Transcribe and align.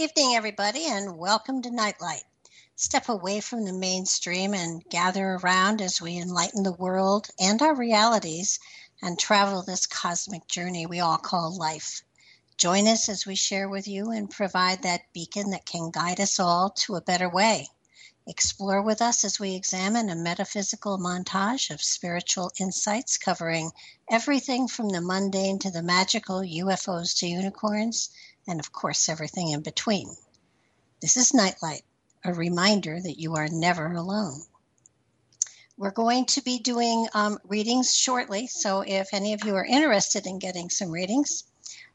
Evening, 0.00 0.36
everybody, 0.36 0.86
and 0.86 1.18
welcome 1.18 1.60
to 1.60 1.72
Nightlight. 1.72 2.22
Step 2.76 3.08
away 3.08 3.40
from 3.40 3.64
the 3.64 3.72
mainstream 3.72 4.54
and 4.54 4.88
gather 4.88 5.30
around 5.30 5.82
as 5.82 6.00
we 6.00 6.16
enlighten 6.18 6.62
the 6.62 6.70
world 6.70 7.28
and 7.40 7.60
our 7.60 7.74
realities 7.74 8.60
and 9.02 9.18
travel 9.18 9.64
this 9.64 9.86
cosmic 9.86 10.46
journey 10.46 10.86
we 10.86 11.00
all 11.00 11.18
call 11.18 11.50
life. 11.58 12.04
Join 12.56 12.86
us 12.86 13.08
as 13.08 13.26
we 13.26 13.34
share 13.34 13.68
with 13.68 13.88
you 13.88 14.12
and 14.12 14.30
provide 14.30 14.82
that 14.82 15.12
beacon 15.12 15.50
that 15.50 15.66
can 15.66 15.90
guide 15.90 16.20
us 16.20 16.38
all 16.38 16.70
to 16.70 16.94
a 16.94 17.00
better 17.00 17.28
way. 17.28 17.68
Explore 18.24 18.82
with 18.82 19.02
us 19.02 19.24
as 19.24 19.40
we 19.40 19.56
examine 19.56 20.10
a 20.10 20.14
metaphysical 20.14 20.96
montage 20.98 21.70
of 21.70 21.82
spiritual 21.82 22.52
insights 22.60 23.18
covering 23.18 23.72
everything 24.08 24.68
from 24.68 24.90
the 24.90 25.00
mundane 25.00 25.58
to 25.58 25.72
the 25.72 25.82
magical, 25.82 26.38
UFOs 26.42 27.18
to 27.18 27.26
unicorns 27.26 28.10
and 28.48 28.58
of 28.58 28.72
course, 28.72 29.08
everything 29.08 29.50
in 29.50 29.60
between. 29.60 30.16
This 31.00 31.16
is 31.16 31.34
Nightlight, 31.34 31.84
a 32.24 32.32
reminder 32.32 33.00
that 33.00 33.20
you 33.20 33.36
are 33.36 33.46
never 33.46 33.92
alone. 33.92 34.42
We're 35.76 35.92
going 35.92 36.26
to 36.26 36.42
be 36.42 36.58
doing 36.58 37.06
um, 37.14 37.38
readings 37.44 37.94
shortly, 37.94 38.48
so 38.48 38.80
if 38.80 39.10
any 39.12 39.34
of 39.34 39.44
you 39.44 39.54
are 39.54 39.64
interested 39.64 40.26
in 40.26 40.40
getting 40.40 40.70
some 40.70 40.90
readings, 40.90 41.44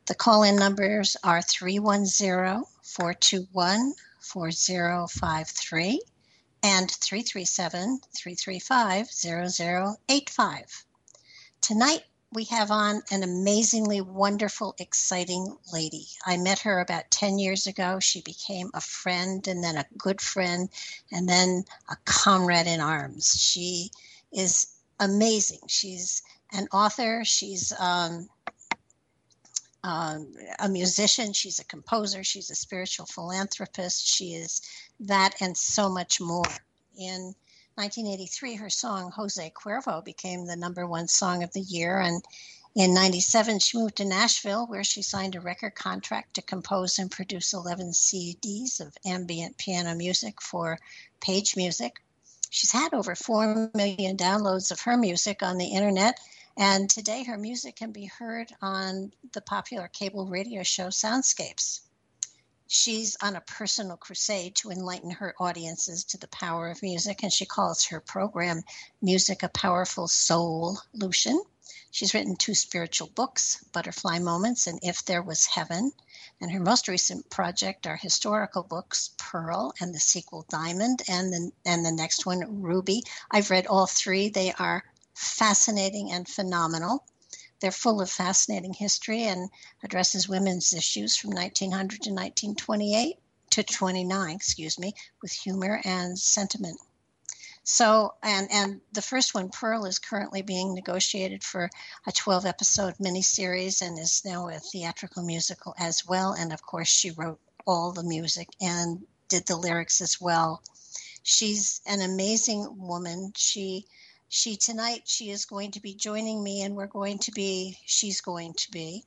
the 0.06 0.16
call 0.16 0.44
in 0.44 0.56
numbers 0.56 1.18
are 1.24 1.42
310 1.42 2.64
421 2.82 3.94
4053 4.22 6.02
and 6.62 6.90
337 6.90 8.00
335 8.16 9.10
0085. 9.12 10.86
Tonight, 11.60 12.04
we 12.34 12.46
have 12.46 12.72
on 12.72 13.02
an 13.12 13.24
amazingly 13.24 14.02
wonderful, 14.02 14.76
exciting 14.80 15.56
lady. 15.72 16.08
I 16.26 16.38
met 16.38 16.60
her 16.60 16.80
about 16.80 17.12
10 17.12 17.38
years 17.38 17.68
ago. 17.68 18.00
She 18.00 18.22
became 18.22 18.70
a 18.74 18.82
friend 18.82 19.48
and 19.48 19.64
then 19.64 19.78
a 19.78 19.86
good 19.98 20.20
friend 20.20 20.70
and 21.12 21.30
then 21.30 21.64
a 21.90 21.96
comrade 22.06 22.68
in 22.68 22.80
arms. 22.80 23.36
She 23.40 23.92
is 24.32 24.68
amazing. 25.00 25.60
She's 25.68 26.24
an 26.52 26.68
author. 26.72 27.24
She's 27.24 27.72
um, 27.80 28.28
um, 29.84 30.34
a 30.60 30.70
musician. 30.70 31.34
She's 31.34 31.60
a 31.60 31.66
composer. 31.66 32.24
She's 32.24 32.50
a 32.50 32.56
spiritual 32.56 33.06
philanthropist. 33.06 34.08
She 34.08 34.34
is 34.34 34.62
that 35.00 35.36
and 35.42 35.56
so 35.58 35.90
much 35.90 36.20
more. 36.20 36.44
In 36.98 37.34
1983, 37.76 38.56
her 38.56 38.70
song 38.70 39.12
Jose 39.12 39.52
Cuervo 39.52 40.04
became 40.04 40.46
the 40.46 40.56
number 40.56 40.86
one 40.86 41.08
song 41.08 41.42
of 41.42 41.52
the 41.54 41.62
year. 41.62 42.00
And 42.00 42.24
in 42.76 42.94
97, 42.94 43.60
she 43.60 43.78
moved 43.78 43.98
to 43.98 44.06
Nashville, 44.06 44.68
where 44.68 44.84
she 44.84 45.02
signed 45.02 45.36
a 45.36 45.42
record 45.42 45.74
contract 45.74 46.36
to 46.36 46.42
compose 46.42 47.00
and 47.00 47.10
produce 47.10 47.54
11 47.54 47.92
CDs 47.92 48.80
of 48.80 48.96
ambient 49.06 49.58
piano 49.58 49.96
music 49.96 50.42
for 50.42 50.78
Page 51.20 51.56
Music. 51.56 52.02
She's 52.52 52.72
had 52.72 52.94
over 52.94 53.16
4 53.16 53.72
million 53.74 54.18
downloads 54.18 54.72
of 54.72 54.82
her 54.82 54.96
music 54.96 55.42
on 55.42 55.58
the 55.58 55.74
internet. 55.74 56.20
And 56.56 56.88
today, 56.88 57.24
her 57.24 57.38
music 57.38 57.76
can 57.76 57.92
be 57.92 58.06
heard 58.06 58.54
on 58.62 59.12
the 59.32 59.42
popular 59.42 59.88
cable 59.88 60.28
radio 60.28 60.62
show 60.62 60.90
Soundscapes. 60.90 61.82
She's 62.76 63.16
on 63.22 63.36
a 63.36 63.42
personal 63.42 63.98
crusade 63.98 64.56
to 64.56 64.72
enlighten 64.72 65.12
her 65.12 65.36
audiences 65.38 66.04
to 66.06 66.18
the 66.18 66.28
power 66.30 66.72
of 66.72 66.82
music, 66.82 67.22
and 67.22 67.32
she 67.32 67.46
calls 67.46 67.84
her 67.86 68.00
program 68.00 68.64
Music 69.00 69.44
a 69.44 69.50
Powerful 69.50 70.08
Soul 70.08 70.80
Lucian. 70.92 71.40
She's 71.92 72.16
written 72.16 72.36
two 72.36 72.56
spiritual 72.56 73.10
books, 73.10 73.64
Butterfly 73.74 74.18
Moments 74.18 74.66
and 74.66 74.80
If 74.82 75.06
There 75.06 75.22
Was 75.22 75.46
Heaven. 75.46 75.92
And 76.42 76.52
her 76.52 76.60
most 76.60 76.88
recent 76.88 77.30
project 77.30 77.86
are 77.86 77.96
historical 77.96 78.64
books, 78.64 79.12
Pearl 79.18 79.76
and 79.80 79.94
the 79.94 80.00
sequel 80.00 80.44
Diamond, 80.50 81.04
and 81.08 81.32
the, 81.32 81.52
and 81.66 81.86
the 81.86 81.92
next 81.92 82.26
one, 82.26 82.64
Ruby. 82.64 83.04
I've 83.30 83.52
read 83.52 83.68
all 83.68 83.86
three. 83.86 84.30
They 84.30 84.52
are 84.52 84.84
fascinating 85.14 86.12
and 86.12 86.28
phenomenal. 86.28 87.06
They're 87.64 87.72
full 87.72 88.02
of 88.02 88.10
fascinating 88.12 88.74
history 88.74 89.24
and 89.24 89.50
addresses 89.84 90.28
women's 90.28 90.74
issues 90.74 91.16
from 91.16 91.30
1900 91.30 92.02
to 92.02 92.10
1928 92.10 93.18
to 93.52 93.64
29, 93.64 94.36
excuse 94.36 94.78
me, 94.78 94.94
with 95.22 95.32
humor 95.32 95.80
and 95.86 96.20
sentiment. 96.20 96.78
So, 97.64 98.16
and 98.22 98.52
and 98.52 98.82
the 98.92 99.02
first 99.02 99.34
one, 99.34 99.48
Pearl, 99.48 99.86
is 99.86 99.98
currently 99.98 100.42
being 100.42 100.74
negotiated 100.74 101.42
for 101.42 101.70
a 102.06 102.12
12 102.12 102.46
episode 102.46 102.98
miniseries 102.98 103.82
and 103.82 103.98
is 103.98 104.26
now 104.26 104.50
a 104.50 104.60
theatrical 104.60 105.24
musical 105.24 105.74
as 105.80 106.06
well. 106.06 106.34
And 106.34 106.52
of 106.52 106.62
course, 106.64 106.90
she 106.90 107.12
wrote 107.12 107.40
all 107.66 107.94
the 107.94 108.04
music 108.04 108.50
and 108.60 109.08
did 109.30 109.46
the 109.46 109.56
lyrics 109.56 110.02
as 110.02 110.20
well. 110.20 110.62
She's 111.24 111.80
an 111.86 112.02
amazing 112.02 112.78
woman. 112.78 113.32
She 113.38 113.86
she 114.36 114.56
tonight 114.56 115.04
she 115.06 115.30
is 115.30 115.46
going 115.46 115.70
to 115.70 115.80
be 115.80 115.94
joining 115.94 116.44
me 116.44 116.64
and 116.64 116.76
we're 116.76 116.88
going 116.88 117.20
to 117.20 117.32
be 117.34 117.78
she's 117.86 118.20
going 118.20 118.52
to 118.56 118.72
be 118.72 119.06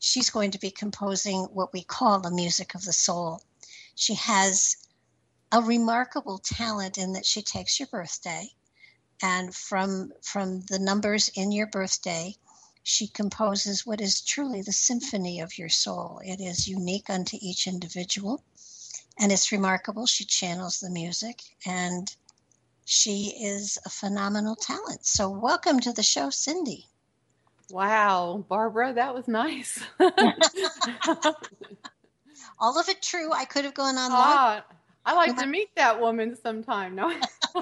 she's 0.00 0.28
going 0.28 0.50
to 0.50 0.58
be 0.58 0.72
composing 0.72 1.44
what 1.52 1.72
we 1.72 1.84
call 1.84 2.18
the 2.18 2.32
music 2.32 2.74
of 2.74 2.84
the 2.84 2.92
soul. 2.92 3.40
She 3.94 4.14
has 4.14 4.76
a 5.52 5.62
remarkable 5.62 6.38
talent 6.38 6.98
in 6.98 7.12
that 7.12 7.24
she 7.24 7.42
takes 7.42 7.78
your 7.78 7.86
birthday 7.86 8.48
and 9.22 9.54
from 9.54 10.12
from 10.20 10.62
the 10.62 10.80
numbers 10.80 11.28
in 11.36 11.52
your 11.52 11.68
birthday 11.68 12.34
she 12.82 13.06
composes 13.06 13.86
what 13.86 14.00
is 14.00 14.20
truly 14.20 14.62
the 14.62 14.72
symphony 14.72 15.38
of 15.38 15.56
your 15.56 15.68
soul. 15.68 16.20
It 16.24 16.40
is 16.40 16.66
unique 16.66 17.08
unto 17.08 17.38
each 17.40 17.68
individual 17.68 18.42
and 19.16 19.30
it's 19.30 19.52
remarkable. 19.52 20.06
She 20.06 20.24
channels 20.24 20.80
the 20.80 20.90
music 20.90 21.40
and 21.64 22.12
she 22.84 23.34
is 23.40 23.78
a 23.84 23.90
phenomenal 23.90 24.56
talent. 24.56 25.04
So, 25.06 25.30
welcome 25.30 25.80
to 25.80 25.92
the 25.92 26.02
show, 26.02 26.30
Cindy. 26.30 26.86
Wow, 27.70 28.44
Barbara, 28.48 28.92
that 28.94 29.14
was 29.14 29.26
nice. 29.26 29.82
All 32.58 32.78
of 32.78 32.88
it 32.88 33.02
true. 33.02 33.32
I 33.32 33.46
could 33.46 33.64
have 33.64 33.74
gone 33.74 33.96
on. 33.96 34.10
Ah, 34.12 34.64
I 35.04 35.14
like 35.14 35.36
to 35.38 35.46
meet 35.46 35.74
that 35.76 36.00
woman 36.00 36.36
sometime. 36.36 36.94
No. 36.94 37.12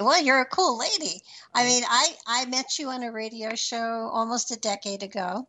well, 0.00 0.22
you're 0.22 0.40
a 0.40 0.46
cool 0.46 0.78
lady. 0.78 1.20
I 1.54 1.64
mean, 1.64 1.84
I 1.88 2.14
I 2.26 2.46
met 2.46 2.78
you 2.78 2.88
on 2.88 3.02
a 3.02 3.12
radio 3.12 3.54
show 3.54 4.10
almost 4.12 4.50
a 4.50 4.56
decade 4.56 5.02
ago. 5.02 5.46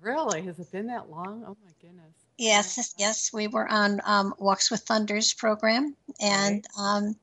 Really? 0.00 0.42
Has 0.42 0.58
it 0.58 0.70
been 0.70 0.86
that 0.88 1.10
long? 1.10 1.44
Oh 1.46 1.56
my 1.64 1.72
goodness. 1.80 2.23
Yes, 2.36 2.94
yes, 2.98 3.32
we 3.32 3.46
were 3.46 3.68
on 3.68 4.00
um, 4.04 4.34
Walks 4.38 4.70
with 4.70 4.80
Thunder's 4.80 5.32
program, 5.32 5.94
and 6.20 6.66
right. 6.76 6.96
um, 6.96 7.16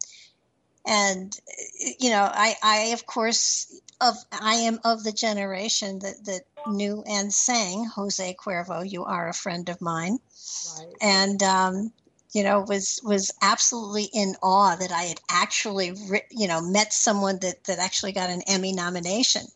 and 0.86 1.38
you 2.00 2.10
know, 2.10 2.30
I, 2.32 2.56
I 2.64 2.78
of 2.94 3.06
course 3.06 3.82
of 4.00 4.16
I 4.32 4.56
am 4.56 4.80
of 4.86 5.04
the 5.04 5.12
generation 5.12 6.00
that 6.00 6.24
that 6.26 6.42
knew 6.68 7.04
and 7.06 7.34
sang 7.34 7.86
Jose 7.86 8.36
Cuervo. 8.40 8.90
You 8.90 9.04
are 9.04 9.28
a 9.28 9.34
friend 9.34 9.68
of 9.68 9.82
mine, 9.82 10.20
right. 10.80 10.96
and 11.02 11.44
um, 11.44 11.92
you 12.32 12.44
know, 12.44 12.62
was 12.62 13.02
was 13.04 13.32
absolutely 13.42 14.06
in 14.14 14.36
awe 14.42 14.76
that 14.76 14.92
I 14.92 15.04
had 15.04 15.20
actually, 15.30 15.94
you 16.32 16.48
know, 16.48 16.62
met 16.62 16.94
someone 16.94 17.40
that 17.40 17.66
that 17.66 17.80
actually 17.80 18.14
got 18.14 18.30
an 18.30 18.42
Emmy 18.48 18.74
nomination. 18.74 19.44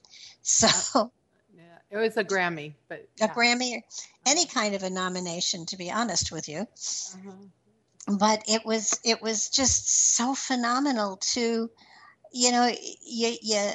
So. 0.48 1.12
Yeah, 1.57 1.63
it 1.90 1.98
was 1.98 2.18
a 2.18 2.24
Grammy, 2.24 2.74
but 2.88 3.10
yeah. 3.18 3.25
a 3.25 3.30
Grammy 3.30 3.81
any 4.25 4.45
kind 4.45 4.75
of 4.75 4.83
a 4.83 4.89
nomination, 4.89 5.66
to 5.68 5.77
be 5.77 5.92
honest 5.92 6.31
with 6.31 6.50
you. 6.50 6.60
Uh-huh. 6.60 8.16
But 8.18 8.44
it 8.48 8.66
was 8.66 9.00
it 9.04 9.22
was 9.22 9.50
just 9.50 10.16
so 10.16 10.36
phenomenal 10.36 11.18
to, 11.33 11.69
you 12.31 12.51
know, 12.51 12.68
you, 13.04 13.36
you 13.42 13.72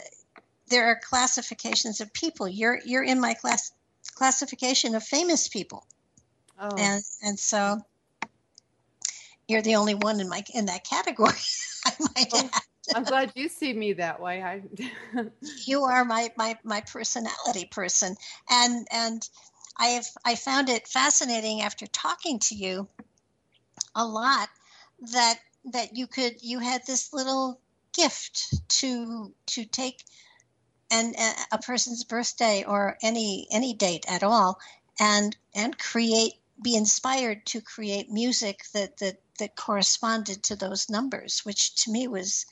there 0.68 0.86
are 0.86 1.00
classifications 1.02 2.00
of 2.00 2.12
people. 2.12 2.48
You're 2.48 2.80
you're 2.84 3.02
in 3.02 3.20
my 3.20 3.34
class 3.34 3.72
classification 4.14 4.94
of 4.94 5.02
famous 5.02 5.48
people. 5.48 5.84
Oh. 6.60 6.70
And 6.78 7.02
and 7.22 7.38
so 7.38 7.80
you're 9.48 9.62
the 9.62 9.76
only 9.76 9.94
one 9.94 10.20
in 10.20 10.28
my 10.28 10.44
in 10.54 10.66
that 10.66 10.84
category. 10.84 11.34
I 11.86 11.92
might 11.98 12.28
oh, 12.32 12.50
I'm 12.94 13.04
glad 13.04 13.32
you 13.34 13.48
see 13.48 13.72
me 13.72 13.94
that 13.94 14.20
way. 14.20 14.42
I 14.42 14.62
You 15.66 15.82
are 15.82 16.04
my 16.04 16.30
my 16.36 16.56
my 16.62 16.82
personality 16.82 17.68
person. 17.70 18.14
And 18.48 18.86
and 18.92 19.28
I 19.76 19.86
have 19.88 20.06
I 20.24 20.34
found 20.34 20.68
it 20.68 20.88
fascinating 20.88 21.62
after 21.62 21.86
talking 21.86 22.38
to 22.40 22.54
you 22.54 22.88
a 23.94 24.04
lot 24.04 24.48
that 25.12 25.38
that 25.72 25.96
you 25.96 26.06
could 26.06 26.42
you 26.42 26.58
had 26.58 26.82
this 26.86 27.12
little 27.12 27.60
gift 27.94 28.54
to 28.68 29.32
to 29.46 29.64
take 29.64 30.04
and 30.90 31.14
a 31.52 31.58
person's 31.58 32.04
birthday 32.04 32.64
or 32.66 32.96
any 33.02 33.46
any 33.50 33.74
date 33.74 34.04
at 34.08 34.22
all 34.22 34.58
and 34.98 35.36
and 35.54 35.78
create 35.78 36.34
be 36.62 36.76
inspired 36.76 37.46
to 37.46 37.60
create 37.60 38.10
music 38.10 38.64
that 38.74 38.96
that 38.98 39.20
that 39.38 39.56
corresponded 39.56 40.42
to 40.42 40.56
those 40.56 40.90
numbers 40.90 41.40
which 41.44 41.74
to 41.74 41.90
me 41.90 42.06
was 42.06 42.44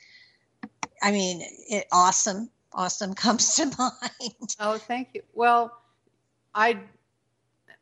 i 1.03 1.11
mean 1.11 1.43
it, 1.69 1.87
awesome 1.93 2.49
awesome 2.73 3.15
comes 3.27 3.55
to 3.57 3.67
mind. 3.79 4.55
Oh 4.61 4.79
thank 4.79 5.09
you. 5.15 5.23
Well 5.35 5.73
i 6.55 6.79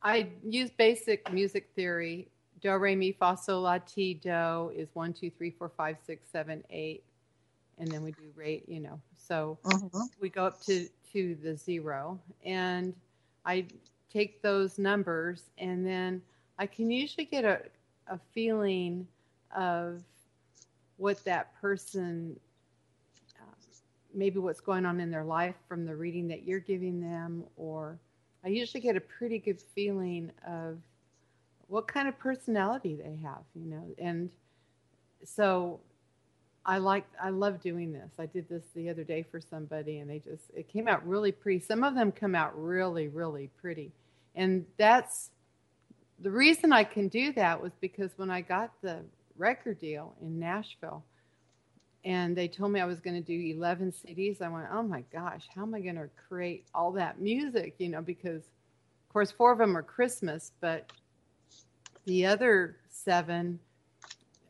i 0.06 0.28
use 0.44 0.70
basic 0.70 1.30
music 1.32 1.68
theory. 1.74 2.28
Do 2.62 2.74
re 2.76 2.96
mi 2.96 3.12
fa 3.12 3.36
sol 3.36 3.62
la 3.62 3.78
ti 3.78 4.14
do 4.14 4.70
is 4.74 4.88
one 4.94 5.12
two 5.12 5.30
three 5.30 5.50
four 5.50 5.70
five 5.76 5.96
six 6.06 6.28
seven 6.30 6.62
eight. 6.70 7.02
And 7.78 7.90
then 7.90 8.02
we 8.02 8.12
do 8.12 8.32
rate 8.34 8.64
you 8.68 8.80
know 8.80 9.00
so 9.26 9.58
mm-hmm. 9.64 10.02
we 10.20 10.28
go 10.28 10.44
up 10.44 10.62
to 10.62 10.88
to 11.12 11.36
the 11.42 11.56
zero, 11.56 12.18
and 12.44 12.94
I 13.44 13.66
take 14.12 14.42
those 14.42 14.78
numbers, 14.78 15.44
and 15.58 15.86
then 15.86 16.22
I 16.58 16.66
can 16.66 16.90
usually 16.90 17.24
get 17.24 17.44
a 17.44 17.60
a 18.08 18.18
feeling 18.32 19.06
of 19.56 20.02
what 20.96 21.22
that 21.24 21.60
person 21.60 22.38
uh, 23.40 23.54
maybe 24.14 24.38
what's 24.38 24.60
going 24.60 24.86
on 24.86 25.00
in 25.00 25.10
their 25.10 25.24
life 25.24 25.56
from 25.68 25.84
the 25.84 25.94
reading 25.94 26.28
that 26.28 26.44
you're 26.44 26.60
giving 26.60 27.00
them 27.00 27.42
or 27.56 27.98
i 28.46 28.48
usually 28.48 28.80
get 28.80 28.96
a 28.96 29.00
pretty 29.00 29.38
good 29.38 29.60
feeling 29.74 30.30
of 30.46 30.78
what 31.68 31.86
kind 31.86 32.08
of 32.08 32.18
personality 32.18 32.94
they 32.94 33.18
have 33.22 33.42
you 33.54 33.66
know 33.66 33.84
and 33.98 34.30
so 35.24 35.80
I 36.66 36.78
like 36.78 37.06
I 37.22 37.30
love 37.30 37.60
doing 37.62 37.92
this. 37.92 38.10
I 38.18 38.26
did 38.26 38.48
this 38.48 38.64
the 38.74 38.90
other 38.90 39.04
day 39.04 39.22
for 39.22 39.40
somebody 39.40 39.98
and 39.98 40.10
they 40.10 40.18
just 40.18 40.50
it 40.54 40.68
came 40.68 40.88
out 40.88 41.06
really 41.06 41.30
pretty. 41.30 41.60
Some 41.60 41.84
of 41.84 41.94
them 41.94 42.10
come 42.10 42.34
out 42.34 42.60
really 42.60 43.06
really 43.06 43.50
pretty. 43.60 43.92
And 44.34 44.66
that's 44.76 45.30
the 46.18 46.30
reason 46.30 46.72
I 46.72 46.82
can 46.82 47.06
do 47.06 47.32
that 47.34 47.62
was 47.62 47.72
because 47.80 48.10
when 48.16 48.30
I 48.30 48.40
got 48.40 48.72
the 48.82 48.98
record 49.36 49.78
deal 49.78 50.14
in 50.20 50.40
Nashville 50.40 51.04
and 52.06 52.36
they 52.36 52.46
told 52.46 52.70
me 52.70 52.80
I 52.80 52.86
was 52.86 53.00
going 53.00 53.20
to 53.20 53.20
do 53.20 53.56
11 53.56 53.92
CDs, 53.92 54.40
I 54.40 54.48
went, 54.48 54.68
"Oh 54.72 54.82
my 54.82 55.02
gosh, 55.12 55.46
how 55.54 55.62
am 55.62 55.74
I 55.74 55.80
going 55.80 55.96
to 55.96 56.08
create 56.28 56.64
all 56.72 56.92
that 56.92 57.20
music, 57.20 57.74
you 57.78 57.88
know, 57.88 58.00
because 58.00 58.42
of 58.44 59.12
course 59.12 59.32
four 59.32 59.52
of 59.52 59.58
them 59.58 59.76
are 59.76 59.82
Christmas, 59.82 60.52
but 60.60 60.90
the 62.06 62.24
other 62.24 62.76
7 62.88 63.58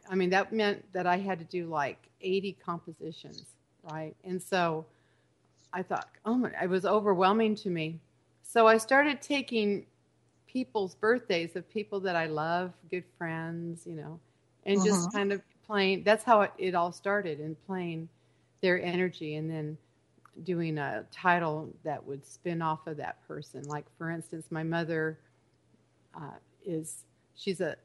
I 0.09 0.15
mean, 0.15 0.31
that 0.31 0.53
meant 0.53 0.85
that 0.93 1.07
I 1.07 1.17
had 1.17 1.39
to 1.41 1.45
do 1.47 1.67
like 1.67 1.99
80 2.21 2.59
compositions, 2.65 3.45
right? 3.91 4.15
And 4.23 4.41
so 4.41 4.87
I 5.73 5.83
thought, 5.83 6.09
oh 6.25 6.35
my, 6.35 6.51
it 6.63 6.69
was 6.69 6.85
overwhelming 6.85 7.57
to 7.57 7.71
me. 7.71 7.99
So 8.43 8.69
I 8.69 8.77
started 8.77 9.21
taking 9.21 9.87
people's 10.47 10.95
birthdays 10.95 11.57
of 11.57 11.69
people 11.69 12.01
that 12.01 12.15
I 12.15 12.27
love, 12.27 12.73
good 12.91 13.05
friends, 13.19 13.85
you 13.87 13.95
know, 13.95 14.21
and 14.65 14.77
uh-huh. 14.77 14.87
just 14.87 15.13
kind 15.13 15.33
of 15.33 15.43
playing. 15.67 16.03
That's 16.05 16.25
how 16.25 16.43
it, 16.43 16.53
it 16.59 16.75
all 16.75 16.93
started, 16.93 17.41
and 17.41 17.57
playing 17.67 18.09
their 18.63 18.83
energy, 18.83 19.37
and 19.37 19.51
then 19.51 19.77
doing 20.45 20.79
a 20.79 21.05
title 21.11 21.69
that 21.85 22.05
would 22.05 22.27
spin 22.27 22.63
off 22.63 22.87
of 22.87 22.97
that 22.99 23.27
person. 23.27 23.63
Like, 23.63 23.87
for 23.97 24.11
instance, 24.11 24.47
my 24.51 24.63
mother 24.63 25.19
uh, 26.15 26.39
is 26.65 27.05
she's 27.35 27.61
a 27.61 27.77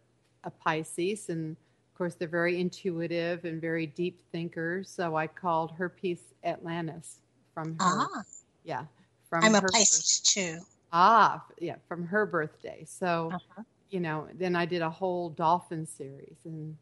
a 0.44 0.50
Pisces, 0.50 1.30
and 1.30 1.52
of 1.52 1.98
course, 1.98 2.16
they're 2.16 2.28
very 2.28 2.60
intuitive 2.60 3.46
and 3.46 3.62
very 3.62 3.86
deep 3.86 4.22
thinkers. 4.32 4.90
So 4.90 5.16
I 5.16 5.28
called 5.28 5.72
her 5.74 5.90
piece 5.90 6.34
Atlantis 6.44 7.22
from 7.54 7.74
her. 7.74 7.78
Ah. 7.82 8.24
Yeah. 8.64 8.86
From 9.30 9.44
I'm 9.44 9.56
a 9.56 9.62
Pisces 9.62 10.20
too. 10.20 10.60
Ah, 10.94 11.44
yeah, 11.60 11.76
from 11.88 12.06
her 12.06 12.26
birthday. 12.26 12.84
So, 12.86 13.32
uh-huh. 13.34 13.64
you 13.90 14.00
know, 14.00 14.28
then 14.34 14.56
I 14.56 14.66
did 14.66 14.82
a 14.82 14.90
whole 14.90 15.30
dolphin 15.30 15.86
series. 15.86 16.38
And 16.44 16.76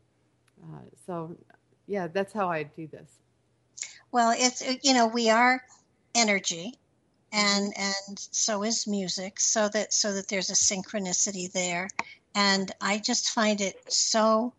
uh, 0.64 0.80
so, 1.06 1.36
yeah, 1.88 2.08
that's 2.08 2.34
how 2.34 2.50
I 2.50 2.64
do 2.64 2.88
this. 2.88 3.10
Well, 4.12 4.34
it's, 4.36 4.64
you 4.84 4.94
know, 4.94 5.08
we 5.08 5.30
are 5.30 5.62
energy 6.16 6.80
and 7.32 7.74
and 7.78 8.18
so 8.18 8.64
is 8.64 8.88
music 8.88 9.40
so 9.40 9.70
that 9.70 9.94
so 9.94 10.14
that 10.14 10.28
there's 10.28 10.50
a 10.50 10.54
synchronicity 10.54 11.52
there 11.52 11.88
and 12.36 12.72
i 12.82 12.98
just 12.98 13.30
find 13.30 13.62
it 13.62 13.76
so 13.92 14.54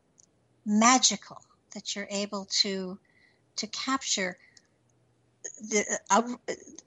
magical 0.64 1.42
that 1.74 1.94
you're 1.94 2.08
able 2.10 2.46
to 2.50 2.98
to 3.56 3.66
capture 3.68 4.38
the, 5.60 5.98
uh, 6.10 6.22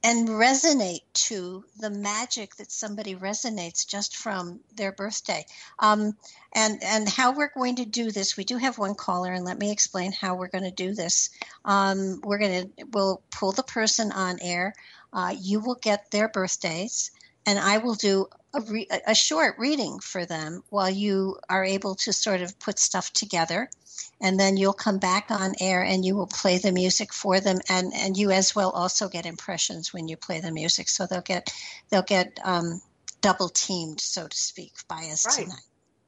and 0.04 0.28
resonate 0.28 1.02
to 1.14 1.64
the 1.80 1.90
magic 1.90 2.56
that 2.56 2.72
somebody 2.72 3.16
resonates 3.16 3.88
just 3.88 4.18
from 4.18 4.60
their 4.76 4.92
birthday. 4.92 5.46
Um, 5.80 6.16
and 6.54 6.84
and 6.84 7.08
how 7.08 7.36
we're 7.36 7.54
going 7.54 7.78
to 7.78 7.86
do 7.86 8.12
this, 8.12 8.38
we 8.38 8.44
do 8.44 8.58
have 8.58 8.78
one 8.78 8.96
caller, 8.96 9.32
and 9.32 9.46
let 9.46 9.60
me 9.60 9.72
explain 9.72 10.12
how 10.12 10.36
we're 10.36 10.48
going 10.48 10.66
to 10.66 10.72
do 10.72 10.94
this. 10.94 11.30
Um, 11.66 12.22
we're 12.24 12.40
going 12.40 12.72
to 12.78 12.86
we'll 12.92 13.22
pull 13.32 13.52
the 13.52 13.64
person 13.64 14.12
on 14.12 14.40
air. 14.42 14.74
Uh, 15.12 15.36
you 15.40 15.60
will 15.60 15.76
get 15.76 16.12
their 16.12 16.28
birthdays, 16.28 17.12
and 17.46 17.60
I 17.60 17.78
will 17.78 17.96
do 17.96 18.28
a, 18.54 18.62
re- 18.62 18.88
a 19.08 19.16
short 19.16 19.56
reading 19.58 20.00
for 20.00 20.26
them 20.26 20.64
while 20.70 20.90
you 20.90 21.38
are 21.50 21.64
able 21.64 21.96
to 21.96 22.14
sort 22.14 22.42
of 22.42 22.58
put 22.60 22.80
stuff 22.80 23.12
together. 23.14 23.70
And 24.22 24.40
then 24.40 24.58
you'll 24.58 24.74
come 24.74 25.00
back 25.00 25.30
on 25.30 25.54
air 25.60 25.84
and 25.84 26.06
you 26.06 26.16
will 26.16 26.28
play 26.28 26.58
the 26.58 26.72
music 26.72 27.14
for 27.14 27.40
them. 27.40 27.60
And 27.70 27.94
and 27.94 28.16
you 28.16 28.32
as 28.32 28.56
well 28.56 28.70
also 28.70 29.10
get 29.10 29.26
impressions 29.26 29.94
when 29.94 30.08
you 30.08 30.18
play 30.18 30.40
the 30.40 30.52
music. 30.52 30.88
So 30.90 31.06
they'll 31.06 31.22
get 31.22 31.54
they'll 31.90 32.04
get 32.04 32.40
um, 32.44 32.82
double 33.22 33.50
teamed 33.50 34.00
so 34.00 34.28
to 34.28 34.38
speak 34.38 34.74
by 34.88 35.10
us 35.12 35.26
right. 35.26 35.46
tonight. 35.46 35.68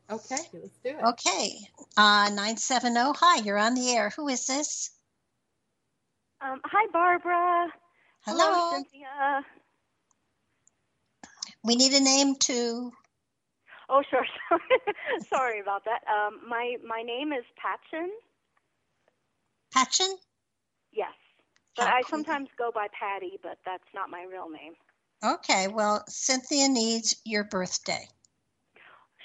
Okay 0.10 0.38
let's 0.54 0.78
do 0.84 0.90
it. 0.90 1.04
Okay. 1.04 1.58
Uh 1.98 2.30
970 2.30 3.14
hi 3.16 3.42
you're 3.42 3.58
on 3.58 3.74
the 3.74 3.92
air. 3.92 4.12
Who 4.16 4.28
is 4.28 4.46
this? 4.46 4.92
Um, 6.42 6.62
hi 6.64 6.88
barbara. 6.92 7.74
Hello, 8.22 8.54
hello. 8.54 8.72
Cynthia 8.74 9.46
we 11.66 11.76
need 11.76 11.94
a 11.94 12.00
name 12.00 12.36
too. 12.36 12.92
Oh, 13.90 14.02
sure. 14.10 14.26
Sorry 15.30 15.60
about 15.60 15.84
that. 15.86 16.02
Um, 16.10 16.40
my 16.48 16.76
my 16.88 17.02
name 17.02 17.34
is 17.34 17.44
Patchen. 17.56 18.10
Patchen. 19.74 20.16
Yes, 20.92 21.14
but 21.76 21.88
I 21.88 22.02
sometimes 22.10 22.50
go 22.58 22.72
by 22.74 22.88
Patty, 22.98 23.38
but 23.44 23.58
that's 23.66 23.84
not 23.94 24.10
my 24.10 24.24
real 24.24 24.50
name. 24.50 24.74
Okay. 25.24 25.68
Well, 25.68 26.04
Cynthia 26.08 26.68
needs 26.68 27.16
your 27.26 27.44
birthday. 27.44 28.08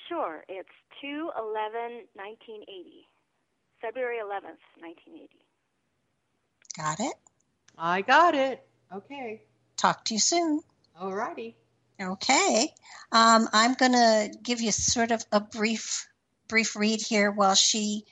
Sure. 0.08 0.44
It's 0.48 0.68
2 1.00 1.30
11 1.38 2.08
1980. 2.14 3.06
February 3.80 4.18
11th, 4.18 4.60
1980. 4.80 5.28
Got 6.76 7.00
it? 7.00 7.14
I 7.78 8.02
got 8.02 8.34
it. 8.34 8.66
Okay. 8.92 9.42
Talk 9.76 10.04
to 10.06 10.14
you 10.14 10.20
soon. 10.20 10.60
All 10.98 11.14
righty. 11.14 11.56
Okay. 12.00 12.68
Um, 13.12 13.48
I'm 13.52 13.74
going 13.74 13.92
to 13.92 14.30
give 14.42 14.60
you 14.60 14.72
sort 14.72 15.10
of 15.10 15.24
a 15.32 15.40
brief 15.40 16.06
brief 16.48 16.74
read 16.74 17.00
here 17.00 17.30
while 17.30 17.54
she 17.54 18.04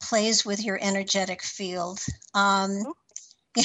plays 0.00 0.44
with 0.44 0.64
your 0.64 0.78
energetic 0.80 1.42
field. 1.42 2.00
Um, 2.34 2.84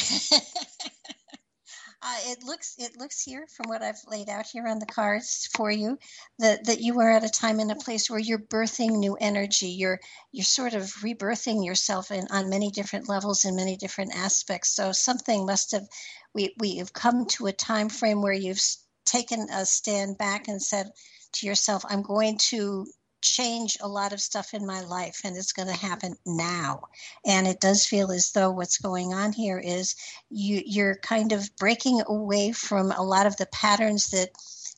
Uh, 2.00 2.16
it 2.28 2.44
looks 2.44 2.76
it 2.78 2.96
looks 2.98 3.24
here 3.24 3.48
from 3.48 3.70
what 3.70 3.82
I've 3.82 4.00
laid 4.08 4.30
out 4.30 4.46
here 4.46 4.68
on 4.68 4.78
the 4.78 4.86
cards 4.86 5.50
for 5.56 5.72
you 5.72 5.98
that 6.38 6.66
that 6.66 6.80
you 6.80 7.00
are 7.00 7.10
at 7.10 7.24
a 7.24 7.30
time 7.30 7.60
and 7.60 7.72
a 7.72 7.76
place 7.76 8.08
where 8.08 8.20
you're 8.20 8.38
birthing 8.38 9.00
new 9.00 9.18
energy. 9.20 9.70
You're 9.70 10.00
you're 10.32 10.46
sort 10.46 10.74
of 10.74 10.84
rebirthing 11.04 11.66
yourself 11.66 12.12
in 12.12 12.28
on 12.30 12.50
many 12.50 12.70
different 12.70 13.10
levels 13.10 13.46
in 13.46 13.56
many 13.56 13.76
different 13.78 14.16
aspects. 14.16 14.70
So 14.76 14.92
something 14.92 15.46
must 15.46 15.72
have 15.72 15.88
we 16.34 16.54
we 16.60 16.78
have 16.78 16.94
come 16.94 17.26
to 17.32 17.48
a 17.48 17.52
time 17.52 17.90
frame 17.90 18.22
where 18.22 18.32
you've 18.32 18.62
taken 19.08 19.48
a 19.50 19.66
stand 19.66 20.18
back 20.18 20.48
and 20.48 20.62
said 20.62 20.92
to 21.34 21.48
yourself, 21.48 21.84
"I'm 21.90 22.04
going 22.04 22.38
to 22.50 22.86
change 23.22 23.78
a 23.82 23.88
lot 23.88 24.14
of 24.14 24.22
stuff 24.22 24.54
in 24.54 24.66
my 24.66 24.82
life 24.82 25.22
and 25.24 25.36
it's 25.36 25.54
going 25.54 25.68
to 25.68 25.74
happen 25.74 26.16
now. 26.26 26.82
And 27.26 27.48
it 27.48 27.60
does 27.60 27.86
feel 27.86 28.12
as 28.12 28.32
though 28.32 28.52
what's 28.52 28.78
going 28.78 29.14
on 29.14 29.34
here 29.34 29.60
is 29.60 29.96
you 30.30 30.62
you're 30.66 30.98
kind 30.98 31.32
of 31.32 31.50
breaking 31.58 32.02
away 32.08 32.52
from 32.52 32.92
a 32.92 33.04
lot 33.04 33.26
of 33.26 33.38
the 33.38 33.48
patterns 33.48 34.10
that 34.12 34.30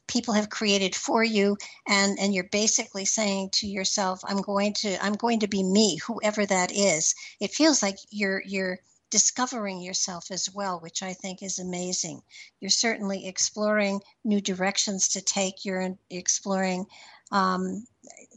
people 0.08 0.34
have 0.34 0.50
created 0.50 0.96
for 0.96 1.24
you 1.24 1.56
and 1.88 2.18
and 2.20 2.34
you're 2.34 2.50
basically 2.52 3.06
saying 3.06 3.48
to 3.52 3.68
yourself 3.68 4.22
i'm 4.28 4.42
going 4.42 4.74
to 4.74 4.98
i'm 5.06 5.14
going 5.14 5.40
to 5.40 5.48
be 5.48 5.62
me 5.62 5.98
whoever 5.98 6.46
that 6.46 6.72
is. 6.72 7.14
It 7.40 7.52
feels 7.52 7.84
like 7.84 7.98
you're 8.10 8.42
you're 8.46 8.80
discovering 9.10 9.82
yourself 9.82 10.32
as 10.32 10.50
well, 10.54 10.80
which 10.80 11.02
I 11.04 11.14
think 11.14 11.42
is 11.42 11.60
amazing. 11.60 12.22
You're 12.60 12.70
certainly 12.70 13.28
exploring 13.28 14.02
new 14.24 14.42
directions 14.42 15.10
to 15.10 15.22
take. 15.22 15.66
You're 15.66 15.98
exploring 16.10 16.86
um, 17.32 17.86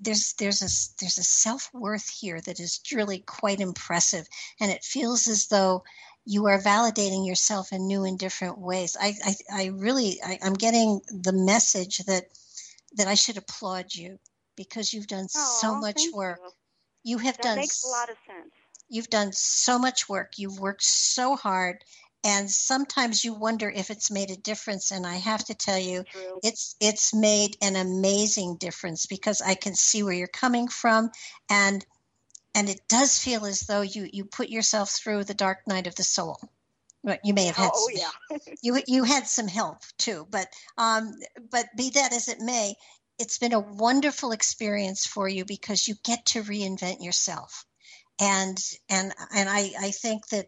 there's 0.01 0.35
there's 0.35 0.61
a 0.63 0.71
there's 1.01 1.19
a 1.19 1.23
self 1.23 1.71
worth 1.73 2.09
here 2.09 2.41
that 2.43 2.61
is 2.61 2.81
really 2.93 3.21
quite 3.21 3.61
impressive, 3.61 4.27
and 4.61 4.71
it 4.71 4.85
feels 4.85 5.29
as 5.29 5.47
though 5.47 5.85
you 6.25 6.47
are 6.47 6.61
validating 6.61 7.27
yourself 7.27 7.73
in 7.73 7.87
new 7.87 8.05
and 8.05 8.19
different 8.19 8.59
ways. 8.59 8.97
I 9.01 9.15
I, 9.25 9.35
I 9.53 9.67
really 9.67 10.21
I, 10.25 10.39
am 10.43 10.55
getting 10.55 11.01
the 11.09 11.33
message 11.33 11.99
that 11.99 12.25
that 12.97 13.09
I 13.09 13.15
should 13.15 13.39
applaud 13.39 13.95
you 13.95 14.19
because 14.57 14.93
you've 14.93 15.07
done 15.07 15.27
oh, 15.35 15.59
so 15.61 15.75
much 15.77 16.01
work. 16.13 16.41
You. 17.03 17.17
you 17.17 17.19
have 17.19 17.37
that 17.39 17.43
done 17.43 17.57
makes 17.57 17.85
a 17.85 17.89
lot 17.89 18.11
of 18.11 18.17
sense. 18.27 18.53
You've 18.93 19.11
done 19.11 19.33
so 19.33 19.79
much 19.79 20.09
work. 20.09 20.35
You've 20.37 20.61
worked 20.61 20.85
so 20.85 21.35
hard 21.35 21.83
and 22.25 22.51
sometimes 22.51 23.25
you 23.25 23.35
wonder 23.35 23.69
if 23.69 23.91
it's 23.91 24.11
made 24.11 24.31
a 24.31 24.37
difference 24.37 24.91
and 24.91 25.07
i 25.07 25.17
have 25.17 25.45
to 25.45 25.55
tell 25.55 25.79
you 25.79 26.05
True. 26.05 26.41
it's 26.43 26.77
it's 26.81 27.15
made 27.15 27.57
an 27.61 27.77
amazing 27.77 28.57
difference 28.57 29.07
because 29.07 29.41
i 29.41 29.55
can 29.55 29.75
see 29.75 30.03
where 30.03 30.13
you're 30.13 30.29
coming 30.29 30.69
from 30.69 31.11
and 31.51 31.85
and 32.55 32.69
it 32.69 32.81
does 32.89 33.19
feel 33.19 33.45
as 33.45 33.61
though 33.61 33.81
you 33.81 34.09
you 34.13 34.25
put 34.25 34.49
yourself 34.49 34.91
through 34.91 35.25
the 35.25 35.35
dark 35.35 35.67
night 35.67 35.87
of 35.87 35.95
the 35.97 36.05
soul 36.05 36.39
you 37.25 37.35
may 37.35 37.47
have 37.47 37.57
had 37.57 37.71
oh, 37.75 37.89
some, 37.89 38.09
yeah 38.31 38.39
you 38.63 38.81
you 38.87 39.05
had 39.05 39.27
some 39.27 39.49
help 39.49 39.79
too 39.99 40.27
but 40.31 40.47
um 40.79 41.13
but 41.51 41.67
be 41.77 41.91
that 41.91 42.13
as 42.13 42.29
it 42.29 42.41
may 42.41 42.75
it's 43.19 43.39
been 43.39 43.53
a 43.53 43.61
wonderful 43.61 44.33
experience 44.33 45.07
for 45.07 45.29
you 45.29 45.45
because 45.45 45.87
you 45.89 45.95
get 46.05 46.25
to 46.25 46.43
reinvent 46.43 47.03
yourself 47.03 47.65
and 48.21 48.59
and 48.89 49.13
and 49.35 49.49
i 49.49 49.71
i 49.81 49.91
think 49.91 50.27
that 50.29 50.47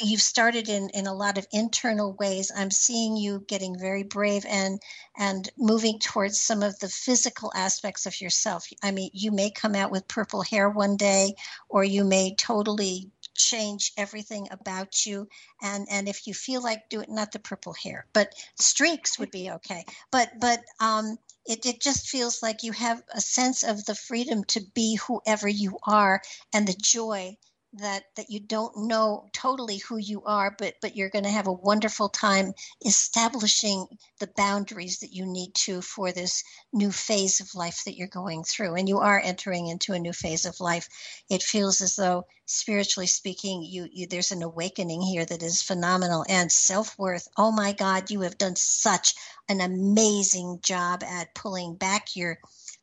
you've 0.00 0.22
started 0.22 0.68
in 0.68 0.88
in 0.90 1.06
a 1.06 1.14
lot 1.14 1.38
of 1.38 1.46
internal 1.52 2.14
ways. 2.14 2.52
I'm 2.54 2.70
seeing 2.70 3.16
you 3.16 3.44
getting 3.48 3.78
very 3.78 4.02
brave 4.02 4.44
and 4.46 4.80
and 5.16 5.48
moving 5.58 5.98
towards 5.98 6.40
some 6.40 6.62
of 6.62 6.78
the 6.78 6.88
physical 6.88 7.52
aspects 7.54 8.06
of 8.06 8.20
yourself. 8.20 8.66
I 8.82 8.90
mean 8.92 9.10
you 9.12 9.32
may 9.32 9.50
come 9.50 9.74
out 9.74 9.90
with 9.90 10.08
purple 10.08 10.42
hair 10.42 10.70
one 10.70 10.96
day 10.96 11.34
or 11.68 11.84
you 11.84 12.04
may 12.04 12.34
totally 12.36 13.10
change 13.34 13.92
everything 13.96 14.48
about 14.50 15.06
you. 15.06 15.28
And 15.62 15.86
and 15.90 16.08
if 16.08 16.26
you 16.26 16.34
feel 16.34 16.62
like 16.62 16.88
do 16.88 17.00
it 17.00 17.08
not 17.08 17.32
the 17.32 17.38
purple 17.38 17.74
hair 17.74 18.06
but 18.12 18.32
streaks 18.56 19.18
would 19.18 19.30
be 19.30 19.50
okay. 19.50 19.84
But 20.10 20.30
but 20.40 20.60
um 20.80 21.18
it, 21.48 21.66
it 21.66 21.80
just 21.80 22.08
feels 22.08 22.42
like 22.42 22.62
you 22.62 22.72
have 22.72 23.02
a 23.12 23.20
sense 23.20 23.64
of 23.64 23.84
the 23.86 23.94
freedom 23.96 24.44
to 24.44 24.60
be 24.74 24.96
whoever 24.96 25.48
you 25.48 25.78
are 25.84 26.22
and 26.52 26.68
the 26.68 26.74
joy 26.80 27.36
that 27.74 28.04
that 28.16 28.30
you 28.30 28.40
don't 28.40 28.74
know 28.76 29.28
totally 29.32 29.76
who 29.76 29.98
you 29.98 30.22
are 30.24 30.54
but 30.58 30.74
but 30.80 30.96
you're 30.96 31.10
going 31.10 31.24
to 31.24 31.30
have 31.30 31.46
a 31.46 31.52
wonderful 31.52 32.08
time 32.08 32.54
establishing 32.84 33.86
the 34.20 34.30
boundaries 34.36 34.98
that 35.00 35.12
you 35.12 35.26
need 35.26 35.54
to 35.54 35.82
for 35.82 36.10
this 36.10 36.42
new 36.72 36.90
phase 36.90 37.40
of 37.40 37.54
life 37.54 37.82
that 37.84 37.96
you're 37.96 38.08
going 38.08 38.42
through. 38.42 38.74
And 38.74 38.88
you 38.88 38.98
are 38.98 39.20
entering 39.20 39.66
into 39.66 39.92
a 39.92 39.98
new 39.98 40.12
phase 40.12 40.46
of 40.46 40.60
life. 40.60 40.88
It 41.28 41.42
feels 41.42 41.80
as 41.80 41.96
though 41.96 42.26
spiritually 42.46 43.06
speaking 43.06 43.62
you, 43.62 43.86
you 43.92 44.06
there's 44.06 44.32
an 44.32 44.42
awakening 44.42 45.02
here 45.02 45.26
that 45.26 45.42
is 45.42 45.62
phenomenal. 45.62 46.24
And 46.28 46.50
self-worth 46.50 47.28
oh 47.36 47.52
my 47.52 47.72
god 47.72 48.10
you 48.10 48.22
have 48.22 48.38
done 48.38 48.56
such 48.56 49.14
an 49.48 49.60
amazing 49.60 50.60
job 50.62 51.02
at 51.02 51.34
pulling 51.34 51.74
back 51.74 52.16
your 52.16 52.38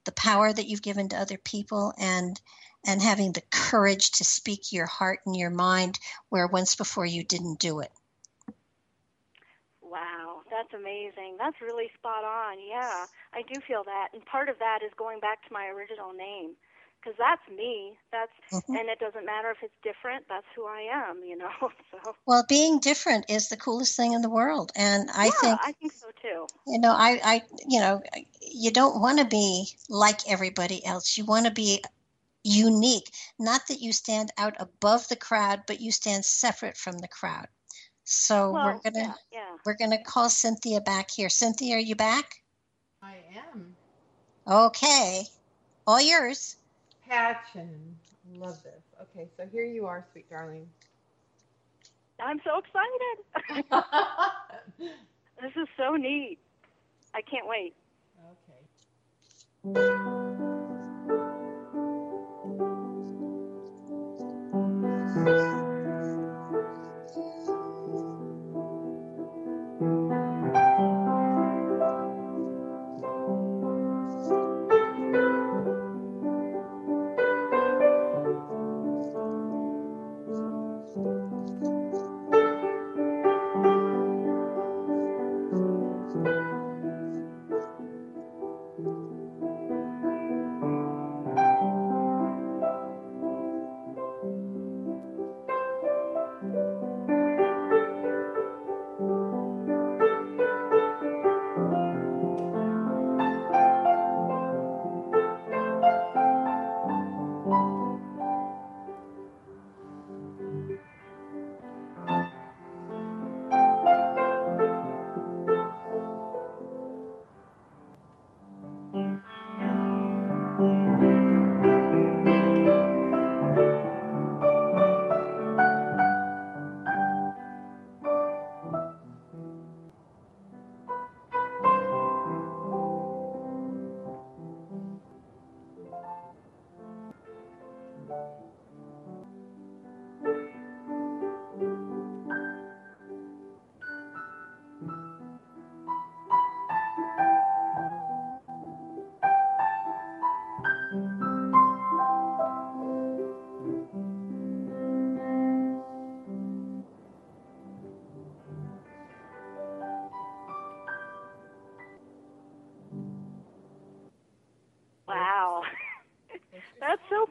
the 0.05 0.11
power 0.11 0.53
that 0.53 0.67
you've 0.67 0.83
given 0.83 1.09
to 1.09 1.17
other 1.17 1.37
people. 1.37 1.91
And 1.97 2.39
and 2.85 3.01
having 3.01 3.31
the 3.31 3.43
courage 3.51 4.11
to 4.11 4.23
speak 4.23 4.71
your 4.71 4.85
heart 4.85 5.19
and 5.25 5.35
your 5.35 5.49
mind 5.49 5.99
where 6.29 6.47
once 6.47 6.75
before 6.75 7.05
you 7.05 7.23
didn't 7.23 7.59
do 7.59 7.79
it. 7.79 7.91
Wow, 9.81 10.41
that's 10.49 10.73
amazing. 10.73 11.37
That's 11.37 11.61
really 11.61 11.89
spot 11.97 12.23
on. 12.23 12.57
Yeah, 12.59 13.05
I 13.33 13.41
do 13.41 13.59
feel 13.67 13.83
that. 13.85 14.09
And 14.13 14.25
part 14.25 14.49
of 14.49 14.59
that 14.59 14.79
is 14.85 14.91
going 14.97 15.19
back 15.19 15.45
to 15.47 15.53
my 15.53 15.67
original 15.67 16.13
name 16.13 16.55
because 17.05 17.17
that's 17.17 17.57
me. 17.57 17.93
That's 18.11 18.31
mm-hmm. 18.51 18.75
and 18.75 18.89
it 18.89 18.99
doesn't 18.99 19.25
matter 19.25 19.51
if 19.51 19.57
it's 19.61 19.73
different. 19.83 20.25
That's 20.27 20.45
who 20.55 20.65
I 20.65 20.89
am, 20.91 21.21
you 21.23 21.37
know. 21.37 21.49
So 22.03 22.15
well, 22.25 22.43
being 22.47 22.79
different 22.79 23.29
is 23.29 23.47
the 23.47 23.57
coolest 23.57 23.95
thing 23.95 24.13
in 24.13 24.21
the 24.21 24.29
world, 24.29 24.71
and 24.75 25.09
I 25.13 25.25
yeah, 25.25 25.31
think 25.31 25.59
I 25.63 25.71
think 25.73 25.93
so 25.93 26.07
too. 26.21 26.47
You 26.67 26.79
know, 26.79 26.91
I, 26.91 27.19
I, 27.23 27.41
you 27.67 27.79
know, 27.79 28.01
you 28.41 28.71
don't 28.71 28.99
want 28.99 29.19
to 29.19 29.25
be 29.25 29.67
like 29.87 30.19
everybody 30.29 30.85
else. 30.85 31.17
You 31.17 31.25
want 31.25 31.45
to 31.45 31.51
be 31.51 31.83
unique. 32.45 33.11
Not 33.39 33.61
that 33.67 33.81
you 33.81 33.91
stand 33.91 34.31
out 34.37 34.53
above 34.59 35.07
the 35.07 35.15
crowd, 35.15 35.63
but 35.67 35.81
you 35.81 35.91
stand 35.91 36.23
separate 36.23 36.77
from 36.77 36.97
the 36.99 37.07
crowd. 37.07 37.47
So 38.03 38.51
well, 38.51 38.65
we're 38.65 38.91
gonna 38.91 39.07
yeah, 39.07 39.39
yeah. 39.39 39.55
we're 39.65 39.73
gonna 39.75 40.03
call 40.03 40.29
Cynthia 40.29 40.79
back 40.79 41.09
here. 41.09 41.27
Cynthia, 41.27 41.75
are 41.75 41.79
you 41.79 41.95
back? 41.95 42.43
I 43.01 43.15
am. 43.53 43.75
Okay, 44.47 45.23
all 45.87 45.99
yours. 45.99 46.57
Patchen, 47.09 47.97
love 48.35 48.61
this. 48.63 48.83
Okay, 49.01 49.27
so 49.35 49.47
here 49.51 49.65
you 49.65 49.87
are, 49.87 50.05
sweet 50.11 50.29
darling. 50.29 50.67
I'm 52.19 52.39
so 52.43 52.59
excited. 52.59 53.65
this 55.41 55.51
is 55.55 55.67
so 55.77 55.95
neat. 55.95 56.37
I 57.13 57.21
can't 57.21 57.47
wait. 57.47 57.73
Okay. 59.73 60.54
Bye. 85.55 85.84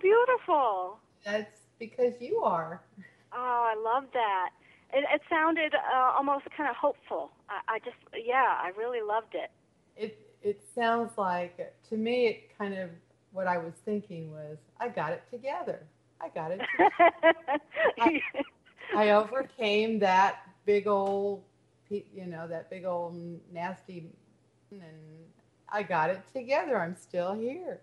Beautiful. 0.05 0.99
That's 1.25 1.61
because 1.79 2.15
you 2.21 2.43
are. 2.43 2.83
Oh, 3.33 3.73
I 3.73 3.75
love 3.83 4.05
that. 4.13 4.51
It, 4.93 5.05
it 5.13 5.23
sounded 5.29 5.75
uh, 5.75 6.13
almost 6.17 6.45
kind 6.57 6.71
of 6.71 6.77
hopeful. 6.77 7.31
I, 7.49 7.75
I 7.75 7.79
just, 7.81 7.97
yeah, 8.15 8.55
I 8.63 8.71
really 8.79 9.01
loved 9.03 9.35
it. 9.35 9.51
It 9.97 10.19
it 10.43 10.63
sounds 10.75 11.17
like 11.17 11.75
to 11.89 11.97
me. 11.97 12.27
It 12.27 12.59
kind 12.59 12.75
of 12.75 12.91
what 13.33 13.47
I 13.47 13.59
was 13.59 13.75
thinking 13.85 14.31
was, 14.33 14.59
I 14.81 14.89
got 14.89 15.13
it 15.13 15.23
together. 15.31 15.81
I 16.21 16.29
got 16.29 16.53
it. 16.53 16.61
I, 18.01 18.21
I 18.95 19.11
overcame 19.11 19.99
that 20.01 20.43
big 20.65 20.87
old, 20.87 21.43
you 21.91 22.27
know, 22.27 22.47
that 22.49 22.71
big 22.71 22.85
old 22.85 23.17
nasty, 23.53 24.11
and 24.71 24.83
I 25.69 25.83
got 25.83 26.11
it 26.11 26.23
together. 26.33 26.79
I'm 26.81 26.97
still 26.97 27.35
here. 27.35 27.81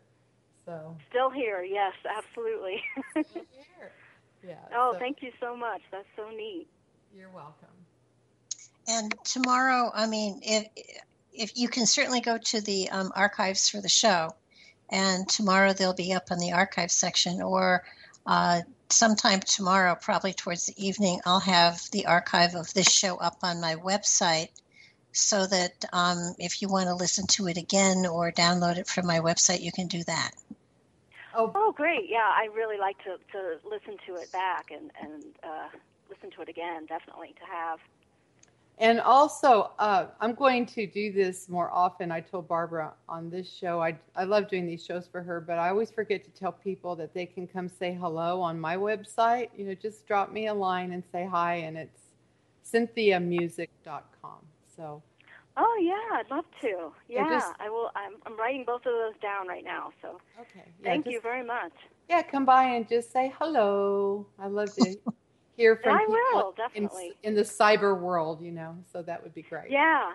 So 0.71 0.95
still 1.09 1.29
here. 1.29 1.63
Yes, 1.63 1.93
absolutely. 2.09 2.81
still 3.11 3.23
here. 3.77 3.91
Yeah. 4.41 4.55
Oh, 4.73 4.93
so. 4.93 4.99
thank 4.99 5.21
you 5.21 5.31
so 5.37 5.55
much. 5.55 5.81
That's 5.91 6.07
so 6.15 6.29
neat. 6.29 6.67
You're 7.13 7.29
welcome. 7.29 7.67
And 8.87 9.13
tomorrow, 9.25 9.91
I 9.93 10.07
mean, 10.07 10.39
if 10.43 10.67
if 11.33 11.57
you 11.57 11.67
can 11.67 11.85
certainly 11.85 12.21
go 12.21 12.37
to 12.37 12.61
the 12.61 12.89
um, 12.89 13.11
archives 13.15 13.67
for 13.67 13.81
the 13.81 13.89
show, 13.89 14.29
and 14.89 15.27
tomorrow 15.27 15.73
they'll 15.73 15.93
be 15.93 16.13
up 16.13 16.31
on 16.31 16.39
the 16.39 16.53
archive 16.53 16.91
section, 16.91 17.41
or 17.41 17.83
uh, 18.25 18.61
sometime 18.89 19.41
tomorrow, 19.41 19.97
probably 19.99 20.31
towards 20.31 20.67
the 20.67 20.85
evening, 20.87 21.19
I'll 21.25 21.41
have 21.41 21.81
the 21.91 22.05
archive 22.05 22.55
of 22.55 22.73
this 22.73 22.89
show 22.89 23.17
up 23.17 23.39
on 23.43 23.59
my 23.59 23.75
website 23.75 24.49
so 25.11 25.45
that 25.47 25.83
um, 25.91 26.33
if 26.39 26.61
you 26.61 26.69
want 26.69 26.87
to 26.87 26.95
listen 26.95 27.27
to 27.27 27.47
it 27.47 27.57
again 27.57 28.05
or 28.05 28.31
download 28.31 28.77
it 28.77 28.87
from 28.87 29.05
my 29.05 29.19
website, 29.19 29.61
you 29.61 29.73
can 29.73 29.87
do 29.87 30.01
that. 30.05 30.31
Oh, 31.33 31.51
oh 31.55 31.71
great. 31.71 32.09
Yeah, 32.09 32.29
I 32.31 32.47
really 32.55 32.77
like 32.77 32.97
to, 33.03 33.17
to 33.31 33.57
listen 33.69 33.97
to 34.07 34.15
it 34.15 34.31
back 34.31 34.71
and, 34.71 34.91
and 35.01 35.23
uh, 35.43 35.67
listen 36.09 36.31
to 36.31 36.41
it 36.41 36.49
again, 36.49 36.85
definitely 36.85 37.33
to 37.39 37.45
have. 37.45 37.79
And 38.77 38.99
also, 38.99 39.71
uh, 39.77 40.07
I'm 40.19 40.33
going 40.33 40.65
to 40.67 40.87
do 40.87 41.11
this 41.11 41.47
more 41.47 41.69
often. 41.71 42.11
I 42.11 42.19
told 42.19 42.47
Barbara 42.47 42.93
on 43.07 43.29
this 43.29 43.51
show, 43.51 43.79
I, 43.81 43.95
I 44.15 44.23
love 44.23 44.49
doing 44.49 44.65
these 44.65 44.83
shows 44.83 45.07
for 45.07 45.21
her, 45.21 45.39
but 45.39 45.59
I 45.59 45.69
always 45.69 45.91
forget 45.91 46.23
to 46.23 46.31
tell 46.31 46.51
people 46.51 46.95
that 46.95 47.13
they 47.13 47.27
can 47.27 47.45
come 47.45 47.69
say 47.69 47.93
hello 47.93 48.41
on 48.41 48.59
my 48.59 48.77
website. 48.77 49.49
You 49.55 49.65
know, 49.65 49.75
just 49.75 50.07
drop 50.07 50.31
me 50.31 50.47
a 50.47 50.53
line 50.53 50.93
and 50.93 51.03
say 51.11 51.27
hi, 51.29 51.55
and 51.55 51.77
it's 51.77 51.99
cynthiamusic.com. 52.65 54.39
So. 54.75 55.03
Oh 55.57 55.79
yeah, 55.81 56.19
I'd 56.19 56.29
love 56.29 56.45
to. 56.61 56.91
Yeah, 57.09 57.27
just, 57.29 57.53
I 57.59 57.69
will. 57.69 57.91
I'm, 57.95 58.13
I'm 58.25 58.37
writing 58.37 58.63
both 58.65 58.85
of 58.85 58.93
those 58.93 59.19
down 59.21 59.47
right 59.47 59.63
now. 59.63 59.91
So. 60.01 60.19
Okay. 60.39 60.63
Yeah, 60.65 60.83
Thank 60.83 61.05
just, 61.05 61.13
you 61.13 61.21
very 61.21 61.43
much. 61.43 61.73
Yeah, 62.09 62.21
come 62.21 62.45
by 62.45 62.63
and 62.63 62.87
just 62.87 63.11
say 63.11 63.33
hello. 63.37 64.25
I 64.39 64.47
love 64.47 64.73
to 64.75 64.95
hear 65.57 65.75
from 65.75 65.95
I 65.95 65.99
people 65.99 66.15
will, 66.33 66.53
definitely. 66.55 67.13
In, 67.23 67.31
in, 67.31 67.35
the 67.35 67.43
cyber 67.43 67.99
world, 67.99 68.41
you 68.41 68.51
know, 68.51 68.77
so 68.91 69.01
that 69.01 69.21
would 69.23 69.33
be 69.33 69.41
great. 69.41 69.69
Yeah. 69.69 70.11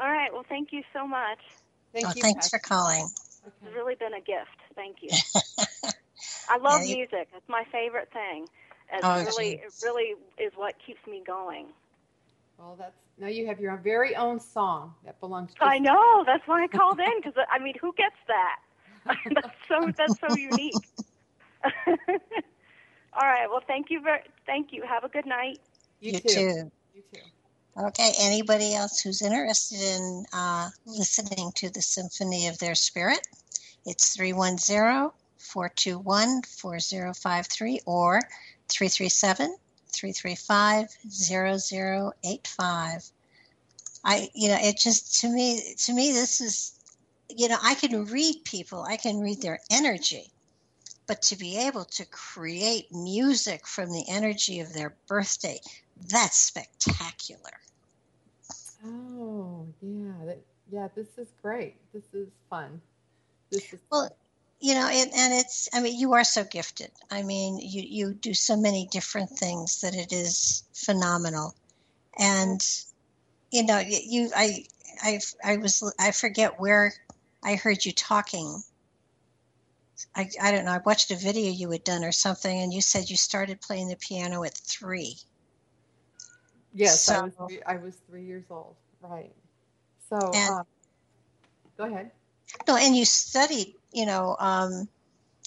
All 0.00 0.10
right. 0.10 0.32
Well, 0.32 0.46
thank 0.48 0.72
you 0.72 0.82
so 0.92 1.06
much. 1.06 1.38
Thank 1.92 2.06
oh, 2.06 2.12
you. 2.14 2.22
Thanks 2.22 2.48
for 2.48 2.58
calling. 2.60 3.02
Okay. 3.02 3.56
It's 3.66 3.74
really 3.74 3.94
been 3.96 4.14
a 4.14 4.20
gift. 4.20 4.58
Thank 4.74 4.98
you. 5.00 5.10
I 6.48 6.56
love 6.58 6.82
yeah, 6.82 6.88
you... 6.88 6.96
music. 6.98 7.28
It's 7.36 7.48
my 7.48 7.64
favorite 7.72 8.12
thing. 8.12 8.46
It's 8.92 9.04
oh, 9.04 9.24
really, 9.24 9.56
geez. 9.56 9.82
it 9.82 9.84
really 9.84 10.14
is 10.38 10.52
what 10.56 10.74
keeps 10.84 11.00
me 11.06 11.22
going. 11.26 11.66
Well, 12.58 12.76
that's 12.78 12.96
now 13.20 13.28
you 13.28 13.46
have 13.46 13.60
your 13.60 13.76
very 13.76 14.16
own 14.16 14.40
song 14.40 14.94
that 15.04 15.20
belongs 15.20 15.52
to. 15.54 15.64
I 15.64 15.78
know. 15.78 16.24
That's 16.24 16.46
why 16.46 16.64
I 16.64 16.66
called 16.66 16.98
in 16.98 17.12
because 17.18 17.34
I 17.50 17.58
mean, 17.58 17.74
who 17.80 17.92
gets 17.92 18.16
that? 18.26 18.56
that's 19.34 19.54
so 19.68 19.92
that's 19.96 20.18
so 20.20 20.34
unique. 20.34 20.74
All 21.86 23.28
right. 23.28 23.46
Well, 23.50 23.62
thank 23.66 23.90
you 23.90 24.00
very. 24.00 24.20
Thank 24.46 24.72
you. 24.72 24.82
Have 24.88 25.04
a 25.04 25.08
good 25.08 25.26
night. 25.26 25.58
You, 26.00 26.12
you 26.12 26.20
too. 26.20 26.28
too. 26.28 26.70
You 26.94 27.02
too. 27.12 27.84
Okay. 27.86 28.12
Anybody 28.20 28.74
else 28.74 29.00
who's 29.00 29.22
interested 29.22 29.80
in 29.80 30.24
uh, 30.32 30.70
listening 30.86 31.52
to 31.56 31.70
the 31.70 31.82
Symphony 31.82 32.48
of 32.48 32.58
Their 32.58 32.74
Spirit? 32.74 33.20
It's 33.84 34.16
310 34.16 35.10
421 35.38 36.42
4053 36.42 37.80
or 37.86 38.20
337 38.68 39.56
335 39.90 40.88
0085. 41.10 43.10
I, 44.02 44.30
you 44.34 44.48
know, 44.48 44.58
it 44.60 44.78
just, 44.78 45.20
to 45.20 45.28
me, 45.28 45.74
to 45.84 45.92
me, 45.92 46.12
this 46.12 46.40
is, 46.40 46.72
you 47.28 47.48
know, 47.48 47.58
I 47.62 47.74
can 47.74 48.06
read 48.06 48.44
people, 48.44 48.82
I 48.82 48.96
can 48.96 49.20
read 49.20 49.42
their 49.42 49.60
energy 49.70 50.32
but 51.10 51.22
to 51.22 51.36
be 51.36 51.58
able 51.58 51.86
to 51.86 52.06
create 52.06 52.86
music 52.92 53.66
from 53.66 53.90
the 53.90 54.04
energy 54.08 54.60
of 54.60 54.72
their 54.72 54.94
birthday, 55.08 55.58
that's 56.08 56.38
spectacular. 56.38 57.50
Oh, 58.86 59.66
yeah. 59.82 60.12
That, 60.24 60.38
yeah, 60.70 60.86
this 60.94 61.18
is 61.18 61.26
great. 61.42 61.74
This 61.92 62.14
is 62.14 62.28
fun. 62.48 62.80
This 63.50 63.72
is 63.72 63.80
well, 63.90 64.16
you 64.60 64.74
know, 64.74 64.86
and, 64.86 65.10
and 65.14 65.34
it's, 65.34 65.68
I 65.72 65.80
mean, 65.80 65.98
you 65.98 66.12
are 66.14 66.24
so 66.24 66.44
gifted. 66.44 66.90
I 67.10 67.22
mean, 67.22 67.58
you, 67.58 67.82
you 67.82 68.14
do 68.14 68.34
so 68.34 68.56
many 68.56 68.88
different 68.90 69.30
things 69.30 69.80
that 69.80 69.94
it 69.94 70.12
is 70.12 70.64
phenomenal. 70.74 71.54
And, 72.18 72.60
you 73.50 73.64
know, 73.64 73.78
you, 73.78 74.30
I, 74.36 74.64
I, 75.02 75.20
I 75.44 75.56
was, 75.56 75.94
I 75.98 76.10
forget 76.10 76.60
where 76.60 76.92
I 77.42 77.54
heard 77.54 77.84
you 77.84 77.92
talking 77.92 78.62
I, 80.14 80.28
I 80.40 80.52
don't 80.52 80.64
know. 80.64 80.72
I 80.72 80.80
watched 80.84 81.10
a 81.10 81.16
video 81.16 81.50
you 81.50 81.70
had 81.70 81.84
done 81.84 82.04
or 82.04 82.12
something, 82.12 82.58
and 82.58 82.72
you 82.72 82.80
said 82.80 83.10
you 83.10 83.16
started 83.16 83.60
playing 83.60 83.88
the 83.88 83.96
piano 83.96 84.42
at 84.44 84.54
three. 84.54 85.16
Yes, 86.72 87.02
so, 87.02 87.14
I 87.14 87.22
was. 87.22 87.32
Three, 87.46 87.62
I 87.66 87.76
was 87.76 87.96
three 88.08 88.24
years 88.24 88.44
old. 88.50 88.76
Right. 89.00 89.32
So, 90.08 90.18
and, 90.34 90.50
um, 90.50 90.66
go 91.76 91.84
ahead. 91.84 92.10
No, 92.66 92.76
and 92.76 92.96
you 92.96 93.04
studied. 93.04 93.74
You 93.92 94.06
know, 94.06 94.36
um, 94.38 94.88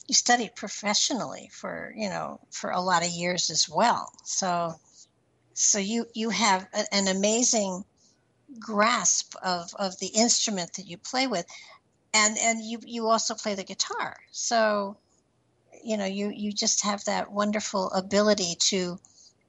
you 0.07 0.13
studied 0.13 0.55
professionally 0.55 1.49
for 1.53 1.93
you 1.95 2.09
know 2.09 2.39
for 2.51 2.71
a 2.71 2.81
lot 2.81 3.05
of 3.05 3.09
years 3.09 3.49
as 3.49 3.69
well. 3.69 4.11
So, 4.23 4.75
so 5.53 5.79
you 5.79 6.05
you 6.13 6.29
have 6.29 6.67
a, 6.73 6.83
an 6.93 7.07
amazing 7.07 7.83
grasp 8.59 9.35
of 9.43 9.73
of 9.79 9.97
the 9.99 10.07
instrument 10.07 10.73
that 10.73 10.87
you 10.87 10.97
play 10.97 11.27
with 11.27 11.45
and 12.13 12.37
and 12.37 12.63
you 12.63 12.79
you 12.85 13.07
also 13.07 13.33
play 13.33 13.55
the 13.55 13.63
guitar 13.63 14.15
so 14.31 14.97
you 15.83 15.97
know 15.97 16.05
you 16.05 16.31
you 16.35 16.51
just 16.51 16.83
have 16.83 17.03
that 17.05 17.31
wonderful 17.31 17.89
ability 17.91 18.55
to 18.59 18.99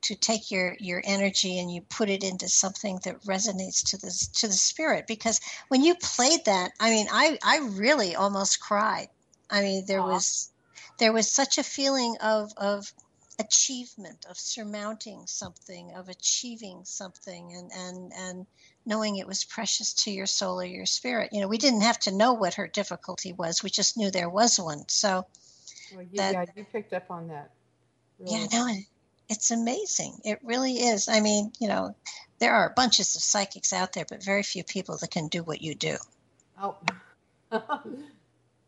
to 0.05 0.15
take 0.15 0.51
your 0.51 0.77
your 0.81 1.03
energy 1.05 1.59
and 1.59 1.73
you 1.73 1.81
put 1.83 2.09
it 2.09 2.23
into 2.25 2.49
something 2.49 2.99
that 3.05 3.21
resonates 3.23 3.83
to 3.91 3.97
the 3.99 4.11
to 4.35 4.47
the 4.47 4.53
spirit 4.53 5.07
because 5.07 5.41
when 5.69 5.83
you 5.83 5.95
played 5.97 6.45
that 6.45 6.73
i 6.81 6.91
mean 6.91 7.07
i 7.11 7.39
i 7.45 7.59
really 7.73 8.15
almost 8.15 8.61
cried 8.61 9.09
i 9.51 9.61
mean 9.61 9.85
there 9.87 10.01
Aww. 10.01 10.13
was 10.13 10.51
there 10.99 11.13
was 11.13 11.31
such 11.31 11.59
a 11.59 11.63
feeling 11.63 12.17
of 12.21 12.53
of 12.57 12.93
achievement 13.41 14.25
of 14.31 14.39
surmounting 14.39 15.27
something 15.27 15.93
of 15.97 16.09
achieving 16.09 16.85
something 16.85 17.53
and 17.53 17.71
and 17.75 18.13
and 18.17 18.47
knowing 18.87 19.17
it 19.17 19.27
was 19.27 19.45
precious 19.45 19.93
to 19.93 20.11
your 20.11 20.27
soul 20.27 20.61
or 20.61 20.65
your 20.65 20.87
spirit. 20.87 21.31
You 21.33 21.41
know, 21.41 21.49
we 21.49 21.59
didn't 21.59 21.81
have 21.81 21.99
to 22.01 22.13
know 22.13 22.33
what 22.33 22.55
her 22.55 22.67
difficulty 22.67 23.33
was. 23.33 23.63
We 23.63 23.71
just 23.71 23.97
knew 23.97 24.11
there 24.11 24.29
was 24.29 24.59
one. 24.59 24.85
So, 24.89 25.27
well, 25.93 26.03
you, 26.03 26.17
that, 26.17 26.33
yeah, 26.33 26.45
you 26.57 26.65
picked 26.65 26.93
up 26.93 27.11
on 27.11 27.29
that. 27.29 27.51
Really. 28.19 28.41
Yeah, 28.41 28.47
no, 28.53 28.69
it's 29.29 29.51
amazing. 29.51 30.21
It 30.25 30.39
really 30.43 30.75
is. 30.75 31.09
I 31.09 31.21
mean, 31.21 31.53
you 31.59 31.69
know, 31.69 31.95
there 32.39 32.55
are 32.55 32.73
bunches 32.75 33.15
of 33.17 33.23
psychics 33.23 33.73
out 33.73 33.93
there, 33.93 34.05
but 34.09 34.23
very 34.23 34.43
few 34.43 34.65
people 34.65 34.97
that 34.99 35.11
can 35.11 35.29
do 35.29 35.43
what 35.43 35.63
you 35.63 35.75
do. 35.75 35.97
Oh, 36.61 36.77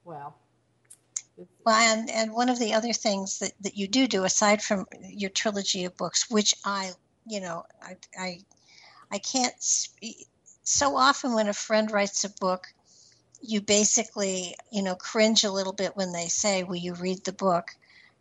well. 0.04 0.36
Well, 1.64 1.74
and, 1.74 2.08
and 2.10 2.32
one 2.32 2.48
of 2.48 2.58
the 2.58 2.74
other 2.74 2.92
things 2.92 3.40
that, 3.40 3.52
that 3.60 3.76
you 3.76 3.88
do 3.88 4.06
do, 4.06 4.24
aside 4.24 4.62
from 4.62 4.86
your 5.02 5.30
trilogy 5.30 5.84
of 5.84 5.96
books, 5.96 6.30
which 6.30 6.54
I, 6.64 6.92
you 7.26 7.40
know, 7.40 7.66
I, 7.82 7.96
I 8.18 8.38
I 9.10 9.18
can't. 9.18 9.54
So 10.64 10.96
often, 10.96 11.34
when 11.34 11.48
a 11.48 11.54
friend 11.54 11.90
writes 11.90 12.24
a 12.24 12.30
book, 12.30 12.66
you 13.40 13.60
basically, 13.60 14.56
you 14.70 14.82
know, 14.82 14.94
cringe 14.96 15.44
a 15.44 15.52
little 15.52 15.72
bit 15.72 15.96
when 15.96 16.12
they 16.12 16.28
say, 16.28 16.64
Will 16.64 16.76
you 16.76 16.94
read 16.94 17.24
the 17.24 17.32
book? 17.32 17.76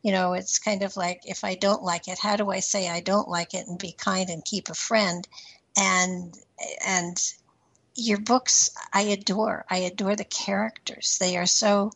You 0.06 0.12
know, 0.12 0.34
it's 0.34 0.60
kind 0.60 0.84
of 0.84 0.96
like, 0.96 1.22
if 1.26 1.44
I 1.44 1.56
don't 1.56 1.84
like 1.84 2.08
it, 2.08 2.20
how 2.20 2.36
do 2.36 2.52
I 2.52 2.60
say 2.60 2.88
I 2.88 3.02
don't 3.02 3.28
like 3.28 3.54
it 3.54 3.68
and 3.68 3.80
be 3.80 3.92
kind 3.92 4.30
and 4.30 4.46
keep 4.46 4.70
a 4.70 4.76
friend? 4.76 5.28
And, 5.76 6.38
and, 6.86 7.18
your 7.96 8.20
books 8.20 8.70
I 8.94 9.02
adore. 9.02 9.66
I 9.70 9.78
adore 9.78 10.16
the 10.16 10.26
characters. 10.26 11.18
They 11.18 11.38
are 11.38 11.46
so 11.46 11.92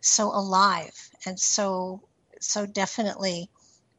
so 0.00 0.26
alive 0.26 1.10
and 1.24 1.38
so 1.40 2.02
so 2.40 2.66
definitely 2.66 3.48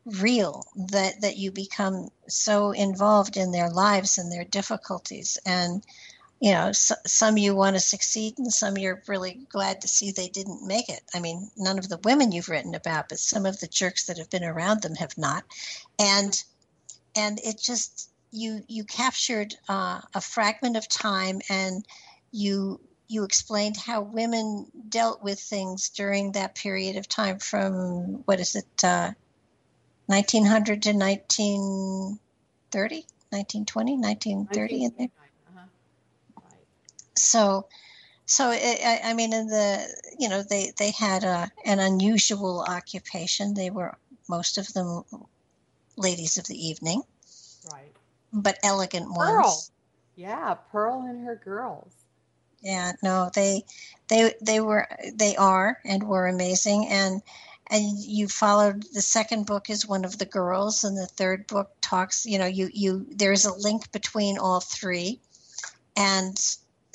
real 0.05 0.63
that 0.75 1.21
that 1.21 1.37
you 1.37 1.51
become 1.51 2.09
so 2.27 2.71
involved 2.71 3.37
in 3.37 3.51
their 3.51 3.69
lives 3.69 4.17
and 4.17 4.31
their 4.31 4.43
difficulties 4.43 5.37
and 5.45 5.83
you 6.45 6.51
know, 6.51 6.71
so, 6.73 6.93
some 7.07 7.39
you 7.39 7.55
want 7.55 7.75
to 7.75 7.79
succeed 7.79 8.37
and 8.37 8.53
some 8.53 8.77
you're 8.77 9.01
really 9.07 9.39
glad 9.49 9.81
to 9.81 9.87
see 9.87 10.11
they 10.11 10.27
didn't 10.27 10.67
make 10.67 10.89
it. 10.89 11.01
I 11.11 11.19
mean, 11.19 11.49
none 11.57 11.79
of 11.79 11.89
the 11.89 11.97
women 12.03 12.31
you've 12.31 12.49
written 12.49 12.75
about, 12.75 13.09
but 13.09 13.17
some 13.17 13.47
of 13.47 13.59
the 13.59 13.65
jerks 13.65 14.05
that 14.05 14.19
have 14.19 14.29
been 14.29 14.43
around 14.43 14.83
them 14.83 14.93
have 14.93 15.17
not. 15.17 15.43
And 15.97 16.39
and 17.15 17.39
it 17.43 17.59
just 17.59 18.11
you 18.29 18.63
you 18.67 18.83
captured 18.83 19.55
uh, 19.67 20.01
a 20.13 20.21
fragment 20.21 20.77
of 20.77 20.87
time 20.87 21.41
and 21.49 21.83
you 22.31 22.79
you 23.07 23.23
explained 23.23 23.77
how 23.77 24.01
women 24.01 24.67
dealt 24.87 25.23
with 25.23 25.39
things 25.39 25.89
during 25.89 26.33
that 26.33 26.53
period 26.53 26.95
of 26.95 27.09
time 27.09 27.39
from 27.39 28.21
what 28.25 28.39
is 28.39 28.55
it 28.55 28.83
uh, 28.83 29.09
1900 30.05 30.83
to 30.83 30.93
1930 30.93 32.95
1920 33.31 33.97
1930 33.97 34.83
in. 34.83 35.09
So 37.17 37.67
so 38.25 38.51
it, 38.51 38.79
I, 38.83 39.11
I, 39.11 39.13
mean 39.13 39.33
in 39.33 39.47
the 39.47 39.87
you 40.17 40.29
know 40.29 40.41
they 40.41 40.73
they 40.77 40.91
had 40.91 41.23
a, 41.23 41.51
an 41.63 41.79
unusual 41.79 42.65
occupation. 42.67 43.53
They 43.53 43.69
were 43.69 43.97
most 44.27 44.57
of 44.57 44.71
them 44.73 45.03
ladies 45.95 46.37
of 46.37 46.45
the 46.47 46.67
evening. 46.67 47.03
Right. 47.71 47.91
But 48.33 48.57
elegant 48.63 49.13
Pearl. 49.13 49.43
ones. 49.43 49.71
Yeah 50.15 50.55
pearl 50.71 51.05
and 51.07 51.23
her 51.25 51.35
girls. 51.35 51.93
Yeah 52.61 52.93
no 53.03 53.29
they 53.33 53.63
they 54.07 54.33
they 54.41 54.59
were 54.59 54.87
they 55.13 55.35
are 55.35 55.79
and 55.85 56.03
were 56.03 56.27
amazing. 56.27 56.87
And 56.87 57.21
and 57.67 57.99
you 57.99 58.27
followed 58.27 58.85
the 58.93 59.01
second 59.01 59.45
book 59.45 59.69
is 59.69 59.87
one 59.87 60.03
of 60.03 60.17
the 60.17 60.25
girls 60.25 60.83
and 60.83 60.97
the 60.97 61.07
third 61.07 61.45
book 61.45 61.71
talks 61.81 62.25
you 62.25 62.39
know 62.39 62.45
you 62.45 62.69
you 62.73 63.05
there's 63.11 63.45
a 63.45 63.53
link 63.53 63.91
between 63.91 64.39
all 64.39 64.61
three. 64.61 65.19
And 65.95 66.37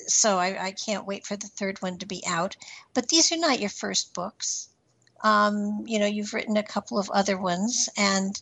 so 0.07 0.39
I, 0.39 0.67
I 0.67 0.71
can't 0.73 1.07
wait 1.07 1.27
for 1.27 1.37
the 1.37 1.47
third 1.47 1.81
one 1.83 1.99
to 1.99 2.07
be 2.07 2.23
out 2.27 2.57
but 2.95 3.09
these 3.09 3.33
are 3.33 3.39
not 3.39 3.61
your 3.61 3.71
first 3.71 4.15
books 4.15 4.69
um, 5.23 5.85
you 5.87 5.99
know 5.99 6.07
you've 6.07 6.35
written 6.35 6.57
a 6.57 6.63
couple 6.63 6.99
of 6.99 7.11
other 7.11 7.37
ones 7.37 7.89
and 7.97 8.41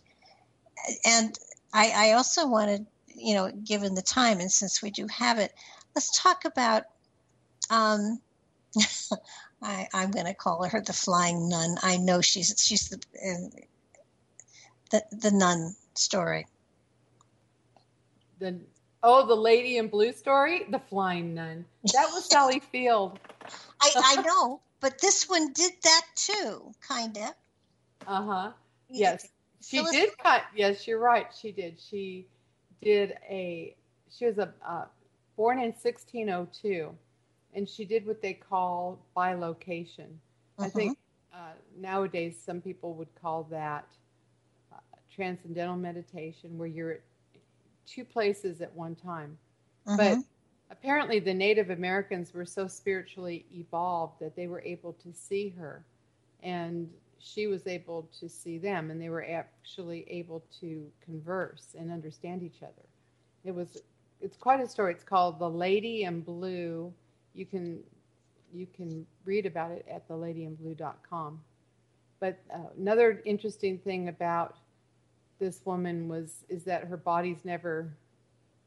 and 1.04 1.38
I, 1.72 2.10
I 2.10 2.12
also 2.12 2.46
wanted 2.46 2.86
you 3.08 3.34
know 3.34 3.50
given 3.50 3.94
the 3.94 4.02
time 4.02 4.40
and 4.40 4.50
since 4.50 4.82
we 4.82 4.90
do 4.90 5.06
have 5.08 5.38
it 5.38 5.52
let's 5.94 6.20
talk 6.20 6.44
about 6.44 6.84
um, 7.70 8.20
I, 9.62 9.88
I'm 9.92 10.10
going 10.10 10.26
to 10.26 10.34
call 10.34 10.64
her 10.64 10.80
the 10.80 10.92
flying 10.92 11.48
nun. 11.48 11.76
I 11.82 11.96
know 11.96 12.20
she's 12.20 12.54
she's 12.58 12.88
the 12.88 13.00
the 14.90 15.02
the 15.10 15.30
nun 15.30 15.74
story. 15.94 16.46
The 18.38 18.60
oh, 19.02 19.26
the 19.26 19.34
lady 19.34 19.78
in 19.78 19.88
blue 19.88 20.12
story, 20.12 20.66
the 20.70 20.78
flying 20.78 21.34
nun. 21.34 21.64
That 21.92 22.08
was 22.12 22.28
Sally 22.28 22.60
Field. 22.72 23.18
I 23.80 23.90
I 23.96 24.22
know, 24.26 24.60
but 24.80 25.00
this 25.00 25.28
one 25.28 25.52
did 25.52 25.72
that 25.82 26.02
too, 26.14 26.72
kind 26.80 27.16
of. 27.16 27.34
Uh 28.06 28.22
huh. 28.22 28.50
Yes, 28.88 29.28
she 29.62 29.82
did. 29.90 30.16
Cut. 30.18 30.42
Yes, 30.54 30.86
you're 30.86 31.00
right. 31.00 31.26
She 31.38 31.52
did. 31.52 31.78
She 31.80 32.26
did 32.82 33.16
a. 33.28 33.74
She 34.10 34.24
was 34.24 34.38
a 34.38 34.52
uh, 34.66 34.86
born 35.36 35.58
in 35.58 35.66
1602 35.66 36.90
and 37.54 37.68
she 37.68 37.84
did 37.84 38.06
what 38.06 38.22
they 38.22 38.32
call 38.32 38.98
bilocation. 39.16 40.06
Uh-huh. 40.58 40.66
I 40.66 40.68
think 40.68 40.98
uh, 41.32 41.52
nowadays 41.78 42.36
some 42.44 42.60
people 42.60 42.94
would 42.94 43.08
call 43.20 43.44
that 43.50 43.86
uh, 44.72 44.76
transcendental 45.14 45.76
meditation, 45.76 46.58
where 46.58 46.68
you're 46.68 46.92
at 46.92 47.00
two 47.88 48.04
places 48.04 48.60
at 48.60 48.74
one 48.74 48.94
time. 48.94 49.38
Uh-huh. 49.86 49.96
But 49.96 50.18
apparently, 50.70 51.18
the 51.18 51.34
Native 51.34 51.70
Americans 51.70 52.34
were 52.34 52.44
so 52.44 52.66
spiritually 52.66 53.46
evolved 53.54 54.20
that 54.20 54.36
they 54.36 54.46
were 54.46 54.62
able 54.62 54.92
to 54.94 55.12
see 55.12 55.48
her, 55.58 55.84
and 56.42 56.88
she 57.18 57.46
was 57.46 57.66
able 57.66 58.08
to 58.20 58.28
see 58.28 58.58
them, 58.58 58.90
and 58.90 59.00
they 59.00 59.08
were 59.08 59.24
actually 59.24 60.04
able 60.08 60.42
to 60.60 60.86
converse 61.04 61.74
and 61.78 61.90
understand 61.90 62.42
each 62.42 62.62
other. 62.62 62.86
It 63.44 63.54
was 63.54 63.78
it's 64.20 64.36
quite 64.36 64.60
a 64.60 64.68
story. 64.68 64.92
It's 64.92 65.04
called 65.04 65.38
The 65.38 65.48
Lady 65.48 66.02
in 66.02 66.20
Blue 66.20 66.92
you 67.38 67.46
can 67.46 67.78
you 68.52 68.66
can 68.74 69.06
read 69.24 69.46
about 69.46 69.70
it 69.70 69.86
at 69.90 70.08
theladyinblue.com. 70.08 71.40
But 72.18 72.38
uh, 72.52 72.58
another 72.78 73.22
interesting 73.24 73.78
thing 73.78 74.08
about 74.08 74.56
this 75.38 75.60
woman 75.64 76.08
was 76.08 76.44
is 76.48 76.64
that 76.64 76.84
her 76.84 76.96
body's 76.96 77.44
never 77.44 77.92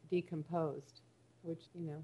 decomposed, 0.09 1.01
which 1.43 1.61
you 1.75 1.87
know, 1.87 2.03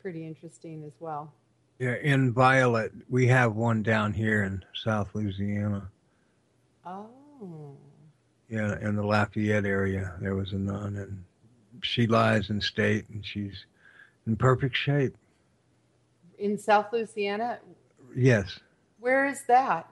pretty 0.00 0.26
interesting 0.26 0.84
as 0.86 0.92
well. 1.00 1.32
Yeah, 1.78 1.96
in 2.02 2.32
Violet, 2.32 2.92
we 3.08 3.26
have 3.28 3.54
one 3.54 3.82
down 3.82 4.12
here 4.12 4.44
in 4.44 4.62
South 4.74 5.08
Louisiana. 5.14 5.88
Oh. 6.84 7.76
Yeah, 8.48 8.78
in 8.80 8.96
the 8.96 9.06
Lafayette 9.06 9.64
area, 9.64 10.12
there 10.20 10.34
was 10.34 10.52
a 10.52 10.56
nun, 10.56 10.96
and 10.96 11.24
she 11.82 12.06
lies 12.06 12.50
in 12.50 12.60
state, 12.60 13.08
and 13.08 13.24
she's 13.24 13.64
in 14.26 14.36
perfect 14.36 14.76
shape 14.76 15.16
in 16.40 16.58
South 16.58 16.86
Louisiana? 16.92 17.58
Yes. 18.16 18.58
Where 18.98 19.26
is 19.26 19.44
that? 19.46 19.88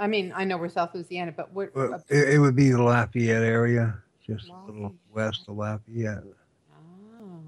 I 0.00 0.06
mean, 0.06 0.32
I 0.34 0.44
know 0.44 0.56
we're 0.56 0.70
South 0.70 0.94
Louisiana, 0.94 1.32
but 1.36 1.52
what? 1.52 1.76
Well, 1.76 2.02
it, 2.08 2.30
it, 2.30 2.38
would 2.38 2.56
be 2.56 2.70
the 2.70 2.82
Lafayette 2.82 3.42
area, 3.42 3.98
just 4.26 4.48
a 4.48 4.72
little 4.72 4.94
west 5.12 5.44
of 5.46 5.58
Lafayette. 5.58 6.24
Oh, 7.22 7.42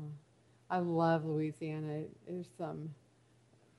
I 0.69 0.79
love 0.79 1.25
Louisiana. 1.25 2.03
There's 2.29 2.47
some, 2.59 2.91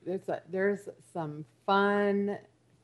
there's 0.04 0.28
a, 0.28 0.42
there's 0.50 0.88
some 1.12 1.44
fun, 1.64 2.36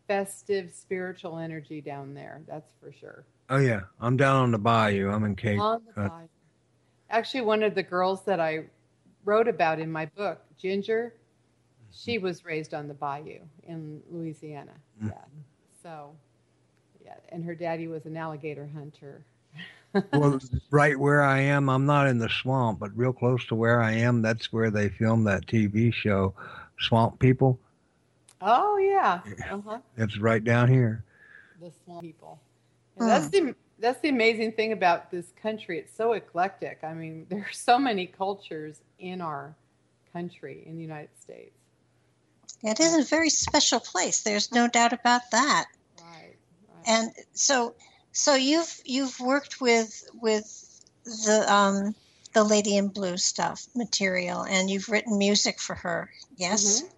festive, 0.07 0.73
spiritual 0.73 1.39
energy 1.39 1.81
down 1.81 2.15
there. 2.15 2.41
That's 2.47 2.71
for 2.81 2.93
sure. 2.93 3.25
Oh 3.49 3.59
yeah, 3.59 3.81
I'm 4.01 4.17
down 4.17 4.37
on 4.37 4.53
the 4.53 4.59
bayou. 4.59 5.11
I'm 5.11 5.25
in 5.25 5.35
Cape. 5.35 5.61
On 5.61 5.83
the 5.85 5.93
bayou. 6.09 6.29
Actually, 7.11 7.41
one 7.41 7.65
of 7.65 7.75
the 7.75 7.83
girls 7.83 8.25
that 8.27 8.39
I 8.39 8.67
wrote 9.25 9.49
about 9.49 9.81
in 9.81 9.91
my 9.91 10.07
book, 10.07 10.41
Ginger, 10.57 11.15
she 11.93 12.19
was 12.19 12.45
raised 12.45 12.75
on 12.75 12.87
the 12.87 12.95
bayou 12.95 13.41
in 13.67 14.01
Louisiana. 14.09 14.75
Mm-hmm. 14.99 15.09
Yeah. 15.09 15.25
So, 15.83 16.15
yeah, 17.05 17.15
and 17.31 17.45
her 17.45 17.55
daddy 17.55 17.89
was 17.89 18.07
an 18.07 18.17
alligator 18.17 18.69
hunter. 18.75 19.25
well, 20.13 20.39
right 20.71 20.99
where 20.99 21.23
I 21.23 21.41
am, 21.41 21.69
I'm 21.69 21.87
not 21.87 22.07
in 22.07 22.19
the 22.19 22.29
swamp, 22.29 22.79
but 22.79 22.97
real 22.97 23.13
close 23.13 23.45
to 23.47 23.55
where 23.55 23.83
I 23.83 23.93
am, 23.93 24.23
that's 24.23 24.53
where 24.53 24.71
they 24.71 24.89
filmed 24.89 25.27
that 25.27 25.47
TV 25.47 25.93
show, 25.93 26.35
Swamp 26.79 27.19
People. 27.19 27.59
Oh 28.41 28.79
yeah, 28.79 29.21
uh-huh. 29.51 29.79
it's 29.97 30.19
right 30.19 30.43
down 30.43 30.69
here. 30.69 31.05
The 31.61 31.73
Swamp 31.85 32.03
People. 32.03 32.41
And 32.97 33.09
that's 33.09 33.29
the 33.29 33.55
that's 33.79 34.01
the 34.01 34.09
amazing 34.11 34.53
thing 34.53 34.73
about 34.73 35.11
this 35.11 35.33
country. 35.43 35.79
It's 35.79 35.95
so 35.95 36.13
eclectic. 36.13 36.81
I 36.83 36.95
mean, 36.95 37.27
there 37.31 37.41
are 37.41 37.53
so 37.53 37.79
many 37.79 38.07
cultures 38.07 38.81
in 38.99 39.21
our 39.21 39.55
country 40.13 40.63
in 40.67 40.77
the 40.77 40.83
United 40.83 41.11
States. 41.21 41.60
It 42.63 42.79
is 42.79 42.95
a 42.95 43.05
very 43.05 43.31
special 43.31 43.81
place. 43.81 44.21
There's 44.21 44.53
no 44.53 44.69
doubt 44.69 44.93
about 44.93 45.23
that. 45.33 45.67
Right. 45.99 46.37
right. 46.69 46.85
And 46.87 47.11
so, 47.33 47.75
so 48.13 48.35
you've 48.35 48.81
you've 48.85 49.19
worked 49.19 49.61
with 49.61 50.09
with 50.15 50.45
the 51.05 51.47
um, 51.53 51.95
the 52.35 52.45
Lady 52.45 52.77
in 52.77 52.89
Blue 52.89 53.17
stuff 53.17 53.67
material, 53.75 54.43
and 54.43 54.69
you've 54.69 54.91
written 54.91 55.17
music 55.17 55.59
for 55.59 55.75
her. 55.75 56.11
Yes. 56.37 56.83
Mm-hmm. 56.83 56.95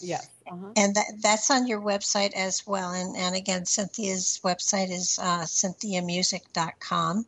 Yes. 0.00 0.28
Uh-huh. 0.50 0.72
And 0.76 0.94
that 0.94 1.06
that's 1.20 1.50
on 1.50 1.66
your 1.66 1.80
website 1.80 2.32
as 2.32 2.66
well. 2.66 2.92
And 2.92 3.14
and 3.14 3.36
again, 3.36 3.66
Cynthia's 3.66 4.40
website 4.42 4.90
is 4.90 5.18
uh, 5.20 5.42
cynthiamusic.com. 5.42 7.26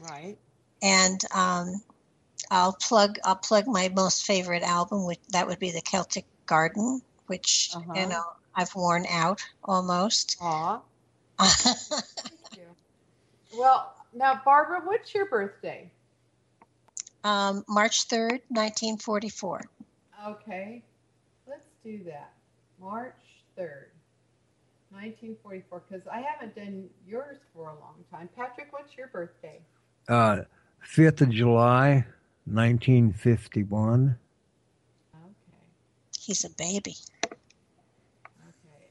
Right. 0.00 0.38
And 0.82 1.24
um, 1.34 1.82
I'll 2.48 2.74
plug 2.74 3.18
I'll 3.24 3.36
plug 3.36 3.66
my 3.66 3.88
most 3.88 4.24
favorite 4.24 4.62
album, 4.62 5.04
which 5.04 5.20
that 5.30 5.48
would 5.48 5.58
be 5.58 5.72
the 5.72 5.82
Celtic 5.82 6.26
Garden 6.46 7.02
which 7.26 7.70
uh-huh. 7.74 7.92
you 7.94 8.06
know 8.06 8.24
I've 8.54 8.74
worn 8.74 9.06
out 9.10 9.42
almost. 9.64 10.36
Aw. 10.40 10.80
well, 13.56 13.94
now 14.14 14.40
Barbara, 14.44 14.80
what's 14.84 15.14
your 15.14 15.26
birthday? 15.26 15.90
Um, 17.24 17.64
March 17.68 18.04
third, 18.04 18.42
nineteen 18.50 18.98
forty-four. 18.98 19.62
Okay, 20.28 20.82
let's 21.48 21.68
do 21.82 22.00
that. 22.04 22.32
March 22.80 23.14
third, 23.56 23.90
nineteen 24.92 25.36
forty-four. 25.42 25.82
Because 25.88 26.06
I 26.06 26.20
haven't 26.20 26.54
done 26.54 26.88
yours 27.08 27.38
for 27.54 27.70
a 27.70 27.74
long 27.80 28.04
time. 28.12 28.28
Patrick, 28.36 28.68
what's 28.72 28.96
your 28.96 29.08
birthday? 29.08 29.58
Uh, 30.06 30.42
fifth 30.80 31.22
of 31.22 31.30
July, 31.30 32.04
nineteen 32.46 33.12
fifty-one. 33.12 34.18
Okay. 35.14 35.64
He's 36.20 36.44
a 36.44 36.50
baby. 36.50 36.96
Okay, 37.24 37.34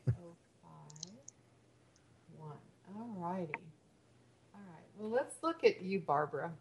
oh 0.10 0.36
five 0.64 1.14
one. 2.40 2.58
All 2.96 3.13
righty. 3.24 3.54
All 4.54 4.62
right. 4.68 4.84
Well, 4.98 5.10
let's 5.10 5.36
look 5.42 5.64
at 5.64 5.82
you, 5.82 6.00
Barbara. 6.02 6.52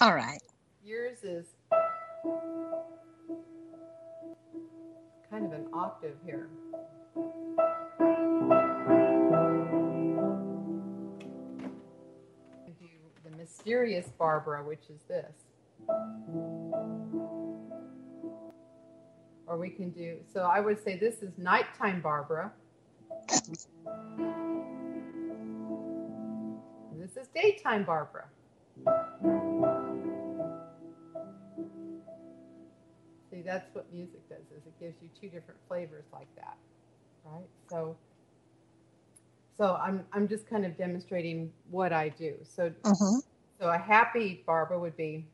All 0.00 0.14
right. 0.14 0.40
Yours 0.84 1.18
is 1.22 1.46
kind 5.30 5.44
of 5.46 5.52
an 5.52 5.66
octave 5.72 6.16
here. 6.24 6.48
Do 12.66 12.86
the 13.24 13.36
mysterious 13.36 14.08
Barbara, 14.18 14.64
which 14.64 14.84
is 14.88 15.02
this. 15.08 15.32
Or 19.46 19.56
we 19.56 19.70
can 19.70 19.90
do, 19.90 20.18
so 20.32 20.40
I 20.40 20.60
would 20.60 20.82
say 20.82 20.98
this 20.98 21.22
is 21.22 21.30
nighttime 21.38 22.00
Barbara. 22.00 22.52
This 27.14 27.24
is 27.24 27.28
daytime 27.34 27.84
Barbara. 27.84 28.26
See, 33.30 33.40
that's 33.42 33.74
what 33.74 33.90
music 33.90 34.28
does 34.28 34.42
is 34.54 34.66
it 34.66 34.78
gives 34.78 34.96
you 35.00 35.08
two 35.18 35.28
different 35.28 35.58
flavors 35.68 36.04
like 36.12 36.28
that. 36.36 36.56
Right? 37.24 37.48
So 37.70 37.96
so 39.56 39.76
I'm 39.76 40.04
I'm 40.12 40.28
just 40.28 40.46
kind 40.48 40.66
of 40.66 40.76
demonstrating 40.76 41.50
what 41.70 41.94
I 41.94 42.10
do. 42.10 42.34
So 42.42 42.70
Mhm. 42.84 43.22
so 43.58 43.70
a 43.70 43.78
happy 43.78 44.42
Barbara 44.46 44.78
would 44.78 44.96
be 44.96 45.26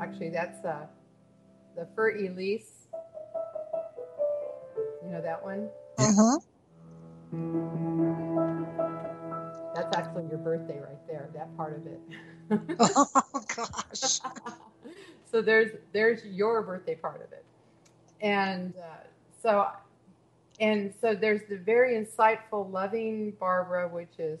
Actually, 0.00 0.30
that's 0.30 0.64
uh, 0.64 0.86
the 1.76 1.86
Fur 1.94 2.16
Elise. 2.16 2.75
You 5.06 5.12
know 5.12 5.20
that 5.20 5.44
one? 5.44 5.70
Mhm. 5.98 6.42
That's 9.72 9.96
actually 9.96 10.26
your 10.28 10.38
birthday 10.38 10.80
right 10.80 11.06
there, 11.06 11.30
that 11.34 11.56
part 11.56 11.76
of 11.76 11.86
it. 11.86 12.00
Oh 12.96 13.06
gosh. 13.56 14.20
so 15.30 15.42
there's 15.42 15.72
there's 15.92 16.24
your 16.24 16.62
birthday 16.62 16.96
part 16.96 17.22
of 17.22 17.32
it. 17.32 17.44
And 18.20 18.74
uh, 18.76 19.06
so 19.40 19.68
and 20.60 20.92
so 21.00 21.14
there's 21.14 21.42
the 21.48 21.58
very 21.58 21.94
insightful, 21.94 22.70
loving 22.70 23.32
Barbara, 23.38 23.88
which 23.88 24.18
is 24.18 24.40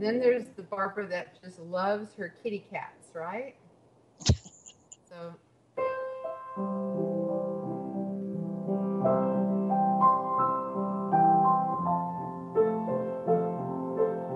then 0.00 0.18
there's 0.18 0.46
the 0.56 0.62
Barbara 0.62 1.06
that 1.08 1.40
just 1.42 1.60
loves 1.60 2.14
her 2.14 2.34
kitty 2.42 2.64
cats, 2.70 3.08
right? 3.14 3.54
So 5.08 5.34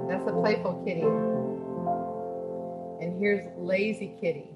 that's 0.08 0.26
a 0.28 0.32
playful 0.32 0.82
kitty. 0.84 1.02
And 3.02 3.18
here's 3.18 3.46
lazy 3.56 4.14
kitty. 4.20 4.50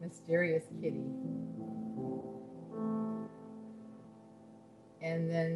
Mysterious 0.00 0.64
kitty. 0.80 1.04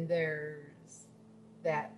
There's 0.07 1.07
that 1.63 1.91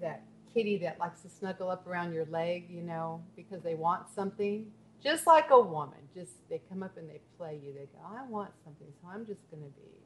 that 0.00 0.22
kitty 0.52 0.78
that 0.78 0.98
likes 0.98 1.20
to 1.22 1.28
snuggle 1.28 1.70
up 1.70 1.86
around 1.86 2.12
your 2.12 2.26
leg, 2.26 2.66
you 2.70 2.82
know, 2.82 3.22
because 3.36 3.62
they 3.62 3.74
want 3.74 4.08
something. 4.14 4.70
Just 5.02 5.26
like 5.26 5.50
a 5.50 5.60
woman, 5.60 5.98
just 6.14 6.32
they 6.50 6.60
come 6.68 6.82
up 6.82 6.96
and 6.98 7.08
they 7.08 7.20
play 7.38 7.58
you. 7.64 7.72
They 7.72 7.86
go, 7.86 8.00
I 8.04 8.22
want 8.28 8.50
something, 8.64 8.86
so 9.00 9.08
I'm 9.08 9.24
just 9.24 9.40
going 9.50 9.62
to 9.62 9.70
be 9.80 10.00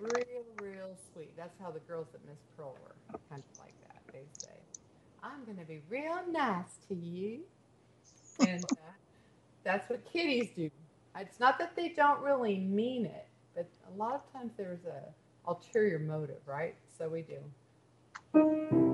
real, 0.00 0.44
real 0.60 0.96
sweet. 1.12 1.36
That's 1.36 1.54
how 1.60 1.70
the 1.70 1.78
girls 1.80 2.08
at 2.14 2.20
Miss 2.26 2.38
Pearl 2.56 2.76
were, 2.82 3.18
kind 3.30 3.42
of 3.52 3.58
like 3.60 3.74
that. 3.86 4.02
They 4.12 4.24
say, 4.38 4.50
I'm 5.22 5.44
going 5.44 5.58
to 5.58 5.64
be 5.64 5.80
real 5.88 6.18
nice 6.32 6.78
to 6.88 6.94
you, 6.94 7.40
and 8.40 8.64
uh, 8.64 8.76
that's 9.62 9.88
what 9.88 10.04
kitties 10.12 10.50
do. 10.56 10.70
It's 11.18 11.38
not 11.38 11.58
that 11.60 11.76
they 11.76 11.90
don't 11.90 12.20
really 12.20 12.58
mean 12.58 13.06
it, 13.06 13.28
but 13.54 13.68
a 13.94 13.96
lot 13.96 14.14
of 14.14 14.32
times 14.32 14.52
there's 14.56 14.84
a 14.86 15.02
ulterior 15.46 15.98
motive, 15.98 16.40
right? 16.46 16.74
So 16.98 17.08
we 17.08 17.22
do. 17.22 18.91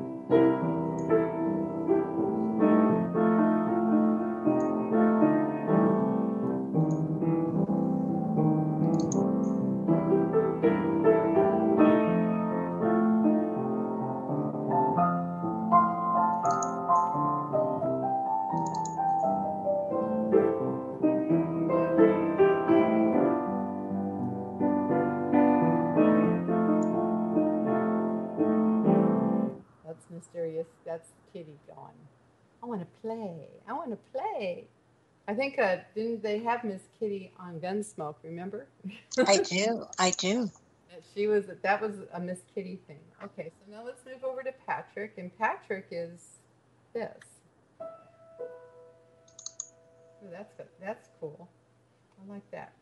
Think 35.48 35.60
uh, 35.60 35.76
didn't 35.94 36.22
they 36.22 36.38
have 36.40 36.64
Miss 36.64 36.82
Kitty 36.98 37.32
on 37.38 37.60
Gunsmoke? 37.60 38.16
Remember? 38.22 38.66
I 39.18 39.36
do. 39.42 39.86
I 39.98 40.10
do. 40.10 40.50
That 40.90 41.02
she 41.14 41.26
was 41.26 41.44
that 41.62 41.80
was 41.80 41.96
a 42.12 42.20
Miss 42.20 42.40
Kitty 42.54 42.78
thing. 42.86 42.98
Okay, 43.22 43.50
so 43.58 43.72
now 43.74 43.84
let's 43.84 44.04
move 44.04 44.24
over 44.24 44.42
to 44.42 44.52
Patrick, 44.66 45.14
and 45.16 45.36
Patrick 45.38 45.86
is 45.90 46.40
this. 46.92 47.12
Ooh, 50.22 50.30
that's 50.30 50.52
good. 50.56 50.66
That's 50.80 51.08
cool. 51.20 51.48
I 52.20 52.32
like 52.32 52.50
that. 52.50 52.72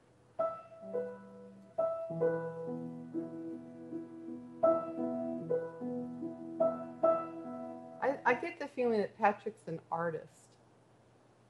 I, 8.03 8.17
I 8.25 8.35
get 8.35 8.59
the 8.59 8.69
feeling 8.75 8.99
that 8.99 9.17
Patrick's 9.19 9.67
an 9.67 9.81
artist, 9.93 10.47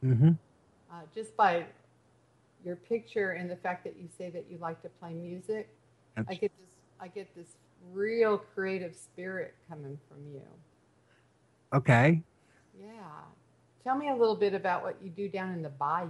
Mm-hmm. 0.05 0.33
Uh, 0.91 1.01
just 1.15 1.37
by 1.37 1.67
your 2.65 2.77
picture 2.77 3.33
and 3.33 3.51
the 3.51 3.57
fact 3.57 3.85
that 3.85 3.97
you 3.97 4.09
say 4.19 4.31
that 4.31 4.47
you 4.51 4.59
like 4.59 4.81
to 4.83 4.89
play 4.89 5.13
music. 5.13 5.69
I 6.29 6.35
get 6.35 6.53
this. 6.59 6.71
I 6.99 7.09
get 7.09 7.35
this 7.37 7.57
real 7.93 8.39
creative 8.39 8.95
spirit 8.95 9.55
coming 9.69 9.99
from 10.09 10.19
you. 10.33 10.43
Okay. 11.75 12.23
Yeah. 12.81 12.87
Tell 13.85 13.97
me 13.97 14.09
a 14.09 14.15
little 14.15 14.35
bit 14.35 14.55
about 14.55 14.83
what 14.83 14.97
you 15.03 15.11
do 15.11 15.29
down 15.29 15.53
in 15.53 15.63
the 15.63 15.69
bayou. 15.69 16.09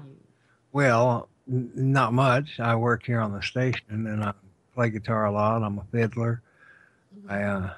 Well, 0.73 1.29
n- 1.51 1.71
not 1.75 2.12
much. 2.12 2.61
I 2.61 2.77
work 2.77 3.05
here 3.05 3.21
on 3.21 3.33
the 3.33 3.43
station 3.43 4.07
and 4.07 4.23
I 4.23 4.33
play 4.75 4.91
guitar 4.91 5.27
a 5.27 5.33
lot. 5.33 5.62
I'm 5.62 5.79
a 5.79 5.85
fiddler. 5.91 6.41
I 7.29 7.43
uh, 7.43 7.71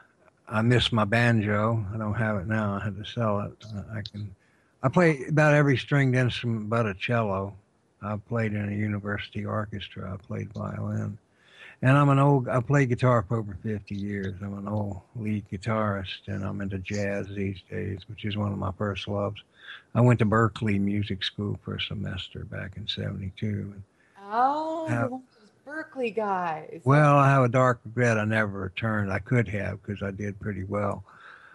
I 0.49 0.63
miss 0.63 0.93
my 0.93 1.05
banjo. 1.05 1.85
I 1.95 1.97
don't 1.97 2.15
have 2.15 2.37
it 2.37 2.47
now. 2.47 2.75
I 2.75 2.85
had 2.85 2.97
to 2.97 3.05
sell 3.05 3.41
it. 3.41 3.65
I 3.93 4.03
can. 4.03 4.35
I 4.83 4.89
play 4.89 5.25
about 5.29 5.55
every 5.55 5.77
stringed 5.77 6.15
instrument 6.15 6.69
but 6.71 6.87
a 6.87 6.95
cello. 6.95 7.55
I 8.01 8.17
played 8.17 8.53
in 8.53 8.69
a 8.69 8.77
university 8.77 9.45
orchestra. 9.45 10.13
I 10.13 10.17
played 10.25 10.53
violin, 10.53 11.19
and 11.83 11.97
I'm 11.99 12.09
an 12.11 12.21
old. 12.21 12.49
I 12.49 12.61
played 12.61 12.91
guitar 12.91 13.25
for 13.27 13.39
over 13.39 13.57
50 13.63 13.95
years. 13.95 14.35
I'm 14.41 14.57
an 14.57 14.69
old 14.69 15.01
lead 15.17 15.45
guitarist, 15.51 16.29
and 16.29 16.45
I'm 16.45 16.61
into 16.61 16.79
jazz 16.79 17.27
these 17.29 17.61
days, 17.69 18.01
which 18.09 18.25
is 18.25 18.37
one 18.37 18.53
of 18.53 18.59
my 18.59 18.71
first 18.79 19.09
loves. 19.09 19.43
I 19.97 20.01
went 20.01 20.21
to 20.21 20.27
Berklee 20.27 20.81
Music 20.81 21.25
School 21.25 21.59
for 21.65 21.75
a 21.75 21.81
semester 21.81 22.45
back 22.45 22.77
in 22.77 22.87
'72. 22.87 23.75
Oh, 24.31 24.87
Uh, 24.89 24.95
of 24.95 25.11
those 25.11 25.21
Berklee 25.67 26.15
guys. 26.15 26.81
Well, 26.85 27.17
I 27.17 27.29
have 27.31 27.43
a 27.43 27.49
dark 27.49 27.81
regret. 27.85 28.17
I 28.17 28.25
never 28.25 28.61
returned. 28.61 29.13
I 29.13 29.19
could 29.19 29.49
have 29.49 29.83
because 29.83 30.03
I 30.03 30.13
did 30.13 30.39
pretty 30.39 30.63
well. 30.65 31.03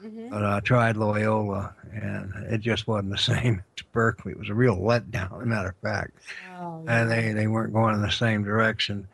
Mhm. 0.03 0.29
But 0.29 0.43
I 0.45 0.59
tried 0.59 0.97
Loyola, 0.97 1.73
and 1.93 2.33
it 2.51 2.59
just 2.61 2.87
wasn't 2.87 3.11
the 3.11 3.17
same 3.33 3.63
as 3.77 3.83
Berklee. 3.93 4.31
It 4.31 4.39
was 4.39 4.49
a 4.49 4.53
real 4.53 4.75
letdown, 4.77 5.35
as 5.37 5.43
a 5.43 5.45
matter 5.45 5.69
of 5.69 5.75
fact. 5.77 6.11
Oh, 6.59 6.83
And 6.87 7.09
they, 7.09 7.31
they 7.31 7.47
weren't 7.47 7.73
going 7.73 7.95
in 7.95 8.01
the 8.01 8.11
same 8.11 8.43
direction. 8.43 9.07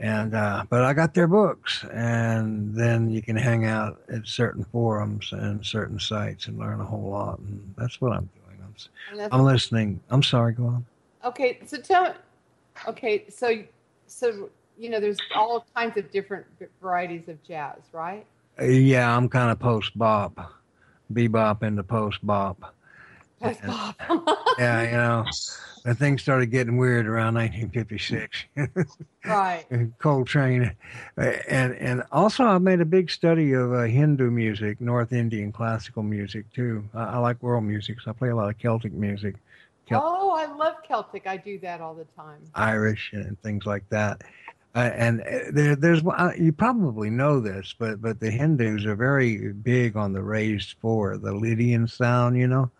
And 0.00 0.32
uh, 0.36 0.64
but 0.70 0.84
I 0.84 0.92
got 0.92 1.12
their 1.14 1.26
books, 1.26 1.84
and 1.92 2.72
then 2.72 3.10
you 3.10 3.20
can 3.20 3.34
hang 3.34 3.64
out 3.66 4.00
at 4.08 4.28
certain 4.28 4.62
forums 4.70 5.32
and 5.32 5.64
certain 5.66 5.98
sites 5.98 6.46
and 6.46 6.56
learn 6.56 6.80
a 6.80 6.84
whole 6.84 7.10
lot. 7.10 7.40
And 7.40 7.74
that's 7.76 8.00
what 8.00 8.12
I'm 8.12 8.28
doing. 8.46 9.18
I'm, 9.20 9.28
I'm 9.32 9.42
listening. 9.44 9.98
I'm 10.10 10.22
sorry. 10.22 10.52
Go 10.52 10.66
on. 10.66 10.86
Okay, 11.24 11.58
so 11.66 11.78
tell. 11.78 12.14
Okay, 12.86 13.24
so 13.28 13.60
so 14.06 14.48
you 14.78 14.88
know, 14.88 15.00
there's 15.00 15.18
all 15.34 15.66
kinds 15.74 15.96
of 15.96 16.12
different 16.12 16.46
varieties 16.80 17.28
of 17.28 17.42
jazz, 17.42 17.78
right? 17.92 18.24
Yeah, 18.60 19.16
I'm 19.16 19.28
kind 19.28 19.50
of 19.50 19.58
post 19.58 19.96
bop, 19.96 20.52
bebop 21.12 21.62
into 21.62 21.82
post 21.82 22.24
bop. 22.26 22.74
Post 23.40 23.60
bop. 23.64 23.96
yeah, 24.58 24.82
you 24.82 24.96
know, 24.96 25.24
the 25.84 25.94
things 25.94 26.22
started 26.22 26.46
getting 26.46 26.76
weird 26.76 27.06
around 27.06 27.34
1956. 27.34 28.44
right. 29.24 29.64
Coltrane, 29.98 30.74
uh, 31.16 31.20
and 31.48 31.74
and 31.74 32.02
also 32.10 32.44
I 32.44 32.58
made 32.58 32.80
a 32.80 32.84
big 32.84 33.10
study 33.10 33.52
of 33.52 33.72
uh, 33.72 33.82
Hindu 33.82 34.30
music, 34.30 34.80
North 34.80 35.12
Indian 35.12 35.52
classical 35.52 36.02
music 36.02 36.52
too. 36.52 36.84
I, 36.94 37.04
I, 37.04 37.18
like 37.18 37.42
world 37.42 37.64
music, 37.64 38.00
so 38.00 38.10
I 38.10 38.14
play 38.14 38.30
a 38.30 38.36
lot 38.36 38.48
of 38.48 38.58
Celtic 38.58 38.92
music. 38.92 39.36
Celt- 39.88 40.02
oh, 40.04 40.32
I 40.32 40.46
love 40.54 40.74
Celtic. 40.86 41.26
I 41.26 41.36
do 41.36 41.58
that 41.60 41.80
all 41.80 41.94
the 41.94 42.06
time. 42.16 42.40
Irish 42.54 43.10
and 43.12 43.40
things 43.40 43.64
like 43.64 43.88
that. 43.90 44.22
Uh, 44.78 44.92
and 44.94 45.22
uh, 45.22 45.38
there, 45.50 45.74
there's 45.74 46.06
uh, 46.06 46.30
you 46.38 46.52
probably 46.52 47.10
know 47.10 47.40
this, 47.40 47.74
but 47.76 48.00
but 48.00 48.20
the 48.20 48.30
Hindus 48.30 48.86
are 48.86 48.94
very 48.94 49.52
big 49.52 49.96
on 49.96 50.12
the 50.12 50.22
raised 50.22 50.76
four, 50.80 51.18
the 51.18 51.32
Lydian 51.32 51.88
sound, 51.88 52.38
you 52.38 52.46
know. 52.46 52.70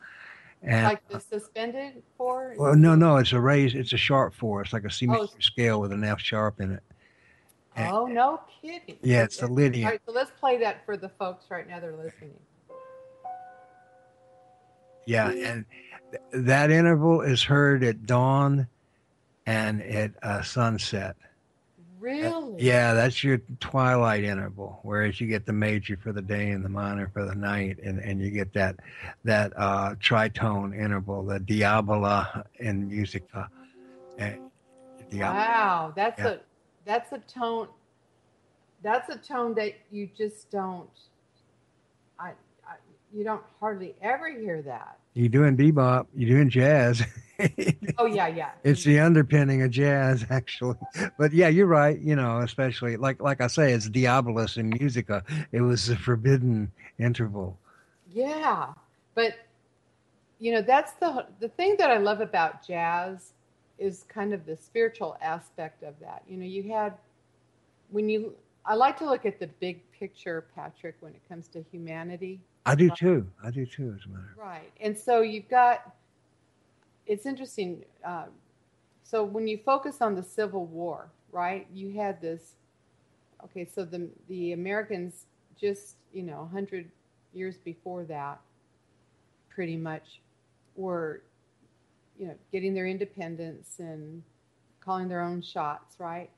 And, 0.62 0.84
like 0.84 1.08
the 1.08 1.18
suspended 1.18 2.00
four? 2.16 2.54
Well, 2.56 2.76
no, 2.76 2.94
no, 2.94 3.16
it's 3.16 3.32
a 3.32 3.40
raised, 3.40 3.74
it's 3.74 3.92
a 3.92 3.96
sharp 3.96 4.32
four. 4.32 4.62
It's 4.62 4.72
like 4.72 4.84
a 4.84 4.90
C 4.90 5.08
major 5.08 5.22
oh. 5.22 5.40
scale 5.40 5.80
with 5.80 5.90
an 5.90 6.04
F 6.04 6.20
sharp 6.20 6.60
in 6.60 6.70
it. 6.70 6.84
And, 7.74 7.92
oh, 7.92 8.06
no 8.06 8.42
kidding! 8.62 8.98
Yeah, 9.02 9.24
it's 9.24 9.38
the 9.38 9.48
Lydian. 9.48 9.86
All 9.86 9.90
right, 9.90 10.00
so 10.06 10.12
let's 10.12 10.30
play 10.38 10.56
that 10.58 10.86
for 10.86 10.96
the 10.96 11.08
folks 11.08 11.46
right 11.50 11.68
now. 11.68 11.80
They're 11.80 11.96
listening. 11.96 12.38
Yeah, 15.04 15.30
and 15.30 15.64
th- 16.12 16.44
that 16.44 16.70
interval 16.70 17.22
is 17.22 17.42
heard 17.42 17.82
at 17.82 18.06
dawn 18.06 18.68
and 19.46 19.82
at 19.82 20.12
uh, 20.22 20.42
sunset. 20.42 21.16
Really? 22.00 22.62
Yeah, 22.62 22.94
that's 22.94 23.24
your 23.24 23.38
twilight 23.60 24.24
interval. 24.24 24.80
Whereas 24.82 25.20
you 25.20 25.26
get 25.26 25.46
the 25.46 25.52
major 25.52 25.96
for 25.96 26.12
the 26.12 26.22
day 26.22 26.50
and 26.50 26.64
the 26.64 26.68
minor 26.68 27.10
for 27.12 27.24
the 27.24 27.34
night, 27.34 27.78
and, 27.82 27.98
and 27.98 28.20
you 28.20 28.30
get 28.30 28.52
that 28.54 28.76
that 29.24 29.52
uh, 29.56 29.94
tritone 29.96 30.78
interval, 30.78 31.24
the 31.24 31.40
diabolus 31.40 32.44
in 32.60 32.88
musica. 32.88 33.48
Uh, 34.20 34.30
wow, 35.12 35.92
that's 35.94 36.20
yeah. 36.20 36.28
a 36.28 36.38
that's 36.84 37.12
a 37.12 37.18
tone. 37.18 37.68
That's 38.82 39.08
a 39.08 39.16
tone 39.16 39.54
that 39.54 39.74
you 39.90 40.08
just 40.16 40.50
don't. 40.50 40.88
You 43.12 43.24
don't 43.24 43.42
hardly 43.58 43.94
ever 44.02 44.30
hear 44.30 44.62
that. 44.62 44.98
You're 45.14 45.28
doing 45.28 45.56
bebop. 45.56 46.06
You're 46.14 46.30
doing 46.30 46.50
jazz. 46.50 47.02
oh 47.98 48.06
yeah, 48.06 48.26
yeah. 48.28 48.50
It's 48.64 48.84
the 48.84 49.00
underpinning 49.00 49.62
of 49.62 49.70
jazz, 49.70 50.24
actually. 50.30 50.76
But 51.18 51.32
yeah, 51.32 51.48
you're 51.48 51.66
right. 51.66 51.98
You 51.98 52.16
know, 52.16 52.38
especially 52.38 52.96
like 52.96 53.20
like 53.22 53.40
I 53.40 53.46
say, 53.46 53.72
it's 53.72 53.88
Diabolus 53.88 54.58
in 54.58 54.68
Musica. 54.70 55.24
It 55.52 55.60
was 55.60 55.88
a 55.88 55.96
forbidden 55.96 56.70
interval. 56.98 57.58
Yeah, 58.12 58.72
but 59.14 59.34
you 60.38 60.52
know 60.52 60.62
that's 60.62 60.92
the 60.94 61.26
the 61.40 61.48
thing 61.48 61.76
that 61.78 61.90
I 61.90 61.98
love 61.98 62.20
about 62.20 62.66
jazz 62.66 63.32
is 63.78 64.04
kind 64.08 64.34
of 64.34 64.44
the 64.44 64.56
spiritual 64.56 65.16
aspect 65.22 65.82
of 65.82 65.94
that. 66.00 66.22
You 66.28 66.36
know, 66.36 66.46
you 66.46 66.64
had 66.64 66.94
when 67.90 68.08
you 68.08 68.34
I 68.64 68.74
like 68.74 68.98
to 68.98 69.06
look 69.06 69.24
at 69.24 69.40
the 69.40 69.46
big 69.46 69.80
picture, 69.92 70.44
Patrick, 70.54 70.96
when 71.00 71.14
it 71.14 71.22
comes 71.28 71.48
to 71.48 71.64
humanity. 71.70 72.40
I 72.68 72.74
do 72.74 72.90
too. 72.90 73.26
I 73.42 73.50
do 73.50 73.64
too, 73.64 73.94
as 73.98 74.04
a 74.04 74.08
matter. 74.08 74.34
Right, 74.36 74.70
and 74.80 74.96
so 74.96 75.22
you've 75.22 75.48
got 75.48 75.94
it's 77.06 77.24
interesting. 77.24 77.84
Uh, 78.04 78.26
so 79.02 79.24
when 79.24 79.48
you 79.48 79.58
focus 79.64 80.02
on 80.02 80.14
the 80.14 80.22
Civil 80.22 80.66
War, 80.66 81.08
right? 81.32 81.66
You 81.72 81.92
had 81.92 82.20
this. 82.20 82.56
Okay, 83.44 83.64
so 83.64 83.84
the 83.84 84.08
the 84.28 84.52
Americans 84.52 85.24
just 85.58 85.96
you 86.12 86.22
know 86.22 86.48
hundred 86.52 86.90
years 87.32 87.56
before 87.56 88.04
that, 88.04 88.38
pretty 89.48 89.76
much, 89.76 90.20
were 90.76 91.22
you 92.18 92.26
know 92.26 92.34
getting 92.52 92.74
their 92.74 92.86
independence 92.86 93.76
and 93.78 94.22
calling 94.80 95.08
their 95.08 95.22
own 95.22 95.40
shots, 95.40 95.98
right? 95.98 96.28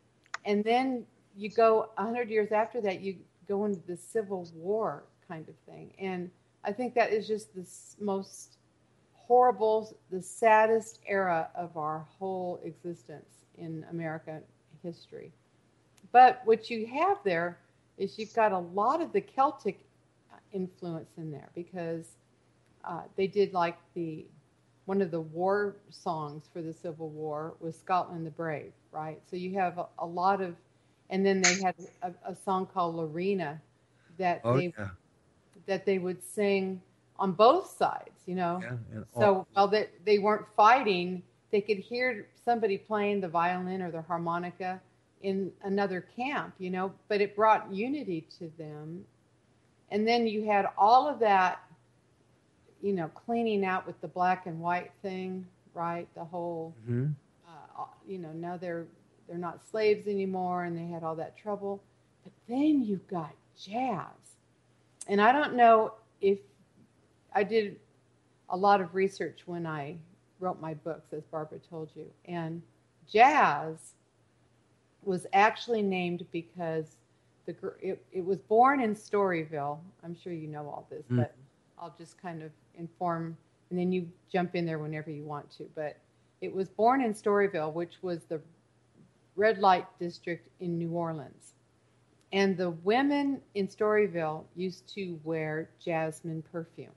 And 0.44 0.62
then 0.62 1.04
you 1.36 1.50
go 1.50 1.88
hundred 1.98 2.30
years 2.30 2.52
after 2.52 2.80
that, 2.82 3.00
you 3.00 3.16
go 3.48 3.64
into 3.64 3.80
the 3.88 3.96
Civil 3.96 4.48
War 4.54 5.02
kind 5.30 5.48
of 5.48 5.54
thing, 5.72 5.92
and 5.98 6.30
I 6.64 6.72
think 6.72 6.94
that 6.94 7.12
is 7.12 7.26
just 7.26 7.54
the 7.54 7.64
most 8.04 8.56
horrible, 9.14 9.96
the 10.10 10.20
saddest 10.20 10.98
era 11.06 11.48
of 11.54 11.76
our 11.76 12.06
whole 12.18 12.60
existence 12.64 13.44
in 13.56 13.86
American 13.90 14.40
history. 14.82 15.32
But 16.12 16.42
what 16.44 16.68
you 16.68 16.86
have 16.86 17.18
there 17.24 17.58
is 17.96 18.18
you've 18.18 18.34
got 18.34 18.52
a 18.52 18.58
lot 18.58 19.00
of 19.00 19.12
the 19.12 19.20
Celtic 19.20 19.78
influence 20.52 21.10
in 21.16 21.30
there 21.30 21.48
because 21.54 22.06
uh, 22.84 23.02
they 23.16 23.26
did 23.26 23.52
like 23.52 23.78
the 23.94 24.24
one 24.86 25.00
of 25.00 25.10
the 25.10 25.20
war 25.20 25.76
songs 25.90 26.44
for 26.52 26.62
the 26.62 26.72
Civil 26.72 27.10
War 27.10 27.54
was 27.60 27.78
Scotland 27.78 28.26
the 28.26 28.30
Brave, 28.30 28.72
right? 28.90 29.20
So 29.30 29.36
you 29.36 29.54
have 29.54 29.78
a, 29.78 29.86
a 30.00 30.06
lot 30.06 30.40
of, 30.40 30.56
and 31.10 31.24
then 31.24 31.42
they 31.42 31.54
had 31.62 31.74
a, 32.02 32.12
a 32.24 32.34
song 32.44 32.66
called 32.66 32.96
Lorena 32.96 33.60
that 34.18 34.40
oh, 34.42 34.56
they 34.56 34.72
yeah. 34.76 34.88
That 35.70 35.86
they 35.86 35.98
would 35.98 36.20
sing 36.20 36.82
on 37.16 37.30
both 37.30 37.76
sides, 37.76 38.18
you 38.26 38.34
know. 38.34 38.60
Yeah, 38.60 39.02
so 39.16 39.46
while 39.52 39.68
they, 39.68 39.88
they 40.04 40.18
weren't 40.18 40.46
fighting, 40.56 41.22
they 41.52 41.60
could 41.60 41.78
hear 41.78 42.26
somebody 42.44 42.76
playing 42.76 43.20
the 43.20 43.28
violin 43.28 43.80
or 43.80 43.92
the 43.92 44.02
harmonica 44.02 44.80
in 45.22 45.52
another 45.62 46.00
camp, 46.16 46.54
you 46.58 46.70
know, 46.70 46.92
but 47.06 47.20
it 47.20 47.36
brought 47.36 47.72
unity 47.72 48.26
to 48.40 48.50
them. 48.58 49.04
And 49.92 50.08
then 50.08 50.26
you 50.26 50.44
had 50.44 50.66
all 50.76 51.06
of 51.06 51.20
that, 51.20 51.60
you 52.82 52.92
know, 52.92 53.06
cleaning 53.08 53.64
out 53.64 53.86
with 53.86 54.00
the 54.00 54.08
black 54.08 54.46
and 54.46 54.58
white 54.58 54.90
thing, 55.02 55.46
right? 55.72 56.08
The 56.16 56.24
whole, 56.24 56.74
mm-hmm. 56.82 57.12
uh, 57.48 57.84
you 58.08 58.18
know, 58.18 58.32
now 58.32 58.56
they're 58.56 58.86
they're 59.28 59.38
not 59.38 59.60
slaves 59.70 60.08
anymore, 60.08 60.64
and 60.64 60.76
they 60.76 60.86
had 60.92 61.04
all 61.04 61.14
that 61.14 61.36
trouble. 61.38 61.80
But 62.24 62.32
then 62.48 62.82
you've 62.82 63.06
got 63.06 63.30
jazz, 63.56 64.38
and 65.10 65.20
I 65.20 65.32
don't 65.32 65.54
know 65.54 65.94
if 66.20 66.38
I 67.34 67.42
did 67.42 67.76
a 68.48 68.56
lot 68.56 68.80
of 68.80 68.94
research 68.94 69.40
when 69.44 69.66
I 69.66 69.96
wrote 70.38 70.60
my 70.60 70.74
books, 70.74 71.12
as 71.12 71.24
Barbara 71.24 71.58
told 71.58 71.90
you. 71.96 72.06
And 72.26 72.62
jazz 73.10 73.94
was 75.02 75.26
actually 75.32 75.82
named 75.82 76.24
because 76.30 76.96
the 77.46 77.54
it, 77.82 78.04
it 78.12 78.24
was 78.24 78.38
born 78.38 78.80
in 78.80 78.94
Storyville. 78.94 79.80
I'm 80.04 80.16
sure 80.16 80.32
you 80.32 80.46
know 80.46 80.68
all 80.68 80.86
this, 80.90 81.04
mm. 81.10 81.16
but 81.16 81.34
I'll 81.76 81.94
just 81.98 82.16
kind 82.22 82.40
of 82.42 82.52
inform, 82.78 83.36
and 83.70 83.78
then 83.78 83.90
you 83.90 84.08
jump 84.32 84.54
in 84.54 84.64
there 84.64 84.78
whenever 84.78 85.10
you 85.10 85.24
want 85.24 85.50
to. 85.58 85.68
But 85.74 85.98
it 86.40 86.54
was 86.54 86.68
born 86.68 87.02
in 87.02 87.14
Storyville, 87.14 87.72
which 87.72 87.94
was 88.02 88.24
the 88.24 88.40
red 89.34 89.58
light 89.58 89.86
district 89.98 90.48
in 90.60 90.78
New 90.78 90.90
Orleans. 90.90 91.54
And 92.32 92.56
the 92.56 92.70
women 92.70 93.40
in 93.54 93.66
Storyville 93.66 94.44
used 94.54 94.86
to 94.94 95.18
wear 95.24 95.68
jasmine 95.84 96.42
perfume. 96.52 96.94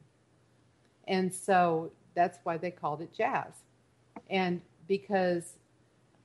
And 1.07 1.33
so 1.33 1.91
that's 2.15 2.39
why 2.43 2.57
they 2.57 2.71
called 2.71 3.01
it 3.01 3.13
jazz. 3.13 3.51
And 4.29 4.61
because 4.87 5.53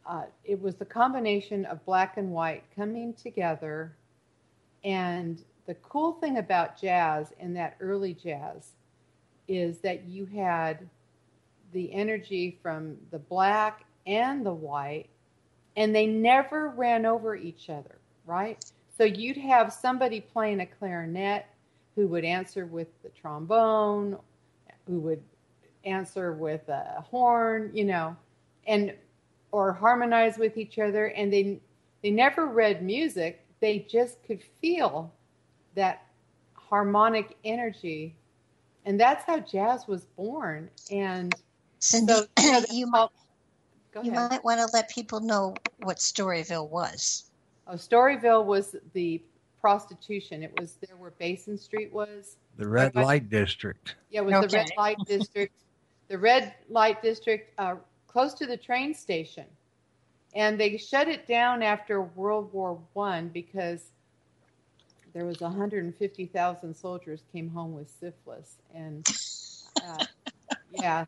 uh, 0.09 0.23
it 0.45 0.61
was 0.61 0.75
the 0.77 0.85
combination 0.85 1.67
of 1.67 1.85
black 1.85 2.17
and 2.17 2.33
white 2.33 2.65
coming 2.75 3.13
together. 3.15 3.95
And 4.83 5.43
the 5.67 5.75
cool 5.75 6.13
thing 6.13 6.39
about 6.39 6.81
jazz 6.81 7.33
and 7.39 7.55
that 7.57 7.77
early 7.81 8.15
jazz 8.15 8.73
is 9.47 9.79
that 9.79 10.05
you 10.05 10.25
had 10.25 10.89
the 11.73 11.93
energy 11.93 12.59
from 12.63 12.97
the 13.11 13.19
black 13.19 13.85
and 14.07 14.45
the 14.45 14.53
white, 14.53 15.09
and 15.77 15.95
they 15.95 16.07
never 16.07 16.71
ran 16.71 17.05
over 17.05 17.37
each 17.37 17.69
other, 17.69 17.99
right? 18.25 18.65
So 18.99 19.05
you'd 19.05 19.39
have 19.39 19.73
somebody 19.73 20.21
playing 20.21 20.61
a 20.61 20.67
clarinet 20.67 21.47
who 21.95 22.09
would 22.09 22.25
answer 22.25 22.67
with 22.67 22.89
the 23.03 23.09
trombone 23.11 24.19
who 24.89 24.99
would 25.01 25.23
answer 25.85 26.33
with 26.33 26.69
a 26.69 27.05
horn, 27.09 27.71
you 27.73 27.85
know, 27.85 28.17
and 28.67 28.93
or 29.53 29.73
harmonize 29.73 30.37
with 30.37 30.57
each 30.57 30.79
other. 30.79 31.07
And 31.07 31.33
they 31.33 31.61
they 32.03 32.11
never 32.11 32.47
read 32.47 32.83
music; 32.83 33.47
they 33.61 33.81
just 33.81 34.23
could 34.25 34.43
feel 34.61 35.13
that 35.75 36.07
harmonic 36.55 37.37
energy, 37.45 38.17
and 38.85 38.99
that's 38.99 39.25
how 39.25 39.39
jazz 39.41 39.87
was 39.87 40.05
born. 40.17 40.71
And 40.91 41.35
Cindy, 41.79 42.13
so, 42.15 42.27
you, 42.39 42.53
know, 42.53 42.61
you 42.71 42.87
might 42.87 43.09
you 44.03 44.13
might 44.13 44.45
want 44.45 44.61
to 44.61 44.67
let 44.73 44.91
people 44.91 45.21
know 45.21 45.55
what 45.83 45.99
Storyville 45.99 46.69
was. 46.69 47.28
Oh, 47.69 47.75
Storyville 47.75 48.47
was 48.47 48.77
the 48.95 49.23
prostitution. 49.61 50.43
It 50.43 50.59
was 50.59 50.79
there 50.87 50.97
where 50.97 51.11
Basin 51.19 51.59
Street 51.59 51.93
was. 51.93 52.37
The 52.57 52.67
red 52.67 52.95
light 52.95 53.29
district. 53.29 53.97
Yeah, 54.11 54.21
it 54.21 54.25
was 54.25 54.35
okay. 54.35 54.47
the 54.47 54.57
red 54.57 54.71
light 54.79 54.97
district. 55.07 55.55
the 56.09 56.19
red 56.19 56.55
light 56.71 57.03
district 57.03 57.53
uh, 57.59 57.77
close 58.07 58.33
to 58.35 58.47
the 58.47 58.57
train 58.57 58.95
station, 58.95 59.45
and 60.35 60.59
they 60.59 60.79
shut 60.79 61.09
it 61.09 61.29
down 61.29 61.63
after 61.63 62.01
World 62.01 62.51
War 62.55 62.81
One 62.95 63.29
because 63.29 63.91
there 65.13 65.27
was 65.27 65.41
150,000 65.41 66.75
soldiers 66.75 67.23
came 67.33 67.51
home 67.51 67.75
with 67.75 67.91
syphilis, 68.01 68.57
and 68.75 69.07
uh, 69.85 70.05
yeah, 70.73 71.05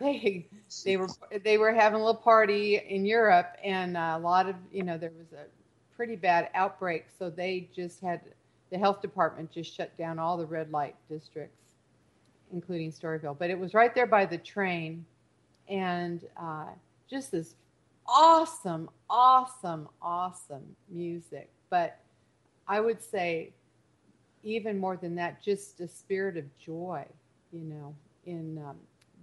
they 0.00 0.48
they 0.84 0.96
were 0.96 1.08
they 1.44 1.56
were 1.56 1.72
having 1.72 2.00
a 2.00 2.04
little 2.04 2.20
party 2.20 2.78
in 2.78 3.06
Europe, 3.06 3.56
and 3.62 3.96
a 3.96 4.18
lot 4.18 4.48
of 4.48 4.56
you 4.72 4.82
know 4.82 4.98
there 4.98 5.12
was 5.16 5.32
a 5.32 5.44
pretty 5.96 6.16
bad 6.16 6.50
outbreak, 6.54 7.06
so 7.18 7.30
they 7.30 7.68
just 7.74 8.00
had 8.00 8.20
the 8.70 8.78
health 8.78 9.00
department 9.00 9.50
just 9.50 9.74
shut 9.74 9.96
down 9.96 10.18
all 10.18 10.36
the 10.36 10.46
red 10.46 10.70
light 10.72 10.96
districts, 11.08 11.62
including 12.52 12.90
Storyville. 12.90 13.38
But 13.38 13.50
it 13.50 13.58
was 13.58 13.74
right 13.74 13.94
there 13.94 14.06
by 14.06 14.26
the 14.26 14.38
train, 14.38 15.04
and 15.68 16.24
uh, 16.40 16.66
just 17.08 17.32
this 17.32 17.54
awesome, 18.06 18.90
awesome, 19.08 19.88
awesome 20.02 20.64
music. 20.90 21.50
But 21.70 21.98
I 22.66 22.80
would 22.80 23.02
say, 23.02 23.52
even 24.42 24.78
more 24.78 24.96
than 24.96 25.14
that, 25.16 25.42
just 25.42 25.80
a 25.80 25.88
spirit 25.88 26.36
of 26.36 26.44
joy, 26.58 27.04
you 27.52 27.62
know, 27.62 27.94
in 28.26 28.58
um, 28.58 28.76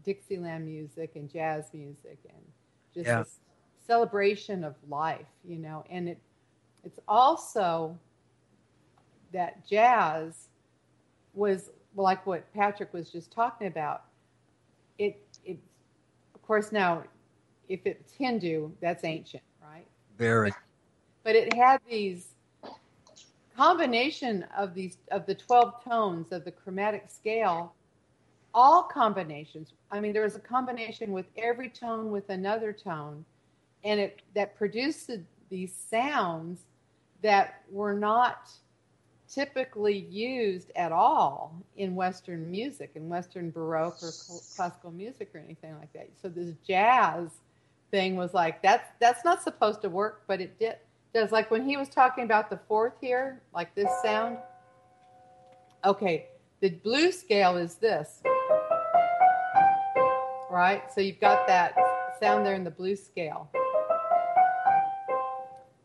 Dixieland 0.03 0.65
music 0.65 1.11
and 1.15 1.29
jazz 1.29 1.65
music, 1.73 2.19
and 2.29 2.41
just 2.93 3.07
yeah. 3.07 3.23
celebration 3.85 4.63
of 4.63 4.75
life, 4.89 5.27
you 5.43 5.57
know. 5.57 5.83
And 5.89 6.09
it 6.09 6.19
it's 6.83 6.99
also 7.07 7.97
that 9.33 9.67
jazz 9.67 10.49
was 11.33 11.69
like 11.95 12.25
what 12.25 12.51
Patrick 12.53 12.93
was 12.93 13.11
just 13.11 13.31
talking 13.31 13.67
about. 13.67 14.03
It 14.97 15.21
it 15.45 15.57
of 16.35 16.41
course 16.41 16.71
now 16.71 17.03
if 17.69 17.81
it's 17.85 18.13
Hindu, 18.13 18.71
that's 18.81 19.05
ancient, 19.05 19.43
right? 19.61 19.85
Very. 20.17 20.51
But 21.23 21.35
it 21.35 21.53
had 21.53 21.79
these 21.89 22.33
combination 23.55 24.45
of 24.57 24.73
these 24.73 24.97
of 25.11 25.25
the 25.25 25.35
12 25.35 25.83
tones 25.83 26.31
of 26.31 26.45
the 26.45 26.51
chromatic 26.51 27.09
scale 27.09 27.73
all 28.53 28.83
combinations 28.83 29.73
i 29.91 29.99
mean 29.99 30.13
there 30.13 30.23
was 30.23 30.35
a 30.35 30.39
combination 30.39 31.11
with 31.11 31.25
every 31.37 31.69
tone 31.69 32.11
with 32.11 32.29
another 32.29 32.71
tone 32.71 33.23
and 33.83 33.99
it 33.99 34.21
that 34.33 34.55
produced 34.55 35.11
these 35.49 35.75
sounds 35.75 36.61
that 37.21 37.61
were 37.69 37.93
not 37.93 38.49
typically 39.29 39.97
used 39.97 40.71
at 40.75 40.91
all 40.91 41.55
in 41.77 41.95
western 41.95 42.51
music 42.51 42.91
in 42.95 43.07
western 43.07 43.49
baroque 43.49 43.95
or 44.03 44.11
classical 44.55 44.91
music 44.91 45.31
or 45.33 45.39
anything 45.39 45.73
like 45.79 45.91
that 45.93 46.09
so 46.21 46.27
this 46.27 46.53
jazz 46.67 47.29
thing 47.91 48.15
was 48.15 48.33
like 48.33 48.61
that's 48.61 48.89
that's 48.99 49.23
not 49.23 49.41
supposed 49.41 49.81
to 49.81 49.89
work 49.89 50.23
but 50.27 50.41
it 50.41 50.59
did 50.59 50.75
does 51.13 51.31
like 51.31 51.51
when 51.51 51.67
he 51.67 51.77
was 51.77 51.89
talking 51.89 52.23
about 52.23 52.49
the 52.49 52.59
fourth 52.67 52.93
here, 53.01 53.41
like 53.53 53.73
this 53.75 53.89
sound. 54.03 54.37
Okay, 55.83 56.27
the 56.59 56.69
blue 56.69 57.11
scale 57.11 57.57
is 57.57 57.75
this, 57.75 58.21
right? 60.49 60.83
So 60.93 61.01
you've 61.01 61.19
got 61.19 61.47
that 61.47 61.75
sound 62.19 62.45
there 62.45 62.53
in 62.53 62.63
the 62.63 62.71
blue 62.71 62.95
scale, 62.95 63.49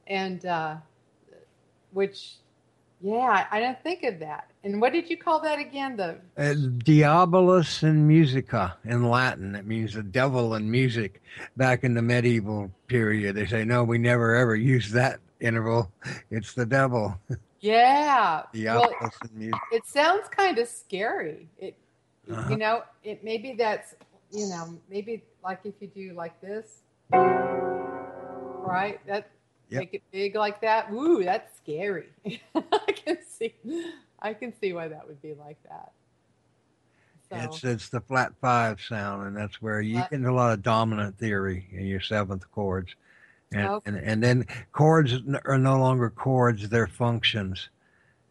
and 0.06 0.44
uh, 0.46 0.76
which, 1.96 2.34
yeah, 3.00 3.46
I 3.50 3.58
didn't 3.58 3.82
think 3.82 4.02
of 4.04 4.18
that. 4.18 4.50
And 4.62 4.82
what 4.82 4.92
did 4.92 5.08
you 5.08 5.16
call 5.16 5.40
that 5.40 5.58
again? 5.58 5.96
The 5.96 6.18
uh, 6.36 6.54
Diabolus 6.84 7.82
in 7.82 8.06
musica 8.06 8.76
in 8.84 9.08
Latin. 9.08 9.54
It 9.54 9.66
means 9.66 9.94
the 9.94 10.02
devil 10.02 10.54
in 10.56 10.70
music. 10.70 11.22
Back 11.56 11.84
in 11.84 11.94
the 11.94 12.02
medieval 12.02 12.70
period, 12.86 13.34
they 13.36 13.46
say 13.46 13.64
no, 13.64 13.82
we 13.82 13.96
never 13.96 14.34
ever 14.34 14.54
use 14.54 14.90
that 14.92 15.20
interval. 15.40 15.90
It's 16.30 16.52
the 16.52 16.66
devil. 16.66 17.18
Yeah. 17.60 18.42
well, 18.76 19.10
in 19.24 19.38
music. 19.38 19.60
It 19.72 19.86
sounds 19.86 20.28
kind 20.28 20.58
of 20.58 20.68
scary. 20.68 21.48
It, 21.58 21.76
uh-huh. 22.30 22.50
you 22.50 22.56
know, 22.58 22.82
it 23.02 23.24
maybe 23.24 23.54
that's 23.54 23.94
you 24.30 24.48
know 24.48 24.78
maybe 24.90 25.22
like 25.42 25.60
if 25.64 25.74
you 25.80 25.88
do 25.88 26.12
like 26.12 26.38
this, 26.42 26.82
right? 27.10 29.00
That 29.06 29.30
Yep. 29.68 29.80
make 29.80 29.94
it 29.94 30.02
big 30.12 30.34
like 30.36 30.60
that. 30.60 30.92
Ooh, 30.92 31.24
that's 31.24 31.56
scary. 31.56 32.08
I 32.54 32.92
can 32.92 33.18
see, 33.26 33.54
I 34.20 34.32
can 34.32 34.52
see 34.60 34.72
why 34.72 34.88
that 34.88 35.06
would 35.06 35.20
be 35.20 35.34
like 35.34 35.60
that. 35.64 35.92
So, 37.28 37.36
it's 37.36 37.64
it's 37.64 37.88
the 37.88 38.00
flat 38.00 38.32
five 38.40 38.80
sound, 38.80 39.26
and 39.26 39.36
that's 39.36 39.60
where 39.60 39.80
you 39.80 39.96
flat, 39.96 40.10
get 40.10 40.20
a 40.20 40.32
lot 40.32 40.52
of 40.52 40.62
dominant 40.62 41.18
theory 41.18 41.66
in 41.72 41.86
your 41.86 42.00
seventh 42.00 42.48
chords, 42.52 42.94
and 43.52 43.66
okay. 43.66 43.90
and, 43.90 43.98
and 43.98 44.22
then 44.22 44.46
chords 44.70 45.14
are 45.44 45.58
no 45.58 45.76
longer 45.80 46.10
chords; 46.10 46.68
they're 46.68 46.86
functions, 46.86 47.68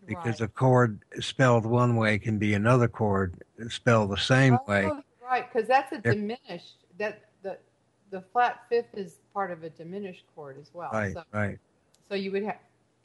because 0.05 0.39
right. 0.39 0.47
a 0.49 0.53
chord 0.53 1.01
spelled 1.19 1.65
one 1.65 1.97
way 1.97 2.17
can 2.17 2.37
be 2.37 2.53
another 2.53 2.87
chord 2.87 3.43
spelled 3.67 4.11
the 4.11 4.17
same 4.17 4.53
oh, 4.53 4.65
way. 4.65 4.89
Right, 5.21 5.51
because 5.51 5.67
that's 5.67 5.91
a 5.91 5.97
diminished 5.97 6.85
that 6.97 7.25
the 7.41 7.57
the 8.11 8.21
flat 8.21 8.61
fifth 8.69 8.93
is 8.93 9.17
part 9.33 9.51
of 9.51 9.63
a 9.63 9.69
diminished 9.69 10.25
chord 10.35 10.57
as 10.59 10.69
well. 10.73 10.89
Right, 10.93 11.13
so, 11.13 11.23
right. 11.33 11.57
So 12.09 12.15
you 12.15 12.31
would 12.31 12.43
have, 12.43 12.57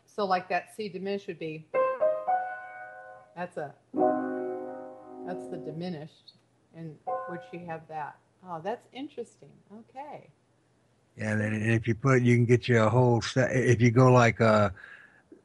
so 0.07 0.25
like 0.25 0.49
that 0.49 0.75
C 0.77 0.89
diminished 0.89 1.27
would 1.27 1.39
be, 1.39 1.67
that's 3.37 3.57
a, 3.57 3.73
that's 5.27 5.47
the 5.49 5.57
diminished, 5.57 6.33
and 6.77 6.97
would 7.29 7.41
she 7.51 7.59
have 7.59 7.83
that? 7.89 8.17
Oh, 8.47 8.61
that's 8.63 8.87
interesting. 8.93 9.51
Okay. 9.73 10.29
Yeah, 11.17 11.33
and 11.33 11.73
if 11.73 11.87
you 11.87 11.95
put, 11.95 12.23
you 12.23 12.37
can 12.37 12.45
get 12.45 12.69
you 12.69 12.83
a 12.83 12.89
whole 12.89 13.21
set. 13.21 13.55
If 13.55 13.81
you 13.81 13.91
go 13.91 14.13
like 14.13 14.41
uh, 14.41 14.71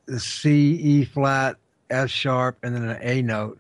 a, 0.08 0.14
a 0.14 0.20
C, 0.20 0.76
E 0.76 1.06
flat, 1.06 1.58
F 1.90 2.10
sharp, 2.10 2.58
and 2.64 2.76
then 2.76 2.84
an 2.84 2.98
A 3.02 3.22
note, 3.22 3.60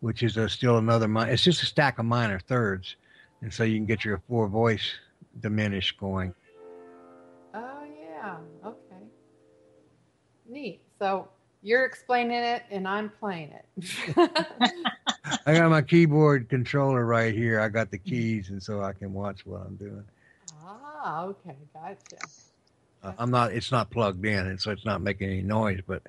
which 0.00 0.22
is 0.22 0.36
a, 0.36 0.48
still 0.48 0.78
another 0.78 1.08
minor. 1.08 1.32
It's 1.32 1.42
just 1.42 1.62
a 1.62 1.66
stack 1.66 1.98
of 1.98 2.04
minor 2.04 2.40
thirds, 2.40 2.96
and 3.40 3.52
so 3.52 3.64
you 3.64 3.76
can 3.76 3.86
get 3.86 4.04
your 4.04 4.22
four 4.28 4.48
voice 4.48 4.92
diminished 5.40 5.98
going. 5.98 6.34
Oh 7.54 7.84
yeah. 8.00 8.36
Okay. 8.64 9.04
Neat. 10.48 10.80
So 10.98 11.28
you're 11.62 11.84
explaining 11.84 12.38
it 12.38 12.64
and 12.70 12.86
I'm 12.86 13.10
playing 13.10 13.52
it. 13.52 14.16
I 15.46 15.54
got 15.54 15.70
my 15.70 15.82
keyboard 15.82 16.48
controller 16.48 17.04
right 17.04 17.34
here. 17.34 17.60
I 17.60 17.68
got 17.68 17.90
the 17.90 17.98
keys, 17.98 18.50
and 18.50 18.62
so 18.62 18.82
I 18.82 18.92
can 18.92 19.12
watch 19.12 19.46
what 19.46 19.62
I'm 19.66 19.76
doing. 19.76 20.04
Ah, 20.64 21.24
okay, 21.24 21.56
gotcha. 21.72 22.16
Uh, 23.02 23.12
I'm 23.18 23.30
not. 23.30 23.52
It's 23.52 23.72
not 23.72 23.90
plugged 23.90 24.24
in, 24.24 24.46
and 24.46 24.60
so 24.60 24.70
it's 24.70 24.84
not 24.84 25.00
making 25.00 25.30
any 25.30 25.42
noise. 25.42 25.80
But 25.86 26.02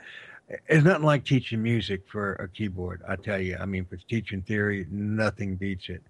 it's 0.68 0.84
nothing 0.84 1.06
like 1.06 1.26
teaching 1.26 1.62
music 1.64 2.02
for 2.08 2.34
a 2.34 2.48
keyboard. 2.48 3.02
I 3.08 3.16
tell 3.16 3.40
you. 3.40 3.58
I 3.60 3.66
mean, 3.66 3.86
for 3.86 3.98
teaching 3.98 4.42
theory, 4.42 4.86
nothing 4.90 5.56
beats 5.56 5.90
it. 5.90 6.04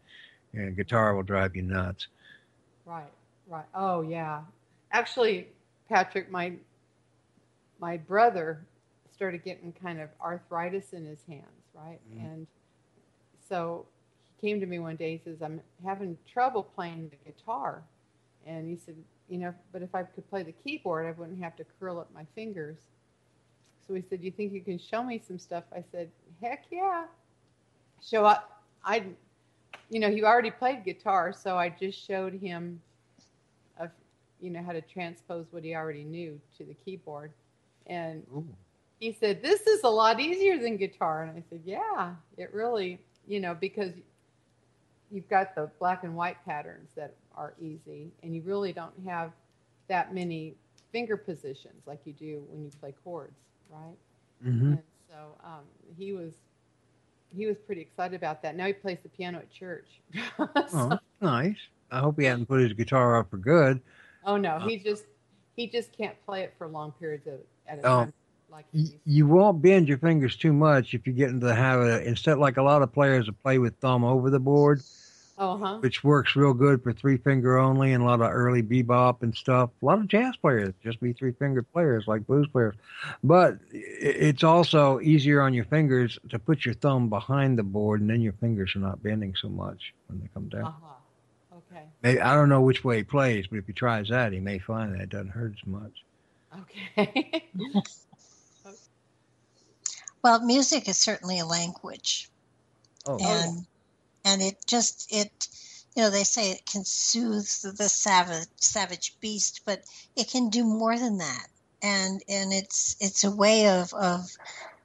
And 0.53 0.75
guitar 0.75 1.15
will 1.15 1.23
drive 1.23 1.55
you 1.55 1.63
nuts. 1.63 2.07
Right. 2.85 3.11
Right. 3.47 3.65
Oh 3.73 4.01
yeah. 4.01 4.41
Actually, 4.91 5.47
Patrick, 5.89 6.29
my 6.31 6.53
my 7.79 7.97
brother 7.97 8.65
started 9.13 9.43
getting 9.43 9.73
kind 9.73 9.99
of 9.99 10.09
arthritis 10.21 10.93
in 10.93 11.05
his 11.05 11.19
hands, 11.27 11.43
right? 11.73 11.99
Mm-hmm. 12.09 12.25
And 12.25 12.47
so 13.47 13.85
he 14.41 14.47
came 14.47 14.59
to 14.59 14.65
me 14.65 14.79
one 14.79 14.95
day. 14.95 15.17
He 15.17 15.21
says, 15.23 15.41
"I'm 15.41 15.61
having 15.85 16.17
trouble 16.31 16.63
playing 16.63 17.09
the 17.09 17.31
guitar," 17.31 17.83
and 18.45 18.69
he 18.69 18.77
said, 18.77 18.95
"You 19.29 19.39
know, 19.39 19.53
but 19.71 19.81
if 19.81 19.93
I 19.95 20.03
could 20.03 20.29
play 20.29 20.43
the 20.43 20.53
keyboard, 20.53 21.05
I 21.05 21.11
wouldn't 21.11 21.41
have 21.43 21.55
to 21.57 21.65
curl 21.79 21.99
up 21.99 22.09
my 22.13 22.25
fingers." 22.35 22.77
So 23.87 23.93
he 23.93 24.01
said, 24.09 24.23
"You 24.23 24.31
think 24.31 24.53
you 24.53 24.61
can 24.61 24.79
show 24.79 25.03
me 25.03 25.21
some 25.25 25.37
stuff?" 25.39 25.65
I 25.75 25.83
said, 25.91 26.09
"Heck 26.41 26.65
yeah!" 26.71 27.05
Show 28.01 28.25
up. 28.25 28.63
I, 28.85 29.03
you 29.93 29.99
know, 29.99 30.09
he 30.09 30.23
already 30.23 30.51
played 30.51 30.83
guitar, 30.83 31.33
so 31.33 31.57
I 31.57 31.69
just 31.69 32.03
showed 32.05 32.33
him, 32.33 32.81
a, 33.79 33.89
you 34.41 34.49
know, 34.49 34.63
how 34.63 34.71
to 34.71 34.81
transpose 34.81 35.45
what 35.51 35.63
he 35.63 35.75
already 35.75 36.03
knew 36.03 36.39
to 36.57 36.63
the 36.63 36.73
keyboard 36.73 37.31
and 37.87 38.23
Ooh. 38.33 38.45
he 38.99 39.11
said, 39.11 39.41
This 39.41 39.61
is 39.61 39.83
a 39.83 39.89
lot 39.89 40.19
easier 40.19 40.57
than 40.57 40.77
guitar. 40.77 41.23
And 41.23 41.31
I 41.37 41.43
said, 41.49 41.61
Yeah, 41.65 42.13
it 42.37 42.53
really, 42.53 42.99
you 43.27 43.39
know, 43.39 43.53
because 43.53 43.91
you've 45.11 45.29
got 45.29 45.55
the 45.55 45.69
black 45.79 46.03
and 46.03 46.15
white 46.15 46.43
patterns 46.45 46.89
that 46.95 47.13
are 47.35 47.53
easy, 47.59 48.11
and 48.21 48.35
you 48.35 48.41
really 48.43 48.73
don't 48.73 48.93
have 49.05 49.31
that 49.87 50.13
many 50.13 50.55
finger 50.91 51.17
positions 51.17 51.83
like 51.85 51.99
you 52.05 52.13
do 52.13 52.43
when 52.49 52.63
you 52.63 52.71
play 52.79 52.93
chords, 53.03 53.39
right? 53.69 53.97
Mm-hmm. 54.45 54.73
And 54.73 54.83
so 55.09 55.37
um, 55.43 55.61
he 55.97 56.13
was 56.13 56.33
he 57.35 57.45
was 57.45 57.57
pretty 57.65 57.81
excited 57.81 58.15
about 58.15 58.41
that. 58.43 58.55
Now 58.55 58.65
he 58.65 58.73
plays 58.73 58.97
the 59.03 59.09
piano 59.09 59.39
at 59.39 59.51
church. 59.51 59.87
so, 60.37 60.47
oh, 60.73 60.99
nice. 61.21 61.57
I 61.91 61.99
hope 61.99 62.19
he 62.19 62.25
hasn't 62.25 62.47
put 62.47 62.61
his 62.61 62.73
guitar 62.73 63.17
up 63.19 63.29
for 63.29 63.37
good. 63.37 63.81
Oh 64.25 64.37
no, 64.37 64.51
uh, 64.51 64.67
he 64.67 64.77
just 64.77 65.05
he 65.55 65.67
just 65.67 65.95
can't 65.95 66.15
play 66.25 66.41
it 66.41 66.53
for 66.57 66.67
long 66.67 66.91
periods 66.93 67.27
of 67.27 67.39
at 67.67 67.79
a 67.79 67.81
oh. 67.81 67.89
time 68.05 68.13
like 68.53 68.65
you 68.71 69.25
won't 69.25 69.61
bend 69.61 69.87
your 69.87 69.97
fingers 69.97 70.35
too 70.35 70.53
much 70.53 70.93
if 70.93 71.07
you 71.07 71.13
get 71.13 71.29
into 71.29 71.47
the 71.47 71.55
habit 71.55 71.87
of, 71.87 72.03
instead 72.03 72.37
like 72.37 72.57
a 72.57 72.61
lot 72.61 72.83
of 72.83 72.93
players 72.93 73.25
that 73.25 73.41
play 73.41 73.57
with 73.57 73.75
thumb 73.77 74.03
over 74.03 74.29
the 74.29 74.39
board 74.39 74.79
uh-huh. 75.37 75.77
which 75.79 76.03
works 76.03 76.35
real 76.35 76.53
good 76.53 76.83
for 76.83 76.93
three 76.93 77.17
finger 77.17 77.57
only 77.57 77.93
and 77.93 78.03
a 78.03 78.05
lot 78.05 78.21
of 78.21 78.31
early 78.31 78.61
bebop 78.61 79.21
and 79.23 79.35
stuff. 79.35 79.69
A 79.81 79.85
lot 79.85 79.99
of 79.99 80.07
jazz 80.07 80.35
players 80.37 80.73
just 80.83 80.99
be 80.99 81.13
three 81.13 81.31
finger 81.33 81.63
players 81.63 82.05
like 82.07 82.25
blues 82.27 82.47
players. 82.51 82.75
But 83.23 83.57
it's 83.71 84.43
also 84.43 84.99
easier 84.99 85.41
on 85.41 85.53
your 85.53 85.65
fingers 85.65 86.19
to 86.29 86.39
put 86.39 86.65
your 86.65 86.75
thumb 86.75 87.09
behind 87.09 87.57
the 87.57 87.63
board 87.63 88.01
and 88.01 88.09
then 88.09 88.21
your 88.21 88.33
fingers 88.33 88.75
are 88.75 88.79
not 88.79 89.01
bending 89.01 89.33
so 89.35 89.49
much 89.49 89.93
when 90.07 90.19
they 90.19 90.29
come 90.33 90.49
down. 90.49 90.65
Uh-huh. 90.65 91.57
okay. 91.57 91.83
Maybe, 92.03 92.21
i 92.21 92.35
don't 92.35 92.49
know 92.49 92.61
which 92.61 92.83
way 92.83 92.97
he 92.97 93.03
plays 93.03 93.47
but 93.47 93.57
if 93.57 93.67
he 93.67 93.73
tries 93.73 94.09
that 94.09 94.33
he 94.33 94.39
may 94.39 94.59
find 94.59 94.93
that 94.93 95.01
it 95.01 95.09
doesn't 95.09 95.29
hurt 95.29 95.53
as 95.53 95.67
much. 95.67 96.03
Okay. 96.55 97.49
Well, 100.23 100.39
music 100.39 100.87
is 100.87 100.97
certainly 100.97 101.39
a 101.39 101.45
language. 101.45 102.29
Oh, 103.05 103.17
and 103.21 103.65
and 104.25 104.41
it 104.41 104.57
just 104.65 105.07
it 105.11 105.47
you 105.95 106.03
know 106.03 106.09
they 106.09 106.23
say 106.23 106.51
it 106.51 106.65
can 106.65 106.83
soothe 106.85 107.47
the 107.77 107.89
savage 107.89 108.47
savage 108.57 109.15
beast, 109.19 109.61
but 109.65 109.83
it 110.15 110.29
can 110.29 110.49
do 110.49 110.63
more 110.63 110.97
than 110.97 111.17
that. 111.19 111.47
And 111.81 112.23
and 112.27 112.53
it's 112.53 112.95
it's 112.99 113.23
a 113.23 113.31
way 113.31 113.67
of 113.67 113.93
of 113.93 114.29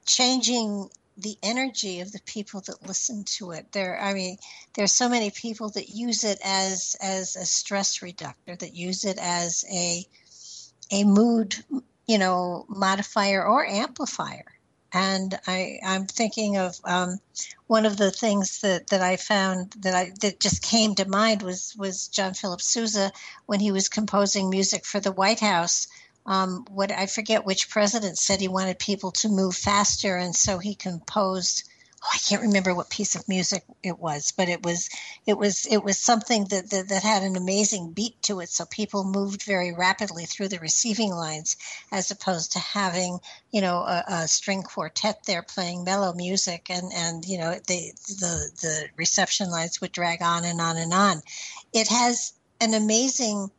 changing 0.06 0.90
the 1.16 1.36
energy 1.42 2.00
of 2.00 2.12
the 2.12 2.20
people 2.26 2.60
that 2.60 2.86
listen 2.86 3.24
to 3.24 3.50
it. 3.50 3.72
There, 3.72 4.00
I 4.00 4.14
mean, 4.14 4.36
there's 4.74 4.92
so 4.92 5.08
many 5.08 5.30
people 5.30 5.70
that 5.70 5.88
use 5.88 6.24
it 6.24 6.38
as 6.44 6.96
as 7.00 7.36
a 7.36 7.46
stress 7.46 8.02
reductor, 8.02 8.56
that 8.56 8.74
use 8.74 9.04
it 9.04 9.18
as 9.18 9.64
a 9.70 10.06
a 10.90 11.04
mood, 11.04 11.54
you 12.06 12.18
know, 12.18 12.66
modifier 12.68 13.44
or 13.44 13.66
amplifier 13.66 14.57
and 14.92 15.38
I, 15.46 15.80
I'm 15.84 16.06
thinking 16.06 16.56
of 16.56 16.76
um, 16.84 17.18
one 17.66 17.84
of 17.84 17.96
the 17.96 18.10
things 18.10 18.60
that, 18.60 18.88
that 18.88 19.02
I 19.02 19.16
found 19.16 19.74
that 19.80 19.94
I 19.94 20.12
that 20.22 20.40
just 20.40 20.62
came 20.62 20.94
to 20.94 21.08
mind 21.08 21.42
was 21.42 21.74
was 21.76 22.08
John 22.08 22.34
Philip 22.34 22.62
Sousa 22.62 23.12
when 23.46 23.60
he 23.60 23.70
was 23.70 23.88
composing 23.88 24.48
music 24.48 24.86
for 24.86 25.00
the 25.00 25.12
White 25.12 25.40
House. 25.40 25.88
Um, 26.24 26.66
what 26.70 26.90
I 26.90 27.06
forget 27.06 27.46
which 27.46 27.70
president 27.70 28.18
said 28.18 28.40
he 28.40 28.48
wanted 28.48 28.78
people 28.78 29.12
to 29.12 29.28
move 29.28 29.56
faster, 29.56 30.16
and 30.16 30.34
so 30.34 30.58
he 30.58 30.74
composed 30.74 31.64
oh, 32.02 32.08
I 32.12 32.18
can't 32.18 32.42
remember 32.42 32.74
what 32.74 32.90
piece 32.90 33.14
of 33.14 33.28
music 33.28 33.64
it 33.82 33.98
was, 33.98 34.32
but 34.36 34.48
it 34.48 34.62
was 34.62 34.88
it 35.26 35.36
was 35.36 35.66
it 35.66 35.82
was 35.82 35.98
something 35.98 36.44
that, 36.46 36.70
that, 36.70 36.88
that 36.88 37.02
had 37.02 37.22
an 37.22 37.36
amazing 37.36 37.92
beat 37.92 38.20
to 38.22 38.40
it. 38.40 38.48
So 38.48 38.64
people 38.66 39.04
moved 39.04 39.42
very 39.42 39.72
rapidly 39.72 40.24
through 40.24 40.48
the 40.48 40.58
receiving 40.58 41.10
lines, 41.10 41.56
as 41.92 42.10
opposed 42.10 42.52
to 42.52 42.58
having 42.58 43.18
you 43.50 43.60
know 43.60 43.78
a, 43.78 44.04
a 44.08 44.28
string 44.28 44.62
quartet 44.62 45.24
there 45.26 45.42
playing 45.42 45.84
mellow 45.84 46.12
music, 46.14 46.66
and 46.70 46.92
and 46.92 47.24
you 47.24 47.38
know 47.38 47.52
the 47.66 47.92
the 48.20 48.50
the 48.62 48.88
reception 48.96 49.50
lines 49.50 49.80
would 49.80 49.92
drag 49.92 50.22
on 50.22 50.44
and 50.44 50.60
on 50.60 50.76
and 50.76 50.92
on. 50.92 51.22
It 51.72 51.88
has 51.88 52.32
an 52.60 52.74
amazing 52.74 53.50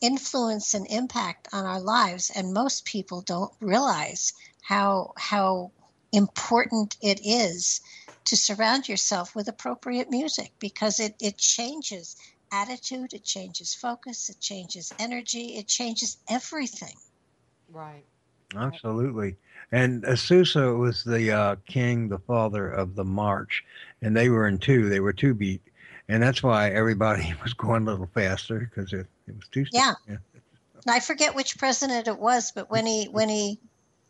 influence 0.00 0.74
and 0.74 0.86
impact 0.88 1.48
on 1.52 1.64
our 1.64 1.80
lives, 1.80 2.30
and 2.34 2.52
most 2.52 2.84
people 2.84 3.20
don't 3.22 3.52
realize 3.60 4.32
how 4.62 5.12
how 5.16 5.72
important 6.12 6.96
it 7.02 7.20
is 7.24 7.80
to 8.24 8.36
surround 8.36 8.88
yourself 8.88 9.34
with 9.34 9.48
appropriate 9.48 10.10
music 10.10 10.52
because 10.58 11.00
it, 11.00 11.14
it 11.20 11.38
changes 11.38 12.16
attitude, 12.52 13.12
it 13.12 13.24
changes 13.24 13.74
focus, 13.74 14.28
it 14.28 14.40
changes 14.40 14.92
energy, 14.98 15.56
it 15.56 15.66
changes 15.66 16.18
everything. 16.28 16.94
Right. 17.70 18.04
Absolutely. 18.56 19.36
And 19.72 20.04
Sousa 20.18 20.74
was 20.74 21.04
the 21.04 21.30
uh, 21.30 21.56
king, 21.66 22.08
the 22.08 22.18
father 22.18 22.70
of 22.70 22.94
the 22.94 23.04
march, 23.04 23.64
and 24.00 24.16
they 24.16 24.30
were 24.30 24.48
in 24.48 24.58
two. 24.58 24.88
They 24.88 25.00
were 25.00 25.12
two 25.12 25.34
beat, 25.34 25.60
and 26.08 26.22
that's 26.22 26.42
why 26.42 26.70
everybody 26.70 27.34
was 27.42 27.52
going 27.52 27.86
a 27.86 27.90
little 27.90 28.08
faster 28.14 28.70
because 28.70 28.92
it, 28.92 29.06
it 29.26 29.36
was 29.36 29.48
two. 29.52 29.66
Yeah. 29.70 29.92
yeah. 30.08 30.16
I 30.86 31.00
forget 31.00 31.34
which 31.34 31.58
president 31.58 32.08
it 32.08 32.18
was, 32.18 32.52
but 32.52 32.70
when 32.70 32.86
he 32.86 33.06
when 33.06 33.28
he 33.28 33.58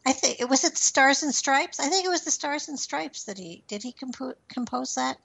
I 0.08 0.12
think 0.12 0.40
it 0.40 0.48
was 0.48 0.64
it 0.64 0.78
Stars 0.78 1.22
and 1.22 1.34
Stripes. 1.34 1.78
I 1.78 1.88
think 1.90 2.06
it 2.06 2.08
was 2.08 2.22
the 2.22 2.30
Stars 2.30 2.68
and 2.68 2.80
Stripes 2.80 3.24
that 3.24 3.36
he 3.36 3.62
did. 3.68 3.82
He 3.82 3.92
compo- 3.92 4.38
compose 4.48 4.94
that. 4.94 5.18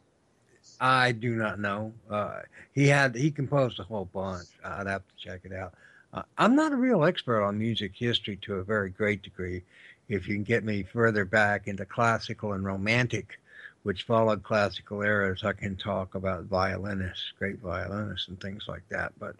I 0.82 1.14
do 1.14 1.38
not 1.38 1.58
know. 1.58 1.94
Uh, 2.10 2.42
he 2.74 2.88
had 2.88 3.16
he 3.16 3.32
composed 3.32 3.80
a 3.80 3.84
whole 3.84 4.10
bunch. 4.14 4.48
I'd 4.62 4.88
have 4.88 5.04
to 5.08 5.16
check 5.18 5.40
it 5.46 5.54
out. 5.54 5.74
Uh, 6.14 6.24
I'm 6.38 6.58
not 6.58 6.74
a 6.74 6.76
real 6.76 7.06
expert 7.06 7.42
on 7.44 7.58
music 7.58 7.94
history 7.96 8.36
to 8.42 8.56
a 8.56 8.64
very 8.64 8.90
great 8.90 9.22
degree. 9.22 9.64
If 10.10 10.28
you 10.28 10.34
can 10.34 10.44
get 10.44 10.66
me 10.66 10.84
further 10.84 11.24
back 11.24 11.70
into 11.70 11.86
classical 11.86 12.52
and 12.52 12.66
romantic, 12.66 13.40
which 13.84 14.04
followed 14.04 14.44
classical 14.44 15.02
eras, 15.02 15.46
I 15.46 15.54
can 15.54 15.78
talk 15.78 16.14
about 16.14 16.44
violinists, 16.44 17.32
great 17.40 17.60
violinists, 17.60 18.28
and 18.28 18.38
things 18.42 18.66
like 18.68 18.84
that. 18.90 19.14
But 19.18 19.38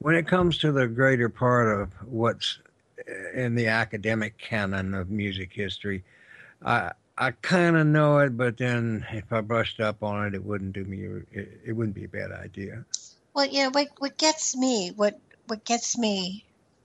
when 0.00 0.16
it 0.16 0.28
comes 0.28 0.58
to 0.58 0.70
the 0.70 0.86
greater 0.86 1.30
part 1.30 1.80
of 1.80 1.94
what's 2.06 2.58
in 3.34 3.54
the 3.54 3.66
academic 3.68 4.38
canon 4.38 4.94
of 4.94 5.10
music 5.10 5.52
history. 5.52 6.04
I 6.64 6.92
I 7.18 7.32
kind 7.32 7.76
of 7.76 7.86
know 7.86 8.18
it, 8.18 8.36
but 8.36 8.56
then 8.56 9.06
if 9.12 9.32
I 9.32 9.42
brushed 9.42 9.80
up 9.80 10.02
on 10.02 10.26
it, 10.26 10.34
it 10.34 10.44
wouldn't 10.44 10.72
do 10.72 10.84
me. 10.84 11.04
It, 11.32 11.60
it 11.66 11.72
wouldn't 11.72 11.94
be 11.94 12.04
a 12.04 12.08
bad 12.08 12.32
idea. 12.32 12.84
Well, 13.34 13.46
you 13.46 13.64
know 13.64 13.70
what 13.70 13.88
what 13.98 14.18
gets 14.18 14.56
me 14.56 14.92
what 14.96 15.18
what 15.46 15.64
gets 15.64 15.98
me 15.98 16.44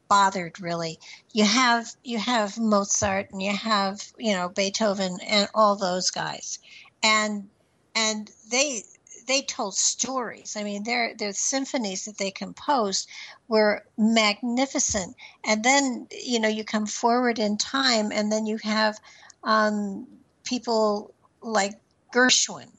bothered 0.09 0.59
really 0.61 0.97
you 1.33 1.43
have 1.43 1.87
you 2.03 2.17
have 2.17 2.57
mozart 2.57 3.29
and 3.31 3.41
you 3.41 3.51
have 3.51 4.01
you 4.17 4.33
know 4.33 4.49
beethoven 4.49 5.17
and 5.27 5.49
all 5.53 5.75
those 5.75 6.09
guys 6.11 6.59
and 7.03 7.49
and 7.95 8.31
they 8.49 8.81
they 9.27 9.41
told 9.41 9.75
stories. 9.75 10.55
I 10.55 10.63
mean, 10.63 10.83
their 10.83 11.13
their 11.15 11.33
symphonies 11.33 12.05
that 12.05 12.17
they 12.17 12.31
composed 12.31 13.09
were 13.47 13.85
magnificent. 13.97 15.15
And 15.45 15.63
then 15.63 16.07
you 16.11 16.39
know 16.39 16.47
you 16.47 16.63
come 16.63 16.85
forward 16.87 17.37
in 17.37 17.57
time, 17.57 18.11
and 18.11 18.31
then 18.31 18.45
you 18.45 18.57
have 18.63 18.97
um, 19.43 20.07
people 20.43 21.13
like 21.41 21.79
Gershwin, 22.13 22.71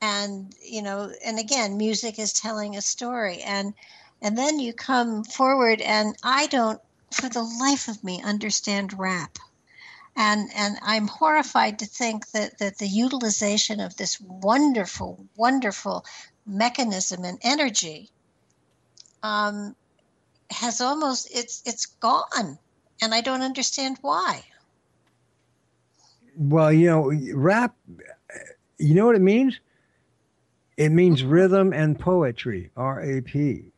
and 0.00 0.54
you 0.62 0.82
know, 0.82 1.10
and 1.24 1.38
again, 1.38 1.76
music 1.76 2.18
is 2.18 2.32
telling 2.32 2.76
a 2.76 2.82
story, 2.82 3.42
and 3.42 3.74
and 4.22 4.36
then 4.36 4.58
you 4.58 4.72
come 4.72 5.24
forward, 5.24 5.80
and 5.80 6.14
I 6.22 6.46
don't, 6.46 6.80
for 7.10 7.28
the 7.28 7.42
life 7.42 7.88
of 7.88 8.04
me, 8.04 8.22
understand 8.22 8.98
rap 8.98 9.38
and 10.16 10.50
and 10.56 10.78
I'm 10.82 11.06
horrified 11.06 11.78
to 11.80 11.86
think 11.86 12.30
that 12.30 12.58
that 12.58 12.78
the 12.78 12.88
utilization 12.88 13.80
of 13.80 13.96
this 13.96 14.20
wonderful, 14.20 15.26
wonderful 15.36 16.04
mechanism 16.46 17.24
and 17.24 17.38
energy 17.42 18.08
um, 19.22 19.76
has 20.50 20.80
almost 20.80 21.28
it's 21.32 21.62
it's 21.66 21.86
gone, 21.86 22.58
and 23.02 23.14
I 23.14 23.20
don't 23.20 23.42
understand 23.42 23.98
why. 24.00 24.42
Well, 26.36 26.72
you 26.72 26.86
know, 26.86 27.12
rap. 27.34 27.74
You 28.78 28.94
know 28.94 29.06
what 29.06 29.16
it 29.16 29.22
means? 29.22 29.58
It 30.76 30.90
means 30.90 31.22
rhythm 31.22 31.72
and 31.72 31.98
poetry. 31.98 32.70
R 32.76 33.00
A 33.00 33.20
P 33.20 33.72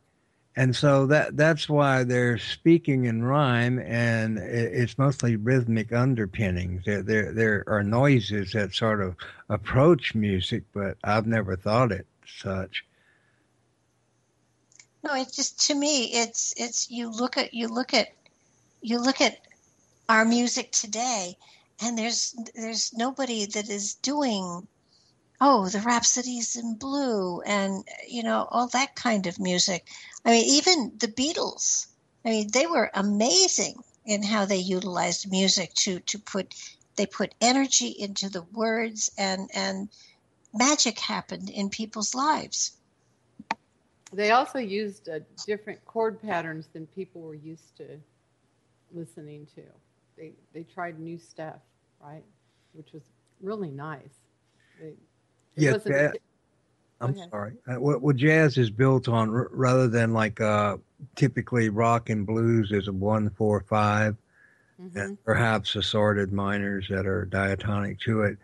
and 0.59 0.75
so 0.75 1.07
that 1.07 1.37
that's 1.37 1.69
why 1.69 2.03
they're 2.03 2.37
speaking 2.37 3.05
in 3.05 3.23
rhyme, 3.23 3.79
and 3.79 4.39
it's 4.39 4.99
mostly 4.99 5.37
rhythmic 5.37 5.93
underpinnings. 5.93 6.85
There, 6.85 7.01
there, 7.01 7.33
there 7.33 7.65
are 7.69 7.85
noises 7.85 8.55
that 8.55 8.75
sort 8.75 9.01
of 9.01 9.15
approach 9.49 10.17
music, 10.17 10.65
but 10.75 10.97
I've 11.05 11.29
never 11.29 11.55
thought 11.55 11.93
it 11.93 12.09
such. 12.27 12.85
No, 15.05 15.15
it's 15.15 15.37
just 15.37 15.65
to 15.69 15.77
me, 15.77 16.07
it's 16.07 16.53
it's 16.57 16.91
you 16.91 17.09
look 17.09 17.39
at 17.39 17.55
you 17.55 17.69
look 17.69 17.95
at 17.95 18.09
you 18.83 19.01
look 19.01 19.21
at 19.21 19.39
our 20.09 20.25
music 20.25 20.73
today, 20.73 21.37
and 21.81 21.97
there's 21.97 22.35
there's 22.57 22.93
nobody 22.95 23.47
that 23.47 23.71
is 23.71 23.95
doing 23.95 24.67
oh, 25.41 25.69
the 25.69 25.81
Rhapsodies 25.81 26.57
in 26.57 26.75
Blue 26.75 27.41
and, 27.43 27.85
you 28.09 28.23
know, 28.23 28.47
all 28.51 28.69
that 28.69 28.95
kind 28.97 29.27
of 29.27 29.39
music. 29.39 29.87
I 30.25 30.31
mean, 30.31 30.45
even 30.57 30.93
the 30.99 31.09
Beatles, 31.09 31.87
I 32.25 32.31
mean, 32.31 32.51
they 32.53 32.67
were 32.67 32.91
amazing 32.95 33.77
in 34.05 34.23
how 34.23 34.45
they 34.45 34.57
utilized 34.57 35.31
music 35.31 35.75
to, 35.75 36.01
to 36.01 36.19
put, 36.19 36.55
they 36.97 37.07
put 37.07 37.35
energy 37.41 37.89
into 37.89 38.29
the 38.29 38.43
words 38.53 39.11
and, 39.17 39.49
and 39.55 39.89
magic 40.53 40.99
happened 40.99 41.51
in 41.51 41.69
people's 41.69 42.15
lives. 42.15 42.73
They 44.13 44.31
also 44.31 44.59
used 44.59 45.09
uh, 45.09 45.21
different 45.47 45.85
chord 45.85 46.21
patterns 46.23 46.69
than 46.73 46.87
people 46.87 47.21
were 47.21 47.35
used 47.35 47.77
to 47.77 47.85
listening 48.93 49.47
to. 49.55 49.63
They, 50.17 50.33
they 50.55 50.63
tried 50.63 50.99
new 50.99 51.19
stuff, 51.19 51.61
right? 52.03 52.25
Which 52.73 52.93
was 52.93 53.03
really 53.43 53.71
nice. 53.71 54.01
They, 54.81 54.95
yeah, 55.59 55.79
jazz, 55.87 56.13
I'm 57.01 57.11
okay. 57.11 57.25
sorry. 57.31 57.53
Uh, 57.67 58.13
jazz 58.13 58.59
is 58.59 58.71
built 58.71 59.09
on, 59.09 59.31
r- 59.31 59.49
rather 59.53 59.89
than 59.89 60.13
like 60.13 60.41
uh, 60.41 60.79
typically 61.17 61.69
rock 61.69 62.11
and 62.11 62.27
blues, 62.27 62.73
is 62.73 62.89
a 62.89 62.93
one 62.93 63.31
four 63.31 63.61
five 63.69 64.17
mm-hmm. 64.81 64.99
and 64.99 65.25
perhaps 65.25 65.77
assorted 65.77 66.33
minors 66.33 66.87
that 66.91 67.07
are 67.07 67.25
diatonic 67.25 68.01
to 68.01 68.23
it. 68.23 68.39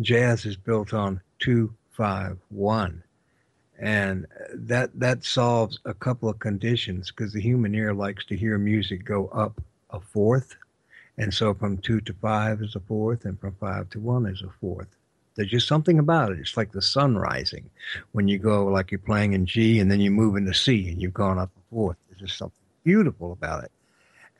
Jazz 0.00 0.46
is 0.46 0.56
built 0.56 0.94
on 0.94 1.20
two 1.38 1.74
five 1.90 2.38
one, 2.48 3.02
and 3.78 4.26
that 4.54 4.90
that 4.98 5.24
solves 5.24 5.78
a 5.84 5.94
couple 5.94 6.28
of 6.28 6.38
conditions 6.38 7.10
because 7.10 7.32
the 7.32 7.40
human 7.40 7.74
ear 7.74 7.92
likes 7.92 8.24
to 8.26 8.36
hear 8.36 8.58
music 8.58 9.04
go 9.04 9.26
up 9.28 9.60
a 9.90 10.00
fourth, 10.00 10.56
and 11.18 11.32
so 11.32 11.52
from 11.52 11.78
two 11.78 12.00
to 12.02 12.14
five 12.14 12.62
is 12.62 12.76
a 12.76 12.80
fourth, 12.80 13.24
and 13.24 13.38
from 13.38 13.54
five 13.60 13.90
to 13.90 14.00
one 14.00 14.24
is 14.26 14.42
a 14.42 14.50
fourth. 14.60 14.97
There's 15.38 15.50
just 15.50 15.68
something 15.68 16.00
about 16.00 16.32
it. 16.32 16.40
It's 16.40 16.56
like 16.56 16.72
the 16.72 16.82
sun 16.82 17.16
rising 17.16 17.70
when 18.10 18.26
you 18.26 18.38
go 18.38 18.66
like 18.66 18.90
you're 18.90 18.98
playing 18.98 19.34
in 19.34 19.46
G 19.46 19.78
and 19.78 19.88
then 19.88 20.00
you 20.00 20.10
move 20.10 20.34
into 20.34 20.52
C 20.52 20.88
and 20.88 21.00
you've 21.00 21.14
gone 21.14 21.38
up 21.38 21.50
a 21.56 21.74
fourth. 21.74 21.96
There's 22.08 22.22
just 22.22 22.38
something 22.38 22.56
beautiful 22.82 23.30
about 23.30 23.62
it. 23.62 23.70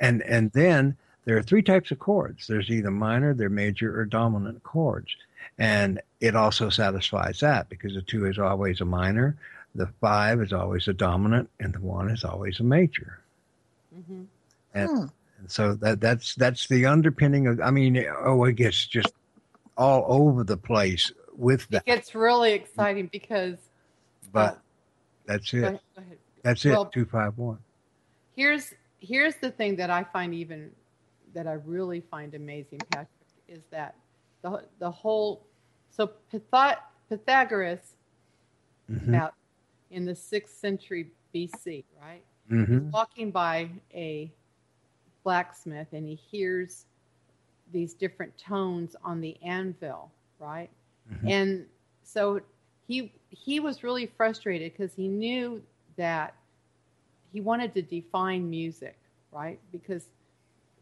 And 0.00 0.22
and 0.22 0.50
then 0.50 0.96
there 1.24 1.36
are 1.36 1.42
three 1.42 1.62
types 1.62 1.92
of 1.92 2.00
chords. 2.00 2.48
There's 2.48 2.68
either 2.68 2.90
minor, 2.90 3.32
they're 3.32 3.48
major, 3.48 3.96
or 3.96 4.06
dominant 4.06 4.64
chords. 4.64 5.14
And 5.56 6.00
it 6.18 6.34
also 6.34 6.68
satisfies 6.68 7.38
that 7.40 7.68
because 7.68 7.94
the 7.94 8.02
two 8.02 8.26
is 8.26 8.40
always 8.40 8.80
a 8.80 8.84
minor, 8.84 9.36
the 9.76 9.86
five 10.00 10.42
is 10.42 10.52
always 10.52 10.88
a 10.88 10.94
dominant, 10.94 11.48
and 11.60 11.74
the 11.74 11.80
one 11.80 12.10
is 12.10 12.24
always 12.24 12.58
a 12.58 12.64
major. 12.64 13.20
Mm-hmm. 13.96 14.22
And, 14.74 14.90
hmm. 14.90 15.04
and 15.38 15.48
so 15.48 15.74
that 15.74 16.00
that's 16.00 16.34
that's 16.34 16.66
the 16.66 16.86
underpinning 16.86 17.46
of. 17.46 17.60
I 17.60 17.70
mean, 17.70 18.04
oh, 18.20 18.42
it 18.42 18.54
gets 18.54 18.84
just 18.84 19.12
all 19.78 20.04
over 20.08 20.44
the 20.44 20.56
place 20.56 21.10
with 21.36 21.66
that. 21.68 21.84
It 21.86 21.94
gets 21.94 22.14
really 22.14 22.52
exciting 22.52 23.08
because. 23.10 23.56
But 24.32 24.54
uh, 24.54 24.58
that's 25.24 25.54
it. 25.54 25.60
Go 25.60 25.66
ahead, 25.66 25.80
go 25.94 26.02
ahead. 26.02 26.18
That's 26.42 26.64
it. 26.66 26.70
Well, 26.70 26.86
two 26.86 27.06
five 27.06 27.38
one. 27.38 27.58
Here's 28.36 28.74
here's 29.00 29.36
the 29.36 29.50
thing 29.50 29.76
that 29.76 29.90
I 29.90 30.04
find 30.04 30.34
even 30.34 30.70
that 31.34 31.46
I 31.46 31.54
really 31.64 32.00
find 32.00 32.34
amazing, 32.34 32.80
Patrick, 32.90 33.08
is 33.46 33.62
that 33.70 33.94
the 34.42 34.64
the 34.78 34.90
whole 34.90 35.46
so 35.90 36.10
Pythag- 36.32 36.80
Pythagoras 37.08 37.94
mm-hmm. 38.90 39.14
about 39.14 39.34
in 39.90 40.04
the 40.04 40.14
sixth 40.14 40.58
century 40.58 41.10
BC, 41.34 41.84
right? 42.00 42.22
Mm-hmm. 42.50 42.84
He's 42.84 42.92
walking 42.92 43.30
by 43.30 43.70
a 43.94 44.30
blacksmith 45.24 45.88
and 45.92 46.06
he 46.06 46.14
hears 46.14 46.86
these 47.72 47.94
different 47.94 48.36
tones 48.38 48.96
on 49.04 49.20
the 49.20 49.36
anvil, 49.42 50.10
right? 50.38 50.70
Mm-hmm. 51.12 51.28
And 51.28 51.66
so 52.02 52.40
he 52.86 53.12
he 53.30 53.60
was 53.60 53.82
really 53.82 54.06
frustrated 54.06 54.72
because 54.72 54.94
he 54.94 55.08
knew 55.08 55.62
that 55.96 56.34
he 57.32 57.40
wanted 57.40 57.74
to 57.74 57.82
define 57.82 58.48
music, 58.48 58.96
right? 59.32 59.58
Because 59.70 60.06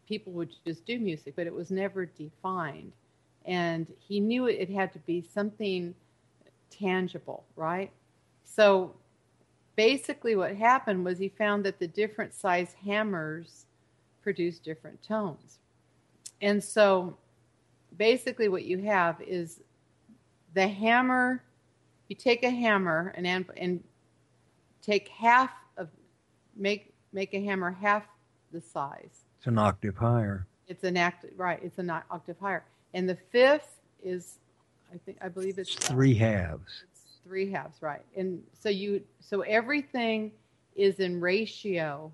people 0.07 0.31
would 0.33 0.53
just 0.65 0.85
do 0.85 0.99
music, 0.99 1.35
but 1.35 1.47
it 1.47 1.53
was 1.53 1.69
never 1.69 2.05
defined. 2.05 2.93
And 3.45 3.87
he 3.99 4.19
knew 4.19 4.47
it, 4.47 4.53
it 4.59 4.69
had 4.69 4.93
to 4.93 4.99
be 4.99 5.21
something 5.21 5.93
tangible, 6.69 7.43
right? 7.55 7.91
So 8.43 8.93
basically, 9.75 10.35
what 10.35 10.55
happened 10.55 11.03
was 11.03 11.17
he 11.17 11.29
found 11.29 11.65
that 11.65 11.79
the 11.79 11.87
different 11.87 12.33
size 12.33 12.75
hammers 12.85 13.65
produce 14.21 14.59
different 14.59 15.01
tones, 15.03 15.59
and 16.41 16.63
so 16.63 17.17
basically, 17.97 18.47
what 18.47 18.65
you 18.65 18.79
have 18.79 19.21
is 19.21 19.61
the 20.53 20.67
hammer. 20.67 21.43
You 22.07 22.15
take 22.15 22.43
a 22.43 22.49
hammer 22.49 23.13
and 23.15 23.27
and 23.57 23.83
take 24.81 25.09
half 25.09 25.51
of 25.77 25.89
make 26.55 26.93
make 27.11 27.33
a 27.33 27.43
hammer 27.43 27.71
half 27.71 28.05
the 28.51 28.61
size. 28.61 29.25
It's 29.37 29.47
an 29.47 29.57
octave 29.57 29.95
higher. 29.95 30.47
It's 30.67 30.83
an 30.83 30.97
act 30.97 31.25
right. 31.35 31.59
It's 31.61 31.79
an 31.79 31.89
octave 31.89 32.37
higher, 32.39 32.63
and 32.93 33.07
the 33.07 33.17
fifth 33.31 33.81
is, 34.03 34.39
I 34.93 34.97
think 35.05 35.17
I 35.21 35.29
believe 35.29 35.57
it's 35.57 35.73
three 35.73 36.15
halves. 36.15 36.83
It's 36.91 37.01
three 37.23 37.51
halves, 37.51 37.81
right? 37.81 38.03
And 38.15 38.41
so 38.53 38.69
you 38.69 39.01
so 39.19 39.41
everything 39.41 40.31
is 40.75 40.99
in 40.99 41.19
ratio 41.19 42.11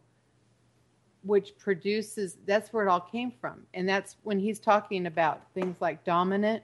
which 1.23 1.57
produces 1.57 2.37
that's 2.45 2.71
where 2.73 2.85
it 2.85 2.89
all 2.89 2.99
came 2.99 3.31
from. 3.31 3.63
And 3.73 3.87
that's 3.87 4.17
when 4.23 4.39
he's 4.39 4.59
talking 4.59 5.05
about 5.05 5.41
things 5.53 5.77
like 5.79 6.03
dominant 6.03 6.63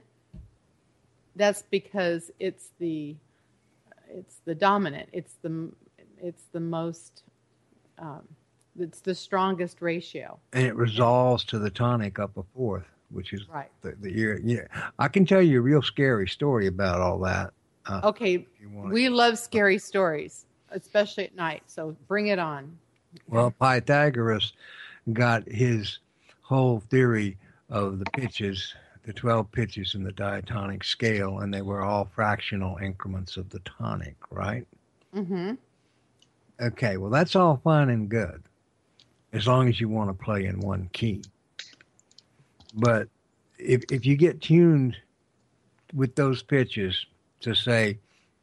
that's 1.36 1.62
because 1.70 2.30
it's 2.38 2.70
the 2.78 3.16
it's 4.08 4.40
the 4.44 4.54
dominant. 4.54 5.08
It's 5.12 5.34
the 5.42 5.70
it's 6.22 6.44
the 6.52 6.60
most 6.60 7.22
um, 7.98 8.22
it's 8.78 9.00
the 9.00 9.14
strongest 9.14 9.80
ratio. 9.80 10.38
And 10.52 10.66
it 10.66 10.74
resolves 10.76 11.44
to 11.44 11.58
the 11.58 11.70
tonic 11.70 12.18
up 12.18 12.36
a 12.36 12.42
fourth 12.54 12.86
which 13.10 13.32
is 13.32 13.48
right. 13.48 13.68
the, 13.82 13.96
the 14.00 14.20
ear 14.20 14.40
yeah. 14.44 14.66
I 14.98 15.08
can 15.08 15.26
tell 15.26 15.42
you 15.42 15.58
a 15.58 15.62
real 15.62 15.82
scary 15.82 16.28
story 16.28 16.68
about 16.68 17.00
all 17.00 17.18
that 17.20 17.52
uh, 17.86 18.00
okay. 18.04 18.46
we 18.72 19.08
love 19.08 19.36
scary 19.36 19.78
stories 19.78 20.46
especially 20.70 21.24
at 21.24 21.34
night. 21.34 21.62
So 21.66 21.96
bring 22.06 22.28
it 22.28 22.38
on 22.38 22.78
well, 23.28 23.50
Pythagoras 23.50 24.52
got 25.12 25.48
his 25.48 25.98
whole 26.42 26.80
theory 26.80 27.36
of 27.68 27.98
the 27.98 28.06
pitches, 28.06 28.74
the 29.04 29.12
12 29.12 29.50
pitches 29.52 29.94
in 29.94 30.02
the 30.02 30.12
diatonic 30.12 30.84
scale, 30.84 31.38
and 31.40 31.52
they 31.52 31.62
were 31.62 31.82
all 31.82 32.10
fractional 32.14 32.76
increments 32.78 33.36
of 33.36 33.48
the 33.50 33.60
tonic, 33.60 34.16
right? 34.30 34.66
Mm-hmm. 35.14 35.54
Okay, 36.60 36.96
well, 36.96 37.10
that's 37.10 37.34
all 37.34 37.60
fine 37.64 37.88
and 37.88 38.08
good 38.08 38.42
as 39.32 39.46
long 39.46 39.68
as 39.68 39.80
you 39.80 39.88
want 39.88 40.10
to 40.10 40.24
play 40.24 40.46
in 40.46 40.60
one 40.60 40.88
key. 40.92 41.22
But 42.74 43.08
if, 43.58 43.82
if 43.90 44.04
you 44.04 44.16
get 44.16 44.40
tuned 44.40 44.96
with 45.94 46.14
those 46.14 46.42
pitches 46.42 47.06
to 47.40 47.54
say 47.54 47.98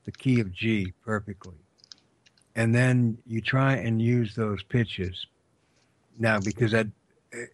the 0.05 0.11
key 0.11 0.39
of 0.39 0.53
G 0.53 0.93
perfectly, 1.03 1.55
and 2.57 2.73
then 2.73 3.19
you 3.27 3.39
try 3.39 3.75
and 3.75 4.01
use 4.01 4.35
those 4.35 4.63
pitches 4.63 5.27
now 6.19 6.39
because 6.39 6.71
that 6.71 6.87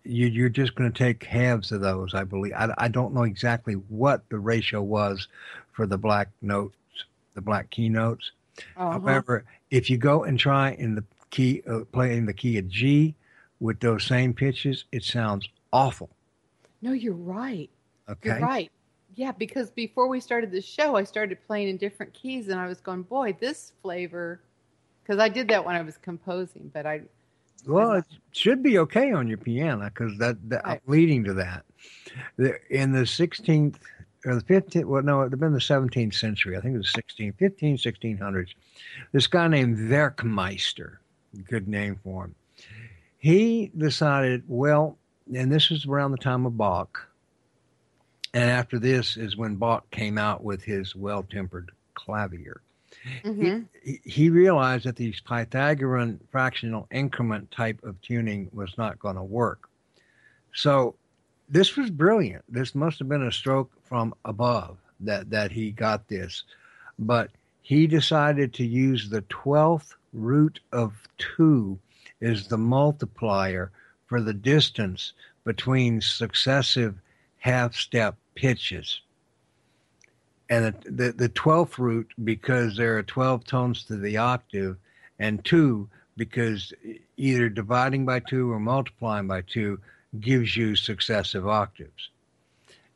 you, 0.04 0.28
you're 0.28 0.49
just 0.49 0.76
going 0.76 0.91
to 0.91 0.97
take 0.97 1.24
halves 1.24 1.74
of 1.74 1.82
those, 1.82 2.14
I 2.14 2.24
believe. 2.24 2.54
I, 2.54 2.74
I 2.78 2.88
don't 2.88 3.14
know 3.14 3.24
exactly 3.24 3.74
what 3.74 4.28
the 4.30 4.39
ratio 4.39 4.82
was 4.82 5.28
for 5.74 5.86
the 5.86 5.97
black 5.97 6.30
notes, 6.41 6.78
the 7.34 7.41
black 7.41 7.70
keynotes. 7.70 8.32
Uh-huh. 8.78 8.99
However, 8.99 9.43
if 9.70 9.89
you 9.89 9.97
go 9.97 10.24
and 10.24 10.39
try 10.39 10.72
in 10.72 10.95
the 10.95 11.04
key, 11.32 11.64
uh, 11.70 11.82
playing 11.91 12.26
the 12.26 12.34
key 12.34 12.58
of 12.58 12.70
G 12.70 13.14
with 13.60 13.82
those 13.82 14.06
same 14.06 14.34
pitches, 14.34 14.86
it 14.93 15.04
sounds 15.04 15.49
awful. 15.74 16.12
No, 16.82 16.93
you're 16.93 17.14
right. 17.14 17.70
Okay. 18.08 18.30
You're 18.30 18.39
right. 18.39 18.72
Yeah, 19.16 19.34
because 19.34 19.70
before 19.70 20.08
we 20.08 20.22
started 20.22 20.51
the 20.51 20.62
show, 20.62 20.95
I 20.95 21.04
started 21.04 21.38
playing 21.45 21.68
in 21.68 21.78
different 21.78 22.14
keys, 22.14 22.47
and 22.47 22.60
I 22.60 22.68
was 22.68 22.80
going, 22.80 23.04
boy, 23.04 23.36
this 23.39 23.74
flavor 23.82 24.39
because 25.04 25.20
I 25.20 25.30
did 25.30 25.49
that 25.49 25.66
when 25.66 25.76
I 25.76 25.82
was 25.82 25.97
composing, 25.97 26.72
but 26.74 26.86
I. 26.86 27.01
Well, 27.66 27.93
it 27.93 28.06
should 28.32 28.62
be 28.62 28.78
okay 28.80 29.12
on 29.14 29.28
your 29.28 29.38
piano 29.38 29.86
because 29.86 30.18
that, 30.18 30.38
that 30.49 30.66
right. 30.66 30.82
leading 30.86 31.24
to 31.26 31.34
that. 31.36 31.64
The, 32.38 32.56
in 32.70 32.91
the 32.91 33.01
16th 33.01 33.76
or 34.26 34.36
the 34.36 34.41
15th, 34.41 34.86
well, 34.86 35.01
no, 35.01 35.22
it 35.22 35.24
would 35.24 35.32
have 35.34 35.39
been 35.39 35.54
the 35.54 35.60
17th 35.60 36.14
century. 36.14 36.58
I 36.58 36.62
think 36.62 36.76
it 36.76 36.80
was 36.80 36.91
16, 36.91 37.34
15, 37.34 37.78
1600s. 37.78 38.49
This 39.14 39.28
guy 39.28 39.47
named 39.47 39.78
Werckmeister, 39.78 40.97
good 41.47 41.68
name 41.68 41.99
for 42.04 42.26
him. 42.26 42.36
He 43.18 43.72
decided, 43.78 44.43
well, 44.47 44.97
and 45.34 45.49
this 45.49 45.70
was 45.70 45.86
around 45.86 46.12
the 46.12 46.18
time 46.18 46.45
of 46.45 46.58
Bach. 46.58 47.08
And 48.34 48.49
after 48.49 48.80
this 48.80 49.16
is 49.16 49.38
when 49.38 49.56
Bach 49.56 49.89
came 49.91 50.18
out 50.18 50.43
with 50.43 50.64
his 50.64 50.95
well 50.95 51.24
tempered 51.24 51.72
clavier. 51.93 52.62
Mm-hmm. 53.24 53.64
He, 53.84 54.01
he 54.04 54.30
realized 54.30 54.86
that 54.86 54.95
these 54.95 55.20
Pythagorean 55.20 56.20
fractional 56.32 56.88
increment 56.91 57.51
type 57.51 57.84
of 57.84 58.01
tuning 58.01 58.49
was 58.54 58.78
not 58.78 58.99
going 58.99 59.16
to 59.16 59.24
work. 59.24 59.70
So 60.54 60.95
this 61.49 61.76
was 61.76 61.89
brilliant. 61.89 62.43
This 62.47 62.76
must 62.76 62.99
have 62.99 63.10
been 63.10 63.24
a 63.24 63.32
stroke 63.32 63.72
from 63.84 64.14
above 64.26 64.78
that, 65.01 65.30
that 65.30 65.51
he 65.51 65.72
got 65.72 66.08
this. 66.08 66.43
But 66.97 67.32
he 67.62 67.88
decided 67.88 68.54
to 68.54 68.66
use 68.66 69.10
the 69.10 69.22
12th 69.24 69.93
root 70.14 70.60
of 70.72 70.93
2 71.18 71.78
as 72.22 72.47
the 72.47 72.58
multiplier 72.58 73.72
for 74.06 74.22
the 74.22 74.34
distance 74.34 75.14
between 75.43 76.01
successive 76.01 76.95
half 77.38 77.76
step 77.76 78.16
pitches 78.36 79.01
and 80.54 80.76
the, 80.84 81.12
the, 81.12 81.30
12th 81.30 81.80
root 81.80 82.12
because 82.24 82.78
there 82.78 82.97
are 82.97 83.04
12 83.04 83.43
tones 83.43 83.84
to 83.86 83.97
the 83.97 84.18
octave 84.18 84.78
and 85.18 85.43
two 85.43 85.89
because 86.16 86.72
either 87.18 87.49
dividing 87.49 88.06
by 88.06 88.20
two 88.20 88.51
or 88.51 88.60
multiplying 88.60 89.28
by 89.28 89.41
two 89.41 89.80
gives 90.20 90.56
you 90.56 90.76
successive 90.76 91.47
octaves. 91.47 92.10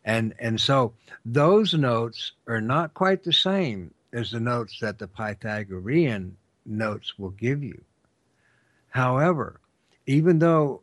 And 0.05 0.35
and 0.39 0.61
so 0.61 0.93
those 1.25 1.73
notes 1.73 2.33
are 2.47 2.61
not 2.61 2.93
quite 2.93 3.23
the 3.23 3.33
same 3.33 3.93
as 4.13 4.31
the 4.31 4.39
notes 4.39 4.79
that 4.79 4.99
the 4.99 5.07
pythagorean 5.07 6.37
notes 6.65 7.17
will 7.17 7.31
give 7.31 7.63
you. 7.63 7.81
However 8.89 9.59
even 10.05 10.39
though 10.39 10.81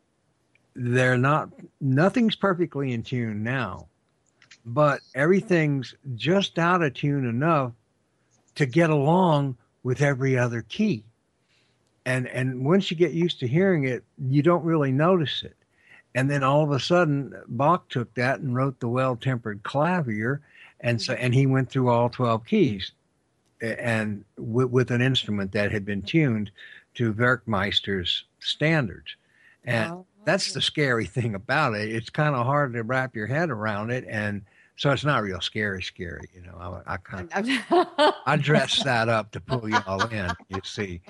they're 0.75 1.17
not 1.17 1.49
nothing's 1.79 2.35
perfectly 2.35 2.91
in 2.91 3.01
tune 3.01 3.43
now 3.43 3.87
but 4.65 5.01
everything's 5.13 5.93
just 6.15 6.57
out 6.57 6.81
of 6.81 6.93
tune 6.93 7.27
enough 7.27 7.71
to 8.55 8.65
get 8.65 8.89
along 8.89 9.57
with 9.83 10.01
every 10.01 10.37
other 10.37 10.63
key. 10.63 11.03
And 12.05 12.27
and 12.27 12.65
once 12.65 12.89
you 12.89 12.97
get 12.97 13.11
used 13.11 13.39
to 13.39 13.47
hearing 13.47 13.85
it 13.85 14.03
you 14.17 14.41
don't 14.41 14.63
really 14.63 14.91
notice 14.91 15.43
it. 15.43 15.55
And 16.13 16.31
then 16.31 16.43
all 16.43 16.63
of 16.63 16.71
a 16.71 16.79
sudden 16.79 17.33
bach 17.47 17.89
took 17.89 18.13
that 18.15 18.39
and 18.39 18.55
wrote 18.55 18.79
the 18.79 18.87
well-tempered 18.87 19.63
clavier 19.63 20.41
and 20.79 21.01
so 21.01 21.13
and 21.13 21.33
he 21.33 21.45
went 21.45 21.69
through 21.69 21.89
all 21.89 22.09
12 22.09 22.45
keys 22.45 22.91
and 23.61 24.23
with, 24.37 24.69
with 24.69 24.91
an 24.91 25.01
instrument 25.01 25.51
that 25.53 25.71
had 25.71 25.85
been 25.85 26.01
tuned 26.01 26.51
to 26.95 27.13
Werckmeister's 27.13 28.25
standards. 28.39 29.15
And 29.63 29.91
oh, 29.91 30.05
that's 30.25 30.53
the 30.53 30.61
scary 30.61 31.05
thing 31.05 31.35
about 31.35 31.75
it. 31.75 31.89
It's 31.89 32.09
kind 32.09 32.35
of 32.35 32.45
hard 32.45 32.73
to 32.73 32.83
wrap 32.83 33.15
your 33.15 33.27
head 33.27 33.49
around 33.49 33.91
it, 33.91 34.05
and 34.09 34.41
so 34.77 34.91
it's 34.91 35.05
not 35.05 35.23
real 35.23 35.39
scary, 35.39 35.81
scary. 35.81 36.29
You 36.33 36.41
know, 36.41 36.81
I, 36.85 36.93
I 36.93 36.97
kind 36.97 37.29
of 37.33 37.87
I 38.25 38.35
dress 38.35 38.83
that 38.83 39.07
up 39.07 39.31
to 39.31 39.39
pull 39.39 39.69
you 39.69 39.77
all 39.87 40.05
in. 40.07 40.29
You 40.49 40.61
see, 40.63 41.01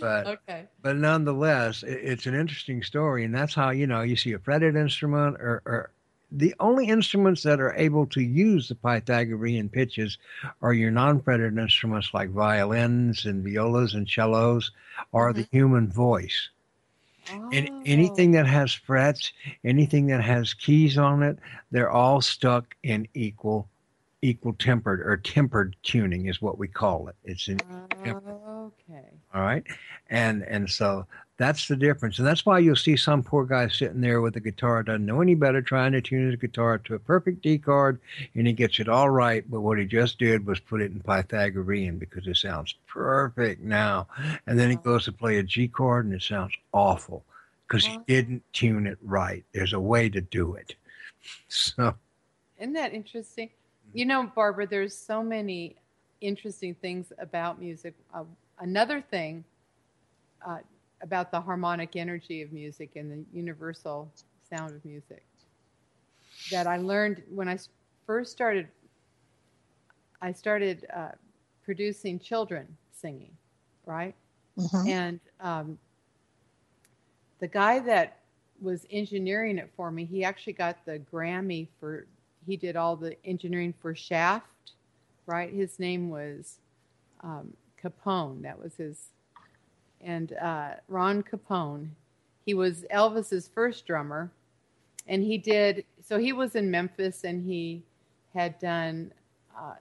but 0.00 0.26
okay. 0.26 0.66
but 0.82 0.96
nonetheless, 0.96 1.82
it, 1.82 2.00
it's 2.02 2.26
an 2.26 2.34
interesting 2.34 2.82
story, 2.82 3.24
and 3.24 3.34
that's 3.34 3.54
how 3.54 3.70
you 3.70 3.86
know 3.86 4.02
you 4.02 4.16
see 4.16 4.32
a 4.32 4.38
fretted 4.38 4.74
instrument 4.74 5.36
or, 5.40 5.62
or 5.64 5.90
the 6.32 6.54
only 6.58 6.88
instruments 6.88 7.44
that 7.44 7.60
are 7.60 7.74
able 7.74 8.06
to 8.06 8.20
use 8.20 8.68
the 8.68 8.74
Pythagorean 8.74 9.68
pitches 9.68 10.18
are 10.62 10.72
your 10.72 10.90
non-fretted 10.90 11.56
instruments 11.56 12.10
like 12.12 12.30
violins 12.30 13.24
and 13.24 13.44
violas 13.44 13.94
and 13.94 14.08
cellos, 14.08 14.72
or 15.12 15.30
mm-hmm. 15.30 15.40
the 15.40 15.48
human 15.52 15.88
voice. 15.88 16.48
Oh. 17.32 17.50
And 17.52 17.70
anything 17.86 18.32
that 18.32 18.46
oh. 18.46 18.48
has 18.48 18.72
frets, 18.72 19.32
anything 19.64 20.06
that 20.08 20.22
has 20.22 20.54
keys 20.54 20.98
on 20.98 21.22
it, 21.22 21.38
they're 21.70 21.90
all 21.90 22.20
stuck 22.20 22.74
in 22.82 23.08
equal 23.14 23.68
equal 24.22 24.54
tempered 24.54 25.00
or 25.02 25.18
tempered 25.18 25.76
tuning 25.82 26.26
is 26.26 26.40
what 26.40 26.56
we 26.56 26.66
call 26.66 27.08
it. 27.08 27.16
It's 27.24 27.46
in 27.48 27.60
oh, 27.70 28.72
okay. 28.88 29.04
All 29.34 29.42
right. 29.42 29.64
And 30.08 30.42
and 30.44 30.70
so 30.70 31.06
that's 31.36 31.66
the 31.66 31.76
difference. 31.76 32.18
And 32.18 32.26
that's 32.26 32.46
why 32.46 32.60
you'll 32.60 32.76
see 32.76 32.96
some 32.96 33.22
poor 33.22 33.44
guy 33.44 33.68
sitting 33.68 34.00
there 34.00 34.20
with 34.20 34.36
a 34.36 34.40
guitar, 34.40 34.82
doesn't 34.82 35.04
know 35.04 35.20
any 35.20 35.34
better, 35.34 35.60
trying 35.60 35.92
to 35.92 36.00
tune 36.00 36.30
his 36.30 36.40
guitar 36.40 36.78
to 36.78 36.94
a 36.94 36.98
perfect 36.98 37.42
D 37.42 37.58
chord, 37.58 38.00
and 38.34 38.46
he 38.46 38.52
gets 38.52 38.78
it 38.78 38.88
all 38.88 39.10
right. 39.10 39.48
But 39.50 39.62
what 39.62 39.78
he 39.78 39.84
just 39.84 40.18
did 40.18 40.46
was 40.46 40.60
put 40.60 40.80
it 40.80 40.92
in 40.92 41.00
Pythagorean 41.00 41.98
because 41.98 42.26
it 42.26 42.36
sounds 42.36 42.74
perfect 42.86 43.62
now. 43.62 44.06
And 44.46 44.58
then 44.58 44.70
he 44.70 44.76
goes 44.76 45.04
to 45.06 45.12
play 45.12 45.38
a 45.38 45.42
G 45.42 45.66
chord, 45.66 46.04
and 46.04 46.14
it 46.14 46.22
sounds 46.22 46.54
awful 46.72 47.24
because 47.66 47.84
he 47.84 47.98
didn't 48.06 48.42
tune 48.52 48.86
it 48.86 48.98
right. 49.02 49.44
There's 49.52 49.72
a 49.72 49.80
way 49.80 50.08
to 50.08 50.20
do 50.20 50.54
it. 50.54 50.74
So, 51.48 51.94
isn't 52.58 52.74
that 52.74 52.92
interesting? 52.92 53.48
You 53.94 54.04
know, 54.04 54.30
Barbara, 54.34 54.66
there's 54.66 54.94
so 54.94 55.22
many 55.22 55.76
interesting 56.20 56.74
things 56.74 57.14
about 57.18 57.58
music. 57.58 57.94
Uh, 58.12 58.24
another 58.58 59.00
thing. 59.00 59.42
Uh, 60.46 60.58
about 61.04 61.30
the 61.30 61.40
harmonic 61.40 61.94
energy 61.96 62.42
of 62.42 62.50
music 62.50 62.96
and 62.96 63.12
the 63.12 63.24
universal 63.32 64.10
sound 64.50 64.74
of 64.74 64.84
music 64.84 65.22
that 66.50 66.66
I 66.66 66.78
learned 66.78 67.22
when 67.28 67.48
I 67.48 67.58
first 68.06 68.32
started. 68.32 68.66
I 70.22 70.32
started 70.32 70.86
uh, 70.94 71.10
producing 71.62 72.18
children 72.18 72.66
singing, 72.90 73.36
right? 73.84 74.14
Mm-hmm. 74.58 74.88
And 74.88 75.20
um, 75.40 75.78
the 77.38 77.48
guy 77.48 77.78
that 77.80 78.20
was 78.60 78.86
engineering 78.90 79.58
it 79.58 79.70
for 79.76 79.90
me, 79.90 80.06
he 80.06 80.24
actually 80.24 80.54
got 80.54 80.84
the 80.86 81.00
Grammy 81.12 81.68
for. 81.78 82.06
He 82.46 82.56
did 82.56 82.76
all 82.76 82.94
the 82.94 83.16
engineering 83.24 83.72
for 83.80 83.94
Shaft, 83.94 84.72
right? 85.26 85.50
His 85.50 85.78
name 85.78 86.10
was 86.10 86.58
um, 87.22 87.54
Capone. 87.82 88.42
That 88.42 88.58
was 88.58 88.74
his 88.74 89.08
and 90.04 90.34
uh, 90.34 90.70
Ron 90.88 91.22
Capone. 91.22 91.88
He 92.46 92.54
was 92.54 92.84
Elvis's 92.92 93.48
first 93.48 93.86
drummer, 93.86 94.30
and 95.08 95.24
he 95.24 95.38
did. 95.38 95.84
So 96.06 96.18
he 96.18 96.32
was 96.32 96.54
in 96.54 96.70
Memphis, 96.70 97.24
and 97.24 97.44
he 97.44 97.82
had 98.34 98.58
done. 98.58 99.10
Uh, 99.56 99.74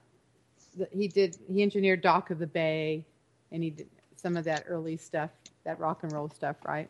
he 0.91 1.07
did. 1.07 1.37
He 1.51 1.61
engineered 1.61 2.01
Dock 2.01 2.31
of 2.31 2.39
the 2.39 2.47
Bay, 2.47 3.03
and 3.51 3.61
he 3.61 3.69
did 3.69 3.87
some 4.15 4.37
of 4.37 4.45
that 4.45 4.63
early 4.67 4.95
stuff, 4.95 5.29
that 5.65 5.77
rock 5.79 6.03
and 6.03 6.11
roll 6.13 6.29
stuff, 6.29 6.55
right? 6.65 6.89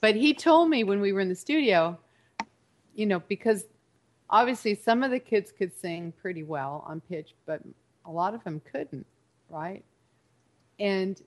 But 0.00 0.16
he 0.16 0.32
told 0.32 0.70
me 0.70 0.82
when 0.84 1.00
we 1.00 1.12
were 1.12 1.20
in 1.20 1.28
the 1.28 1.34
studio, 1.34 1.98
you 2.94 3.04
know, 3.04 3.20
because 3.28 3.64
obviously 4.30 4.74
some 4.74 5.02
of 5.02 5.10
the 5.10 5.18
kids 5.18 5.52
could 5.52 5.78
sing 5.78 6.12
pretty 6.22 6.44
well 6.44 6.84
on 6.86 7.00
pitch, 7.02 7.34
but 7.46 7.60
a 8.06 8.10
lot 8.10 8.32
of 8.34 8.42
them 8.44 8.62
couldn't, 8.72 9.06
right? 9.50 9.84
And 10.80 11.20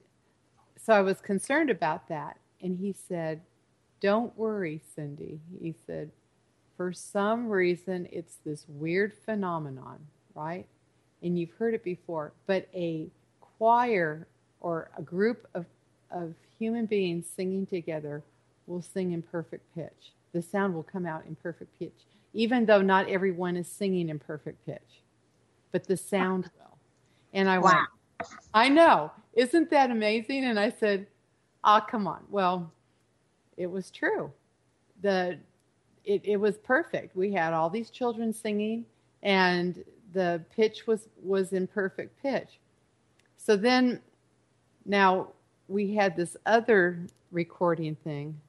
so 0.84 0.94
I 0.94 1.02
was 1.02 1.22
concerned 1.22 1.70
about 1.70 2.08
that. 2.10 2.38
And 2.62 2.78
he 2.78 2.94
said, 2.94 3.42
Don't 4.00 4.36
worry, 4.38 4.82
Cindy. 4.96 5.40
He 5.60 5.76
said, 5.86 6.12
For 6.78 6.92
some 6.92 7.50
reason, 7.50 8.08
it's 8.12 8.38
this 8.46 8.66
weird 8.68 9.14
phenomenon, 9.14 10.00
right? 10.34 10.66
And 11.22 11.38
you've 11.38 11.52
heard 11.52 11.74
it 11.74 11.84
before, 11.84 12.34
but 12.48 12.68
a 12.74 13.08
choir 13.58 14.28
or 14.60 14.90
a 14.98 15.02
group 15.04 15.48
of, 15.54 15.66
of 16.10 16.34
human 16.58 16.88
beings 16.88 17.28
singing 17.36 17.66
together 17.66 18.24
will 18.66 18.82
sing 18.82 19.12
in 19.12 19.22
perfect 19.22 19.74
pitch. 19.76 20.14
The 20.34 20.42
sound 20.42 20.74
will 20.74 20.84
come 20.84 21.06
out 21.06 21.26
in 21.28 21.36
perfect 21.36 21.78
pitch, 21.78 22.06
even 22.34 22.66
though 22.66 22.82
not 22.82 23.08
everyone 23.10 23.58
is 23.58 23.68
singing 23.68 24.10
in 24.10 24.18
perfect 24.18 24.66
pitch, 24.66 25.04
but 25.72 25.86
the 25.86 25.98
sound 25.98 26.50
will. 26.60 26.78
And 27.34 27.50
I 27.50 27.60
wow. 27.60 27.86
went, 28.20 28.30
I 28.54 28.70
know. 28.70 29.12
Isn't 29.34 29.70
that 29.70 29.92
amazing? 29.92 30.46
And 30.46 30.60
I 30.60 30.70
said, 30.70 31.08
Ah, 31.64 31.82
oh, 31.82 31.90
come 31.90 32.08
on. 32.08 32.24
Well, 32.30 32.72
it 33.58 33.68
was 33.68 33.92
true. 33.92 34.32
The 35.02 35.38
it, 36.04 36.22
it 36.24 36.38
was 36.38 36.58
perfect. 36.58 37.16
We 37.16 37.32
had 37.32 37.54
all 37.54 37.70
these 37.70 37.92
children 37.92 38.34
singing 38.34 38.86
and 39.22 39.84
the 40.14 40.44
pitch 40.56 40.88
was 40.88 41.08
was 41.22 41.54
in 41.54 41.68
perfect 41.68 42.22
pitch. 42.22 42.60
So 43.38 43.56
then 43.56 44.02
now 44.86 45.30
we 45.68 45.94
had 45.94 46.16
this 46.16 46.36
other 46.46 47.06
recording 47.32 47.96
thing 47.96 48.40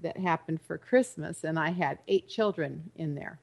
that 0.00 0.16
happened 0.16 0.60
for 0.66 0.78
Christmas 0.78 1.44
and 1.44 1.58
I 1.58 1.70
had 1.70 1.98
eight 2.08 2.28
children 2.28 2.90
in 2.96 3.14
there. 3.14 3.38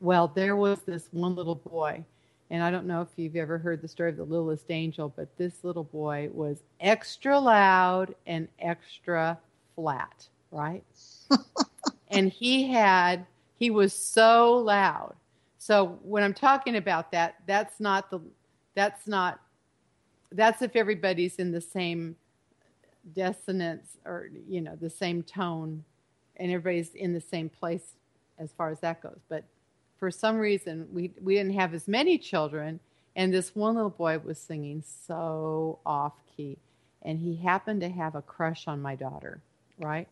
Well, 0.00 0.28
there 0.28 0.56
was 0.56 0.80
this 0.80 1.08
one 1.12 1.34
little 1.34 1.54
boy 1.54 2.04
and 2.50 2.64
I 2.64 2.70
don't 2.70 2.86
know 2.86 3.00
if 3.00 3.08
you've 3.16 3.36
ever 3.36 3.58
heard 3.58 3.80
the 3.80 3.88
story 3.88 4.10
of 4.10 4.16
the 4.16 4.24
littlest 4.24 4.70
angel, 4.70 5.12
but 5.14 5.36
this 5.38 5.62
little 5.62 5.84
boy 5.84 6.28
was 6.32 6.58
extra 6.80 7.38
loud 7.38 8.14
and 8.26 8.48
extra 8.58 9.38
flat, 9.76 10.26
right? 10.50 10.82
and 12.08 12.28
he 12.30 12.66
had, 12.66 13.24
he 13.56 13.70
was 13.70 13.92
so 13.92 14.54
loud. 14.54 15.14
So 15.58 15.98
when 16.02 16.24
I'm 16.24 16.34
talking 16.34 16.76
about 16.76 17.12
that, 17.12 17.36
that's 17.46 17.78
not 17.78 18.10
the, 18.10 18.18
that's 18.74 19.06
not, 19.06 19.40
that's 20.32 20.60
if 20.60 20.74
everybody's 20.74 21.36
in 21.36 21.52
the 21.52 21.60
same 21.60 22.16
dissonance 23.14 23.96
or, 24.04 24.28
you 24.48 24.60
know, 24.60 24.74
the 24.74 24.90
same 24.90 25.22
tone 25.22 25.84
and 26.36 26.50
everybody's 26.50 26.94
in 26.94 27.12
the 27.12 27.20
same 27.20 27.48
place 27.48 27.94
as 28.38 28.50
far 28.52 28.70
as 28.70 28.80
that 28.80 29.00
goes. 29.02 29.20
But 29.28 29.44
for 30.00 30.10
some 30.10 30.38
reason 30.38 30.88
we 30.92 31.12
we 31.22 31.36
didn't 31.36 31.54
have 31.54 31.74
as 31.74 31.88
many 31.88 32.18
children 32.18 32.80
and 33.16 33.32
this 33.34 33.54
one 33.54 33.76
little 33.76 33.90
boy 33.90 34.18
was 34.18 34.38
singing 34.38 34.82
so 35.08 35.80
off 35.86 36.14
key. 36.36 36.58
And 37.02 37.18
he 37.20 37.36
happened 37.36 37.82
to 37.82 37.88
have 37.90 38.14
a 38.14 38.22
crush 38.22 38.68
on 38.68 38.82
my 38.82 38.96
daughter 38.96 39.40
right? 39.80 40.08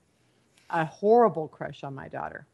A 0.70 0.84
horrible 0.86 1.49
crush 1.49 1.84
on 1.84 1.95
my 1.95 2.09
daughter. 2.09 2.47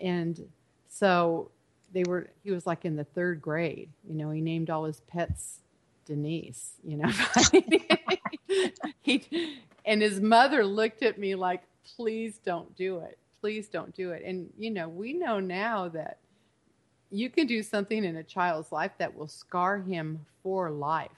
And 0.00 0.48
so 0.88 1.50
they 1.92 2.04
were 2.04 2.30
he 2.44 2.50
was 2.50 2.66
like 2.66 2.84
in 2.84 2.96
the 2.96 3.04
third 3.04 3.42
grade 3.42 3.90
you 4.08 4.14
know 4.14 4.30
he 4.30 4.40
named 4.40 4.70
all 4.70 4.84
his 4.84 5.00
pets 5.00 5.60
denise 6.06 6.74
you 6.84 6.98
know. 6.98 7.10
He 9.02 9.60
and 9.86 10.02
his 10.02 10.20
mother 10.20 10.64
looked 10.64 11.02
at 11.02 11.18
me 11.18 11.34
like 11.34 11.62
please 11.96 12.38
don't 12.44 12.76
do 12.76 12.98
it. 13.00 13.18
Please 13.40 13.68
don't 13.68 13.94
do 13.94 14.10
it. 14.12 14.22
And 14.24 14.50
you 14.58 14.70
know 14.70 14.88
we 14.88 15.14
know 15.14 15.40
now 15.40 15.88
that 15.90 16.18
you 17.12 17.28
can 17.28 17.46
do 17.46 17.62
something 17.62 18.04
in 18.04 18.16
a 18.16 18.22
child's 18.22 18.72
life 18.72 18.92
that 18.98 19.14
will 19.14 19.28
scar 19.28 19.78
him 19.78 20.24
for 20.42 20.70
life, 20.70 21.10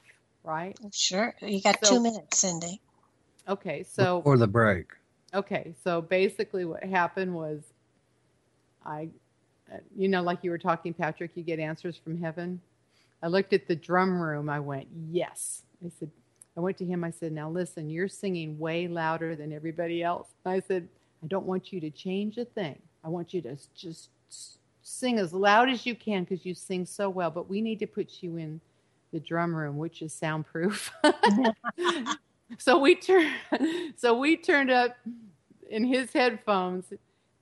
right? 0.43 0.77
Sure. 0.93 1.35
You 1.41 1.63
got 1.63 1.85
so, 1.85 1.95
two 1.95 2.03
minutes, 2.03 2.39
Cindy. 2.39 2.81
Okay, 3.49 3.85
so 3.89 4.21
for 4.23 4.37
the 4.37 4.47
break. 4.47 4.89
Okay, 5.33 5.75
so 5.83 6.03
basically, 6.03 6.65
what 6.65 6.83
happened 6.83 7.35
was, 7.35 7.63
I, 8.85 9.09
uh, 9.73 9.79
you 9.97 10.09
know, 10.09 10.23
like 10.23 10.39
you 10.43 10.51
were 10.51 10.59
talking, 10.59 10.93
Patrick, 10.93 11.31
you 11.35 11.43
get 11.43 11.59
answers 11.59 11.97
from 11.97 12.21
heaven. 12.21 12.61
I 13.23 13.29
looked 13.29 13.53
at 13.53 13.69
the 13.69 13.77
drum 13.77 14.21
room. 14.21 14.51
I 14.51 14.61
went, 14.61 14.89
yes. 15.11 15.63
I 15.85 15.91
said, 15.99 16.11
I 16.57 16.61
went 16.61 16.77
to 16.79 16.85
him. 16.85 17.05
I 17.05 17.11
said, 17.11 17.33
now 17.33 17.49
listen, 17.49 17.89
you're 17.89 18.09
singing 18.09 18.59
way 18.59 18.87
louder 18.87 19.35
than 19.35 19.53
everybody 19.53 20.03
else. 20.03 20.29
I 20.45 20.61
said, 20.61 20.89
I 21.23 21.27
don't 21.27 21.47
want 21.47 21.73
you 21.73 21.81
to 21.81 21.91
change 21.91 22.37
a 22.37 22.45
thing. 22.45 22.81
I 23.03 23.09
want 23.09 23.33
you 23.33 23.41
to 23.43 23.57
just 23.75 24.11
sing 24.85 25.19
as 25.19 25.33
loud 25.33 25.69
as 25.69 25.85
you 25.85 25.97
can 25.97 26.23
because 26.23 26.47
you 26.47 26.55
sing 26.55 26.87
so 26.87 27.11
well, 27.11 27.31
but 27.31 27.49
we 27.49 27.61
need 27.61 27.81
to 27.81 27.87
put 27.87 28.23
you 28.23 28.37
in 28.37 28.61
the 29.13 29.19
drum 29.19 29.55
room, 29.55 29.79
which 29.79 30.03
is 30.03 30.13
soundproof. 30.13 30.93
so 32.59 32.79
we 32.79 32.95
turned 32.95 33.31
so 33.97 34.19
we 34.19 34.37
turned 34.37 34.71
up 34.71 34.97
in 35.71 35.85
his 35.85 36.13
headphones. 36.13 36.85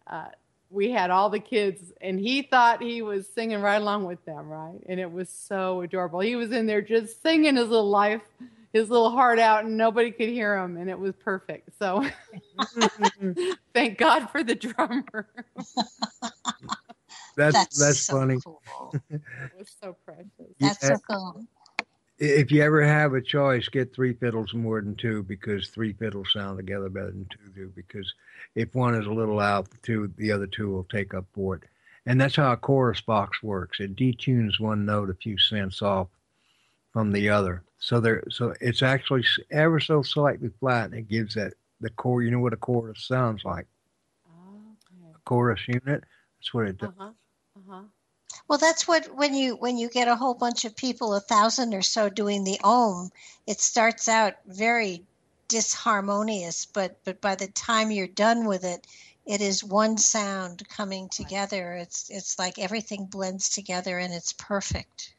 Uh, 0.06 0.26
we 0.70 0.90
had 0.90 1.10
all 1.10 1.28
the 1.28 1.40
kids, 1.40 1.92
and 2.00 2.18
he 2.18 2.42
thought 2.42 2.82
he 2.82 3.02
was 3.02 3.28
singing 3.28 3.60
right 3.60 3.80
along 3.80 4.04
with 4.04 4.24
them, 4.24 4.48
right? 4.48 4.80
And 4.88 4.98
it 4.98 5.10
was 5.10 5.28
so 5.28 5.82
adorable. 5.82 6.20
He 6.20 6.34
was 6.34 6.50
in 6.50 6.66
there 6.66 6.80
just 6.80 7.22
singing 7.22 7.56
his 7.56 7.68
little 7.68 7.90
life, 7.90 8.22
his 8.72 8.88
little 8.88 9.10
heart 9.10 9.38
out, 9.38 9.64
and 9.64 9.76
nobody 9.76 10.10
could 10.10 10.30
hear 10.30 10.56
him, 10.56 10.78
and 10.78 10.88
it 10.88 10.98
was 10.98 11.14
perfect. 11.16 11.68
So, 11.78 12.06
thank 13.74 13.98
God 13.98 14.30
for 14.30 14.42
the 14.42 14.54
drummer. 14.54 15.26
That's 17.36 17.54
that's, 17.54 17.78
that's 17.78 18.00
so 18.00 18.18
funny. 18.18 18.38
Cool. 18.44 18.94
it 19.10 19.68
so 19.80 19.96
precious. 20.04 20.30
That's 20.58 20.82
yeah. 20.82 20.88
so 20.88 20.98
cool 21.10 21.46
if 22.24 22.52
you 22.52 22.62
ever 22.62 22.84
have 22.84 23.14
a 23.14 23.20
choice, 23.20 23.68
get 23.68 23.92
three 23.92 24.12
fiddles 24.12 24.54
more 24.54 24.80
than 24.80 24.94
two 24.94 25.24
because 25.24 25.68
three 25.68 25.92
fiddles 25.92 26.32
sound 26.32 26.56
together 26.56 26.88
better 26.88 27.10
than 27.10 27.26
two 27.28 27.50
do. 27.52 27.72
Because 27.74 28.14
if 28.54 28.72
one 28.76 28.94
is 28.94 29.06
a 29.06 29.12
little 29.12 29.40
out, 29.40 29.68
the 29.68 29.78
two 29.78 30.12
the 30.16 30.30
other 30.30 30.46
two 30.46 30.70
will 30.70 30.84
take 30.84 31.14
up 31.14 31.24
for 31.32 31.56
it, 31.56 31.62
and 32.06 32.20
that's 32.20 32.36
how 32.36 32.52
a 32.52 32.56
chorus 32.56 33.00
box 33.00 33.42
works. 33.42 33.80
It 33.80 33.96
detunes 33.96 34.60
one 34.60 34.84
note 34.84 35.10
a 35.10 35.14
few 35.14 35.36
cents 35.36 35.82
off 35.82 36.06
from 36.92 37.10
the 37.10 37.28
other, 37.28 37.64
so 37.80 37.98
there 37.98 38.22
so 38.30 38.54
it's 38.60 38.82
actually 38.82 39.24
ever 39.50 39.80
so 39.80 40.02
slightly 40.02 40.50
flat, 40.60 40.90
and 40.90 40.94
it 40.94 41.08
gives 41.08 41.34
that 41.34 41.54
the 41.80 41.90
core. 41.90 42.22
You 42.22 42.30
know 42.30 42.40
what 42.40 42.52
a 42.52 42.56
chorus 42.56 43.04
sounds 43.04 43.44
like? 43.44 43.66
okay. 44.26 45.12
A 45.12 45.18
chorus 45.24 45.66
unit. 45.66 46.04
That's 46.38 46.54
what 46.54 46.68
it 46.68 46.78
does. 46.78 46.90
Uh-huh. 46.90 47.10
Well, 48.48 48.58
that's 48.58 48.86
what 48.86 49.14
when 49.14 49.34
you 49.34 49.56
when 49.56 49.78
you 49.78 49.88
get 49.88 50.08
a 50.08 50.16
whole 50.16 50.34
bunch 50.34 50.64
of 50.64 50.76
people, 50.76 51.14
a 51.14 51.20
thousand 51.20 51.74
or 51.74 51.82
so, 51.82 52.08
doing 52.08 52.44
the 52.44 52.60
om, 52.62 53.10
it 53.46 53.60
starts 53.60 54.08
out 54.08 54.34
very 54.46 55.04
disharmonious, 55.48 56.66
but 56.72 56.96
but 57.04 57.20
by 57.20 57.34
the 57.34 57.48
time 57.48 57.90
you're 57.90 58.06
done 58.06 58.46
with 58.46 58.64
it, 58.64 58.86
it 59.26 59.40
is 59.40 59.62
one 59.62 59.96
sound 59.98 60.68
coming 60.68 61.08
together. 61.08 61.74
It's 61.74 62.10
it's 62.10 62.38
like 62.38 62.58
everything 62.58 63.06
blends 63.06 63.48
together 63.50 63.98
and 63.98 64.12
it's 64.12 64.32
perfect. 64.32 65.14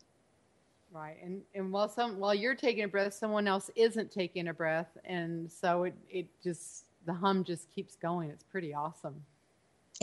Right, 0.91 1.17
and 1.23 1.41
and 1.55 1.71
while 1.71 1.89
some 1.89 2.19
while 2.19 2.35
you're 2.35 2.55
taking 2.55 2.83
a 2.83 2.87
breath, 2.87 3.13
someone 3.13 3.47
else 3.47 3.71
isn't 3.75 4.11
taking 4.11 4.47
a 4.47 4.53
breath, 4.53 4.95
and 5.05 5.51
so 5.51 5.85
it 5.85 5.95
it 6.09 6.27
just 6.43 6.85
the 7.05 7.13
hum 7.13 7.43
just 7.43 7.69
keeps 7.71 7.95
going. 7.95 8.29
It's 8.29 8.43
pretty 8.43 8.73
awesome. 8.73 9.23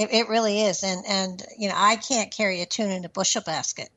It, 0.00 0.14
it 0.14 0.28
really 0.30 0.62
is, 0.62 0.82
and 0.82 1.04
and 1.06 1.42
you 1.58 1.68
know 1.68 1.74
I 1.76 1.96
can't 1.96 2.30
carry 2.30 2.62
a 2.62 2.66
tune 2.66 2.90
in 2.90 3.04
a 3.04 3.10
bushel 3.10 3.42
basket, 3.42 3.90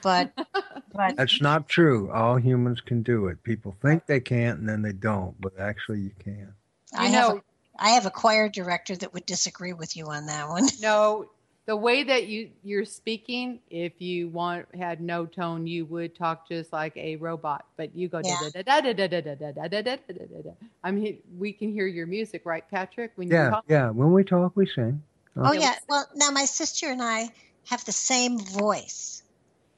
but 0.00 0.32
but 0.94 1.18
that's 1.18 1.42
not 1.42 1.68
true. 1.68 2.10
All 2.10 2.36
humans 2.36 2.80
can 2.80 3.02
do 3.02 3.26
it. 3.26 3.42
People 3.42 3.76
think 3.82 4.06
they 4.06 4.20
can't, 4.20 4.58
and 4.58 4.66
then 4.66 4.80
they 4.80 4.92
don't, 4.92 5.38
but 5.38 5.52
actually 5.60 6.00
you 6.00 6.12
can. 6.18 6.54
I 6.96 7.06
you 7.08 7.12
know, 7.12 7.18
have 7.18 7.36
a, 7.36 7.42
I 7.78 7.88
have 7.90 8.06
a 8.06 8.10
choir 8.10 8.48
director 8.48 8.96
that 8.96 9.12
would 9.12 9.26
disagree 9.26 9.74
with 9.74 9.98
you 9.98 10.06
on 10.06 10.24
that 10.26 10.48
one. 10.48 10.66
No, 10.80 11.28
the 11.66 11.76
way 11.76 12.04
that 12.04 12.26
you 12.26 12.52
you're 12.62 12.86
speaking, 12.86 13.60
if 13.68 14.00
you 14.00 14.28
want 14.28 14.64
had 14.74 15.02
no 15.02 15.26
tone, 15.26 15.66
you 15.66 15.84
would 15.84 16.16
talk 16.16 16.48
just 16.48 16.72
like 16.72 16.96
a 16.96 17.16
robot. 17.16 17.66
But 17.76 17.94
you 17.94 18.08
go 18.08 18.22
da 18.22 18.34
da 18.54 18.62
da 18.62 18.80
da 18.80 18.92
da 18.94 19.06
da 19.06 19.20
da 19.20 19.34
da 19.34 19.68
da 19.68 19.68
da 19.68 19.96
da 20.08 20.42
da. 20.42 20.50
I 20.82 20.90
mean, 20.90 21.18
we 21.36 21.52
can 21.52 21.70
hear 21.70 21.86
your 21.86 22.06
music, 22.06 22.46
right, 22.46 22.66
Patrick? 22.70 23.12
When 23.16 23.28
you 23.28 23.34
yeah, 23.34 23.50
talk? 23.50 23.64
yeah. 23.68 23.90
When 23.90 24.14
we 24.14 24.24
talk, 24.24 24.52
we 24.56 24.66
sing. 24.66 25.02
Oh 25.40 25.52
yeah. 25.52 25.74
Well, 25.88 26.06
now 26.14 26.30
my 26.30 26.44
sister 26.44 26.88
and 26.88 27.02
I 27.02 27.30
have 27.68 27.84
the 27.84 27.92
same 27.92 28.38
voice, 28.38 29.22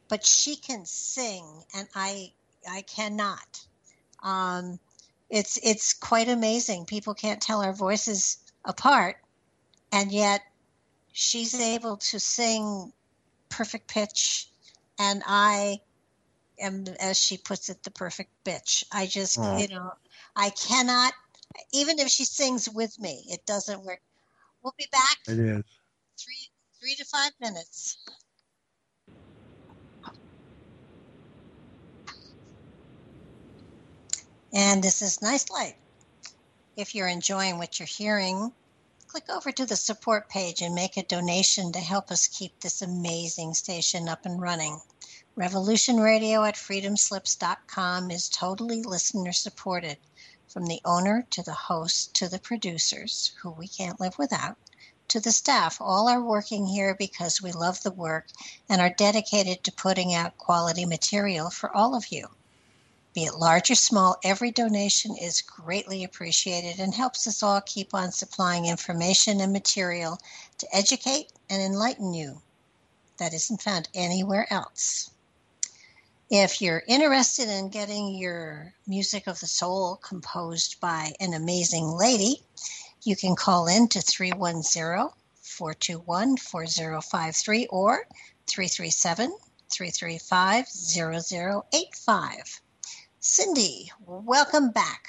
but 0.09 0.25
she 0.25 0.57
can 0.57 0.85
sing 0.85 1.45
and 1.75 1.89
I 1.95 2.33
I 2.69 2.83
cannot. 2.83 3.61
Um, 4.23 4.79
it's 5.31 5.59
it's 5.63 5.93
quite 5.93 6.29
amazing. 6.29 6.87
People 6.87 7.15
can't 7.15 7.41
tell 7.41 7.63
our 7.63 7.73
voices 7.73 8.39
apart, 8.65 9.17
and 9.91 10.13
yet 10.13 10.43
she's 11.13 11.59
able 11.59 11.97
to 11.97 12.21
sing 12.21 12.93
perfect 13.49 13.89
pitch, 13.89 14.49
and 14.99 15.23
I 15.27 15.81
am, 16.61 16.85
as 17.01 17.19
she 17.19 17.37
puts 17.37 17.69
it, 17.69 17.83
the 17.83 17.91
perfect 17.91 18.31
bitch. 18.45 18.85
I 18.93 19.07
just 19.07 19.39
oh. 19.41 19.59
you 19.59 19.69
know 19.69 19.93
I 20.37 20.51
cannot. 20.51 21.13
Even 21.73 21.99
if 21.99 22.09
she 22.09 22.25
sings 22.25 22.69
with 22.69 22.99
me, 22.99 23.25
it 23.29 23.45
doesn't 23.45 23.85
work. 23.85 24.01
We'll 24.63 24.75
be 24.79 24.87
back. 24.93 25.19
It 25.29 25.39
is. 25.39 25.65
Three, 26.19 26.51
three 26.81 26.95
to 26.95 27.05
five 27.05 27.33
minutes. 27.41 27.99
And 34.55 34.83
this 34.83 35.01
is 35.03 35.23
Nice 35.23 35.51
Light. 35.51 35.77
If 36.77 36.95
you're 36.95 37.09
enjoying 37.09 37.59
what 37.59 37.79
you're 37.79 37.87
hearing, 37.87 38.53
click 39.09 39.29
over 39.31 39.51
to 39.51 39.67
the 39.67 39.77
support 39.77 40.29
page 40.29 40.63
and 40.63 40.75
make 40.75 40.97
a 40.97 41.03
donation 41.03 41.73
to 41.73 41.79
help 41.79 42.11
us 42.11 42.29
keep 42.29 42.61
this 42.61 42.83
amazing 42.83 43.55
station 43.55 44.09
up 44.09 44.27
and 44.27 44.41
running. 44.41 44.79
Revolution 45.35 45.99
Radio 45.99 46.45
at 46.45 46.55
freedomslips.com 46.55 48.11
is 48.11 48.29
totally 48.29 48.83
listener 48.83 49.33
supported 49.33 49.97
from 50.53 50.67
the 50.67 50.83
owner 50.85 51.27
to 51.31 51.43
the 51.43 51.55
host 51.55 52.13
to 52.13 52.29
the 52.29 52.39
producers, 52.39 53.33
who 53.41 53.51
we 53.51 53.67
can't 53.67 53.99
live 53.99 54.19
without, 54.19 54.59
to 55.09 55.19
the 55.19 55.33
staff. 55.33 55.81
All 55.81 56.09
are 56.09 56.23
working 56.23 56.67
here 56.67 56.95
because 56.95 57.41
we 57.41 57.53
love 57.53 57.83
the 57.83 57.91
work 57.91 58.27
and 58.69 58.79
are 58.79 58.91
dedicated 58.91 59.65
to 59.65 59.73
putting 59.73 60.13
out 60.13 60.37
quality 60.37 60.85
material 60.85 61.49
for 61.49 61.75
all 61.75 61.95
of 61.95 62.13
you. 62.13 62.29
Be 63.15 63.25
it 63.25 63.35
large 63.35 63.71
or 63.71 63.75
small, 63.75 64.17
every 64.23 64.51
donation 64.51 65.17
is 65.17 65.41
greatly 65.41 66.05
appreciated 66.05 66.79
and 66.79 66.95
helps 66.95 67.27
us 67.27 67.43
all 67.43 67.63
keep 67.63 67.95
on 67.95 68.13
supplying 68.13 68.67
information 68.67 69.41
and 69.41 69.53
material 69.53 70.19
to 70.59 70.77
educate 70.77 71.33
and 71.49 71.63
enlighten 71.63 72.13
you 72.13 72.43
that 73.17 73.33
isn't 73.33 73.63
found 73.63 73.89
anywhere 73.95 74.47
else. 74.53 75.12
If 76.35 76.63
you're 76.63 76.83
interested 76.89 77.51
in 77.51 77.69
getting 77.69 78.15
your 78.15 78.73
music 78.87 79.27
of 79.27 79.39
the 79.41 79.47
soul 79.47 79.97
composed 79.97 80.81
by 80.81 81.13
an 81.21 81.35
amazing 81.35 81.85
lady, 81.85 82.43
you 83.03 83.17
can 83.17 83.37
call 83.37 83.67
in 83.67 83.87
to 83.89 84.01
310 84.01 85.11
421 85.43 86.39
4053 86.39 87.67
or 87.67 88.07
337 88.47 89.31
335 89.71 90.67
0085. 90.69 92.61
Cindy, 93.21 93.93
welcome 94.07 94.71
back. 94.71 95.09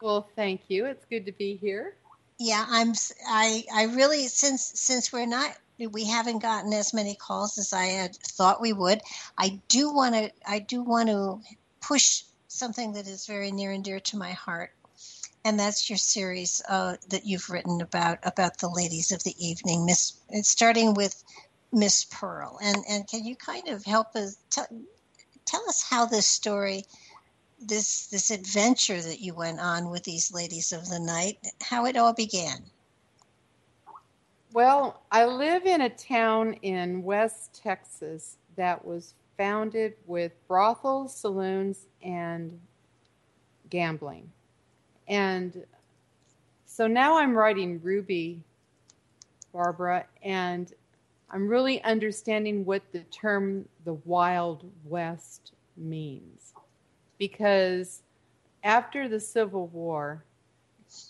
Well, 0.00 0.30
thank 0.34 0.62
you. 0.68 0.86
It's 0.86 1.04
good 1.04 1.26
to 1.26 1.32
be 1.32 1.56
here. 1.56 1.98
Yeah, 2.38 2.64
I'm 2.66 2.94
I 3.28 3.64
I 3.70 3.82
really 3.94 4.28
since 4.28 4.72
since 4.76 5.12
we're 5.12 5.26
not 5.26 5.58
we 5.78 6.04
haven't 6.04 6.38
gotten 6.38 6.72
as 6.72 6.94
many 6.94 7.14
calls 7.14 7.58
as 7.58 7.72
I 7.72 7.86
had 7.86 8.16
thought 8.16 8.60
we 8.60 8.72
would. 8.72 9.00
I 9.36 9.60
do 9.68 9.92
want 9.92 10.14
to 10.14 10.30
I 10.46 10.60
do 10.60 10.82
want 10.82 11.08
to 11.08 11.40
push 11.80 12.22
something 12.48 12.92
that 12.92 13.06
is 13.06 13.26
very 13.26 13.50
near 13.50 13.72
and 13.72 13.84
dear 13.84 14.00
to 14.00 14.16
my 14.16 14.32
heart, 14.32 14.70
and 15.44 15.58
that's 15.58 15.90
your 15.90 15.98
series 15.98 16.62
uh, 16.68 16.96
that 17.08 17.26
you've 17.26 17.50
written 17.50 17.80
about 17.80 18.18
about 18.22 18.58
the 18.58 18.68
ladies 18.68 19.10
of 19.12 19.22
the 19.24 19.34
evening, 19.44 19.84
Miss. 19.84 20.12
Starting 20.42 20.94
with 20.94 21.22
Miss 21.72 22.04
Pearl, 22.04 22.58
and 22.62 22.78
and 22.88 23.08
can 23.08 23.24
you 23.24 23.36
kind 23.36 23.68
of 23.68 23.84
help 23.84 24.14
us 24.14 24.36
tell, 24.50 24.68
tell 25.44 25.68
us 25.68 25.82
how 25.82 26.06
this 26.06 26.26
story, 26.26 26.84
this 27.60 28.06
this 28.06 28.30
adventure 28.30 29.02
that 29.02 29.20
you 29.20 29.34
went 29.34 29.58
on 29.58 29.90
with 29.90 30.04
these 30.04 30.32
ladies 30.32 30.72
of 30.72 30.88
the 30.88 31.00
night, 31.00 31.38
how 31.60 31.84
it 31.86 31.96
all 31.96 32.12
began? 32.12 32.70
Well, 34.54 35.02
I 35.10 35.24
live 35.24 35.66
in 35.66 35.80
a 35.80 35.88
town 35.88 36.52
in 36.62 37.02
West 37.02 37.60
Texas 37.60 38.36
that 38.54 38.84
was 38.84 39.14
founded 39.36 39.94
with 40.06 40.30
brothels, 40.46 41.12
saloons, 41.12 41.88
and 42.04 42.60
gambling. 43.68 44.30
And 45.08 45.64
so 46.66 46.86
now 46.86 47.18
I'm 47.18 47.36
writing 47.36 47.80
Ruby, 47.82 48.44
Barbara, 49.52 50.06
and 50.22 50.72
I'm 51.30 51.48
really 51.48 51.82
understanding 51.82 52.64
what 52.64 52.84
the 52.92 53.00
term 53.10 53.68
the 53.84 53.94
Wild 54.04 54.70
West 54.84 55.50
means. 55.76 56.54
Because 57.18 58.02
after 58.62 59.08
the 59.08 59.18
Civil 59.18 59.66
War, 59.66 60.22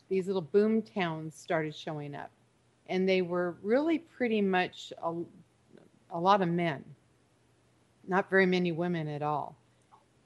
these 0.09 0.29
little 0.29 0.41
boom 0.41 0.81
towns 0.81 1.35
started 1.35 1.75
showing 1.75 2.15
up 2.15 2.31
and 2.89 3.09
they 3.09 3.23
were 3.23 3.57
really 3.63 3.99
pretty 3.99 4.43
much 4.43 4.93
a, 5.03 5.15
a 6.11 6.19
lot 6.19 6.43
of 6.43 6.49
men, 6.49 6.85
not 8.07 8.29
very 8.31 8.47
many 8.47 8.73
women 8.73 9.09
at 9.09 9.23
all. 9.23 9.57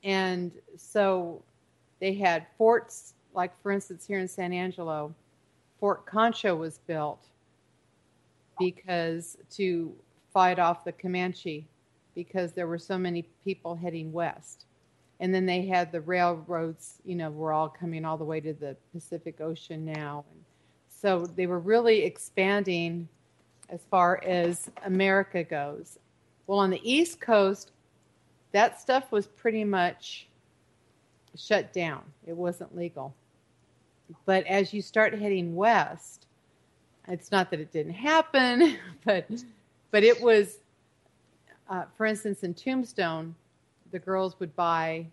And 0.05 0.53
so 0.77 1.43
they 2.01 2.15
had 2.15 2.47
forts, 2.57 3.15
like 3.35 3.53
for 3.63 3.73
instance, 3.73 4.07
here 4.07 4.19
in 4.19 4.29
San 4.29 4.53
Angelo, 4.53 5.15
Fort 5.81 6.07
Concho 6.07 6.57
was 6.57 6.79
built 6.87 7.27
because 8.59 9.39
to 9.51 9.95
fight 10.33 10.59
off 10.59 10.85
the 10.85 10.93
Comanche 10.93 11.67
because 12.15 12.53
there 12.53 12.67
were 12.67 12.79
so 12.79 12.99
many 12.99 13.23
people 13.45 13.77
heading 13.77 14.13
west. 14.13 14.65
And 15.21 15.35
then 15.35 15.47
they 15.47 15.67
had 15.67 15.91
the 15.91 16.01
railroads, 16.01 16.95
you 17.05 17.15
know, 17.15 17.31
were 17.31 17.53
all 17.53 17.69
coming 17.69 18.05
all 18.05 18.17
the 18.17 18.25
way 18.25 18.41
to 18.41 18.53
the 18.53 18.77
Pacific 18.93 19.41
Ocean 19.41 19.85
now. 19.85 20.25
And 20.31 20.45
so 21.01 21.27
they 21.27 21.47
were 21.47 21.61
really 21.61 22.05
expanding 22.05 23.09
as 23.69 23.81
far 23.91 24.23
as 24.25 24.71
America 24.85 25.45
goes. 25.45 25.99
Well, 26.47 26.59
on 26.59 26.71
the 26.71 26.81
East 26.83 27.21
Coast, 27.21 27.73
that 28.53 28.81
stuff 28.81 29.13
was 29.13 29.27
pretty 29.27 29.65
much 29.65 30.27
shut 31.37 31.73
down. 31.73 32.03
It 32.27 32.37
wasn't 32.37 32.75
legal. 32.77 33.15
But 34.25 34.47
as 34.47 34.73
you 34.73 34.81
start 34.81 35.15
heading 35.19 35.55
west, 35.55 36.27
it's 37.07 37.31
not 37.31 37.51
that 37.51 37.61
it 37.61 37.73
didn't 37.73 37.95
happen, 37.95 38.79
but 39.05 39.27
but 39.91 40.03
it 40.03 40.21
was, 40.21 40.59
uh, 41.71 41.85
for 41.97 42.07
instance, 42.07 42.43
in 42.43 42.55
Tombstone, 42.55 43.35
the 43.91 43.99
girls 43.99 44.39
would 44.41 44.55
buy 44.57 45.07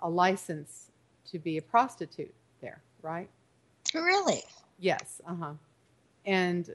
a 0.00 0.08
license 0.08 0.90
to 1.30 1.38
be 1.38 1.56
a 1.56 1.62
prostitute 1.62 2.32
there, 2.60 2.80
right? 3.02 3.28
Really? 3.94 4.42
Yes. 4.78 5.20
Uh 5.26 5.34
huh. 5.34 5.52
And 6.26 6.74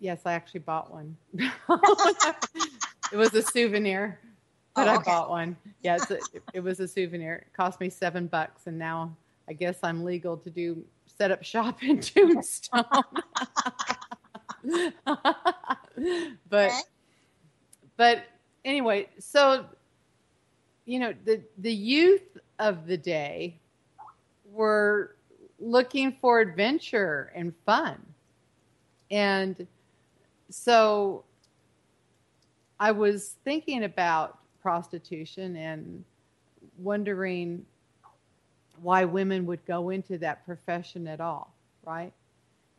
yes, 0.00 0.20
I 0.24 0.32
actually 0.32 0.60
bought 0.60 0.92
one. 0.92 1.16
it 1.34 3.16
was 3.16 3.34
a 3.34 3.42
souvenir, 3.42 4.18
but 4.74 4.88
oh, 4.88 4.94
okay. 4.96 5.10
I 5.10 5.14
bought 5.14 5.30
one. 5.30 5.56
Yeah, 5.82 5.98
a, 6.10 6.18
it 6.54 6.60
was 6.60 6.80
a 6.80 6.88
souvenir. 6.88 7.46
It 7.46 7.52
cost 7.56 7.80
me 7.80 7.90
seven 7.90 8.26
bucks, 8.26 8.66
and 8.66 8.78
now 8.78 9.16
I 9.48 9.52
guess 9.52 9.78
I'm 9.82 10.04
legal 10.04 10.36
to 10.38 10.50
do 10.50 10.84
set 11.18 11.30
up 11.30 11.42
shop 11.42 11.82
in 11.82 12.00
Tombstone. 12.00 12.84
but 16.48 16.72
but 17.96 18.24
anyway, 18.64 19.08
so 19.18 19.66
you 20.84 20.98
know 20.98 21.14
the 21.24 21.42
the 21.58 21.72
youth 21.72 22.38
of 22.58 22.86
the 22.86 22.96
day 22.96 23.58
were 24.52 25.15
looking 25.58 26.16
for 26.20 26.40
adventure 26.40 27.32
and 27.34 27.52
fun. 27.64 28.00
And 29.10 29.66
so 30.50 31.24
I 32.78 32.92
was 32.92 33.36
thinking 33.44 33.84
about 33.84 34.38
prostitution 34.60 35.56
and 35.56 36.04
wondering 36.78 37.64
why 38.82 39.04
women 39.04 39.46
would 39.46 39.64
go 39.64 39.90
into 39.90 40.18
that 40.18 40.44
profession 40.44 41.06
at 41.06 41.20
all, 41.20 41.54
right? 41.84 42.12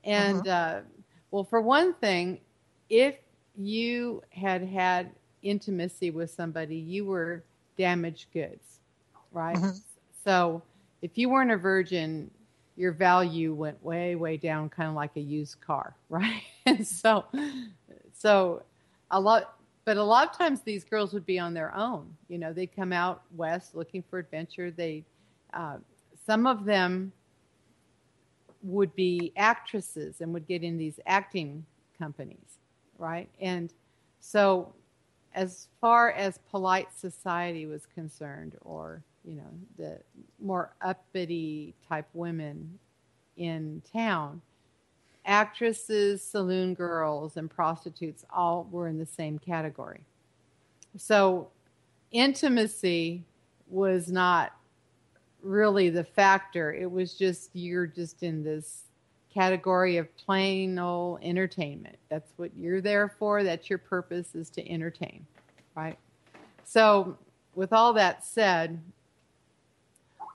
And 0.04 0.48
uh-huh. 0.48 0.78
uh, 0.78 0.82
well, 1.32 1.44
for 1.44 1.62
one 1.62 1.94
thing, 1.96 2.40
if 2.90 3.16
you 3.58 4.22
had 4.30 4.64
had 4.64 5.12
intimacy 5.42 6.12
with 6.12 6.30
somebody, 6.30 6.76
you 6.76 7.06
were 7.06 7.44
damaged 7.78 8.28
goods, 8.34 8.80
right? 9.32 9.58
Uh-huh. 9.58 9.72
So 10.24 10.62
if 11.02 11.18
you 11.18 11.30
weren't 11.30 11.52
a 11.52 11.58
virgin, 11.58 12.30
your 12.78 12.92
value 12.92 13.54
went 13.54 13.84
way, 13.84 14.16
way 14.16 14.38
down, 14.38 14.70
kind 14.70 14.88
of 14.88 14.96
like 14.96 15.12
a 15.16 15.22
used 15.22 15.60
car, 15.60 15.96
right? 16.10 16.44
and 16.66 16.86
so, 16.88 17.26
so 18.14 18.62
a 19.12 19.20
lot, 19.20 19.56
but 19.84 19.98
a 19.98 20.04
lot 20.04 20.30
of 20.30 20.38
times 20.38 20.62
these 20.62 20.84
girls 20.84 21.14
would 21.14 21.26
be 21.26 21.40
on 21.40 21.54
their 21.54 21.76
own. 21.76 22.16
You 22.30 22.38
know, 22.38 22.54
they'd 22.54 22.74
come 22.76 22.94
out 22.94 23.24
west 23.36 23.76
looking 23.76 24.04
for 24.10 24.20
adventure. 24.20 24.70
They, 24.70 25.04
uh, 25.54 25.78
some 26.26 26.46
of 26.46 26.66
them 26.66 27.12
would 28.64 28.94
be 28.96 29.32
actresses 29.36 30.22
and 30.22 30.34
would 30.34 30.48
get 30.48 30.64
in 30.64 30.78
these 30.78 31.00
acting 31.08 31.66
companies, 31.98 32.60
right? 33.00 33.30
And 33.40 33.74
so, 34.20 34.74
as 35.34 35.68
far 35.80 36.12
as 36.12 36.40
polite 36.50 36.88
society 36.96 37.66
was 37.66 37.86
concerned, 37.86 38.56
or 38.62 39.02
you 39.28 39.36
know, 39.36 39.52
the 39.78 40.00
more 40.40 40.74
uppity 40.82 41.74
type 41.88 42.08
women 42.14 42.80
in 43.36 43.82
town, 43.92 44.42
actresses, 45.26 46.24
saloon 46.24 46.74
girls, 46.74 47.36
and 47.36 47.50
prostitutes 47.50 48.24
all 48.34 48.68
were 48.72 48.88
in 48.88 48.98
the 48.98 49.06
same 49.06 49.38
category. 49.38 50.00
So, 50.96 51.50
intimacy 52.12 53.24
was 53.70 54.10
not 54.10 54.54
really 55.44 55.90
the 55.90 56.06
factor. 56.06 56.74
It 56.74 56.90
was 56.90 57.14
just 57.14 57.50
you're 57.54 57.86
just 57.86 58.24
in 58.24 58.44
this 58.44 58.84
category 59.34 59.98
of 59.98 60.16
plain 60.18 60.80
old 60.80 61.20
entertainment. 61.22 61.98
That's 62.10 62.32
what 62.38 62.52
you're 62.56 62.82
there 62.82 63.10
for. 63.20 63.44
That's 63.44 63.70
your 63.70 63.80
purpose 63.80 64.34
is 64.36 64.50
to 64.52 64.72
entertain, 64.72 65.28
right? 65.76 65.98
So, 66.64 67.18
with 67.56 67.74
all 67.74 67.92
that 67.94 68.24
said, 68.24 68.80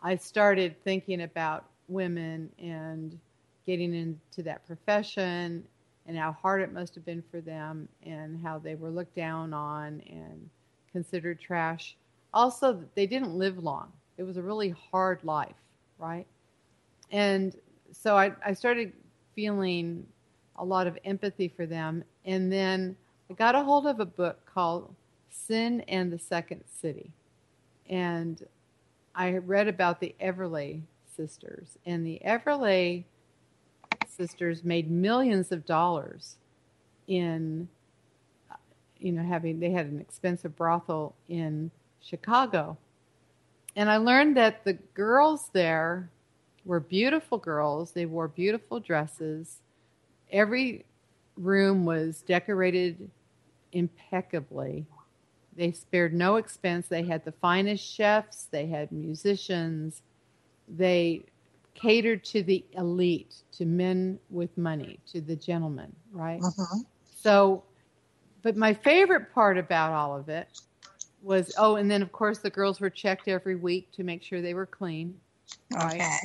I 0.02 0.16
started 0.16 0.74
thinking 0.82 1.22
about 1.22 1.66
women 1.88 2.50
and 2.58 3.18
getting 3.66 3.94
into 3.94 4.42
that 4.42 4.66
profession 4.66 5.64
and 6.06 6.18
how 6.18 6.32
hard 6.32 6.62
it 6.62 6.72
must 6.72 6.94
have 6.96 7.04
been 7.04 7.22
for 7.30 7.40
them 7.40 7.88
and 8.04 8.42
how 8.42 8.58
they 8.58 8.74
were 8.74 8.90
looked 8.90 9.14
down 9.14 9.54
on 9.54 10.02
and 10.10 10.50
considered 10.90 11.40
trash. 11.40 11.96
Also, 12.34 12.82
they 12.96 13.06
didn't 13.06 13.34
live 13.34 13.58
long. 13.58 13.92
It 14.18 14.24
was 14.24 14.36
a 14.36 14.42
really 14.42 14.70
hard 14.90 15.20
life, 15.22 15.54
right? 15.98 16.26
And 17.12 17.54
so 17.92 18.16
I, 18.16 18.32
I 18.44 18.54
started 18.54 18.92
feeling 19.34 20.04
a 20.56 20.64
lot 20.64 20.86
of 20.86 20.98
empathy 21.04 21.48
for 21.48 21.66
them. 21.66 22.02
And 22.24 22.52
then 22.52 22.96
I 23.30 23.34
got 23.34 23.54
a 23.54 23.62
hold 23.62 23.86
of 23.86 24.00
a 24.00 24.06
book 24.06 24.44
called 24.52 24.94
Sin 25.30 25.80
in 25.80 26.10
the 26.10 26.18
Second 26.18 26.62
City. 26.66 27.10
And 27.88 28.44
I 29.14 29.36
read 29.38 29.68
about 29.68 30.00
the 30.00 30.14
Everleigh 30.20 30.80
sisters. 31.16 31.78
And 31.84 32.06
the 32.06 32.22
Everleigh 32.24 33.02
sisters 34.08 34.64
made 34.64 34.90
millions 34.90 35.52
of 35.52 35.66
dollars 35.66 36.36
in, 37.06 37.68
you 38.98 39.12
know, 39.12 39.22
having, 39.22 39.60
they 39.60 39.70
had 39.70 39.86
an 39.86 40.00
expensive 40.00 40.56
brothel 40.56 41.14
in 41.28 41.70
Chicago. 42.00 42.76
And 43.76 43.90
I 43.90 43.96
learned 43.98 44.36
that 44.36 44.64
the 44.64 44.74
girls 44.74 45.50
there 45.52 46.10
were 46.64 46.80
beautiful 46.80 47.38
girls. 47.38 47.92
They 47.92 48.06
wore 48.06 48.28
beautiful 48.28 48.80
dresses. 48.80 49.58
Every 50.30 50.84
room 51.36 51.84
was 51.84 52.22
decorated 52.22 53.10
impeccably. 53.72 54.86
They 55.56 55.72
spared 55.72 56.14
no 56.14 56.36
expense. 56.36 56.86
They 56.88 57.02
had 57.02 57.24
the 57.24 57.32
finest 57.32 57.84
chefs, 57.84 58.44
they 58.50 58.66
had 58.66 58.90
musicians, 58.90 60.02
they 60.68 61.22
catered 61.74 62.24
to 62.24 62.42
the 62.42 62.64
elite, 62.72 63.34
to 63.52 63.66
men 63.66 64.18
with 64.30 64.56
money, 64.56 64.98
to 65.12 65.20
the 65.20 65.36
gentlemen, 65.36 65.92
right? 66.12 66.40
Uh-huh. 66.42 66.78
So, 67.16 67.64
but 68.42 68.56
my 68.56 68.72
favorite 68.72 69.32
part 69.34 69.58
about 69.58 69.92
all 69.92 70.16
of 70.16 70.28
it 70.28 70.48
was 71.22 71.54
oh, 71.58 71.76
and 71.76 71.90
then 71.90 72.02
of 72.02 72.12
course 72.12 72.38
the 72.38 72.50
girls 72.50 72.80
were 72.80 72.90
checked 72.90 73.28
every 73.28 73.54
week 73.54 73.92
to 73.92 74.02
make 74.02 74.22
sure 74.22 74.40
they 74.40 74.54
were 74.54 74.66
clean. 74.66 75.14
Right? 75.72 75.94
Okay. 75.94 76.18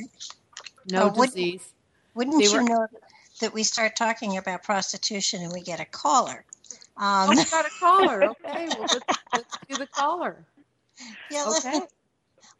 No 0.90 1.12
oh, 1.14 1.24
disease. 1.24 1.72
Wouldn't, 2.14 2.36
wouldn't 2.36 2.52
you 2.52 2.64
know 2.64 2.86
that 3.40 3.52
we 3.52 3.62
start 3.62 3.94
talking 3.94 4.38
about 4.38 4.62
prostitution 4.62 5.42
and 5.42 5.52
we 5.52 5.60
get 5.60 5.80
a 5.80 5.84
caller? 5.84 6.44
Um, 6.98 7.28
oh, 7.28 7.30
we 7.30 7.44
got 7.44 7.64
a 7.64 7.70
caller. 7.78 8.22
Okay, 8.44 8.68
well 8.76 8.80
let's, 8.80 9.06
let's 9.32 9.58
do 9.68 9.76
the 9.76 9.86
caller. 9.86 10.44
Yeah. 11.30 11.46
Okay. 11.56 11.80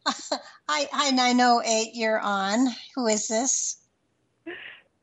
hi, 0.07 0.87
hi, 0.91 1.11
nine 1.11 1.41
oh 1.41 1.61
eight. 1.65 1.89
You're 1.93 2.19
on. 2.19 2.67
Who 2.95 3.07
is 3.07 3.27
this? 3.27 3.77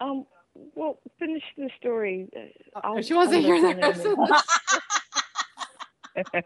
Um. 0.00 0.26
Well, 0.74 0.98
finish 1.18 1.42
the 1.58 1.68
story. 1.78 2.30
Oh, 2.82 3.02
she 3.02 3.12
wants 3.12 3.32
to 3.32 3.40
hear 3.42 3.60
that. 3.60 4.44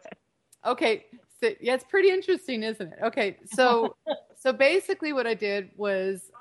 okay. 0.66 1.06
So, 1.40 1.50
yeah, 1.60 1.74
it's 1.74 1.84
pretty 1.84 2.10
interesting, 2.10 2.64
isn't 2.64 2.92
it? 2.92 2.98
Okay. 3.04 3.36
So, 3.54 3.94
so 4.36 4.52
basically, 4.52 5.12
what 5.12 5.28
I 5.28 5.34
did 5.34 5.70
was 5.76 6.32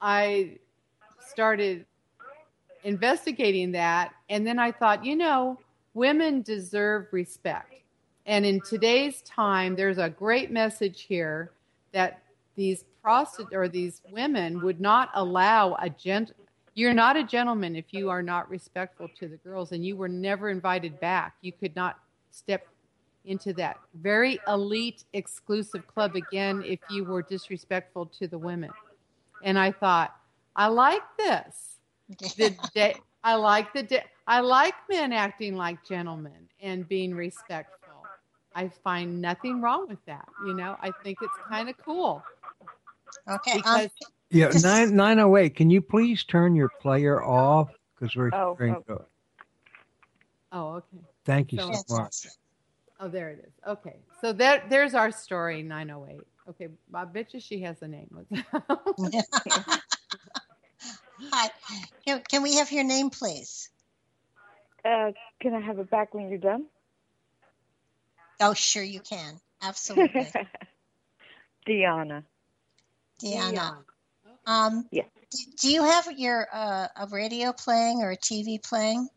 I 0.00 0.56
started 1.28 1.84
investigating 2.84 3.72
that. 3.72 4.12
And 4.28 4.46
then 4.46 4.58
I 4.58 4.72
thought, 4.72 5.04
you 5.04 5.16
know, 5.16 5.58
women 5.94 6.42
deserve 6.42 7.06
respect. 7.12 7.74
And 8.26 8.44
in 8.44 8.60
today's 8.60 9.22
time, 9.22 9.74
there's 9.74 9.98
a 9.98 10.08
great 10.08 10.50
message 10.50 11.02
here 11.02 11.52
that 11.92 12.22
these 12.54 12.84
prostitutes 13.02 13.54
or 13.54 13.68
these 13.68 14.02
women 14.10 14.60
would 14.62 14.80
not 14.80 15.10
allow 15.14 15.74
a 15.80 15.90
gent. 15.90 16.32
You're 16.74 16.94
not 16.94 17.16
a 17.16 17.24
gentleman 17.24 17.74
if 17.74 17.86
you 17.92 18.10
are 18.10 18.22
not 18.22 18.48
respectful 18.50 19.08
to 19.18 19.28
the 19.28 19.36
girls, 19.38 19.72
and 19.72 19.84
you 19.84 19.96
were 19.96 20.08
never 20.08 20.50
invited 20.50 21.00
back. 21.00 21.34
You 21.40 21.52
could 21.52 21.74
not 21.74 21.98
step 22.30 22.66
into 23.24 23.52
that 23.54 23.78
very 23.94 24.38
elite, 24.48 25.04
exclusive 25.12 25.86
club 25.86 26.16
again 26.16 26.62
if 26.64 26.78
you 26.88 27.04
were 27.04 27.22
disrespectful 27.22 28.06
to 28.06 28.28
the 28.28 28.38
women. 28.38 28.70
And 29.42 29.58
I 29.58 29.72
thought, 29.72 30.14
I 30.56 30.68
like 30.68 31.02
this. 31.18 31.76
the 32.36 32.56
day. 32.74 32.96
I 33.22 33.34
like 33.34 33.72
the 33.72 33.82
day. 33.82 34.04
I 34.30 34.38
like 34.40 34.74
men 34.88 35.12
acting 35.12 35.56
like 35.56 35.84
gentlemen 35.84 36.48
and 36.62 36.88
being 36.88 37.12
respectful. 37.12 38.04
I 38.54 38.68
find 38.68 39.20
nothing 39.20 39.60
wrong 39.60 39.88
with 39.88 39.98
that. 40.06 40.28
You 40.46 40.54
know, 40.54 40.76
I 40.80 40.92
think 41.02 41.18
it's 41.20 41.34
kind 41.48 41.68
of 41.68 41.76
cool. 41.84 42.22
Okay. 43.28 43.60
Um, 43.66 43.88
Yeah, 44.30 44.50
Just- 44.52 44.64
nine 44.64 44.94
nine 44.94 45.18
oh 45.18 45.36
eight. 45.36 45.56
Can 45.56 45.68
you 45.68 45.80
please 45.82 46.22
turn 46.22 46.54
your 46.54 46.68
player 46.80 47.20
off 47.20 47.70
because 47.98 48.14
we're 48.14 48.30
Oh, 48.32 48.54
hearing 48.54 48.76
oh. 48.76 48.84
go- 48.86 49.04
oh, 50.52 50.68
okay. 50.74 51.04
Thank 51.24 51.52
you 51.52 51.58
So- 51.58 51.72
so 51.88 51.96
much. 51.96 52.26
Oh, 53.00 53.08
there 53.08 53.30
it 53.30 53.44
is. 53.44 53.52
Okay, 53.66 53.96
so 54.20 54.32
there, 54.32 54.62
there's 54.68 54.94
our 54.94 55.10
story. 55.10 55.64
Nine 55.64 55.90
oh 55.90 56.06
eight. 56.08 56.20
Okay, 56.50 56.68
I 56.94 57.04
bet 57.04 57.34
you 57.34 57.40
she 57.40 57.60
has 57.62 57.82
a 57.82 57.88
name. 57.88 58.26
Hi. 61.32 61.50
Can, 62.06 62.22
can 62.30 62.42
we 62.44 62.54
have 62.56 62.70
your 62.70 62.84
name, 62.84 63.10
please? 63.10 63.70
Uh, 64.84 65.12
can 65.40 65.54
I 65.54 65.60
have 65.60 65.78
it 65.78 65.90
back 65.90 66.14
when 66.14 66.28
you're 66.28 66.38
done? 66.38 66.66
Oh, 68.40 68.54
sure 68.54 68.82
you 68.82 69.00
can. 69.00 69.40
Absolutely. 69.62 70.34
Deanna. 71.66 72.24
Deanna. 73.22 73.84
Um, 74.46 74.88
Yeah. 74.90 75.04
do, 75.30 75.38
do 75.60 75.68
you 75.70 75.82
have 75.84 76.06
your 76.16 76.46
uh, 76.52 76.88
a 76.96 77.06
radio 77.08 77.52
playing 77.52 78.00
or 78.02 78.10
a 78.10 78.16
TV 78.16 78.58
playing? 78.58 79.08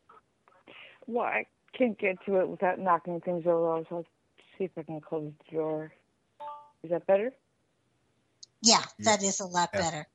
Well, 1.08 1.26
I 1.26 1.46
can't 1.78 1.98
get 1.98 2.18
to 2.26 2.40
it 2.40 2.48
without 2.48 2.80
knocking 2.80 3.20
things 3.22 3.46
over, 3.46 3.84
so 3.90 3.98
I'll 3.98 4.06
see 4.58 4.66
if 4.66 4.72
I 4.78 4.84
can 4.84 5.02
close 5.02 5.32
the 5.50 5.56
door. 5.56 5.92
Is 6.84 6.92
that 6.92 7.06
better? 7.08 7.32
Yeah, 8.62 8.84
Yeah. 8.98 9.14
that 9.14 9.24
is 9.24 9.40
a 9.40 9.46
lot 9.46 9.70
Yeah. 9.74 9.82
better. 9.82 10.08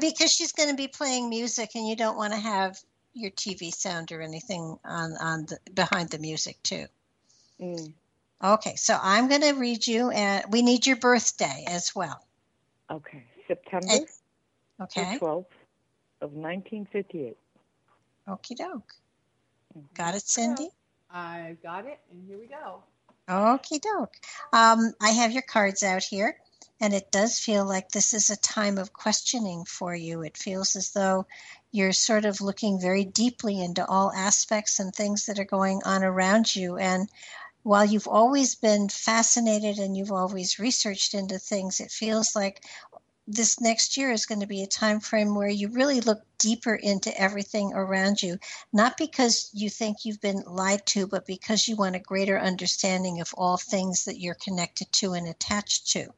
Because 0.00 0.32
she's 0.32 0.52
going 0.52 0.70
to 0.70 0.76
be 0.76 0.88
playing 0.88 1.28
music, 1.28 1.70
and 1.74 1.86
you 1.86 1.96
don't 1.96 2.16
want 2.16 2.32
to 2.32 2.38
have 2.38 2.76
your 3.16 3.30
TV 3.30 3.72
sound 3.72 4.12
or 4.12 4.20
anything 4.20 4.78
on 4.84 5.16
on 5.20 5.46
the, 5.46 5.58
behind 5.72 6.10
the 6.10 6.18
music 6.18 6.62
too. 6.62 6.86
Mm. 7.60 7.92
Okay, 8.44 8.76
so 8.76 8.98
I'm 9.00 9.28
going 9.28 9.40
to 9.40 9.52
read 9.52 9.86
you, 9.86 10.10
and 10.10 10.44
we 10.50 10.60
need 10.60 10.86
your 10.86 10.96
birthday 10.96 11.64
as 11.66 11.94
well. 11.94 12.20
Okay. 12.90 13.24
September 13.48 13.86
And- 13.90 14.06
Okay, 14.78 15.16
12th 15.18 15.46
of 16.20 16.32
1958. 16.34 17.38
okie 18.28 18.56
doke. 18.56 18.92
Got 19.94 20.14
it, 20.14 20.22
Cindy? 20.22 20.68
I 21.10 21.56
got 21.62 21.86
it, 21.86 21.98
and 22.10 22.28
here 22.28 22.38
we 22.38 22.46
go. 22.46 22.82
Okie 23.26 23.80
doke. 23.80 24.14
Um, 24.52 24.92
I 25.00 25.10
have 25.12 25.32
your 25.32 25.42
cards 25.42 25.82
out 25.82 26.02
here, 26.02 26.36
and 26.78 26.92
it 26.92 27.10
does 27.10 27.38
feel 27.38 27.64
like 27.64 27.88
this 27.88 28.12
is 28.12 28.28
a 28.28 28.36
time 28.36 28.76
of 28.76 28.92
questioning 28.92 29.64
for 29.64 29.94
you. 29.94 30.22
It 30.22 30.36
feels 30.36 30.76
as 30.76 30.92
though 30.92 31.26
you're 31.76 31.92
sort 31.92 32.24
of 32.24 32.40
looking 32.40 32.80
very 32.80 33.04
deeply 33.04 33.62
into 33.62 33.86
all 33.86 34.10
aspects 34.12 34.80
and 34.80 34.94
things 34.94 35.26
that 35.26 35.38
are 35.38 35.44
going 35.44 35.82
on 35.84 36.02
around 36.02 36.56
you. 36.56 36.78
And 36.78 37.08
while 37.64 37.84
you've 37.84 38.08
always 38.08 38.54
been 38.54 38.88
fascinated 38.88 39.78
and 39.78 39.94
you've 39.94 40.12
always 40.12 40.58
researched 40.58 41.12
into 41.12 41.38
things, 41.38 41.78
it 41.80 41.90
feels 41.90 42.34
like 42.34 42.64
this 43.26 43.60
next 43.60 43.96
year 43.96 44.10
is 44.12 44.26
going 44.26 44.40
to 44.40 44.46
be 44.46 44.62
a 44.62 44.66
time 44.66 45.00
frame 45.00 45.34
where 45.34 45.48
you 45.48 45.68
really 45.68 46.00
look 46.00 46.22
deeper 46.38 46.74
into 46.74 47.20
everything 47.20 47.72
around 47.72 48.22
you 48.22 48.38
not 48.72 48.96
because 48.96 49.50
you 49.52 49.70
think 49.70 50.04
you've 50.04 50.20
been 50.20 50.42
lied 50.46 50.84
to, 50.86 51.06
but 51.06 51.26
because 51.26 51.66
you 51.66 51.76
want 51.76 51.96
a 51.96 52.00
greater 52.00 52.38
understanding 52.38 53.20
of 53.20 53.34
all 53.36 53.56
things 53.56 54.04
that 54.04 54.20
you're 54.20 54.34
connected 54.34 54.92
to 54.92 55.12
and 55.14 55.26
attached 55.26 55.88
to. 55.92 56.12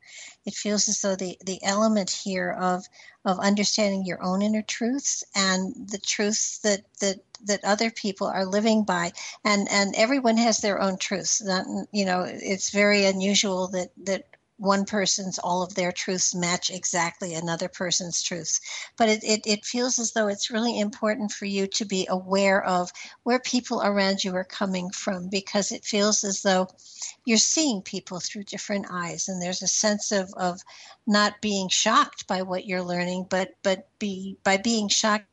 It 0.44 0.54
feels 0.54 0.88
as 0.88 1.00
though 1.00 1.16
the, 1.16 1.38
the 1.44 1.62
element 1.62 2.10
here 2.10 2.50
of 2.50 2.86
of 3.24 3.38
understanding 3.38 4.06
your 4.06 4.22
own 4.22 4.42
inner 4.42 4.62
truths 4.62 5.22
and 5.34 5.74
the 5.90 5.98
truths 5.98 6.58
that 6.58 6.80
that 7.00 7.16
that 7.44 7.64
other 7.64 7.90
people 7.90 8.26
are 8.26 8.46
living 8.46 8.84
by 8.84 9.12
and 9.44 9.68
and 9.70 9.94
everyone 9.96 10.36
has 10.38 10.58
their 10.58 10.80
own 10.80 10.96
truths 10.96 11.42
Not, 11.42 11.66
you 11.92 12.04
know 12.04 12.24
it's 12.26 12.70
very 12.70 13.04
unusual 13.04 13.68
that 13.68 13.90
that 14.04 14.24
one 14.58 14.84
person's 14.84 15.38
all 15.38 15.62
of 15.62 15.74
their 15.74 15.92
truths 15.92 16.34
match 16.34 16.68
exactly 16.68 17.34
another 17.34 17.68
person's 17.68 18.22
truths. 18.22 18.60
But 18.96 19.08
it, 19.08 19.24
it, 19.24 19.46
it 19.46 19.64
feels 19.64 19.98
as 19.98 20.12
though 20.12 20.26
it's 20.26 20.50
really 20.50 20.78
important 20.78 21.32
for 21.32 21.46
you 21.46 21.68
to 21.68 21.84
be 21.84 22.06
aware 22.10 22.62
of 22.62 22.90
where 23.22 23.38
people 23.38 23.80
around 23.82 24.24
you 24.24 24.34
are 24.34 24.44
coming 24.44 24.90
from 24.90 25.28
because 25.28 25.70
it 25.70 25.84
feels 25.84 26.24
as 26.24 26.42
though 26.42 26.68
you're 27.24 27.38
seeing 27.38 27.82
people 27.82 28.20
through 28.20 28.44
different 28.44 28.86
eyes 28.90 29.28
and 29.28 29.40
there's 29.40 29.62
a 29.62 29.68
sense 29.68 30.10
of, 30.10 30.32
of 30.36 30.60
not 31.06 31.40
being 31.40 31.68
shocked 31.68 32.26
by 32.26 32.42
what 32.42 32.66
you're 32.66 32.82
learning 32.82 33.26
but 33.28 33.50
but 33.62 33.88
be 33.98 34.36
by 34.42 34.56
being 34.56 34.88
shocked 34.88 35.26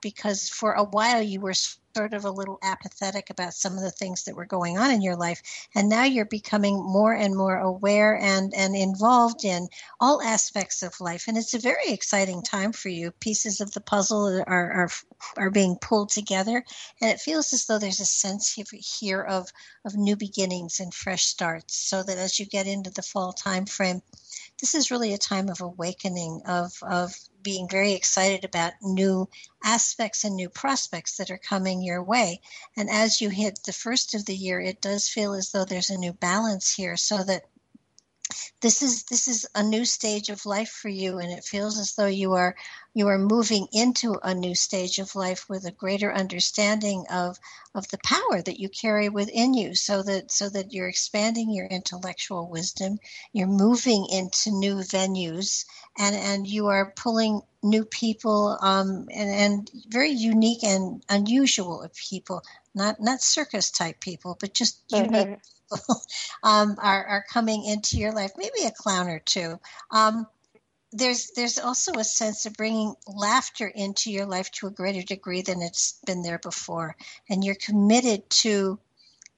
because 0.00 0.48
for 0.48 0.72
a 0.72 0.84
while 0.84 1.22
you 1.22 1.40
were 1.40 1.54
sort 1.96 2.14
of 2.14 2.24
a 2.24 2.30
little 2.30 2.58
apathetic 2.62 3.30
about 3.30 3.54
some 3.54 3.74
of 3.74 3.82
the 3.82 3.90
things 3.90 4.24
that 4.24 4.36
were 4.36 4.46
going 4.46 4.78
on 4.78 4.90
in 4.90 5.02
your 5.02 5.16
life. 5.16 5.42
And 5.74 5.88
now 5.88 6.04
you're 6.04 6.24
becoming 6.24 6.76
more 6.76 7.12
and 7.12 7.36
more 7.36 7.58
aware 7.58 8.16
and 8.16 8.54
and 8.54 8.76
involved 8.76 9.44
in 9.44 9.68
all 10.00 10.22
aspects 10.22 10.82
of 10.82 11.00
life. 11.00 11.24
And 11.26 11.36
it's 11.36 11.54
a 11.54 11.58
very 11.58 11.88
exciting 11.88 12.42
time 12.42 12.72
for 12.72 12.88
you. 12.88 13.10
Pieces 13.10 13.60
of 13.60 13.72
the 13.72 13.80
puzzle 13.80 14.42
are 14.46 14.72
are, 14.72 14.90
are 15.36 15.50
being 15.50 15.76
pulled 15.80 16.10
together. 16.10 16.64
And 17.00 17.10
it 17.10 17.20
feels 17.20 17.52
as 17.52 17.66
though 17.66 17.78
there's 17.78 18.00
a 18.00 18.06
sense 18.06 18.56
here 19.00 19.22
of 19.22 19.48
of 19.84 19.96
new 19.96 20.16
beginnings 20.16 20.80
and 20.80 20.94
fresh 20.94 21.24
starts 21.24 21.76
so 21.76 22.02
that 22.02 22.18
as 22.18 22.38
you 22.38 22.46
get 22.46 22.66
into 22.66 22.90
the 22.90 23.02
fall 23.02 23.32
time 23.32 23.66
frame 23.66 24.02
this 24.60 24.74
is 24.74 24.90
really 24.90 25.14
a 25.14 25.18
time 25.18 25.48
of 25.48 25.60
awakening 25.60 26.42
of 26.46 26.72
of 26.82 27.14
being 27.42 27.68
very 27.68 27.92
excited 27.92 28.44
about 28.44 28.72
new 28.82 29.28
aspects 29.64 30.24
and 30.24 30.36
new 30.36 30.48
prospects 30.48 31.16
that 31.16 31.30
are 31.30 31.38
coming 31.38 31.82
your 31.82 32.02
way. 32.02 32.40
And 32.76 32.88
as 32.88 33.20
you 33.20 33.28
hit 33.28 33.60
the 33.64 33.72
first 33.72 34.14
of 34.14 34.24
the 34.26 34.34
year 34.34 34.60
it 34.60 34.80
does 34.80 35.08
feel 35.08 35.34
as 35.34 35.50
though 35.50 35.64
there's 35.64 35.90
a 35.90 35.98
new 35.98 36.12
balance 36.12 36.72
here 36.74 36.96
so 36.96 37.22
that 37.24 37.44
this 38.60 38.82
is 38.82 39.04
this 39.04 39.28
is 39.28 39.46
a 39.54 39.62
new 39.62 39.84
stage 39.84 40.28
of 40.28 40.46
life 40.46 40.70
for 40.70 40.88
you 40.88 41.18
and 41.18 41.30
it 41.32 41.44
feels 41.44 41.78
as 41.78 41.94
though 41.94 42.06
you 42.06 42.32
are 42.34 42.54
you 42.94 43.08
are 43.08 43.18
moving 43.18 43.66
into 43.72 44.18
a 44.22 44.34
new 44.34 44.54
stage 44.54 44.98
of 44.98 45.14
life 45.14 45.48
with 45.48 45.64
a 45.64 45.72
greater 45.72 46.12
understanding 46.12 47.04
of 47.10 47.38
of 47.74 47.88
the 47.88 47.98
power 48.04 48.42
that 48.42 48.58
you 48.58 48.68
carry 48.68 49.08
within 49.08 49.54
you 49.54 49.74
so 49.74 50.02
that 50.02 50.30
so 50.30 50.48
that 50.48 50.72
you're 50.72 50.88
expanding 50.88 51.50
your 51.50 51.66
intellectual 51.66 52.48
wisdom 52.48 52.98
you're 53.32 53.46
moving 53.46 54.06
into 54.10 54.50
new 54.50 54.76
venues 54.76 55.64
and 55.98 56.16
and 56.16 56.46
you 56.46 56.66
are 56.66 56.92
pulling 56.96 57.40
new 57.62 57.84
people 57.84 58.58
um, 58.62 59.06
and 59.14 59.30
and 59.30 59.70
very 59.88 60.10
unique 60.10 60.64
and 60.64 61.04
unusual 61.08 61.86
people 62.08 62.42
not 62.74 63.00
not 63.00 63.20
circus 63.20 63.70
type 63.70 64.00
people 64.00 64.36
but 64.40 64.54
just 64.54 64.82
unique 64.88 65.38
um, 66.42 66.76
are, 66.78 67.04
are 67.04 67.24
coming 67.30 67.64
into 67.64 67.96
your 67.96 68.12
life, 68.12 68.32
maybe 68.36 68.64
a 68.64 68.70
clown 68.70 69.08
or 69.08 69.20
two. 69.20 69.58
Um, 69.90 70.26
there's 70.92 71.30
there's 71.36 71.58
also 71.58 71.92
a 71.92 72.04
sense 72.04 72.46
of 72.46 72.54
bringing 72.54 72.94
laughter 73.06 73.68
into 73.68 74.10
your 74.10 74.26
life 74.26 74.50
to 74.50 74.66
a 74.66 74.72
greater 74.72 75.02
degree 75.02 75.42
than 75.42 75.62
it's 75.62 76.00
been 76.04 76.22
there 76.22 76.40
before, 76.40 76.96
and 77.28 77.44
you're 77.44 77.54
committed 77.54 78.28
to 78.30 78.78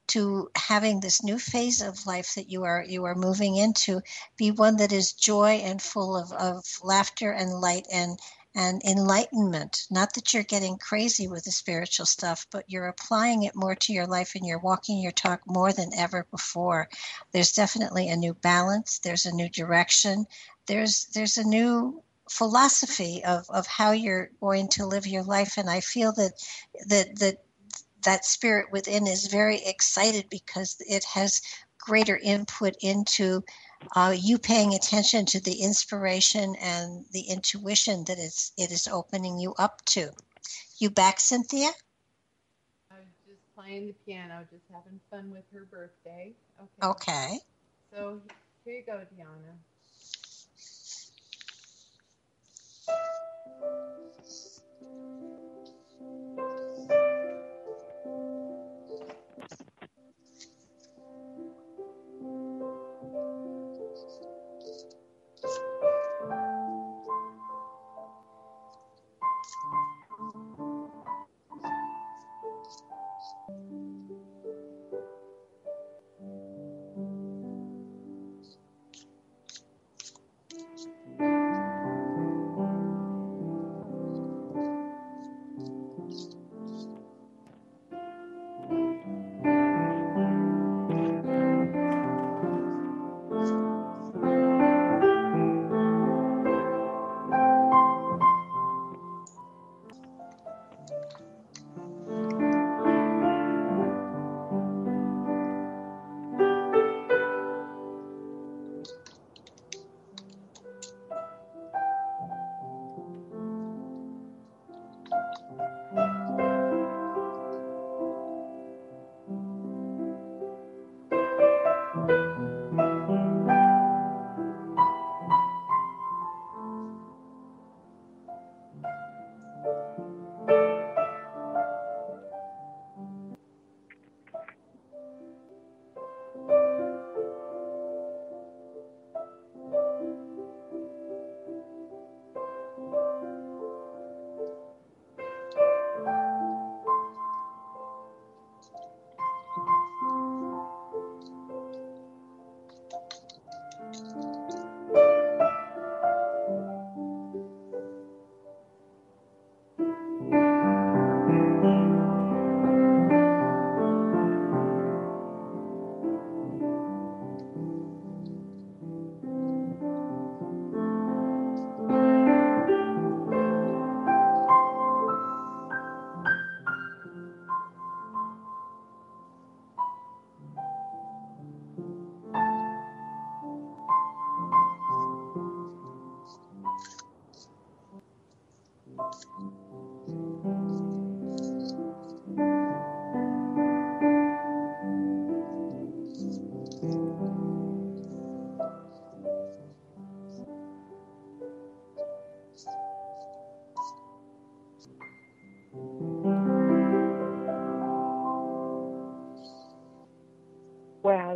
to 0.08 0.50
having 0.56 1.00
this 1.00 1.22
new 1.22 1.38
phase 1.38 1.82
of 1.82 2.06
life 2.06 2.34
that 2.36 2.50
you 2.50 2.64
are 2.64 2.82
you 2.88 3.04
are 3.04 3.14
moving 3.14 3.56
into 3.56 4.00
be 4.38 4.50
one 4.50 4.78
that 4.78 4.92
is 4.92 5.12
joy 5.12 5.60
and 5.62 5.80
full 5.80 6.16
of, 6.16 6.32
of 6.32 6.64
laughter 6.82 7.30
and 7.30 7.52
light 7.52 7.86
and 7.92 8.18
and 8.54 8.82
enlightenment. 8.84 9.86
Not 9.90 10.14
that 10.14 10.32
you're 10.32 10.42
getting 10.42 10.76
crazy 10.76 11.26
with 11.26 11.44
the 11.44 11.52
spiritual 11.52 12.06
stuff, 12.06 12.46
but 12.50 12.64
you're 12.68 12.88
applying 12.88 13.44
it 13.44 13.56
more 13.56 13.74
to 13.74 13.92
your 13.92 14.06
life 14.06 14.34
and 14.34 14.46
you're 14.46 14.58
walking 14.58 14.98
your 14.98 15.12
talk 15.12 15.40
more 15.46 15.72
than 15.72 15.90
ever 15.96 16.26
before. 16.30 16.88
There's 17.32 17.52
definitely 17.52 18.08
a 18.08 18.16
new 18.16 18.34
balance, 18.34 18.98
there's 18.98 19.26
a 19.26 19.34
new 19.34 19.48
direction, 19.48 20.26
there's 20.66 21.06
there's 21.14 21.38
a 21.38 21.44
new 21.44 22.02
philosophy 22.30 23.22
of, 23.24 23.44
of 23.50 23.66
how 23.66 23.92
you're 23.92 24.30
going 24.40 24.68
to 24.68 24.86
live 24.86 25.06
your 25.06 25.24
life 25.24 25.58
and 25.58 25.68
I 25.68 25.80
feel 25.80 26.12
that 26.12 26.32
that 26.88 27.18
that 27.18 27.36
that 28.04 28.24
spirit 28.24 28.66
within 28.72 29.06
is 29.06 29.26
very 29.26 29.60
excited 29.64 30.26
because 30.30 30.76
it 30.80 31.04
has 31.04 31.40
greater 31.78 32.16
input 32.16 32.74
into 32.80 33.42
are 33.94 34.14
you 34.14 34.38
paying 34.38 34.74
attention 34.74 35.26
to 35.26 35.40
the 35.40 35.62
inspiration 35.62 36.54
and 36.60 37.04
the 37.12 37.22
intuition 37.22 38.04
that 38.04 38.18
it's, 38.18 38.52
it 38.56 38.70
is 38.70 38.88
opening 38.88 39.38
you 39.38 39.54
up 39.58 39.84
to? 39.86 40.10
You 40.78 40.90
back, 40.90 41.20
Cynthia? 41.20 41.70
I 42.90 42.94
was 42.94 43.06
just 43.26 43.42
playing 43.56 43.86
the 43.88 43.94
piano, 44.06 44.46
just 44.50 44.64
having 44.72 45.00
fun 45.10 45.30
with 45.30 45.44
her 45.52 45.66
birthday. 45.70 46.32
Okay. 46.82 46.88
Okay. 46.88 47.38
So 47.92 48.20
here 48.64 48.76
you 48.76 48.82
go, 48.86 49.00
Diana. 49.16 49.56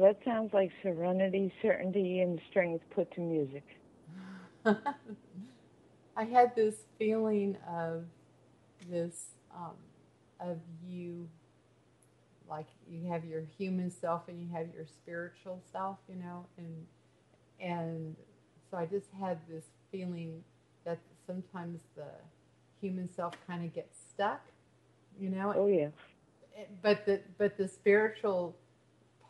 That 0.06 0.18
sounds 0.24 0.54
like 0.54 0.70
serenity, 0.84 1.52
certainty, 1.60 2.20
and 2.20 2.40
strength 2.48 2.84
put 2.94 3.12
to 3.12 3.20
music. 3.20 3.64
I 4.64 6.24
had 6.24 6.54
this 6.54 6.76
feeling 6.96 7.56
of 7.68 8.04
this, 8.88 9.30
um, 9.52 9.74
of 10.38 10.58
you, 10.86 11.28
like 12.48 12.66
you 12.88 13.10
have 13.10 13.24
your 13.24 13.42
human 13.58 13.90
self 13.90 14.28
and 14.28 14.40
you 14.40 14.46
have 14.52 14.68
your 14.72 14.86
spiritual 14.86 15.60
self, 15.72 15.96
you 16.08 16.14
know, 16.14 16.46
and 16.56 16.86
and 17.58 18.14
so 18.70 18.76
I 18.76 18.86
just 18.86 19.08
had 19.18 19.38
this 19.48 19.64
feeling 19.90 20.44
that 20.84 21.00
sometimes 21.26 21.80
the 21.96 22.10
human 22.80 23.12
self 23.12 23.34
kind 23.48 23.64
of 23.64 23.74
gets 23.74 23.98
stuck, 24.14 24.42
you 25.18 25.30
know. 25.30 25.52
Oh 25.56 25.66
yeah. 25.66 25.88
But 26.80 27.06
the 27.06 27.22
but 27.38 27.56
the 27.56 27.66
spiritual 27.66 28.54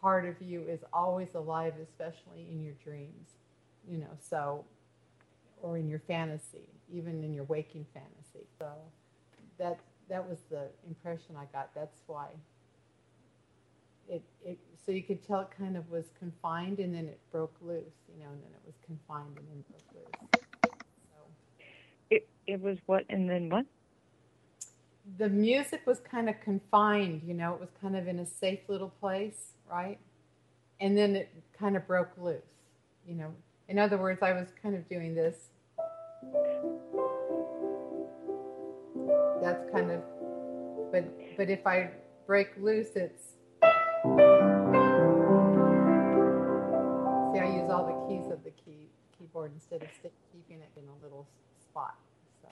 part 0.00 0.26
of 0.26 0.40
you 0.42 0.62
is 0.62 0.80
always 0.92 1.34
alive, 1.34 1.74
especially 1.82 2.48
in 2.50 2.62
your 2.64 2.74
dreams, 2.84 3.30
you 3.88 3.98
know. 3.98 4.16
So, 4.20 4.64
or 5.62 5.78
in 5.78 5.88
your 5.88 6.00
fantasy, 6.00 6.68
even 6.92 7.24
in 7.24 7.34
your 7.34 7.44
waking 7.44 7.86
fantasy. 7.94 8.46
So 8.58 8.70
that 9.58 9.80
that 10.08 10.28
was 10.28 10.38
the 10.50 10.68
impression 10.88 11.36
I 11.36 11.46
got. 11.52 11.74
That's 11.74 12.02
why 12.06 12.28
it, 14.08 14.22
it 14.44 14.58
so 14.84 14.92
you 14.92 15.02
could 15.02 15.26
tell 15.26 15.40
it 15.42 15.48
kind 15.56 15.76
of 15.76 15.90
was 15.90 16.06
confined 16.18 16.78
and 16.80 16.94
then 16.94 17.06
it 17.06 17.20
broke 17.32 17.54
loose, 17.62 17.94
you 18.14 18.20
know, 18.24 18.30
and 18.30 18.42
then 18.42 18.50
it 18.54 18.62
was 18.66 18.76
confined 18.86 19.36
and 19.38 19.46
then 19.48 19.64
broke 19.70 19.94
loose. 19.94 20.30
So 21.10 21.18
It 22.10 22.28
it 22.46 22.60
was 22.60 22.78
what 22.86 23.04
and 23.10 23.28
then 23.30 23.50
what? 23.50 23.66
the 25.18 25.28
music 25.28 25.82
was 25.86 26.00
kind 26.00 26.28
of 26.28 26.40
confined, 26.40 27.22
you 27.26 27.34
know, 27.34 27.54
it 27.54 27.60
was 27.60 27.70
kind 27.80 27.96
of 27.96 28.08
in 28.08 28.18
a 28.20 28.26
safe 28.26 28.60
little 28.68 28.90
place, 28.90 29.52
right? 29.70 29.98
And 30.80 30.96
then 30.96 31.16
it 31.16 31.28
kind 31.58 31.76
of 31.76 31.86
broke 31.86 32.10
loose, 32.18 32.42
you 33.06 33.14
know. 33.14 33.32
In 33.68 33.78
other 33.78 33.98
words, 33.98 34.22
I 34.22 34.32
was 34.32 34.48
kind 34.62 34.74
of 34.74 34.88
doing 34.88 35.14
this. 35.14 35.48
That's 39.42 39.70
kind 39.72 39.90
of, 39.90 40.02
but 40.92 41.04
but 41.36 41.50
if 41.50 41.66
I 41.66 41.90
break 42.26 42.50
loose, 42.60 42.88
it's. 42.94 43.34
See, 47.32 47.40
I 47.40 47.46
use 47.46 47.70
all 47.70 47.86
the 47.86 47.96
keys 48.08 48.30
of 48.30 48.42
the 48.44 48.50
key 48.64 48.88
keyboard 49.18 49.52
instead 49.54 49.82
of 49.82 49.88
stick, 49.98 50.12
keeping 50.32 50.62
it 50.62 50.70
in 50.76 50.84
a 50.88 51.04
little 51.04 51.26
spot. 51.60 51.94
So 52.42 52.48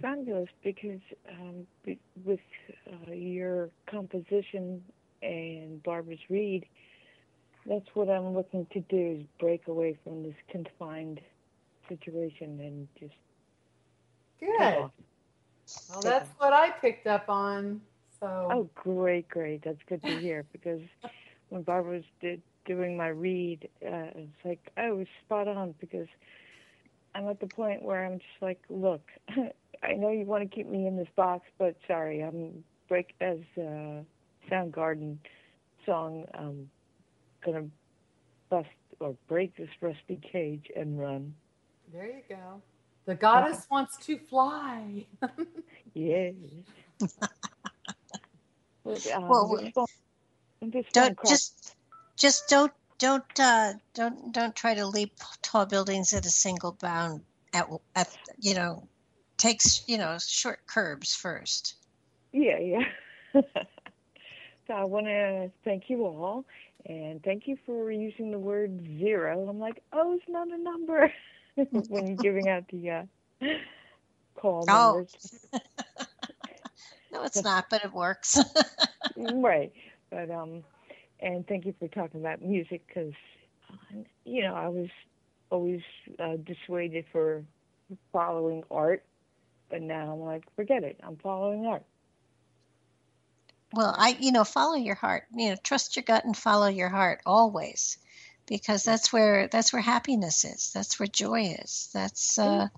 Fabulous, 0.00 0.48
because 0.62 1.00
um, 1.30 1.66
with 2.24 2.40
uh, 2.86 3.12
your 3.12 3.70
composition 3.90 4.82
and 5.22 5.82
Barbara's 5.82 6.18
read, 6.28 6.64
that's 7.66 7.86
what 7.94 8.08
I'm 8.08 8.34
looking 8.34 8.66
to 8.72 8.80
do 8.80 9.18
is 9.20 9.26
break 9.38 9.66
away 9.68 9.98
from 10.04 10.22
this 10.22 10.34
confined 10.50 11.20
situation 11.88 12.60
and 12.60 12.88
just 12.98 13.14
good. 14.40 14.90
Well, 15.88 16.02
that's 16.02 16.30
what 16.38 16.52
I 16.52 16.70
picked 16.80 17.06
up 17.06 17.28
on. 17.28 17.80
So 18.20 18.50
Oh, 18.50 18.68
great, 18.74 19.28
great. 19.28 19.62
That's 19.64 19.78
good 19.88 20.04
to 20.04 20.18
hear 20.18 20.44
because 20.52 20.80
when 21.50 21.62
Barbara 21.62 21.96
was 21.96 22.04
did, 22.20 22.42
doing 22.66 22.96
my 22.96 23.08
read, 23.08 23.68
uh, 23.84 24.10
it's 24.14 24.44
like 24.44 24.70
I 24.76 24.90
was 24.92 25.06
spot 25.24 25.48
on 25.48 25.74
because 25.80 26.08
I'm 27.14 27.28
at 27.28 27.40
the 27.40 27.46
point 27.46 27.82
where 27.82 28.04
I'm 28.04 28.18
just 28.18 28.42
like, 28.42 28.60
look, 28.68 29.02
I 29.82 29.92
know 29.94 30.10
you 30.10 30.24
want 30.24 30.48
to 30.48 30.54
keep 30.54 30.66
me 30.66 30.86
in 30.86 30.96
this 30.96 31.08
box, 31.16 31.44
but 31.58 31.76
sorry, 31.86 32.20
I'm 32.22 32.64
break 32.88 33.14
as 33.20 33.38
uh, 33.58 34.02
Soundgarden 34.50 35.16
song. 35.86 36.24
I'm 36.34 36.68
gonna 37.44 37.66
bust 38.48 38.68
or 38.98 39.14
break 39.28 39.56
this 39.56 39.68
rusty 39.80 40.16
cage 40.32 40.70
and 40.76 40.98
run. 40.98 41.34
there 41.92 42.06
you 42.06 42.22
go. 42.28 42.60
The 43.06 43.14
goddess 43.14 43.66
wants 43.70 43.96
to 44.06 44.18
fly. 44.18 45.06
Yes. 45.94 46.34
But, 48.84 49.06
um, 49.12 49.28
Well, 49.28 49.56
this 49.56 49.72
phone- 49.74 49.86
this 50.70 50.86
Don't 50.92 51.16
cracked- 51.16 51.28
just 51.28 51.76
just 52.16 52.48
don't 52.48 52.72
don't 52.98 53.24
uh, 53.40 53.72
don't 53.94 54.32
don't 54.32 54.54
try 54.54 54.74
to 54.74 54.86
leap 54.86 55.12
tall 55.42 55.66
buildings 55.66 56.12
at 56.12 56.24
a 56.26 56.30
single 56.30 56.72
bound. 56.72 57.22
At 57.52 57.68
at 57.96 58.16
you 58.38 58.54
know, 58.54 58.86
takes 59.36 59.82
you 59.88 59.98
know 59.98 60.16
short 60.18 60.66
curbs 60.66 61.14
first. 61.14 61.74
Yeah, 62.32 62.58
yeah. 62.58 62.84
I 64.70 64.84
want 64.84 65.06
to 65.06 65.50
thank 65.64 65.84
you 65.88 66.04
all, 66.06 66.44
and 66.86 67.22
thank 67.22 67.46
you 67.46 67.56
for 67.66 67.90
using 67.90 68.30
the 68.30 68.38
word 68.38 68.80
zero. 68.98 69.48
I'm 69.48 69.58
like, 69.58 69.82
oh, 69.92 70.14
it's 70.14 70.24
not 70.28 70.48
a 70.48 70.58
number 70.62 71.12
when 71.88 72.06
you're 72.06 72.16
giving 72.16 72.48
out 72.48 72.64
the 72.70 72.90
uh, 72.90 73.46
call 74.34 74.66
Oh. 74.68 74.96
numbers. 74.96 75.08
No, 77.10 77.24
it's 77.24 77.42
not, 77.44 77.66
but 77.70 77.84
it 77.84 77.92
works. 77.92 78.38
right. 79.16 79.72
But 80.10 80.30
um, 80.30 80.62
and 81.20 81.46
thank 81.46 81.66
you 81.66 81.74
for 81.78 81.88
talking 81.88 82.20
about 82.20 82.42
music 82.42 82.82
because, 82.86 83.12
you 84.24 84.42
know, 84.42 84.54
I 84.54 84.68
was 84.68 84.88
always 85.50 85.80
uh, 86.18 86.36
dissuaded 86.44 87.04
for 87.12 87.44
following 88.12 88.62
art, 88.70 89.04
but 89.70 89.82
now 89.82 90.12
I'm 90.12 90.20
like, 90.20 90.44
forget 90.56 90.84
it. 90.84 90.98
I'm 91.02 91.16
following 91.16 91.66
art. 91.66 91.84
Well, 93.72 93.94
I, 93.96 94.16
you 94.18 94.32
know, 94.32 94.44
follow 94.44 94.74
your 94.74 94.96
heart. 94.96 95.24
You 95.32 95.50
know, 95.50 95.56
trust 95.62 95.96
your 95.96 96.02
gut 96.02 96.24
and 96.24 96.36
follow 96.36 96.66
your 96.66 96.88
heart 96.88 97.20
always, 97.24 97.98
because 98.46 98.82
that's 98.82 99.12
where 99.12 99.48
that's 99.48 99.72
where 99.72 99.82
happiness 99.82 100.44
is. 100.44 100.72
That's 100.72 100.98
where 100.98 101.06
joy 101.06 101.56
is. 101.62 101.88
That's 101.92 102.38
uh, 102.38 102.68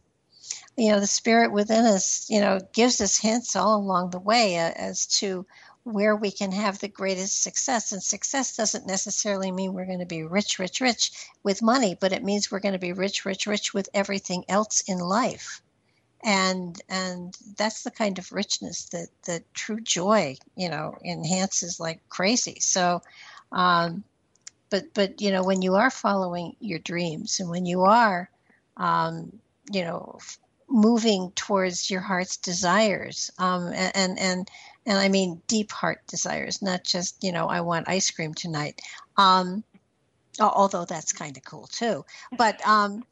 you 0.77 0.91
know, 0.91 1.01
the 1.01 1.07
spirit 1.07 1.51
within 1.53 1.87
us. 1.87 2.29
You 2.29 2.41
know, 2.41 2.61
gives 2.75 3.01
us 3.01 3.19
hints 3.19 3.57
all 3.57 3.77
along 3.77 4.11
the 4.11 4.19
way 4.19 4.59
uh, 4.59 4.73
as 4.77 5.07
to 5.19 5.47
where 5.85 6.15
we 6.15 6.31
can 6.31 6.53
have 6.53 6.79
the 6.79 6.89
greatest 6.89 7.43
success. 7.43 7.93
And 7.93 8.03
success 8.03 8.57
doesn't 8.57 8.87
necessarily 8.87 9.51
mean 9.51 9.73
we're 9.73 9.87
going 9.87 9.99
to 9.99 10.07
be 10.07 10.23
rich, 10.25 10.59
rich, 10.59 10.81
rich 10.81 11.11
with 11.43 11.63
money, 11.63 11.97
but 11.99 12.13
it 12.13 12.23
means 12.23 12.51
we're 12.51 12.61
going 12.61 12.75
to 12.75 12.79
be 12.79 12.93
rich, 12.93 13.25
rich, 13.25 13.47
rich 13.47 13.75
with 13.75 13.89
everything 13.95 14.45
else 14.49 14.83
in 14.87 14.99
life 14.99 15.63
and 16.25 16.81
and 16.89 17.37
that's 17.57 17.83
the 17.83 17.91
kind 17.91 18.19
of 18.19 18.33
richness 18.33 18.87
that 18.91 19.09
that 19.27 19.43
true 19.55 19.81
joy 19.81 20.37
you 20.57 20.69
know 20.69 20.97
enhances 21.05 21.81
like 21.81 22.01
crazy. 22.09 22.59
So 22.61 23.03
um 23.53 24.05
but 24.71 24.85
but 24.95 25.21
you 25.21 25.31
know 25.31 25.43
when 25.45 25.63
you 25.63 25.75
are 25.75 25.91
following 25.91 26.57
your 26.61 26.79
dreams 26.79 27.41
and 27.41 27.51
when 27.51 27.67
you 27.67 27.83
are 27.83 28.31
um 28.77 29.33
you 29.71 29.83
know 29.83 30.19
moving 30.69 31.31
towards 31.37 31.91
your 31.91 32.01
heart's 32.01 32.39
desires 32.39 33.31
um 33.39 33.67
and 33.67 33.93
and 33.95 34.19
and, 34.19 34.51
and 34.87 34.99
i 34.99 35.09
mean 35.09 35.43
deep 35.47 35.71
heart 35.71 36.01
desires 36.07 36.63
not 36.63 36.83
just 36.83 37.23
you 37.23 37.31
know 37.31 37.47
i 37.47 37.61
want 37.61 37.89
ice 37.89 38.11
cream 38.11 38.33
tonight 38.33 38.81
um 39.19 39.63
although 40.41 40.85
that's 40.85 41.13
kind 41.13 41.37
of 41.37 41.45
cool 41.45 41.67
too. 41.67 42.05
But 42.37 42.67
um 42.67 43.05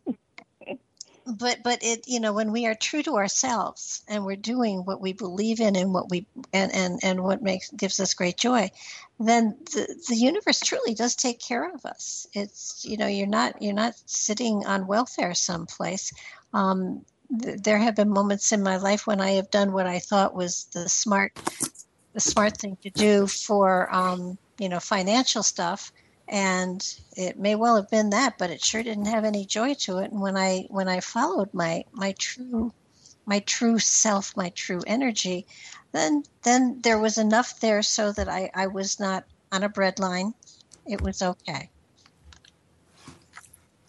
but 1.26 1.58
but 1.62 1.78
it 1.82 2.00
you 2.06 2.20
know 2.20 2.32
when 2.32 2.52
we 2.52 2.66
are 2.66 2.74
true 2.74 3.02
to 3.02 3.16
ourselves 3.16 4.02
and 4.08 4.24
we're 4.24 4.36
doing 4.36 4.78
what 4.84 5.00
we 5.00 5.12
believe 5.12 5.60
in 5.60 5.76
and 5.76 5.92
what 5.92 6.10
we 6.10 6.26
and 6.52 6.74
and 6.74 7.00
and 7.02 7.22
what 7.22 7.42
makes 7.42 7.70
gives 7.70 8.00
us 8.00 8.14
great 8.14 8.36
joy 8.36 8.70
then 9.18 9.54
the, 9.72 10.02
the 10.08 10.16
universe 10.16 10.60
truly 10.60 10.94
does 10.94 11.14
take 11.14 11.40
care 11.40 11.70
of 11.74 11.84
us. 11.84 12.26
It's 12.32 12.82
you 12.84 12.96
know 12.96 13.06
you're 13.06 13.26
not 13.26 13.60
you're 13.60 13.74
not 13.74 13.94
sitting 14.06 14.64
on 14.66 14.86
welfare 14.86 15.34
someplace. 15.34 16.10
Um, 16.54 17.04
th- 17.42 17.60
there 17.62 17.78
have 17.78 17.94
been 17.94 18.08
moments 18.08 18.52
in 18.52 18.62
my 18.62 18.76
life 18.76 19.06
when 19.06 19.20
i 19.20 19.32
have 19.32 19.50
done 19.50 19.72
what 19.72 19.86
i 19.86 19.98
thought 19.98 20.34
was 20.34 20.66
the 20.72 20.88
smart 20.88 21.32
the 22.14 22.20
smart 22.20 22.56
thing 22.56 22.76
to 22.82 22.90
do 22.90 23.26
for 23.26 23.92
um, 23.94 24.36
you 24.58 24.68
know 24.68 24.80
financial 24.80 25.42
stuff 25.42 25.92
and 26.30 26.82
it 27.16 27.38
may 27.38 27.54
well 27.54 27.76
have 27.76 27.90
been 27.90 28.10
that 28.10 28.38
but 28.38 28.50
it 28.50 28.62
sure 28.62 28.82
didn't 28.82 29.06
have 29.06 29.24
any 29.24 29.44
joy 29.44 29.74
to 29.74 29.98
it. 29.98 30.10
And 30.10 30.20
when 30.20 30.36
i 30.36 30.64
when 30.70 30.88
i 30.88 31.00
followed 31.00 31.48
my 31.52 31.84
my 31.92 32.14
true 32.18 32.72
my 33.26 33.40
true 33.40 33.78
self 33.78 34.36
my 34.36 34.50
true 34.50 34.80
energy 34.86 35.46
then 35.92 36.22
then 36.44 36.80
there 36.82 36.98
was 36.98 37.18
enough 37.18 37.60
there 37.60 37.82
so 37.82 38.12
that 38.12 38.28
i 38.28 38.50
i 38.54 38.66
was 38.66 38.98
not 39.00 39.24
on 39.52 39.62
a 39.62 39.68
breadline 39.68 40.32
it 40.86 41.00
was 41.00 41.22
okay. 41.22 41.70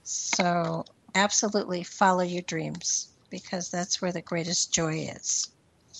So 0.03 0.85
absolutely 1.15 1.83
follow 1.83 2.23
your 2.23 2.41
dreams 2.43 3.09
because 3.29 3.69
that's 3.69 4.01
where 4.01 4.11
the 4.11 4.21
greatest 4.21 4.73
joy 4.73 5.09
is. 5.15 5.49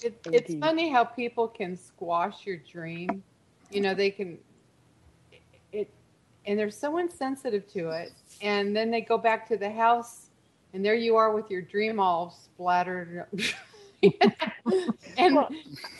It, 0.03 0.19
it's 0.31 0.55
funny 0.55 0.89
how 0.89 1.03
people 1.03 1.47
can 1.47 1.77
squash 1.77 2.45
your 2.45 2.57
dream. 2.71 3.23
You 3.69 3.81
know, 3.81 3.93
they 3.93 4.11
can 4.11 4.33
it, 4.33 4.43
and 6.45 6.57
they're 6.57 6.69
so 6.71 6.97
insensitive 6.97 7.67
to 7.73 7.89
it. 7.91 8.13
And 8.41 8.75
then 8.75 8.91
they 8.91 9.01
go 9.01 9.17
back 9.17 9.47
to 9.49 9.57
the 9.57 9.69
house, 9.71 10.29
and 10.73 10.83
there 10.83 10.95
you 10.95 11.15
are 11.15 11.33
with 11.33 11.49
your 11.51 11.61
dream 11.61 11.99
all 11.99 12.31
splattered, 12.31 13.25
and 15.17 15.37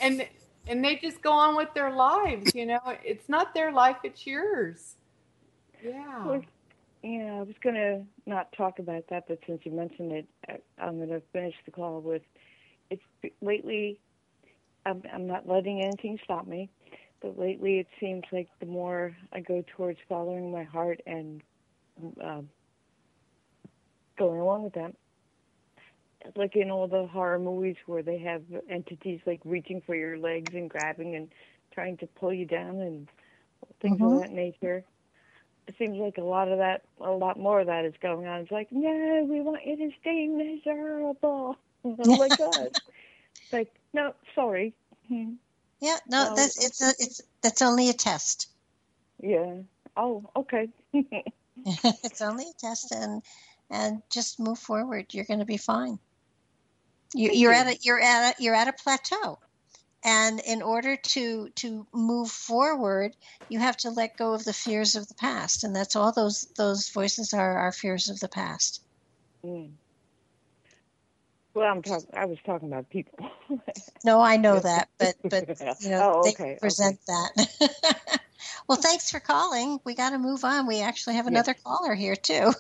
and 0.02 0.28
and 0.68 0.84
they 0.84 0.96
just 0.98 1.22
go 1.22 1.32
on 1.32 1.56
with 1.56 1.70
their 1.74 1.92
lives. 1.92 2.56
You 2.56 2.66
know, 2.68 2.80
it's 3.04 3.30
not 3.30 3.54
their 3.54 3.72
life; 3.72 3.98
it's 4.04 4.26
yours. 4.26 4.96
Yeah. 5.84 6.26
Well, 6.26 6.42
yeah, 7.04 7.36
I 7.40 7.42
was 7.44 7.56
gonna 7.64 8.04
not 8.26 8.52
talk 8.54 8.80
about 8.80 9.06
that, 9.10 9.26
but 9.28 9.40
since 9.48 9.62
you 9.66 9.72
mentioned 9.72 10.12
it, 10.12 10.28
I- 10.50 10.62
I'm 10.84 11.00
gonna 11.00 11.22
finish 11.34 11.56
the 11.66 11.72
call 11.72 12.02
with. 12.02 12.24
It's 12.90 13.04
lately. 13.42 14.00
I'm 14.86 15.04
I'm 15.14 15.28
not 15.28 15.48
letting 15.48 15.82
anything 15.82 16.20
stop 16.24 16.48
me, 16.48 16.70
but 17.22 17.38
lately 17.38 17.80
it 17.80 17.88
seems 18.00 18.24
like 18.32 18.50
the 18.60 18.66
more 18.66 19.16
I 19.32 19.42
go 19.42 19.64
towards 19.76 20.00
following 20.10 20.52
my 20.52 20.64
heart 20.64 21.02
and 21.06 21.42
um, 22.24 22.50
going 24.18 24.40
along 24.40 24.64
with 24.64 24.74
that, 24.74 24.94
like 26.36 26.56
in 26.56 26.72
all 26.72 26.88
the 26.88 27.08
horror 27.08 27.40
movies 27.40 27.78
where 27.86 28.04
they 28.04 28.20
have 28.20 28.44
entities 28.70 29.20
like 29.26 29.42
reaching 29.46 29.82
for 29.86 29.96
your 29.96 30.18
legs 30.18 30.52
and 30.54 30.70
grabbing 30.70 31.16
and 31.16 31.32
trying 31.74 31.98
to 31.98 32.08
pull 32.20 32.34
you 32.34 32.46
down 32.46 32.80
and 32.80 33.10
things 33.82 34.00
Mhm. 34.00 34.04
of 34.04 34.22
that 34.22 34.32
nature. 34.32 34.86
It 35.68 35.76
seems 35.78 35.98
like 35.98 36.18
a 36.18 36.24
lot 36.24 36.50
of 36.52 36.60
that, 36.60 36.82
a 37.00 37.12
lot 37.12 37.40
more 37.40 37.62
of 37.62 37.68
that 37.68 37.86
is 37.86 37.94
going 38.02 38.28
on. 38.28 38.42
It's 38.42 38.52
like, 38.52 38.70
no, 38.72 39.26
we 39.30 39.42
want 39.42 39.66
you 39.66 39.78
to 39.78 39.90
stay 40.02 40.28
miserable. 40.28 41.56
like 41.84 42.40
us. 42.40 42.72
It's 43.44 43.54
like, 43.54 43.70
no, 43.94 44.14
sorry. 44.36 44.74
Yeah, 45.82 45.98
no, 46.08 46.36
that's 46.36 46.64
it's 46.64 46.82
a, 46.82 46.90
it's 47.00 47.22
that's 47.42 47.62
only 47.64 47.90
a 47.90 47.94
test. 47.94 48.48
Yeah. 49.20 49.56
Oh, 49.98 50.30
okay. 50.36 50.70
it's 50.94 52.22
only 52.22 52.46
a 52.46 52.54
test, 52.60 52.92
and 52.92 53.24
and 53.72 54.04
just 54.12 54.40
move 54.40 54.60
forward. 54.60 55.08
You're 55.12 55.26
going 55.26 55.40
to 55.40 55.46
be 55.46 55.58
fine. 55.58 56.00
You, 57.14 57.32
you're 57.34 57.52
you. 57.52 57.58
at 57.58 57.68
a 57.68 57.80
you're 57.82 58.00
at 58.00 58.40
a 58.40 58.44
you're 58.44 58.56
at 58.56 58.68
a 58.68 58.74
plateau, 58.74 59.40
and 60.06 60.40
in 60.42 60.62
order 60.62 60.96
to 60.96 61.50
to 61.56 61.88
move 61.94 62.30
forward, 62.30 63.16
you 63.50 63.60
have 63.60 63.78
to 63.78 63.90
let 63.90 64.18
go 64.18 64.34
of 64.34 64.46
the 64.46 64.54
fears 64.54 64.96
of 64.96 65.08
the 65.08 65.16
past, 65.16 65.64
and 65.64 65.76
that's 65.76 65.96
all 65.96 66.12
those 66.12 66.48
those 66.58 66.90
voices 66.90 67.34
are 67.34 67.58
are 67.58 67.72
fears 67.72 68.08
of 68.08 68.20
the 68.20 68.30
past. 68.30 68.82
Mm. 69.44 69.72
Well, 71.54 71.70
I'm 71.70 71.82
talking. 71.82 72.08
I 72.14 72.26
was 72.26 72.38
talking 72.46 72.70
about 72.70 72.90
people. 72.90 73.30
No, 74.04 74.20
I 74.20 74.38
know 74.38 74.58
that, 74.58 74.90
but 74.98 75.14
but 75.24 75.48
you 75.82 75.90
know 75.92 76.14
oh, 76.16 76.24
they 76.24 76.32
okay. 76.32 76.58
present 76.60 76.98
that. 77.06 78.20
well, 78.68 78.80
thanks 78.80 79.12
for 79.12 79.20
calling. 79.20 79.80
We 79.84 79.94
got 79.94 80.10
to 80.12 80.18
move 80.18 80.44
on. 80.44 80.66
We 80.66 80.82
actually 80.82 81.18
have 81.18 81.28
another 81.28 81.54
caller 81.54 81.94
here 81.94 82.16
too. 82.16 82.52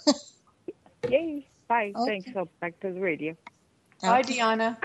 Yay! 1.09 1.47
Bye. 1.67 1.93
Okay. 1.95 2.21
Thanks. 2.21 2.29
I'll 2.37 2.47
back 2.59 2.79
to 2.81 2.91
the 2.91 2.99
radio. 2.99 3.35
Bye, 4.03 4.21
Deanna. 4.21 4.77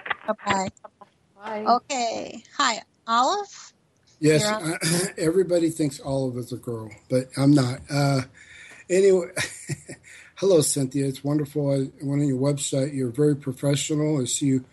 Bye. 0.47 0.69
Bye. 1.37 1.65
Okay. 1.67 2.43
Hi, 2.57 2.81
Olive. 3.07 3.73
Yes, 4.21 4.45
I, 4.47 4.77
everybody 5.19 5.69
thinks 5.69 6.01
Olive 6.01 6.39
is 6.39 6.53
a 6.53 6.57
girl, 6.57 6.91
but 7.11 7.29
I'm 7.37 7.51
not. 7.51 7.81
Uh, 7.91 8.23
anyway, 8.89 9.29
hello, 10.37 10.61
Cynthia. 10.61 11.07
It's 11.07 11.25
wonderful. 11.25 11.71
I 11.71 11.89
went 12.03 12.23
on 12.23 12.29
your 12.29 12.39
website. 12.39 12.95
You're 12.95 13.11
very 13.11 13.35
professional. 13.35 14.21
I 14.21 14.25
see 14.27 14.47
you 14.47 14.65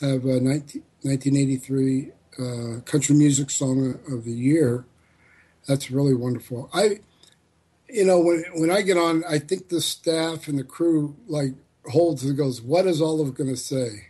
have 0.00 0.24
a 0.24 0.40
19, 0.40 0.82
1983 1.02 2.10
uh, 2.38 2.80
Country 2.80 3.14
Music 3.14 3.50
Song 3.50 3.98
of 4.10 4.24
the 4.24 4.32
Year. 4.32 4.84
That's 5.66 5.90
really 5.90 6.14
wonderful. 6.14 6.68
I, 6.74 6.98
you 7.88 8.04
know, 8.04 8.18
when 8.18 8.44
when 8.54 8.70
I 8.70 8.82
get 8.82 8.98
on, 8.98 9.24
I 9.28 9.38
think 9.38 9.68
the 9.68 9.80
staff 9.80 10.48
and 10.48 10.58
the 10.58 10.64
crew 10.64 11.16
like 11.26 11.54
holds 11.86 12.24
and 12.24 12.36
goes, 12.36 12.60
"What 12.60 12.86
is 12.86 13.00
Olive 13.00 13.34
going 13.34 13.50
to 13.50 13.56
say?" 13.56 14.08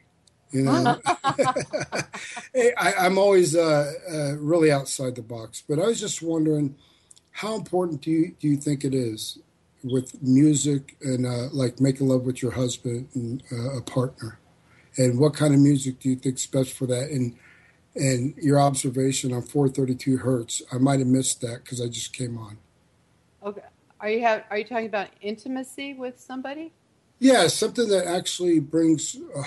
You 0.51 0.63
know, 0.63 1.01
Hey, 2.55 2.73
I, 2.79 2.93
I'm 2.95 3.19
always 3.19 3.55
uh, 3.55 3.93
uh, 4.11 4.37
really 4.39 4.71
outside 4.71 5.17
the 5.17 5.23
box, 5.23 5.63
but 5.69 5.79
I 5.79 5.87
was 5.87 6.01
just 6.01 6.23
wondering, 6.23 6.77
how 7.33 7.57
important 7.57 8.01
do 8.01 8.11
you 8.11 8.35
do 8.41 8.49
you 8.49 8.57
think 8.57 8.85
it 8.85 8.95
is 8.95 9.39
with 9.85 10.21
music 10.23 10.97
and 11.03 11.27
uh, 11.27 11.49
like 11.53 11.81
making 11.81 12.09
love 12.09 12.23
with 12.23 12.43
your 12.43 12.53
husband 12.53 13.09
and 13.15 13.43
uh, 13.53 13.77
a 13.77 13.83
partner, 13.83 14.41
and 14.97 15.19
what 15.19 15.35
kind 15.35 15.55
of 15.55 15.61
music 15.61 16.01
do 16.01 16.09
you 16.09 16.17
think's 16.17 16.47
best 16.47 16.73
for 16.73 16.87
that? 16.87 17.11
And 17.11 17.37
and 17.95 18.35
your 18.37 18.61
observation 18.61 19.33
on 19.33 19.43
432 19.43 20.19
hertz, 20.19 20.63
I 20.73 20.79
might 20.79 20.99
have 20.99 21.09
missed 21.09 21.41
that 21.43 21.63
because 21.63 21.81
I 21.81 21.87
just 21.87 22.13
came 22.13 22.37
on. 22.37 22.59
Okay. 23.45 23.61
Are 24.01 24.11
you 24.11 24.21
have, 24.23 24.45
Are 24.51 24.59
you 24.59 24.65
talking 24.65 24.87
about 24.87 25.09
intimacy 25.21 25.95
with 25.95 26.19
somebody? 26.19 26.73
Yeah, 27.21 27.47
something 27.47 27.89
that 27.89 28.07
actually 28.07 28.59
brings. 28.59 29.17
Uh, 29.37 29.45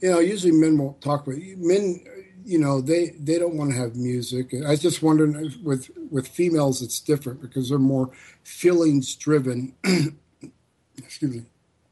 you 0.00 0.10
know, 0.10 0.20
usually 0.20 0.52
men 0.52 0.78
won't 0.78 1.00
talk 1.00 1.26
about 1.26 1.38
men. 1.38 2.04
You 2.48 2.58
know, 2.58 2.80
they 2.80 3.10
they 3.20 3.38
don't 3.38 3.56
want 3.56 3.72
to 3.72 3.76
have 3.76 3.94
music. 3.94 4.54
I 4.54 4.70
was 4.70 4.80
just 4.80 5.02
wondering 5.02 5.34
if 5.44 5.60
with 5.60 5.90
with 6.10 6.26
females, 6.26 6.80
it's 6.80 6.98
different 6.98 7.42
because 7.42 7.68
they're 7.68 7.78
more 7.78 8.10
feelings 8.42 9.14
driven. 9.14 9.74
Excuse 10.96 11.34
me. 11.34 11.42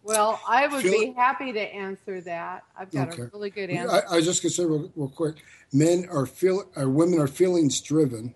Well, 0.03 0.41
I 0.49 0.67
would 0.67 0.83
Feel- 0.83 0.93
be 1.09 1.13
happy 1.13 1.53
to 1.53 1.61
answer 1.61 2.23
that. 2.23 2.65
I've 2.79 2.91
got 2.91 3.09
Okay. 3.09 3.23
a 3.23 3.31
really 3.35 3.51
good 3.51 3.69
I, 3.71 3.75
answer. 3.75 4.03
I 4.09 4.17
was 4.17 4.25
just 4.25 4.43
gonna 4.43 4.53
say 4.53 4.65
real, 4.65 4.91
real 4.97 5.09
quick. 5.11 5.37
Men 5.75 6.07
are 6.11 6.25
feel, 6.25 6.65
or 6.75 6.89
women 6.89 7.19
are 7.19 7.27
feelings 7.27 7.81
driven, 7.83 8.35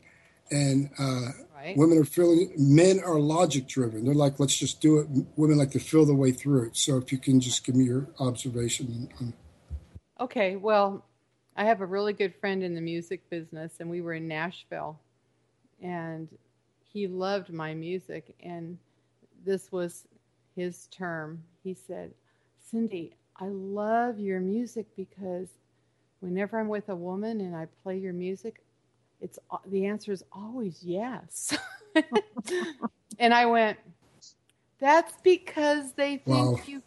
and 0.51 0.90
uh, 0.98 1.28
right? 1.56 1.74
women 1.78 1.97
are 1.97 2.05
feeling. 2.05 2.52
Men 2.59 3.01
are 3.01 3.18
logic 3.18 3.66
driven. 3.66 4.05
They're 4.05 4.14
like, 4.14 4.38
let's 4.38 4.59
just 4.59 4.82
do 4.82 4.98
it. 4.98 5.06
Women 5.36 5.56
like 5.56 5.70
to 5.70 5.78
feel 5.80 6.05
the 6.05 6.14
way 6.14 6.32
through 6.32 6.66
it. 6.66 6.76
So 6.76 6.98
if 6.98 7.12
you 7.12 7.18
can 7.18 7.40
just 7.40 7.64
give 7.64 7.76
me 7.76 7.84
your 7.84 8.09
observation 8.18 9.09
on 9.20 9.32
Okay, 10.20 10.56
well, 10.56 11.06
I 11.61 11.65
have 11.65 11.82
a 11.82 11.87
really 11.87 12.15
good 12.15 12.35
friend 12.37 12.62
in 12.62 12.74
the 12.74 12.81
music 12.81 13.28
business, 13.28 13.74
and 13.81 13.91
we 13.91 14.01
were 14.01 14.15
in 14.15 14.27
Nashville, 14.27 14.99
and 15.82 16.27
he 16.82 17.07
loved 17.07 17.53
my 17.53 17.74
music, 17.74 18.35
and 18.43 18.78
this 19.45 19.70
was 19.70 20.07
his 20.57 20.87
term. 20.87 21.45
He 21.62 21.74
said, 21.74 22.12
Cindy, 22.70 23.12
I 23.37 23.49
love 23.49 24.19
your 24.19 24.41
music 24.41 24.87
because 24.97 25.49
whenever 26.20 26.59
I'm 26.59 26.69
with 26.69 26.89
a 26.89 26.97
woman 26.97 27.43
and 27.43 27.55
I 27.55 27.66
play 27.82 27.99
your 27.99 28.15
music, 28.15 28.62
it's 29.20 29.39
the 29.66 29.85
answer 29.85 30.12
is 30.12 30.24
always 30.32 30.82
yes. 30.82 31.59
and 33.19 33.35
I 33.35 33.45
went, 33.45 33.77
that's 34.81 35.12
because 35.23 35.93
they 35.93 36.16
think 36.16 36.53
Wow. 36.53 36.61
you. 36.69 36.82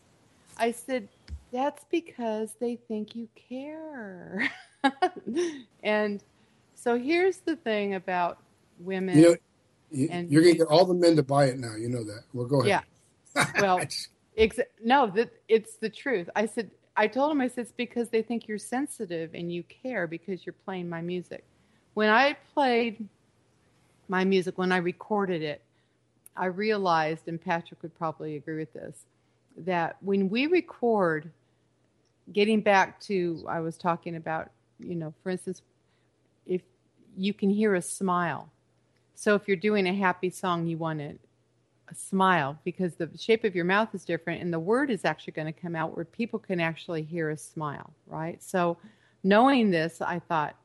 I 0.58 0.72
said, 0.72 1.10
that's 1.54 1.86
because 1.92 2.56
they 2.60 2.76
think 2.76 3.16
you 3.16 3.30
care. 3.36 4.52
and 5.84 6.22
so 6.76 6.98
here's 6.98 7.38
the 7.38 7.56
thing 7.56 7.94
about 7.94 8.40
women. 8.80 9.18
You 9.18 9.24
know, 9.24 9.36
you, 9.92 10.08
And- 10.12 10.30
you're 10.30 10.42
going 10.42 10.56
to 10.56 10.60
get 10.60 10.68
all 10.68 10.86
the 10.86 10.94
men 10.96 11.16
to 11.16 11.24
buy 11.24 11.46
it 11.46 11.60
now. 11.60 11.76
You 11.76 11.88
know 11.88 12.04
that. 12.04 12.24
Well, 12.34 12.48
go 12.48 12.62
ahead. 12.62 12.84
Yeah. 13.36 13.46
Well, 13.62 13.82
Ex- 14.36 14.60
no, 14.84 15.08
that 15.12 15.32
it's 15.48 15.76
the 15.78 15.90
truth. 15.90 16.30
I 16.36 16.48
said, 16.48 16.72
I 16.96 17.08
told 17.08 17.32
him, 17.32 17.42
I 17.42 17.48
said, 17.48 17.64
it's 17.64 17.72
because 17.72 18.10
they 18.10 18.22
think 18.22 18.48
you're 18.48 18.58
sensitive 18.58 19.34
and 19.34 19.52
you 19.52 19.64
care 19.64 20.08
because 20.08 20.46
you're 20.46 20.56
playing 20.66 20.90
my 20.90 21.02
music. 21.02 21.44
When 21.94 22.10
I 22.10 22.36
played 22.54 23.08
my 24.08 24.24
music, 24.24 24.58
when 24.58 24.72
I 24.72 24.78
recorded 24.78 25.42
it, 25.42 25.62
I 26.36 26.46
realized, 26.46 27.28
and 27.28 27.40
Patrick 27.40 27.82
would 27.84 27.96
probably 27.96 28.36
agree 28.36 28.58
with 28.58 28.74
this, 28.74 29.06
that 29.58 29.98
when 30.02 30.30
we 30.30 30.48
record, 30.48 31.32
getting 32.32 32.62
back 32.62 33.00
to, 33.02 33.44
I 33.48 33.60
was 33.60 33.78
talking 33.78 34.16
about, 34.16 34.50
you 34.80 34.96
know, 34.96 35.14
for 35.24 35.30
instance, 35.30 35.62
if 36.46 36.62
you 37.16 37.34
can 37.34 37.50
hear 37.50 37.76
a 37.76 37.82
smile. 37.82 38.50
So 39.16 39.36
if 39.36 39.48
you're 39.48 39.58
doing 39.58 39.88
a 39.88 39.94
happy 39.94 40.30
song, 40.30 40.68
you 40.68 40.78
want 40.78 41.02
a 41.02 41.16
smile 41.96 42.58
because 42.64 42.96
the 42.96 43.10
shape 43.18 43.44
of 43.44 43.56
your 43.56 43.66
mouth 43.66 43.94
is 43.94 44.04
different 44.06 44.42
and 44.42 44.52
the 44.52 44.60
word 44.60 44.90
is 44.90 45.06
actually 45.06 45.34
going 45.34 45.54
to 45.54 45.60
come 45.60 45.76
out 45.76 45.96
where 45.96 46.06
people 46.06 46.40
can 46.40 46.60
actually 46.60 47.04
hear 47.04 47.30
a 47.30 47.38
smile, 47.38 47.94
right? 48.08 48.42
So, 48.42 48.78
knowing 49.24 49.72
this, 49.72 50.02
I 50.02 50.20
thought, 50.20 50.56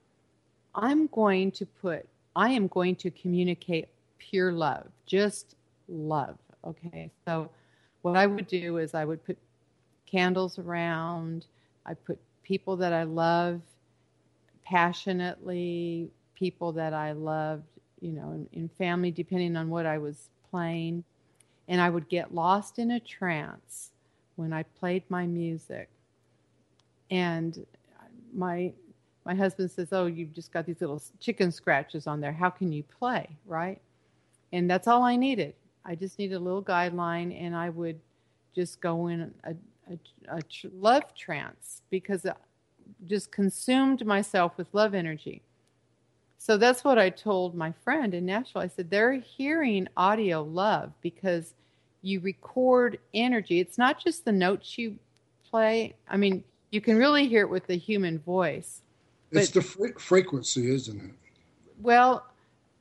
I'm 0.74 1.06
going 1.08 1.50
to 1.52 1.66
put, 1.66 2.06
I 2.34 2.50
am 2.50 2.66
going 2.68 2.96
to 2.96 3.10
communicate 3.10 3.88
pure 4.18 4.52
love, 4.52 4.86
just 5.06 5.56
love. 5.88 6.36
Okay. 6.64 7.10
So, 7.26 7.50
what 8.02 8.16
I 8.16 8.26
would 8.26 8.46
do 8.46 8.78
is 8.78 8.94
I 8.94 9.04
would 9.04 9.24
put 9.24 9.38
candles 10.10 10.58
around, 10.58 11.46
I 11.86 11.94
put 11.94 12.18
people 12.42 12.76
that 12.78 12.92
I 12.92 13.04
love 13.04 13.60
passionately, 14.64 16.10
people 16.34 16.72
that 16.72 16.94
I 16.94 17.12
loved, 17.12 17.64
you 18.00 18.12
know, 18.12 18.30
in, 18.32 18.48
in 18.52 18.68
family, 18.68 19.10
depending 19.10 19.56
on 19.56 19.70
what 19.70 19.86
I 19.86 19.98
was 19.98 20.30
playing. 20.50 21.04
And 21.68 21.80
I 21.80 21.90
would 21.90 22.08
get 22.08 22.34
lost 22.34 22.78
in 22.78 22.92
a 22.92 23.00
trance 23.00 23.90
when 24.36 24.52
I 24.52 24.62
played 24.62 25.02
my 25.08 25.26
music. 25.26 25.88
And 27.10 27.66
my 28.34 28.72
my 29.24 29.34
husband 29.34 29.70
says, 29.70 29.88
"Oh, 29.92 30.06
you've 30.06 30.32
just 30.32 30.52
got 30.52 30.64
these 30.66 30.80
little 30.80 31.02
chicken 31.20 31.52
scratches 31.52 32.06
on 32.06 32.20
there. 32.20 32.32
How 32.32 32.50
can 32.50 32.72
you 32.72 32.82
play?" 32.82 33.28
Right? 33.46 33.80
And 34.52 34.70
that's 34.70 34.86
all 34.88 35.02
I 35.02 35.16
needed. 35.16 35.54
I 35.84 35.94
just 35.94 36.18
needed 36.18 36.36
a 36.36 36.40
little 36.40 36.62
guideline, 36.62 37.38
and 37.38 37.54
I 37.54 37.70
would 37.70 38.00
just 38.54 38.80
go 38.80 39.08
in 39.08 39.32
a, 39.44 39.54
a, 39.90 40.36
a 40.36 40.42
tr- 40.42 40.68
love 40.72 41.14
trance 41.14 41.82
because 41.90 42.24
I 42.26 42.34
just 43.06 43.30
consumed 43.30 44.04
myself 44.06 44.56
with 44.56 44.66
love 44.72 44.94
energy. 44.94 45.42
so 46.38 46.56
that's 46.56 46.84
what 46.84 46.98
I 46.98 47.10
told 47.10 47.54
my 47.54 47.72
friend 47.84 48.14
in 48.14 48.26
Nashville. 48.26 48.62
I 48.62 48.68
said 48.68 48.90
they're 48.90 49.12
hearing 49.12 49.88
audio 49.96 50.42
love 50.42 50.92
because 51.02 51.54
you 52.02 52.20
record 52.20 52.98
energy. 53.12 53.60
It's 53.60 53.76
not 53.78 54.02
just 54.02 54.24
the 54.24 54.32
notes 54.32 54.78
you 54.78 54.98
play. 55.50 55.94
I 56.08 56.16
mean, 56.16 56.44
you 56.70 56.80
can 56.80 56.96
really 56.96 57.28
hear 57.28 57.42
it 57.42 57.50
with 57.50 57.66
the 57.66 57.76
human 57.76 58.18
voice. 58.20 58.82
It's 59.32 59.50
the 59.50 59.62
fre- 59.62 59.98
frequency, 59.98 60.70
isn't 60.72 61.00
it? 61.00 61.10
Well, 61.80 62.24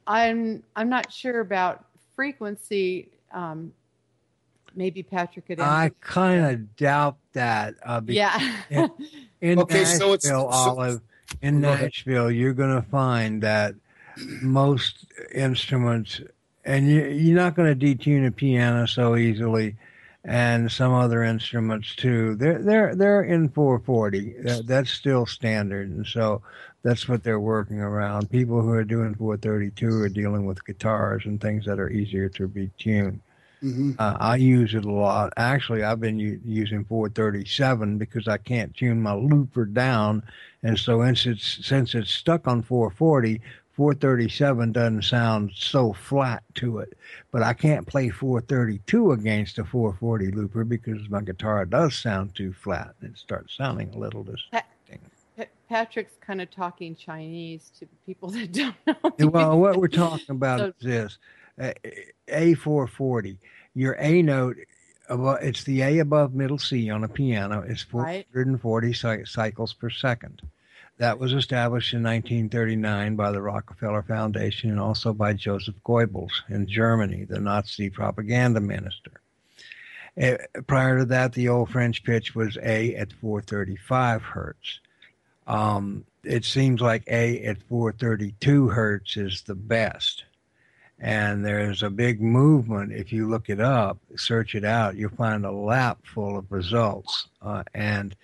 I'm 0.06 0.64
I'm 0.76 0.90
not 0.90 1.12
sure 1.12 1.40
about 1.42 1.86
frequency. 2.16 3.10
Um, 3.32 3.74
maybe 4.78 5.04
Patrick 5.04 5.48
could. 5.48 5.60
I 5.60 5.92
kind 6.00 6.46
of 6.46 6.76
doubt 6.78 7.18
that. 7.34 7.76
Uh, 7.84 8.02
yeah. 8.06 8.56
in, 8.70 8.90
in 9.42 9.60
Okay, 9.60 9.80
Nashville, 9.84 10.00
so 10.00 10.14
it's- 10.14 10.28
so- 10.30 10.48
Olive, 10.48 11.02
in 11.42 11.62
Go 11.62 11.70
ahead. 11.70 11.86
Nashville, 11.86 12.32
you're 12.32 12.54
going 12.54 12.74
to 12.82 12.88
find 12.90 13.44
that 13.44 13.76
most 14.42 15.06
instruments, 15.34 16.22
and 16.66 16.88
you, 16.90 17.06
you're 17.06 17.36
not 17.36 17.56
going 17.56 17.78
to 17.78 17.86
detune 17.86 18.26
a 18.28 18.32
piano 18.32 18.86
so 18.88 19.16
easily, 19.16 19.76
and 20.24 20.72
some 20.72 20.94
other 20.94 21.24
instruments 21.24 21.96
too. 21.96 22.36
They're 22.36 22.60
they're 22.60 22.96
they're 22.96 23.24
in 23.24 23.50
440. 23.50 24.36
That- 24.44 24.68
That's 24.68 24.92
still 24.92 25.26
standard, 25.26 25.90
and 25.90 26.06
so 26.06 26.42
that's 26.84 27.08
what 27.10 27.24
they're 27.24 27.40
working 27.40 27.80
around. 27.82 28.30
People 28.30 28.62
who 28.62 28.72
are 28.72 28.84
doing 28.86 29.14
432 29.16 30.02
are 30.04 30.10
dealing 30.10 30.46
with 30.46 30.66
guitars 30.66 31.26
and 31.26 31.40
things 31.42 31.66
that 31.66 31.80
are 31.80 31.90
easier 31.90 32.30
to 32.30 32.48
be 32.48 32.70
tuned. 32.78 33.20
Hmm 33.62 33.92
Uh, 34.00 34.18
I 34.20 34.36
use 34.38 34.74
it 34.76 34.86
a 34.86 34.92
lot. 34.92 35.34
Actually, 35.38 35.84
I've 35.84 36.00
been 36.00 36.20
u- 36.20 36.40
using 36.46 36.86
437 36.86 37.98
because 37.98 38.28
I 38.28 38.38
can't 38.38 38.76
tune 38.76 39.02
my 39.02 39.14
looper 39.14 39.66
down, 39.66 40.24
and 40.64 40.78
so 40.78 41.04
since 41.04 41.26
it's 41.26 41.66
since 41.66 41.96
it's 41.96 42.12
stuck 42.12 42.48
on 42.48 42.62
440, 42.62 43.42
437 43.74 44.72
doesn't 44.72 45.04
sound 45.04 45.52
so 45.56 45.94
flat 45.94 46.44
to 46.56 46.80
it. 46.80 46.98
But 47.32 47.44
I 47.44 47.54
can't 47.54 47.86
play 47.88 48.10
432 48.10 49.12
against 49.12 49.60
a 49.60 49.64
440 49.64 50.32
looper 50.32 50.64
because 50.64 51.08
my 51.10 51.22
guitar 51.22 51.66
does 51.66 51.96
sound 51.96 52.36
too 52.36 52.54
flat. 52.54 52.96
and 53.02 53.12
It 53.12 53.18
starts 53.18 53.56
sounding 53.56 53.90
a 53.94 53.98
little 53.98 54.24
distracting. 54.24 55.00
Patrick's 55.70 56.16
kind 56.26 56.42
of 56.42 56.50
talking 56.50 56.96
Chinese 56.96 57.72
to 57.80 57.86
people 58.06 58.30
that 58.36 58.52
don't 58.54 58.76
know. 58.88 59.28
well, 59.30 59.60
what 59.60 59.78
we're 59.78 59.88
talking 59.90 60.30
about 60.36 60.60
So- 60.60 60.68
is 60.68 60.74
this: 60.86 61.18
A440. 61.58 63.38
Your 63.74 63.96
A 64.00 64.22
note, 64.22 64.58
it's 65.10 65.64
the 65.64 65.82
A 65.82 66.00
above 66.00 66.34
middle 66.34 66.58
C 66.58 66.90
on 66.90 67.04
a 67.04 67.08
piano. 67.08 67.64
It's 67.68 67.84
440 67.84 68.94
cy- 68.94 69.24
cycles 69.24 69.74
per 69.74 69.90
second. 69.90 70.42
That 70.98 71.20
was 71.20 71.34
established 71.34 71.94
in 71.94 72.02
1939 72.02 73.16
by 73.16 73.32
the 73.32 73.42
Rockefeller 73.42 74.02
Foundation 74.02 74.72
and 74.72 74.80
also 74.80 75.14
by 75.14 75.34
Joseph 75.34 75.76
Goebbels 75.86 76.32
in 76.50 76.66
Germany, 76.66 77.24
the 77.24 77.40
Nazi 77.40 77.92
propaganda 77.92 78.60
minister. 78.60 79.22
Uh, 80.20 80.38
prior 80.66 80.98
to 81.00 81.06
that, 81.06 81.34
the 81.34 81.50
old 81.50 81.70
French 81.70 82.04
pitch 82.04 82.34
was 82.34 82.58
A 82.64 82.96
at 82.96 83.14
435 83.14 84.24
hertz. 84.24 84.80
Um, 85.46 86.06
it 86.24 86.44
seems 86.44 86.82
like 86.82 87.04
A 87.08 87.44
at 87.44 87.62
432 87.70 88.70
hertz 88.70 89.18
is 89.18 89.44
the 89.44 89.56
best. 89.56 90.24
And 91.00 91.46
there's 91.46 91.84
a 91.84 91.90
big 91.90 92.22
movement. 92.22 92.92
If 92.92 93.14
you 93.14 93.30
look 93.30 93.50
it 93.50 93.60
up, 93.60 94.00
search 94.16 94.56
it 94.56 94.66
out, 94.66 94.96
you'll 94.96 95.12
find 95.12 95.46
a 95.46 95.52
lap 95.52 96.00
full 96.04 96.38
of 96.38 96.52
results. 96.52 97.28
Uh, 97.42 97.64
and 97.76 98.16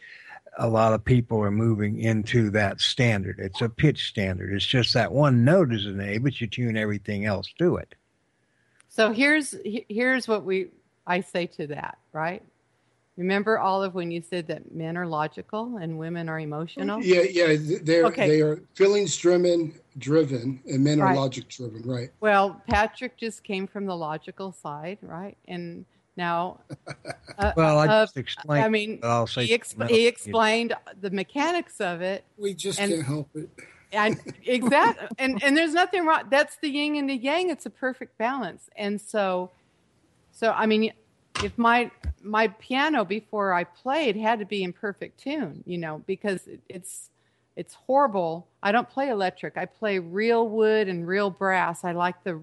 a 0.57 0.67
lot 0.67 0.93
of 0.93 1.05
people 1.05 1.39
are 1.41 1.51
moving 1.51 1.99
into 1.99 2.49
that 2.51 2.81
standard. 2.81 3.39
It's 3.39 3.61
a 3.61 3.69
pitch 3.69 4.07
standard. 4.07 4.53
It's 4.53 4.65
just 4.65 4.93
that 4.95 5.11
one 5.11 5.43
note 5.45 5.71
is 5.73 5.85
an 5.85 6.01
A, 6.01 6.17
but 6.17 6.39
you 6.41 6.47
tune 6.47 6.75
everything 6.77 7.25
else 7.25 7.53
to 7.59 7.75
it. 7.77 7.93
So 8.89 9.11
here's 9.11 9.55
here's 9.65 10.27
what 10.27 10.43
we 10.43 10.67
I 11.05 11.21
say 11.21 11.47
to 11.47 11.67
that, 11.67 11.97
right? 12.11 12.43
Remember 13.17 13.59
Olive 13.59 13.93
when 13.93 14.09
you 14.11 14.21
said 14.27 14.47
that 14.47 14.73
men 14.73 14.97
are 14.97 15.05
logical 15.07 15.77
and 15.77 15.99
women 15.99 16.29
are 16.29 16.39
emotional? 16.39 17.01
Yeah, 17.01 17.21
yeah. 17.21 17.55
They're 17.83 18.05
Okay. 18.05 18.27
they 18.27 18.41
are 18.41 18.61
feelings 18.73 19.15
driven, 19.17 19.73
driven, 19.97 20.61
and 20.67 20.83
men 20.83 20.99
are 20.99 21.05
Right. 21.07 21.17
logic 21.17 21.47
driven. 21.47 21.81
Right. 21.83 22.11
Well, 22.19 22.61
Patrick 22.67 23.17
just 23.17 23.43
came 23.43 23.67
from 23.67 23.85
the 23.85 23.95
logical 23.95 24.51
side, 24.51 24.97
right? 25.01 25.37
And 25.47 25.85
now, 26.15 26.59
uh, 27.37 27.53
Well, 27.55 27.79
I 27.79 27.87
uh, 27.87 28.03
just 28.05 28.17
explained. 28.17 28.65
I 28.65 28.69
mean, 28.69 28.99
I'll 29.03 29.27
say 29.27 29.45
he, 29.45 29.57
exp- 29.57 29.77
something 29.77 29.87
he 29.95 30.05
else. 30.07 30.13
explained 30.13 30.73
the 31.01 31.09
mechanics 31.11 31.79
of 31.81 32.01
it, 32.01 32.23
We 32.37 32.53
just 32.53 32.79
And- 32.79 32.91
can't 32.93 33.05
help 33.05 33.29
it. 33.35 33.49
and 33.93 34.19
exactly, 34.45 35.07
and 35.19 35.43
and 35.43 35.55
there's 35.55 35.73
nothing 35.73 36.03
wrong. 36.05 36.23
That's 36.29 36.55
the 36.57 36.69
yin 36.69 36.95
and 36.95 37.07
the 37.09 37.15
yang. 37.15 37.49
It's 37.51 37.67
a 37.67 37.69
perfect 37.69 38.17
balance, 38.17 38.67
and 38.75 38.99
so, 38.99 39.51
so 40.31 40.51
I 40.51 40.65
mean, 40.65 40.93
if 41.43 41.55
my 41.59 41.91
my 42.23 42.47
piano 42.47 43.05
before 43.05 43.53
I 43.53 43.65
played 43.65 44.15
had 44.15 44.39
to 44.39 44.45
be 44.45 44.63
in 44.63 44.73
perfect 44.73 45.19
tune, 45.19 45.63
you 45.67 45.77
know, 45.77 46.01
because 46.07 46.47
it, 46.47 46.61
it's 46.67 47.11
it's 47.55 47.73
horrible. 47.75 48.47
I 48.61 48.71
don't 48.71 48.89
play 48.89 49.09
electric. 49.09 49.57
I 49.57 49.65
play 49.65 49.99
real 49.99 50.47
wood 50.47 50.87
and 50.87 51.07
real 51.07 51.29
brass. 51.29 51.83
I 51.83 51.91
like 51.91 52.23
the 52.23 52.41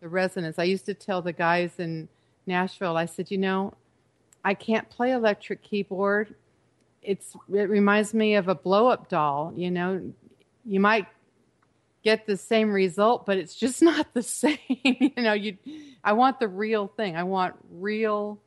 the 0.00 0.08
resonance. 0.08 0.58
I 0.58 0.64
used 0.64 0.86
to 0.86 0.94
tell 0.94 1.22
the 1.22 1.32
guys 1.32 1.72
in 1.78 2.08
Nashville. 2.46 2.96
I 2.96 3.06
said, 3.06 3.30
you 3.32 3.38
know, 3.38 3.74
I 4.44 4.54
can't 4.54 4.88
play 4.88 5.10
electric 5.12 5.62
keyboard. 5.62 6.34
It's 7.02 7.34
it 7.52 7.68
reminds 7.68 8.14
me 8.14 8.36
of 8.36 8.48
a 8.48 8.54
blow 8.54 8.86
up 8.88 9.08
doll. 9.08 9.52
You 9.56 9.70
know, 9.70 10.12
you 10.64 10.78
might 10.80 11.06
get 12.04 12.26
the 12.26 12.36
same 12.36 12.70
result, 12.70 13.26
but 13.26 13.38
it's 13.38 13.56
just 13.56 13.82
not 13.90 14.14
the 14.14 14.22
same. 14.22 14.58
you 14.68 15.10
know, 15.16 15.32
you 15.32 15.58
I 16.04 16.12
want 16.12 16.38
the 16.38 16.48
real 16.48 16.86
thing. 16.86 17.16
I 17.16 17.24
want 17.24 17.54
real 17.72 18.38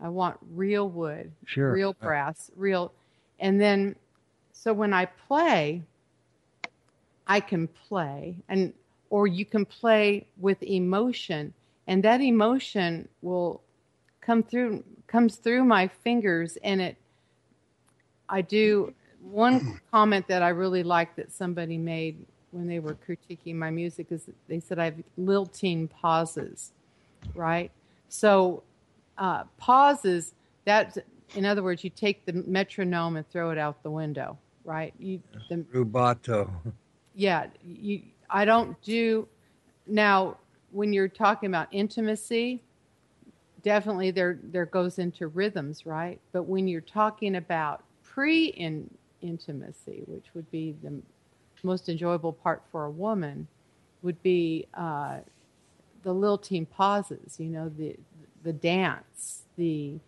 I 0.00 0.08
want 0.08 0.38
real 0.54 0.88
wood, 0.88 1.32
Sure. 1.44 1.72
real 1.72 1.90
uh, 2.00 2.04
brass, 2.04 2.50
real 2.56 2.92
and 3.40 3.60
then 3.60 3.96
so 4.58 4.72
when 4.72 4.92
I 4.92 5.04
play 5.06 5.82
I 7.28 7.40
can 7.40 7.68
play 7.68 8.36
and 8.48 8.72
or 9.10 9.26
you 9.26 9.44
can 9.44 9.64
play 9.64 10.26
with 10.36 10.60
emotion 10.62 11.54
and 11.86 12.02
that 12.02 12.20
emotion 12.20 13.08
will 13.22 13.62
come 14.20 14.42
through 14.42 14.82
comes 15.06 15.36
through 15.36 15.64
my 15.64 15.86
fingers 15.86 16.58
and 16.64 16.80
it 16.80 16.96
I 18.28 18.42
do 18.42 18.92
one 19.22 19.80
comment 19.92 20.26
that 20.26 20.42
I 20.42 20.48
really 20.48 20.82
like 20.82 21.14
that 21.16 21.32
somebody 21.32 21.78
made 21.78 22.26
when 22.50 22.66
they 22.66 22.80
were 22.80 22.96
critiquing 23.06 23.54
my 23.54 23.70
music 23.70 24.08
is 24.10 24.28
they 24.48 24.58
said 24.58 24.80
I 24.80 24.86
have 24.86 25.02
lilting 25.16 25.86
pauses, 25.86 26.72
right? 27.34 27.70
So 28.08 28.64
uh, 29.18 29.44
pauses 29.56 30.34
that 30.64 30.98
in 31.34 31.44
other 31.44 31.62
words 31.62 31.84
you 31.84 31.90
take 31.90 32.24
the 32.24 32.32
metronome 32.46 33.16
and 33.16 33.28
throw 33.28 33.50
it 33.50 33.58
out 33.58 33.82
the 33.82 33.90
window, 33.90 34.38
right? 34.68 34.92
You 34.98 35.20
the 35.48 35.56
Rubato. 35.72 36.50
yeah 37.14 37.46
you 37.64 38.02
i 38.28 38.44
don't 38.44 38.80
do 38.82 39.26
now 39.86 40.36
when 40.70 40.92
you're 40.92 41.08
talking 41.08 41.48
about 41.48 41.66
intimacy 41.72 42.62
definitely 43.62 44.10
there 44.10 44.38
there 44.42 44.66
goes 44.66 44.98
into 44.98 45.26
rhythms 45.28 45.86
right 45.86 46.20
but 46.32 46.42
when 46.42 46.68
you're 46.68 46.82
talking 46.82 47.36
about 47.36 47.82
pre 48.04 48.46
in 48.48 48.88
intimacy 49.22 50.02
which 50.06 50.26
would 50.34 50.48
be 50.50 50.76
the 50.82 50.92
most 51.62 51.88
enjoyable 51.88 52.32
part 52.32 52.62
for 52.70 52.84
a 52.84 52.90
woman 52.90 53.48
would 54.02 54.22
be 54.22 54.66
uh, 54.74 55.16
the 56.02 56.12
lilting 56.12 56.66
pauses 56.66 57.36
you 57.40 57.48
know 57.48 57.68
the 57.78 57.96
the 58.44 58.52
dance 58.52 59.42
the 59.56 59.98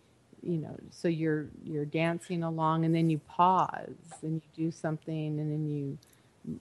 you 0.43 0.57
know 0.59 0.77
so 0.91 1.09
you're 1.09 1.47
you're 1.65 1.85
dancing 1.85 2.43
along 2.43 2.85
and 2.85 2.95
then 2.95 3.11
you 3.11 3.19
pause 3.29 3.89
and 4.23 4.35
you 4.57 4.65
do 4.67 4.71
something 4.71 5.39
and 5.39 5.51
then 5.53 5.69
you 5.69 5.99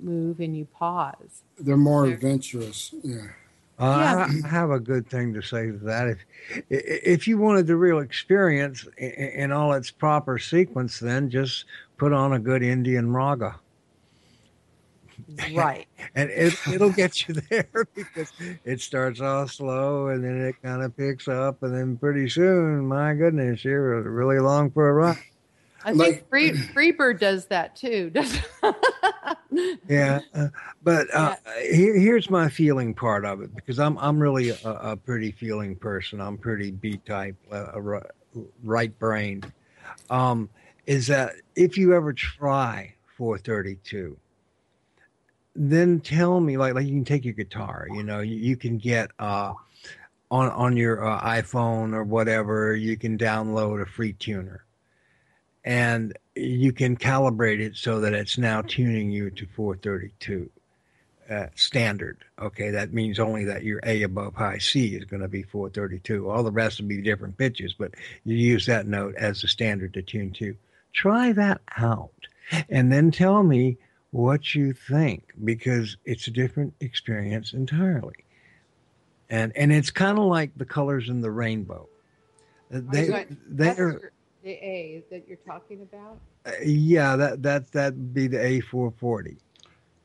move 0.01 0.39
and 0.41 0.57
you 0.57 0.65
pause. 0.65 1.43
They're 1.57 1.77
more 1.77 2.05
They're- 2.05 2.15
adventurous. 2.15 2.93
Yeah. 3.03 3.27
Uh, 3.79 4.27
I 4.27 4.29
I 4.43 4.47
have 4.49 4.71
a 4.71 4.79
good 4.79 5.07
thing 5.09 5.33
to 5.35 5.41
say 5.41 5.67
to 5.71 5.77
that. 5.77 6.07
If 6.09 6.19
if 6.69 7.27
you 7.29 7.37
wanted 7.37 7.65
the 7.67 7.77
real 7.77 7.99
experience 7.99 8.85
i- 9.01 9.05
i- 9.05 9.31
in 9.43 9.53
all 9.53 9.71
its 9.71 9.89
proper 9.89 10.37
sequence, 10.37 10.99
then 10.99 11.29
just 11.29 11.63
put 11.97 12.11
on 12.11 12.33
a 12.33 12.39
good 12.39 12.61
Indian 12.61 13.13
raga, 13.13 13.55
Right. 15.53 15.87
and 16.15 16.29
it 16.29 16.53
it'll 16.71 16.91
get 16.91 17.27
you 17.27 17.35
there 17.49 17.69
because 17.95 18.31
it 18.65 18.81
starts 18.81 19.21
off 19.21 19.51
slow 19.51 20.07
and 20.07 20.23
then 20.23 20.41
it 20.41 20.55
kind 20.63 20.81
of 20.83 20.95
picks 20.97 21.27
up, 21.27 21.63
and 21.63 21.75
then 21.75 21.97
pretty 21.97 22.29
soon, 22.29 22.87
my 22.87 23.13
goodness, 23.13 23.63
you're 23.65 24.01
really 24.01 24.37
along 24.37 24.71
for 24.71 24.89
a 24.89 24.93
ride. 24.93 25.17
I 25.85 25.91
Like- 25.93 26.27
think 26.29 26.29
Free 26.29 26.51
Freebird 26.93 27.19
does 27.19 27.45
that 27.47 27.75
too. 27.75 28.11
Yeah, 29.87 30.19
uh, 30.35 30.47
but 30.83 31.07
uh, 31.13 31.35
here, 31.61 31.97
here's 31.97 32.29
my 32.29 32.49
feeling 32.49 32.93
part 32.93 33.25
of 33.25 33.41
it 33.41 33.53
because 33.55 33.79
I'm 33.79 33.97
I'm 33.97 34.19
really 34.19 34.49
a, 34.49 34.57
a 34.63 34.95
pretty 34.95 35.31
feeling 35.31 35.75
person. 35.75 36.21
I'm 36.21 36.37
pretty 36.37 36.71
B 36.71 36.97
type, 37.05 37.35
uh, 37.51 37.79
ri- 37.81 38.01
right 38.63 38.97
brained. 38.99 39.51
Um, 40.09 40.49
is 40.85 41.07
that 41.07 41.33
if 41.55 41.77
you 41.77 41.93
ever 41.95 42.13
try 42.13 42.93
432, 43.17 44.15
then 45.61 45.99
tell 45.99 46.39
me 46.39 46.57
like 46.57 46.73
like 46.73 46.85
you 46.85 46.93
can 46.93 47.05
take 47.05 47.25
your 47.25 47.33
guitar 47.33 47.85
you 47.91 48.01
know 48.01 48.21
you, 48.21 48.37
you 48.37 48.55
can 48.55 48.77
get 48.77 49.11
uh 49.19 49.53
on 50.31 50.49
on 50.51 50.77
your 50.77 51.05
uh, 51.05 51.21
iphone 51.35 51.93
or 51.93 52.03
whatever 52.03 52.75
you 52.75 52.97
can 52.97 53.17
download 53.17 53.81
a 53.81 53.85
free 53.85 54.13
tuner. 54.13 54.63
And 55.65 56.17
you 56.35 56.71
can 56.71 56.95
calibrate 56.97 57.59
it 57.59 57.75
so 57.75 57.99
that 58.01 58.13
it's 58.13 58.37
now 58.37 58.61
tuning 58.61 59.11
you 59.11 59.29
to 59.31 59.45
432 59.45 60.49
uh, 61.29 61.47
standard 61.55 62.17
okay? 62.41 62.71
That 62.71 62.93
means 62.93 63.19
only 63.19 63.45
that 63.45 63.63
your 63.63 63.79
a 63.83 64.03
above 64.03 64.35
high 64.35 64.57
c 64.57 64.95
is 64.95 65.05
going 65.05 65.21
to 65.21 65.27
be 65.27 65.43
432 65.43 66.29
all 66.29 66.43
the 66.43 66.51
rest 66.51 66.79
will 66.79 66.87
be 66.87 67.01
different 67.01 67.37
pitches 67.37 67.73
but 67.73 67.93
you 68.23 68.35
use 68.35 68.65
that 68.65 68.87
note 68.87 69.15
as 69.15 69.41
the 69.41 69.47
standard 69.47 69.93
to 69.93 70.01
tune 70.01 70.31
to. 70.33 70.55
Try 70.93 71.33
that 71.33 71.61
out 71.77 72.13
and 72.69 72.91
then 72.91 73.11
tell 73.11 73.43
me 73.43 73.77
what 74.11 74.55
you 74.55 74.73
think 74.73 75.33
because 75.43 75.97
it's 76.05 76.27
a 76.27 76.31
different 76.31 76.73
experience 76.79 77.53
entirely. 77.53 78.25
And 79.29 79.51
and 79.55 79.71
it's 79.71 79.91
kind 79.91 80.17
of 80.17 80.25
like 80.25 80.51
the 80.57 80.65
colors 80.65 81.09
in 81.09 81.21
the 81.21 81.29
rainbow. 81.29 81.87
They 82.71 83.25
they're 83.47 84.11
the 84.43 84.51
A 84.51 85.03
that 85.11 85.27
you're 85.27 85.37
talking 85.37 85.81
about. 85.81 86.17
Uh, 86.45 86.51
yeah, 86.63 87.15
that 87.15 87.43
that 87.43 87.71
that'd 87.71 88.13
be 88.13 88.27
the 88.27 88.37
A440. 88.37 89.37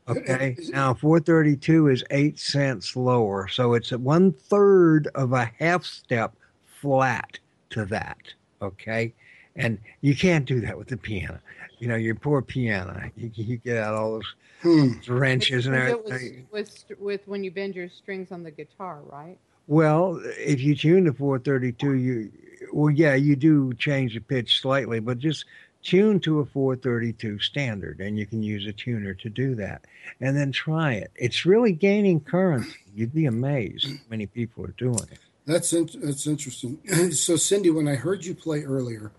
Okay. 0.07 0.55
Now 0.69 0.93
432 0.93 1.87
is 1.87 2.03
eight 2.11 2.37
cents 2.37 2.95
lower, 2.95 3.47
so 3.47 3.73
it's 3.73 3.91
one 3.91 4.31
third 4.31 5.07
of 5.15 5.33
a 5.33 5.51
half 5.57 5.83
step 5.83 6.35
flat 6.65 7.39
to 7.71 7.85
that. 7.85 8.19
Okay, 8.61 9.13
and 9.55 9.79
you 10.01 10.15
can't 10.15 10.45
do 10.45 10.61
that 10.61 10.77
with 10.77 10.89
the 10.89 10.97
piano 10.97 11.39
you 11.85 11.91
know, 11.91 11.97
your 11.97 12.15
poor 12.15 12.41
piano. 12.41 13.11
You, 13.15 13.29
you 13.35 13.57
get 13.57 13.77
out 13.77 13.93
all 13.93 14.13
those 14.13 14.35
hmm. 14.63 15.13
wrenches 15.13 15.67
and 15.67 15.75
everything. 15.75 16.47
With, 16.51 16.83
with, 16.89 16.99
with 16.99 17.27
when 17.27 17.43
you 17.43 17.51
bend 17.51 17.75
your 17.75 17.89
strings 17.89 18.31
on 18.31 18.41
the 18.41 18.49
guitar, 18.49 19.01
right? 19.05 19.37
Well, 19.67 20.19
if 20.23 20.61
you 20.61 20.75
tune 20.75 21.05
to 21.05 21.13
432, 21.13 21.93
you 21.93 22.31
well, 22.73 22.89
yeah, 22.89 23.13
you 23.13 23.35
do 23.35 23.71
change 23.75 24.15
the 24.15 24.19
pitch 24.19 24.61
slightly, 24.61 24.99
but 24.99 25.19
just 25.19 25.45
tune 25.83 26.19
to 26.21 26.39
a 26.39 26.45
432 26.45 27.37
standard, 27.37 27.99
and 27.99 28.17
you 28.17 28.25
can 28.25 28.41
use 28.41 28.65
a 28.65 28.73
tuner 28.73 29.13
to 29.13 29.29
do 29.29 29.53
that, 29.53 29.85
and 30.19 30.35
then 30.35 30.51
try 30.51 30.93
it. 30.93 31.11
It's 31.15 31.45
really 31.45 31.71
gaining 31.71 32.19
currency. 32.19 32.79
You'd 32.95 33.13
be 33.13 33.27
amazed 33.27 33.85
how 33.85 33.93
many 34.09 34.25
people 34.25 34.65
are 34.65 34.73
doing 34.77 35.07
it. 35.11 35.19
That's 35.45 35.71
in, 35.71 35.87
that's 36.01 36.25
interesting. 36.25 36.79
so, 37.11 37.35
Cindy, 37.35 37.69
when 37.69 37.87
I 37.87 37.93
heard 37.93 38.25
you 38.25 38.33
play 38.33 38.63
earlier, 38.63 39.11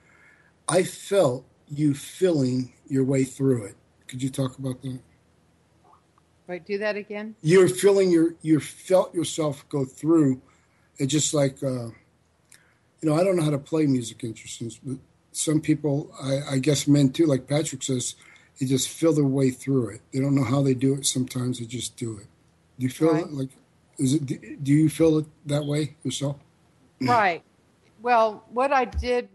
I 0.68 0.82
felt 0.82 1.46
you 1.68 1.94
feeling 1.94 2.72
your 2.88 3.04
way 3.04 3.24
through 3.24 3.64
it. 3.66 3.76
Could 4.08 4.22
you 4.22 4.30
talk 4.30 4.58
about 4.58 4.82
that? 4.82 5.00
Right, 6.46 6.64
do 6.64 6.78
that 6.78 6.96
again. 6.96 7.34
You're 7.42 7.68
feeling 7.68 8.10
your 8.10 8.34
you 8.42 8.60
felt 8.60 9.12
yourself 9.14 9.68
go 9.68 9.84
through 9.84 10.40
it, 10.98 11.06
just 11.06 11.34
like 11.34 11.60
uh, 11.62 11.88
you 11.88 13.02
know. 13.02 13.14
I 13.14 13.24
don't 13.24 13.36
know 13.36 13.42
how 13.42 13.50
to 13.50 13.58
play 13.58 13.86
music 13.86 14.22
instruments, 14.22 14.78
but 14.82 14.98
some 15.32 15.60
people, 15.60 16.10
I, 16.22 16.54
I 16.54 16.58
guess 16.58 16.86
men 16.86 17.10
too, 17.10 17.26
like 17.26 17.48
Patrick 17.48 17.82
says, 17.82 18.14
they 18.60 18.66
just 18.66 18.88
feel 18.88 19.12
their 19.12 19.24
way 19.24 19.50
through 19.50 19.88
it. 19.88 20.02
They 20.12 20.20
don't 20.20 20.36
know 20.36 20.44
how 20.44 20.62
they 20.62 20.74
do 20.74 20.94
it. 20.94 21.04
Sometimes 21.04 21.58
they 21.58 21.66
just 21.66 21.96
do 21.96 22.16
it. 22.16 22.26
Do 22.78 22.84
you 22.84 22.90
feel 22.90 23.12
right. 23.12 23.28
like? 23.28 23.50
Is 23.98 24.14
it? 24.14 24.62
Do 24.62 24.72
you 24.72 24.88
feel 24.88 25.18
it 25.18 25.26
that 25.46 25.64
way 25.64 25.96
yourself? 26.04 26.36
Right. 27.00 27.42
Well, 28.02 28.44
what 28.50 28.72
I 28.72 28.84
did 28.84 29.28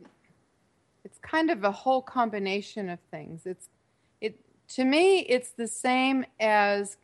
kind 1.22 1.50
of 1.50 1.64
a 1.64 1.72
whole 1.72 2.02
combination 2.02 2.90
of 2.90 3.00
things. 3.12 3.46
It's 3.46 3.70
it 4.20 4.40
to 4.70 4.86
me 4.86 5.20
it's 5.20 5.52
the 5.52 5.68
same 5.68 6.26
as 6.40 6.98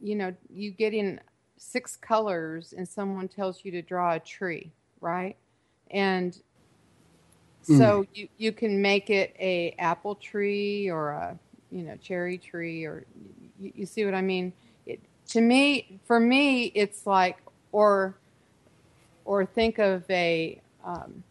you 0.00 0.14
know, 0.14 0.34
you 0.48 0.70
getting 0.70 1.18
six 1.56 1.96
colors 1.96 2.72
and 2.76 2.88
someone 2.88 3.28
tells 3.28 3.64
you 3.64 3.72
to 3.72 3.82
draw 3.82 4.14
a 4.14 4.20
tree, 4.20 4.70
right? 5.00 5.36
And 5.90 6.38
so 7.62 8.02
mm. 8.02 8.08
you, 8.14 8.28
you 8.36 8.52
can 8.52 8.80
make 8.80 9.10
it 9.10 9.34
a 9.38 9.74
apple 9.78 10.14
tree 10.14 10.88
or 10.88 11.10
a 11.10 11.38
you 11.70 11.82
know 11.82 11.96
cherry 11.96 12.38
tree 12.38 12.84
or 12.84 13.04
you, 13.58 13.72
you 13.74 13.86
see 13.86 14.04
what 14.04 14.14
I 14.14 14.22
mean. 14.22 14.52
It, 14.86 15.00
to 15.28 15.40
me, 15.40 16.00
for 16.04 16.20
me, 16.20 16.66
it's 16.74 17.06
like 17.06 17.38
or 17.72 18.16
or 19.24 19.44
think 19.44 19.78
of 19.78 20.08
a 20.10 20.60
um, 20.84 21.22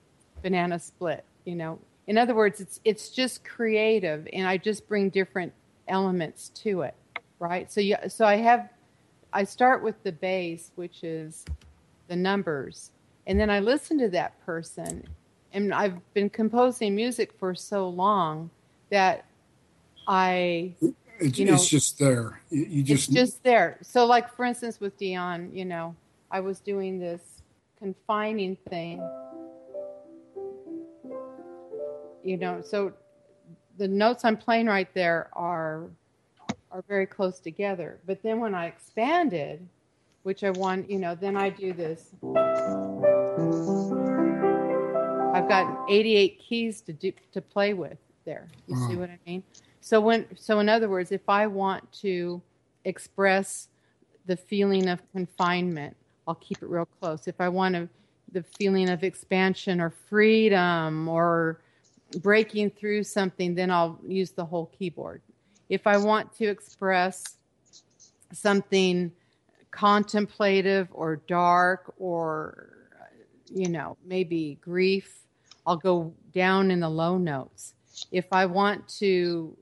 banana 0.43 0.77
split 0.77 1.25
you 1.47 1.55
know 1.55 1.79
in 2.07 2.17
other 2.17 2.35
words 2.35 2.59
it's 2.59 2.79
it's 2.83 3.09
just 3.09 3.43
creative 3.45 4.27
and 4.33 4.45
i 4.45 4.57
just 4.57 4.87
bring 4.87 5.09
different 5.09 5.53
elements 5.87 6.49
to 6.49 6.81
it 6.81 6.93
right? 7.39 7.71
So 7.71 7.81
yeah 7.81 8.07
so 8.07 8.25
i 8.25 8.35
have 8.35 8.69
i 9.31 9.43
start 9.43 9.81
with 9.83 10.01
the 10.03 10.11
base 10.11 10.71
which 10.75 11.03
is 11.03 11.45
the 12.07 12.15
numbers 12.15 12.91
and 13.25 13.39
then 13.39 13.49
i 13.49 13.59
listen 13.59 13.97
to 13.99 14.09
that 14.09 14.43
person 14.45 15.03
and 15.53 15.73
i've 15.73 15.99
been 16.13 16.29
composing 16.29 16.95
music 16.95 17.31
for 17.37 17.53
so 17.55 17.87
long 17.87 18.49
that 18.89 19.25
i 20.07 20.73
it's, 21.19 21.39
you 21.39 21.45
know, 21.45 21.55
it's 21.55 21.67
just 21.67 21.97
there. 21.97 22.41
You, 22.51 22.65
you 22.65 22.83
just 22.83 23.07
it's 23.09 23.15
just 23.15 23.43
there. 23.43 23.79
So 23.81 24.05
like 24.05 24.35
for 24.35 24.45
instance 24.45 24.79
with 24.79 24.97
dion 24.97 25.51
you 25.53 25.65
know 25.65 25.95
i 26.31 26.39
was 26.39 26.59
doing 26.59 26.99
this 26.99 27.21
confining 27.79 28.55
thing 28.69 28.99
you 32.27 32.35
know, 32.35 32.61
so 32.61 32.91
the 33.77 33.87
notes 33.87 34.25
I'm 34.25 34.35
playing 34.35 34.67
right 34.67 34.93
there 34.93 35.29
are 35.33 35.85
are 36.71 36.83
very 36.89 37.05
close 37.05 37.39
together. 37.39 37.99
But 38.05 38.21
then 38.21 38.41
when 38.41 38.53
I 38.53 38.65
expanded, 38.65 39.65
which 40.23 40.43
I 40.43 40.49
want, 40.49 40.91
you 40.91 40.99
know, 40.99 41.15
then 41.15 41.37
I 41.37 41.49
do 41.49 41.71
this. 41.71 42.09
I've 45.33 45.47
got 45.47 45.85
88 45.89 46.39
keys 46.39 46.81
to 46.81 46.91
do 46.91 47.13
to 47.31 47.41
play 47.41 47.73
with 47.73 47.97
there. 48.25 48.49
You 48.67 48.75
see 48.75 48.95
mm. 48.95 48.97
what 48.97 49.09
I 49.09 49.19
mean? 49.25 49.41
So 49.79 50.01
when 50.01 50.25
so 50.35 50.59
in 50.59 50.67
other 50.67 50.89
words, 50.89 51.13
if 51.13 51.29
I 51.29 51.47
want 51.47 51.89
to 52.01 52.41
express 52.83 53.69
the 54.25 54.35
feeling 54.35 54.89
of 54.89 54.99
confinement, 55.13 55.95
I'll 56.27 56.35
keep 56.35 56.61
it 56.61 56.67
real 56.67 56.89
close. 56.99 57.25
If 57.29 57.39
I 57.39 57.47
want 57.47 57.75
to 57.75 57.87
the 58.33 58.43
feeling 58.43 58.89
of 58.89 59.05
expansion 59.05 59.79
or 59.79 59.89
freedom 59.89 61.07
or 61.07 61.61
breaking 62.21 62.71
through 62.71 63.03
something, 63.03 63.55
then 63.55 63.71
I'll 63.71 63.99
use 64.07 64.31
the 64.31 64.45
whole 64.45 64.67
keyboard. 64.77 65.21
If 65.69 65.85
I 65.87 65.97
want 65.97 66.33
to 66.37 66.45
express 66.45 67.37
something 68.33 69.11
contemplative 69.71 70.87
or 70.91 71.17
dark 71.27 71.93
or, 71.97 72.69
you 73.53 73.69
know, 73.69 73.97
maybe 74.05 74.57
grief, 74.61 75.19
I'll 75.65 75.77
go 75.77 76.13
down 76.33 76.71
in 76.71 76.79
the 76.79 76.89
low 76.89 77.17
notes. 77.17 77.73
If 78.11 78.25
I 78.31 78.45
want 78.45 78.87
to 78.99 79.57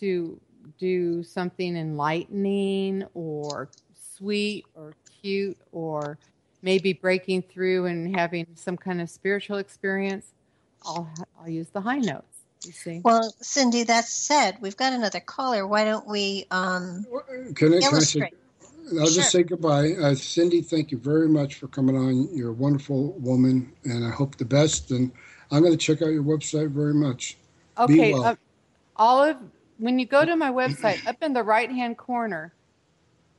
to 0.00 0.40
do 0.78 1.24
something 1.24 1.76
enlightening 1.76 3.04
or 3.14 3.68
sweet 4.16 4.64
or 4.74 4.94
cute 5.20 5.58
or 5.72 6.18
maybe 6.62 6.92
breaking 6.92 7.42
through 7.42 7.86
and 7.86 8.14
having 8.14 8.46
some 8.54 8.76
kind 8.76 9.00
of 9.00 9.10
spiritual 9.10 9.58
experience, 9.58 10.34
I'll 10.84 11.08
I'll 11.40 11.48
use 11.48 11.68
the 11.68 11.80
high 11.80 11.98
notes. 11.98 12.24
You 12.64 12.72
see. 12.72 13.00
Well, 13.04 13.32
Cindy, 13.40 13.84
that 13.84 14.04
said, 14.04 14.58
we've 14.60 14.76
got 14.76 14.92
another 14.92 15.20
caller. 15.20 15.66
Why 15.66 15.84
don't 15.84 16.06
we 16.06 16.46
um, 16.50 17.06
can 17.54 17.74
I, 17.74 17.76
illustrate? 17.76 18.30
Can 18.30 18.38
I 18.98 19.00
I'll 19.00 19.06
sure. 19.06 19.16
just 19.16 19.32
say 19.32 19.42
goodbye. 19.42 19.92
Uh, 19.92 20.14
Cindy, 20.14 20.62
thank 20.62 20.90
you 20.90 20.98
very 20.98 21.28
much 21.28 21.56
for 21.56 21.68
coming 21.68 21.96
on. 21.96 22.34
You're 22.34 22.50
a 22.50 22.54
wonderful 22.54 23.12
woman, 23.12 23.72
and 23.84 24.04
I 24.04 24.10
hope 24.10 24.36
the 24.36 24.44
best. 24.44 24.90
And 24.90 25.12
I'm 25.50 25.62
going 25.62 25.72
to 25.72 25.78
check 25.78 26.02
out 26.02 26.08
your 26.08 26.22
website 26.22 26.70
very 26.70 26.94
much. 26.94 27.36
Okay, 27.76 28.12
well. 28.12 28.24
uh, 28.24 28.36
Olive, 28.96 29.36
when 29.78 29.98
you 29.98 30.06
go 30.06 30.24
to 30.24 30.36
my 30.36 30.50
website, 30.50 31.06
up 31.06 31.22
in 31.22 31.32
the 31.32 31.42
right 31.42 31.70
hand 31.70 31.96
corner, 31.96 32.52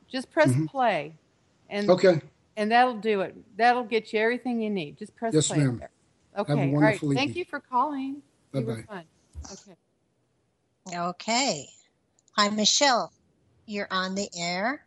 just 0.08 0.30
press 0.30 0.50
mm-hmm. 0.50 0.66
play, 0.66 1.14
and 1.68 1.90
okay, 1.90 2.20
and 2.56 2.70
that'll 2.70 2.96
do 2.96 3.20
it. 3.22 3.36
That'll 3.56 3.84
get 3.84 4.12
you 4.12 4.20
everything 4.20 4.62
you 4.62 4.70
need. 4.70 4.98
Just 4.98 5.14
press 5.16 5.34
yes, 5.34 5.48
play. 5.48 5.58
Ma'am. 5.58 5.78
There. 5.78 5.90
Okay. 6.40 6.72
All 6.72 6.80
right. 6.80 7.00
Thank 7.00 7.36
you 7.36 7.44
for 7.44 7.60
calling. 7.60 8.22
Bye 8.52 8.60
bye. 8.60 9.04
Okay. 9.52 9.76
Okay. 10.96 11.68
Hi, 12.36 12.48
Michelle. 12.48 13.12
You're 13.66 13.88
on 13.90 14.14
the 14.14 14.28
air. 14.38 14.84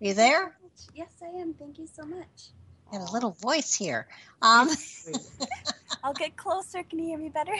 Are 0.00 0.06
you 0.06 0.14
there? 0.14 0.56
Yes, 0.94 1.10
I 1.22 1.38
am. 1.38 1.54
Thank 1.54 1.78
you 1.78 1.86
so 1.86 2.04
much. 2.04 2.50
I 2.90 2.96
have 2.96 3.08
a 3.08 3.12
little 3.12 3.32
voice 3.32 3.74
here. 3.74 4.06
Um, 4.42 4.68
I'll 6.04 6.12
get 6.12 6.36
closer. 6.36 6.82
Can 6.82 6.98
you 6.98 7.06
hear 7.06 7.18
me 7.18 7.28
better? 7.28 7.54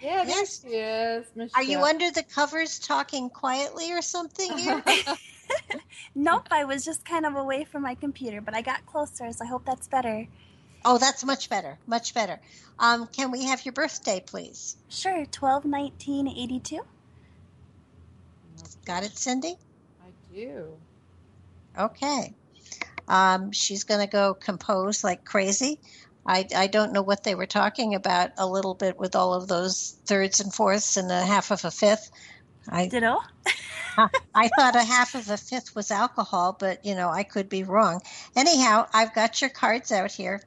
yeah, 0.00 0.24
yes. 0.24 0.62
she 0.62 0.68
is. 0.68 1.26
Michelle. 1.34 1.60
Are 1.60 1.62
you 1.62 1.82
under 1.82 2.10
the 2.10 2.22
covers 2.22 2.78
talking 2.78 3.28
quietly 3.30 3.92
or 3.92 4.02
something 4.02 4.56
here? 4.56 4.82
nope, 6.14 6.48
I 6.50 6.64
was 6.64 6.84
just 6.84 7.04
kind 7.04 7.26
of 7.26 7.36
away 7.36 7.64
from 7.64 7.82
my 7.82 7.94
computer, 7.94 8.40
but 8.40 8.54
I 8.54 8.62
got 8.62 8.86
closer, 8.86 9.30
so 9.32 9.44
I 9.44 9.48
hope 9.48 9.64
that's 9.64 9.88
better. 9.88 10.26
Oh, 10.84 10.98
that's 10.98 11.24
much 11.24 11.48
better. 11.48 11.78
Much 11.86 12.14
better. 12.14 12.38
Um, 12.78 13.06
can 13.06 13.30
we 13.30 13.44
have 13.44 13.64
your 13.64 13.72
birthday, 13.72 14.22
please? 14.24 14.76
Sure, 14.88 15.24
12 15.26 15.64
19 15.64 16.28
82. 16.28 16.80
Got 18.84 19.04
it, 19.04 19.16
Cindy? 19.16 19.56
I 20.02 20.34
do. 20.34 20.76
Okay. 21.78 22.34
Um, 23.08 23.52
she's 23.52 23.84
going 23.84 24.00
to 24.00 24.10
go 24.10 24.34
compose 24.34 25.04
like 25.04 25.24
crazy. 25.24 25.78
I, 26.26 26.46
I 26.56 26.66
don't 26.66 26.92
know 26.92 27.02
what 27.02 27.24
they 27.24 27.34
were 27.34 27.46
talking 27.46 27.94
about 27.94 28.30
a 28.38 28.46
little 28.46 28.74
bit 28.74 28.98
with 28.98 29.14
all 29.14 29.34
of 29.34 29.48
those 29.48 29.96
thirds 30.06 30.40
and 30.40 30.52
fourths 30.52 30.96
and 30.96 31.10
a 31.10 31.22
half 31.22 31.50
of 31.50 31.64
a 31.64 31.70
fifth. 31.70 32.10
I 32.68 32.86
Ditto. 32.86 33.18
I 34.34 34.48
thought 34.56 34.74
a 34.74 34.82
half 34.82 35.14
of 35.14 35.28
a 35.28 35.36
fifth 35.36 35.74
was 35.76 35.90
alcohol, 35.90 36.56
but 36.58 36.84
you 36.84 36.94
know 36.94 37.10
I 37.10 37.22
could 37.22 37.48
be 37.48 37.62
wrong. 37.62 38.00
Anyhow, 38.34 38.86
I've 38.92 39.14
got 39.14 39.40
your 39.40 39.50
cards 39.50 39.92
out 39.92 40.10
here, 40.10 40.40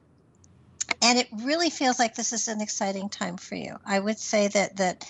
and 1.02 1.18
it 1.18 1.28
really 1.32 1.70
feels 1.70 1.98
like 1.98 2.14
this 2.14 2.32
is 2.32 2.48
an 2.48 2.60
exciting 2.60 3.08
time 3.08 3.36
for 3.36 3.54
you. 3.54 3.76
I 3.84 3.98
would 3.98 4.18
say 4.18 4.48
that 4.48 4.76
that 4.76 5.04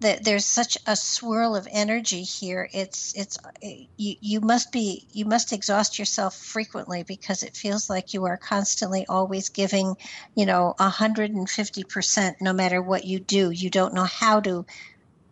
that 0.00 0.24
there's 0.24 0.44
such 0.44 0.76
a 0.86 0.94
swirl 0.94 1.56
of 1.56 1.68
energy 1.70 2.22
here. 2.22 2.68
It's 2.72 3.14
it's 3.16 3.38
eh, 3.62 3.84
you, 3.96 4.16
you 4.20 4.40
must 4.40 4.72
be 4.72 5.06
you 5.12 5.24
must 5.24 5.52
exhaust 5.52 5.98
yourself 5.98 6.34
frequently 6.36 7.02
because 7.02 7.42
it 7.42 7.56
feels 7.56 7.88
like 7.88 8.12
you 8.12 8.24
are 8.24 8.36
constantly 8.36 9.06
always 9.08 9.48
giving 9.48 9.94
you 10.34 10.46
know 10.46 10.74
150% 10.78 12.34
no 12.40 12.52
matter 12.52 12.82
what 12.82 13.04
you 13.04 13.20
do. 13.20 13.50
You 13.50 13.70
don't 13.70 13.94
know 13.94 14.04
how 14.04 14.40
to 14.40 14.66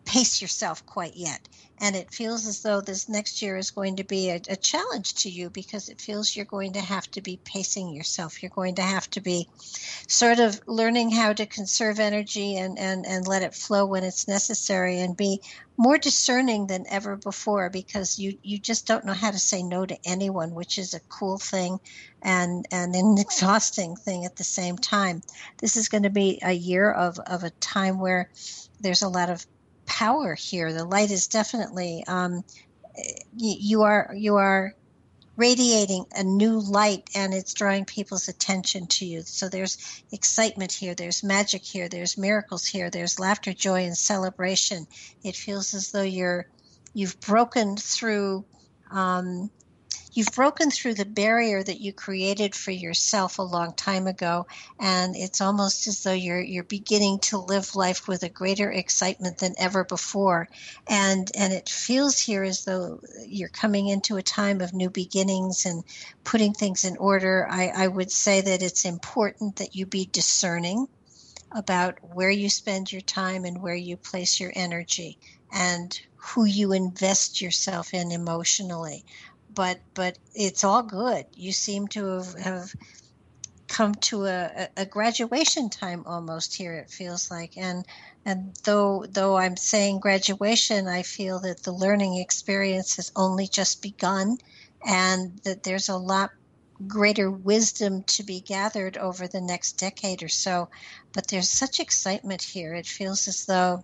pace 0.05 0.41
yourself 0.41 0.85
quite 0.85 1.15
yet 1.15 1.47
and 1.79 1.95
it 1.95 2.13
feels 2.13 2.47
as 2.47 2.61
though 2.61 2.79
this 2.79 3.09
next 3.09 3.41
year 3.41 3.57
is 3.57 3.71
going 3.71 3.97
to 3.97 4.03
be 4.03 4.29
a, 4.29 4.41
a, 4.49 4.55
challenge 4.55 5.13
to 5.13 5.29
you 5.29 5.49
because 5.49 5.89
it 5.89 5.99
feels 5.99 6.35
you're 6.35 6.45
going 6.45 6.73
to 6.73 6.81
have 6.81 7.09
to 7.11 7.21
be 7.21 7.37
pacing 7.43 7.93
yourself. 7.93 8.41
You're 8.41 8.49
going 8.49 8.75
to 8.75 8.81
have 8.81 9.09
to 9.11 9.21
be 9.21 9.49
sort 10.07 10.39
of 10.39 10.59
learning 10.67 11.11
how 11.11 11.33
to 11.33 11.45
conserve 11.45 11.99
energy 11.99 12.57
and, 12.57 12.79
and, 12.79 13.05
and 13.05 13.27
let 13.27 13.43
it 13.43 13.53
flow 13.53 13.85
when 13.85 14.05
it's 14.05 14.27
necessary 14.27 14.99
and 14.99 15.17
be 15.17 15.41
more 15.77 15.97
discerning 15.97 16.67
than 16.67 16.85
ever 16.89 17.17
before 17.17 17.69
because 17.69 18.17
you, 18.17 18.37
you 18.41 18.57
just 18.57 18.87
don't 18.87 19.03
know 19.03 19.13
how 19.13 19.31
to 19.31 19.39
say 19.39 19.61
no 19.61 19.85
to 19.85 19.97
anyone, 20.05 20.55
which 20.55 20.77
is 20.77 20.93
a 20.93 21.01
cool 21.01 21.37
thing 21.37 21.79
and, 22.21 22.65
and 22.71 22.95
an 22.95 23.17
exhausting 23.19 23.97
thing 23.97 24.23
at 24.23 24.37
the 24.37 24.45
same 24.45 24.77
time. 24.77 25.21
This 25.57 25.75
is 25.75 25.89
going 25.89 26.03
to 26.03 26.09
be 26.09 26.39
a 26.41 26.53
year 26.53 26.89
of, 26.89 27.19
of 27.19 27.43
a 27.43 27.49
time 27.49 27.99
where 27.99 28.29
there's 28.79 29.01
a 29.01 29.09
lot 29.09 29.29
of 29.29 29.45
power 29.85 30.35
here. 30.35 30.73
The 30.73 30.85
light 30.85 31.11
is 31.11 31.27
definitely 31.27 32.03
um, 32.07 32.43
you 33.35 33.83
are 33.83 34.13
you 34.15 34.35
are 34.35 34.73
radiating 35.37 36.05
a 36.15 36.23
new 36.23 36.59
light 36.59 37.09
and 37.13 37.33
it's 37.33 37.53
drawing 37.53 37.83
people's 37.85 38.29
attention 38.29 38.87
to 38.87 39.05
you. 39.05 39.21
So 39.21 39.49
there's 39.49 40.03
excitement 40.11 40.71
here, 40.71 40.95
there's 40.95 41.23
magic 41.23 41.63
here, 41.63 41.89
there's 41.89 42.17
miracles 42.17 42.65
here, 42.65 42.89
there's 42.89 43.19
laughter, 43.19 43.51
joy, 43.53 43.83
and 43.83 43.97
celebration. 43.97 44.87
It 45.23 45.35
feels 45.35 45.73
as 45.73 45.91
though 45.91 46.01
you're 46.01 46.47
you've 46.93 47.19
broken 47.19 47.75
through 47.75 48.45
um, 48.91 49.49
you've 50.15 50.31
broken 50.33 50.71
through 50.71 50.93
the 50.93 51.05
barrier 51.05 51.61
that 51.61 51.81
you 51.81 51.93
created 51.93 52.55
for 52.55 52.71
yourself 52.71 53.37
a 53.37 53.43
long 53.43 53.73
time 53.73 54.07
ago 54.07 54.45
and 54.79 55.15
it's 55.15 55.41
almost 55.41 55.87
as 55.87 56.03
though 56.03 56.13
you're 56.13 56.41
you're 56.41 56.63
beginning 56.63 57.19
to 57.19 57.37
live 57.37 57.75
life 57.75 58.07
with 58.07 58.23
a 58.23 58.29
greater 58.29 58.71
excitement 58.71 59.37
than 59.37 59.53
ever 59.57 59.83
before. 59.83 60.47
And 60.89 61.29
and 61.35 61.53
it 61.53 61.69
feels 61.69 62.19
here 62.19 62.43
as 62.43 62.63
though 62.63 62.99
you're 63.27 63.49
coming 63.49 63.87
into 63.87 64.17
a 64.17 64.23
time 64.23 64.61
of 64.61 64.73
new 64.73 64.89
beginnings 64.89 65.65
and 65.65 65.83
putting 66.23 66.53
things 66.53 66.85
in 66.85 66.97
order. 66.97 67.47
I 67.49 67.67
i 67.75 67.87
would 67.87 68.11
say 68.11 68.41
that 68.41 68.61
it's 68.61 68.85
important 68.85 69.57
that 69.57 69.75
you 69.75 69.85
be 69.85 70.05
discerning 70.11 70.87
about 71.51 71.97
where 72.01 72.31
you 72.31 72.49
spend 72.49 72.91
your 72.91 73.01
time 73.01 73.45
and 73.45 73.61
where 73.61 73.75
you 73.75 73.97
place 73.97 74.39
your 74.39 74.51
energy 74.55 75.17
and 75.53 75.99
who 76.15 76.45
you 76.45 76.73
invest 76.73 77.41
yourself 77.41 77.93
in 77.93 78.11
emotionally 78.11 79.05
but 79.55 79.79
but 79.93 80.17
it's 80.33 80.63
all 80.63 80.83
good. 80.83 81.25
You 81.33 81.51
seem 81.51 81.87
to 81.89 82.05
have, 82.05 82.33
have 82.39 82.75
come 83.67 83.95
to 83.95 84.25
a, 84.25 84.69
a 84.77 84.85
graduation 84.85 85.69
time 85.69 86.03
almost 86.05 86.55
here. 86.55 86.73
It 86.73 86.89
feels 86.89 87.31
like, 87.31 87.57
and 87.57 87.85
and 88.25 88.55
though 88.63 89.05
though 89.09 89.37
I'm 89.37 89.57
saying 89.57 89.99
graduation, 89.99 90.87
I 90.87 91.03
feel 91.03 91.39
that 91.41 91.63
the 91.63 91.71
learning 91.71 92.17
experience 92.17 92.95
has 92.97 93.11
only 93.15 93.47
just 93.47 93.81
begun, 93.81 94.37
and 94.85 95.39
that 95.43 95.63
there's 95.63 95.89
a 95.89 95.97
lot 95.97 96.29
greater 96.87 97.31
wisdom 97.31 98.03
to 98.03 98.23
be 98.23 98.41
gathered 98.41 98.97
over 98.97 99.27
the 99.27 99.41
next 99.41 99.79
decade 99.79 100.21
or 100.21 100.29
so. 100.29 100.67
But 101.13 101.27
there's 101.29 101.49
such 101.49 101.79
excitement 101.79 102.43
here. 102.43 102.73
It 102.73 102.85
feels 102.85 103.27
as 103.27 103.45
though 103.45 103.83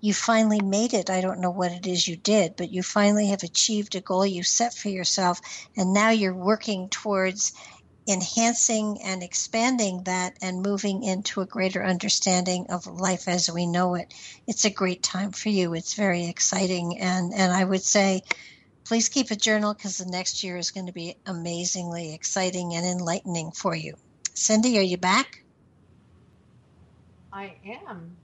you 0.00 0.14
finally 0.14 0.60
made 0.60 0.94
it. 0.94 1.10
I 1.10 1.20
don't 1.20 1.40
know 1.40 1.50
what 1.50 1.72
it 1.72 1.86
is 1.86 2.06
you 2.06 2.16
did, 2.16 2.54
but 2.56 2.70
you 2.70 2.82
finally 2.82 3.28
have 3.28 3.42
achieved 3.42 3.94
a 3.94 4.00
goal 4.00 4.24
you 4.24 4.42
set 4.42 4.74
for 4.74 4.88
yourself. 4.88 5.40
And 5.76 5.92
now 5.92 6.10
you're 6.10 6.34
working 6.34 6.88
towards 6.88 7.52
enhancing 8.08 9.00
and 9.04 9.22
expanding 9.22 10.04
that 10.04 10.34
and 10.40 10.62
moving 10.62 11.02
into 11.02 11.40
a 11.40 11.46
greater 11.46 11.84
understanding 11.84 12.66
of 12.70 12.86
life 12.86 13.28
as 13.28 13.50
we 13.50 13.66
know 13.66 13.96
it. 13.96 14.14
It's 14.46 14.64
a 14.64 14.70
great 14.70 15.02
time 15.02 15.32
for 15.32 15.48
you. 15.48 15.74
It's 15.74 15.94
very 15.94 16.26
exciting. 16.26 16.98
And, 17.00 17.34
and 17.34 17.52
I 17.52 17.64
would 17.64 17.82
say, 17.82 18.22
please 18.86 19.08
keep 19.08 19.30
a 19.30 19.36
journal 19.36 19.74
because 19.74 19.98
the 19.98 20.06
next 20.06 20.44
year 20.44 20.56
is 20.56 20.70
going 20.70 20.86
to 20.86 20.92
be 20.92 21.16
amazingly 21.26 22.14
exciting 22.14 22.74
and 22.74 22.86
enlightening 22.86 23.50
for 23.50 23.74
you. 23.74 23.94
Cindy, 24.32 24.78
are 24.78 24.82
you 24.82 24.96
back? 24.96 25.42
I 27.32 27.52
am. 27.90 28.16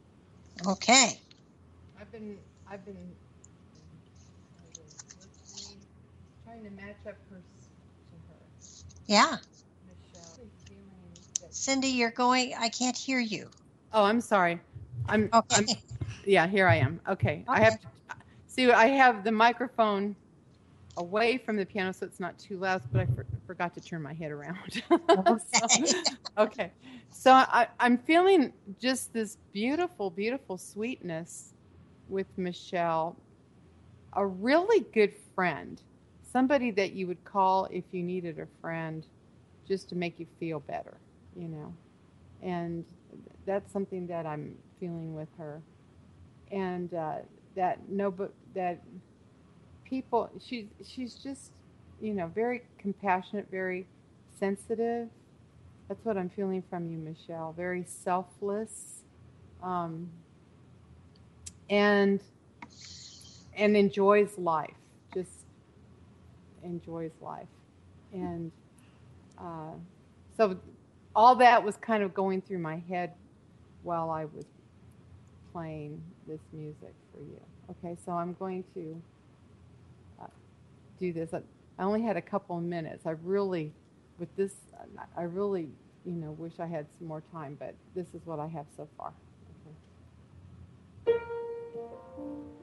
Okay 0.66 1.18
been 2.14 2.38
I've 2.70 2.84
been 2.84 2.96
trying 6.44 6.62
to 6.62 6.70
match 6.70 6.94
up 7.08 7.16
her 7.30 7.36
to 7.36 8.16
her. 8.28 8.36
Yeah. 9.06 9.36
Cindy, 11.50 11.88
you're 11.88 12.12
going. 12.12 12.54
I 12.58 12.68
can't 12.68 12.96
hear 12.96 13.18
you. 13.18 13.48
Oh, 13.92 14.04
I'm 14.04 14.20
sorry. 14.20 14.60
I'm. 15.08 15.28
Okay. 15.32 15.56
I'm, 15.56 15.66
yeah, 16.24 16.46
here 16.46 16.68
I 16.68 16.76
am. 16.76 17.00
Okay. 17.08 17.44
okay. 17.48 17.60
I 17.60 17.60
have. 17.60 17.80
To, 17.80 17.86
see, 18.46 18.70
I 18.70 18.86
have 18.86 19.24
the 19.24 19.32
microphone 19.32 20.14
away 20.96 21.36
from 21.38 21.56
the 21.56 21.66
piano 21.66 21.92
so 21.92 22.06
it's 22.06 22.20
not 22.20 22.38
too 22.38 22.58
loud, 22.58 22.80
but 22.92 23.00
I 23.00 23.06
for, 23.06 23.26
forgot 23.44 23.74
to 23.74 23.80
turn 23.80 24.02
my 24.02 24.14
head 24.14 24.30
around. 24.30 24.82
okay. 24.92 25.36
so, 25.52 26.00
okay. 26.38 26.72
So 27.10 27.32
I, 27.32 27.66
I'm 27.80 27.98
feeling 27.98 28.52
just 28.80 29.12
this 29.12 29.38
beautiful, 29.52 30.10
beautiful 30.10 30.58
sweetness 30.58 31.53
with 32.08 32.26
Michelle, 32.36 33.16
a 34.14 34.26
really 34.26 34.84
good 34.92 35.12
friend, 35.34 35.80
somebody 36.32 36.70
that 36.72 36.92
you 36.92 37.06
would 37.06 37.24
call 37.24 37.66
if 37.70 37.84
you 37.92 38.02
needed 38.02 38.38
a 38.38 38.46
friend 38.60 39.06
just 39.66 39.88
to 39.90 39.94
make 39.96 40.18
you 40.20 40.26
feel 40.38 40.60
better, 40.60 40.96
you 41.36 41.48
know. 41.48 41.72
And 42.42 42.84
that's 43.46 43.72
something 43.72 44.06
that 44.08 44.26
I'm 44.26 44.56
feeling 44.80 45.14
with 45.14 45.28
her. 45.38 45.62
And 46.50 46.92
uh, 46.94 47.16
that 47.56 47.88
no, 47.88 48.10
but 48.10 48.32
that 48.54 48.82
people, 49.84 50.30
she's 50.44 50.66
she's 50.86 51.14
just, 51.14 51.52
you 52.00 52.14
know, 52.14 52.26
very 52.34 52.62
compassionate, 52.78 53.48
very 53.50 53.86
sensitive. 54.38 55.08
That's 55.88 56.04
what 56.04 56.16
I'm 56.16 56.30
feeling 56.30 56.62
from 56.68 56.90
you, 56.90 56.98
Michelle. 56.98 57.52
Very 57.56 57.84
selfless. 57.86 59.02
Um, 59.62 60.08
and 61.70 62.20
and 63.56 63.76
enjoys 63.76 64.36
life 64.38 64.74
just 65.14 65.30
enjoys 66.64 67.12
life. 67.20 67.46
And 68.12 68.50
uh, 69.38 69.72
so 70.36 70.56
all 71.14 71.36
that 71.36 71.62
was 71.62 71.76
kind 71.76 72.02
of 72.02 72.12
going 72.12 72.42
through 72.42 72.58
my 72.58 72.82
head 72.88 73.12
while 73.82 74.10
i 74.10 74.24
was 74.24 74.46
playing 75.52 76.02
this 76.26 76.40
music 76.52 76.94
for 77.12 77.20
you. 77.20 77.40
Okay 77.70 77.96
so 78.04 78.12
i'm 78.12 78.34
going 78.34 78.64
to 78.74 79.00
uh, 80.20 80.26
do 80.98 81.12
this. 81.12 81.32
I, 81.34 81.40
only 81.78 82.02
had 82.02 82.16
a 82.16 82.22
couple 82.22 82.56
of 82.56 82.64
minutes. 82.64 83.04
I 83.06 83.14
really 83.22 83.72
with 84.18 84.34
this 84.36 84.52
i 85.16 85.22
really 85.22 85.68
you 86.04 86.12
know 86.12 86.30
wish 86.32 86.52
i 86.60 86.66
had 86.66 86.86
some 86.98 87.08
more 87.08 87.22
time 87.32 87.56
but 87.58 87.74
this 87.96 88.06
is 88.14 88.20
what 88.24 88.38
i 88.38 88.46
have 88.46 88.66
so 88.76 88.88
far. 88.96 89.12
Okay. 91.06 91.18
Thank 92.16 92.28
you. 92.28 92.53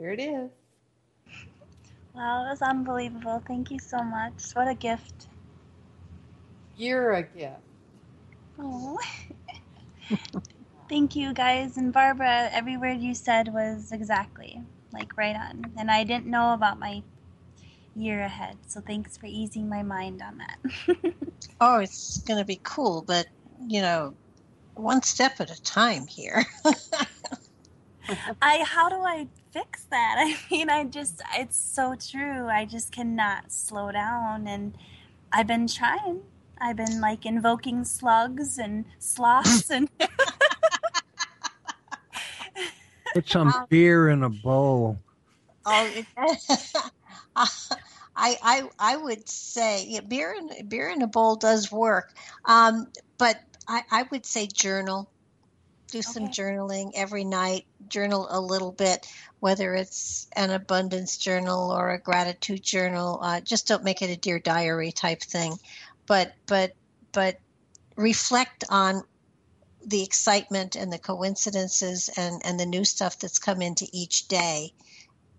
Here 0.00 0.12
it 0.12 0.20
is. 0.20 0.50
Wow, 2.14 2.46
it 2.46 2.50
was 2.50 2.62
unbelievable. 2.62 3.42
Thank 3.46 3.70
you 3.70 3.78
so 3.78 4.02
much. 4.02 4.32
What 4.54 4.66
a 4.66 4.74
gift. 4.74 5.28
You're 6.78 7.12
a 7.12 7.22
gift. 7.22 7.60
Oh. 8.58 8.98
Thank 10.88 11.14
you 11.14 11.34
guys. 11.34 11.76
And 11.76 11.92
Barbara, 11.92 12.48
every 12.50 12.78
word 12.78 13.00
you 13.00 13.14
said 13.14 13.52
was 13.52 13.92
exactly 13.92 14.62
like 14.92 15.16
right 15.18 15.36
on. 15.36 15.70
And 15.76 15.90
I 15.90 16.02
didn't 16.04 16.26
know 16.26 16.54
about 16.54 16.78
my 16.78 17.02
year 17.94 18.22
ahead. 18.22 18.56
So 18.66 18.80
thanks 18.80 19.18
for 19.18 19.26
easing 19.26 19.68
my 19.68 19.82
mind 19.82 20.22
on 20.22 20.38
that. 20.38 20.58
oh, 21.60 21.78
it's 21.78 22.22
going 22.22 22.40
to 22.40 22.46
be 22.46 22.60
cool, 22.64 23.04
but 23.06 23.26
you 23.68 23.82
know, 23.82 24.14
one 24.74 25.02
step 25.02 25.40
at 25.40 25.50
a 25.50 25.62
time 25.62 26.06
here. 26.06 26.44
I 28.42 28.64
how 28.64 28.88
do 28.88 28.96
I 28.96 29.28
fix 29.52 29.84
that? 29.90 30.16
I 30.18 30.36
mean, 30.50 30.70
I 30.70 30.84
just 30.84 31.22
it's 31.34 31.56
so 31.56 31.94
true. 31.94 32.48
I 32.48 32.64
just 32.64 32.92
cannot 32.92 33.52
slow 33.52 33.92
down 33.92 34.46
and 34.46 34.74
I've 35.32 35.46
been 35.46 35.66
trying. 35.66 36.20
I've 36.60 36.76
been 36.76 37.00
like 37.00 37.24
invoking 37.24 37.84
slugs 37.84 38.58
and 38.58 38.84
sloths 38.98 39.70
and 39.70 39.88
Put 43.14 43.28
some 43.28 43.48
um, 43.48 43.66
beer 43.68 44.08
in 44.08 44.22
a 44.22 44.28
bowl. 44.28 44.98
Oh, 45.66 46.04
I, 47.36 47.48
I 48.16 48.68
I 48.78 48.96
would 48.96 49.28
say 49.28 49.84
yeah, 49.88 50.00
beer 50.00 50.34
in 50.38 50.68
beer 50.68 50.88
in 50.88 51.02
a 51.02 51.06
bowl 51.06 51.36
does 51.36 51.72
work, 51.72 52.12
um, 52.44 52.86
but 53.18 53.40
I, 53.66 53.82
I 53.90 54.02
would 54.10 54.26
say 54.26 54.46
journal. 54.46 55.10
Do 55.90 56.02
some 56.02 56.24
okay. 56.24 56.32
journaling 56.32 56.92
every 56.94 57.24
night. 57.24 57.66
Journal 57.88 58.26
a 58.30 58.40
little 58.40 58.72
bit, 58.72 59.06
whether 59.40 59.74
it's 59.74 60.28
an 60.36 60.50
abundance 60.50 61.16
journal 61.16 61.70
or 61.70 61.90
a 61.90 61.98
gratitude 61.98 62.62
journal. 62.62 63.18
Uh, 63.22 63.40
just 63.40 63.66
don't 63.66 63.84
make 63.84 64.02
it 64.02 64.10
a 64.10 64.16
dear 64.16 64.38
diary 64.38 64.92
type 64.92 65.22
thing, 65.22 65.56
but 66.06 66.32
but 66.46 66.74
but 67.12 67.38
reflect 67.96 68.64
on 68.70 69.02
the 69.84 70.02
excitement 70.02 70.76
and 70.76 70.92
the 70.92 70.98
coincidences 70.98 72.10
and, 72.16 72.42
and 72.44 72.60
the 72.60 72.66
new 72.66 72.84
stuff 72.84 73.18
that's 73.18 73.38
come 73.38 73.62
into 73.62 73.86
each 73.92 74.28
day 74.28 74.72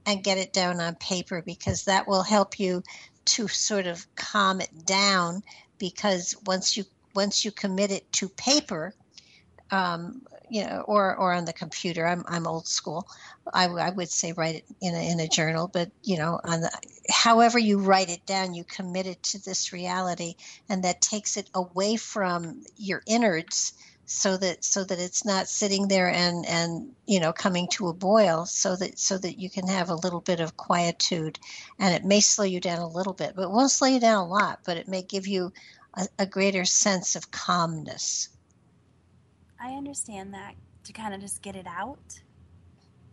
and 0.05 0.23
get 0.23 0.37
it 0.37 0.51
down 0.51 0.79
on 0.79 0.95
paper 0.95 1.41
because 1.41 1.85
that 1.85 2.07
will 2.07 2.23
help 2.23 2.59
you 2.59 2.81
to 3.23 3.47
sort 3.47 3.85
of 3.85 4.05
calm 4.15 4.61
it 4.61 4.85
down 4.85 5.43
because 5.77 6.35
once 6.45 6.75
you 6.75 6.83
once 7.13 7.45
you 7.45 7.51
commit 7.51 7.91
it 7.91 8.11
to 8.11 8.29
paper 8.29 8.93
um, 9.71 10.21
you 10.49 10.65
know 10.65 10.83
or 10.87 11.15
or 11.15 11.33
on 11.33 11.45
the 11.45 11.53
computer. 11.53 12.05
I'm, 12.05 12.23
I'm 12.27 12.47
old 12.47 12.67
school. 12.67 13.07
I, 13.53 13.67
I 13.67 13.89
would 13.89 14.09
say 14.09 14.33
write 14.33 14.55
it 14.55 14.65
in 14.81 14.93
a, 14.93 15.11
in 15.11 15.19
a 15.19 15.27
journal 15.27 15.67
but 15.67 15.91
you 16.03 16.17
know 16.17 16.39
on 16.43 16.61
the 16.61 16.71
however 17.09 17.57
you 17.57 17.79
write 17.79 18.09
it 18.09 18.25
down 18.25 18.53
you 18.53 18.63
commit 18.63 19.07
it 19.07 19.21
to 19.23 19.43
this 19.43 19.73
reality 19.73 20.35
and 20.69 20.83
that 20.83 21.01
takes 21.01 21.37
it 21.37 21.49
away 21.53 21.95
from 21.95 22.61
your 22.77 23.01
innards 23.07 23.73
so 24.05 24.35
that 24.37 24.63
so 24.63 24.83
that 24.83 24.99
it's 24.99 25.25
not 25.25 25.47
sitting 25.47 25.87
there 25.87 26.09
and 26.09 26.45
and 26.45 26.91
you 27.07 27.19
know 27.19 27.31
coming 27.31 27.67
to 27.69 27.87
a 27.87 27.93
boil 27.93 28.45
so 28.45 28.75
that 28.75 28.99
so 28.99 29.17
that 29.17 29.39
you 29.39 29.49
can 29.49 29.67
have 29.67 29.89
a 29.89 29.95
little 29.95 30.19
bit 30.19 30.41
of 30.41 30.57
quietude. 30.57 31.39
And 31.79 31.95
it 31.95 32.03
may 32.03 32.19
slow 32.19 32.45
you 32.45 32.59
down 32.59 32.79
a 32.79 32.87
little 32.87 33.13
bit 33.13 33.33
but 33.35 33.43
it 33.43 33.51
won't 33.51 33.71
slow 33.71 33.87
you 33.87 33.99
down 34.01 34.25
a 34.25 34.27
lot 34.27 34.59
but 34.65 34.77
it 34.77 34.87
may 34.89 35.01
give 35.01 35.27
you 35.27 35.53
a, 35.93 36.07
a 36.19 36.25
greater 36.25 36.65
sense 36.65 37.15
of 37.15 37.31
calmness 37.31 38.29
i 39.61 39.73
understand 39.73 40.33
that 40.33 40.55
to 40.83 40.93
kind 40.93 41.13
of 41.13 41.21
just 41.21 41.41
get 41.41 41.55
it 41.55 41.67
out. 41.67 42.21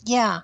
Yeah. 0.04 0.40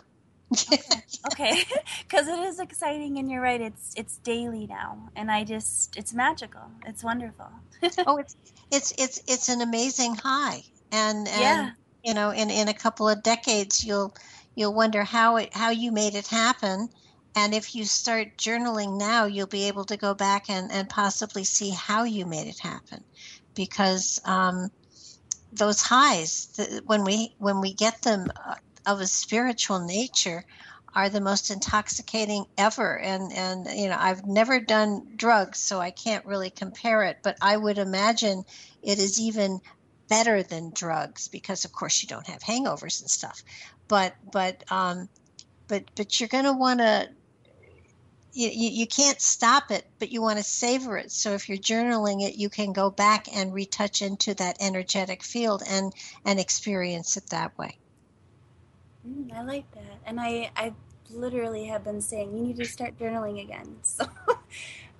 Okay. 1.32 1.62
Because 2.02 2.28
it 2.34 2.38
is 2.40 2.60
exciting 2.60 3.18
and 3.18 3.30
you're 3.30 3.40
right 3.40 3.60
it's 3.60 3.94
it's 3.96 4.18
daily 4.18 4.66
now 4.66 5.08
and 5.16 5.30
i 5.30 5.42
just 5.42 5.96
it's 5.96 6.12
magical. 6.12 6.62
It's 6.86 7.02
wonderful. 7.02 7.48
Oh 8.06 8.18
it's 8.18 8.36
it's 8.70 8.92
it's 8.98 9.22
it's 9.26 9.48
an 9.48 9.60
amazing 9.60 10.14
high 10.14 10.62
and 10.92 11.28
and 11.28 11.40
yeah. 11.40 11.70
you 12.04 12.14
know 12.14 12.30
in 12.30 12.50
in 12.50 12.68
a 12.68 12.74
couple 12.74 13.08
of 13.08 13.22
decades 13.22 13.84
you'll 13.84 14.14
you'll 14.54 14.74
wonder 14.74 15.02
how 15.02 15.36
it 15.36 15.54
how 15.54 15.70
you 15.70 15.92
made 15.92 16.14
it 16.14 16.26
happen 16.26 16.88
and 17.36 17.54
if 17.54 17.74
you 17.74 17.84
start 17.84 18.36
journaling 18.38 18.98
now 18.98 19.26
you'll 19.26 19.46
be 19.46 19.64
able 19.64 19.84
to 19.84 19.96
go 19.96 20.14
back 20.14 20.48
and 20.48 20.70
and 20.70 20.88
possibly 20.88 21.44
see 21.44 21.70
how 21.70 22.04
you 22.04 22.26
made 22.26 22.46
it 22.46 22.58
happen 22.58 23.02
because 23.54 24.20
um 24.24 24.70
those 25.54 25.80
highs 25.80 26.46
the, 26.56 26.82
when 26.86 27.04
we 27.04 27.34
when 27.38 27.60
we 27.60 27.72
get 27.72 28.02
them 28.02 28.30
uh, 28.44 28.54
of 28.86 29.00
a 29.00 29.06
spiritual 29.06 29.80
nature 29.80 30.44
are 30.94 31.08
the 31.08 31.20
most 31.20 31.50
intoxicating 31.50 32.44
ever. 32.56 32.98
And 32.98 33.32
and 33.32 33.66
you 33.78 33.88
know 33.88 33.96
I've 33.98 34.26
never 34.26 34.60
done 34.60 35.06
drugs 35.16 35.58
so 35.58 35.80
I 35.80 35.90
can't 35.90 36.26
really 36.26 36.50
compare 36.50 37.04
it 37.04 37.18
but 37.22 37.36
I 37.40 37.56
would 37.56 37.78
imagine 37.78 38.44
it 38.82 38.98
is 38.98 39.20
even 39.20 39.60
better 40.08 40.42
than 40.42 40.70
drugs 40.74 41.28
because 41.28 41.64
of 41.64 41.72
course 41.72 42.02
you 42.02 42.08
don't 42.08 42.26
have 42.26 42.42
hangovers 42.42 43.00
and 43.00 43.10
stuff. 43.10 43.42
But 43.88 44.14
but 44.32 44.62
um 44.70 45.08
but 45.68 45.84
but 45.94 46.20
you're 46.20 46.28
going 46.28 46.44
to 46.44 46.52
want 46.52 46.80
to 46.80 47.08
you, 48.34 48.70
you 48.70 48.86
can't 48.86 49.20
stop 49.20 49.70
it, 49.70 49.86
but 49.98 50.10
you 50.10 50.20
want 50.20 50.38
to 50.38 50.44
savor 50.44 50.98
it. 50.98 51.12
So 51.12 51.32
if 51.32 51.48
you're 51.48 51.58
journaling 51.58 52.26
it, 52.26 52.36
you 52.36 52.50
can 52.50 52.72
go 52.72 52.90
back 52.90 53.26
and 53.34 53.54
retouch 53.54 54.02
into 54.02 54.34
that 54.34 54.56
energetic 54.60 55.22
field 55.22 55.62
and 55.68 55.92
and 56.24 56.40
experience 56.40 57.16
it 57.16 57.30
that 57.30 57.56
way. 57.58 57.78
Mm, 59.06 59.32
I 59.32 59.42
like 59.42 59.70
that, 59.72 60.00
and 60.06 60.20
I 60.20 60.50
I 60.56 60.72
literally 61.10 61.66
have 61.66 61.84
been 61.84 62.00
saying 62.00 62.36
you 62.36 62.42
need 62.42 62.56
to 62.56 62.64
start 62.64 62.98
journaling 62.98 63.42
again. 63.42 63.76
So, 63.82 64.04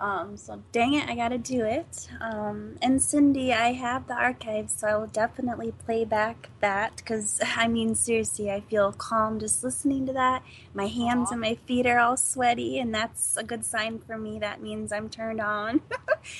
um, 0.05 0.37
so 0.37 0.61
dang 0.71 0.93
it, 0.93 1.09
I 1.09 1.15
got 1.15 1.29
to 1.29 1.39
do 1.39 1.65
it. 1.65 2.07
Um, 2.21 2.75
and 2.81 3.01
Cindy, 3.01 3.51
I 3.51 3.73
have 3.73 4.07
the 4.07 4.13
archives, 4.13 4.75
so 4.77 4.87
I 4.87 4.95
will 4.97 5.07
definitely 5.07 5.73
play 5.85 6.05
back 6.05 6.49
that 6.59 6.97
because 6.97 7.41
I 7.57 7.67
mean 7.67 7.95
seriously, 7.95 8.51
I 8.51 8.61
feel 8.61 8.91
calm 8.91 9.39
just 9.39 9.63
listening 9.63 10.05
to 10.05 10.13
that. 10.13 10.43
My 10.75 10.85
hands 10.85 11.29
Aww. 11.29 11.33
and 11.33 11.41
my 11.41 11.55
feet 11.65 11.87
are 11.87 11.97
all 11.97 12.17
sweaty, 12.17 12.77
and 12.77 12.93
that's 12.93 13.35
a 13.35 13.43
good 13.43 13.65
sign 13.65 13.97
for 13.97 14.17
me. 14.17 14.37
That 14.37 14.61
means 14.61 14.91
I'm 14.91 15.09
turned 15.09 15.41
on. 15.41 15.81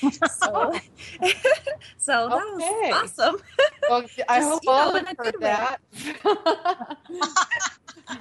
so, 0.00 0.10
so 1.98 2.28
that 2.28 2.52
okay. 2.54 2.90
was 2.92 3.18
awesome. 3.18 3.36
Well, 3.88 4.04
I 4.28 4.40
hope 4.42 4.62
all 4.68 4.92
heard 4.92 5.36
that 5.40 5.80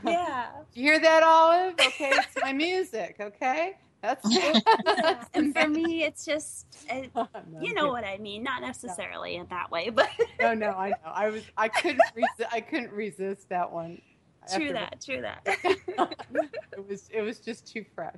yeah. 0.04 0.48
you 0.74 0.84
hear 0.84 1.00
that, 1.00 1.24
Olive? 1.24 1.74
Okay, 1.74 2.12
it's 2.14 2.36
my 2.42 2.54
music. 2.54 3.18
Okay. 3.20 3.78
That's 4.06 4.26
yeah. 4.30 5.24
and 5.34 5.56
for 5.56 5.68
me, 5.70 6.04
it's 6.04 6.26
just 6.26 6.68
it, 6.90 7.10
no, 7.16 7.28
you 7.60 7.74
know 7.74 7.88
what 7.88 8.04
I 8.04 8.18
mean. 8.18 8.44
Not 8.44 8.62
necessarily 8.62 9.36
no. 9.36 9.42
in 9.42 9.48
that 9.50 9.72
way, 9.72 9.90
but 9.90 10.10
no, 10.40 10.54
no, 10.54 10.70
I 10.70 10.90
know. 10.90 10.96
I 11.06 11.30
was 11.30 11.44
I 11.58 11.70
couldn't 11.70 12.02
resist. 12.14 12.52
I 12.52 12.62
couldn't 12.62 12.92
resist 12.92 13.50
that 13.50 13.72
one. 13.72 14.02
True 14.54 14.74
that. 14.74 15.02
True 15.04 15.22
that. 15.22 15.42
it 15.46 16.88
was 16.88 17.10
it 17.12 17.22
was 17.22 17.40
just 17.40 17.66
too 17.66 17.84
fresh. 17.96 18.16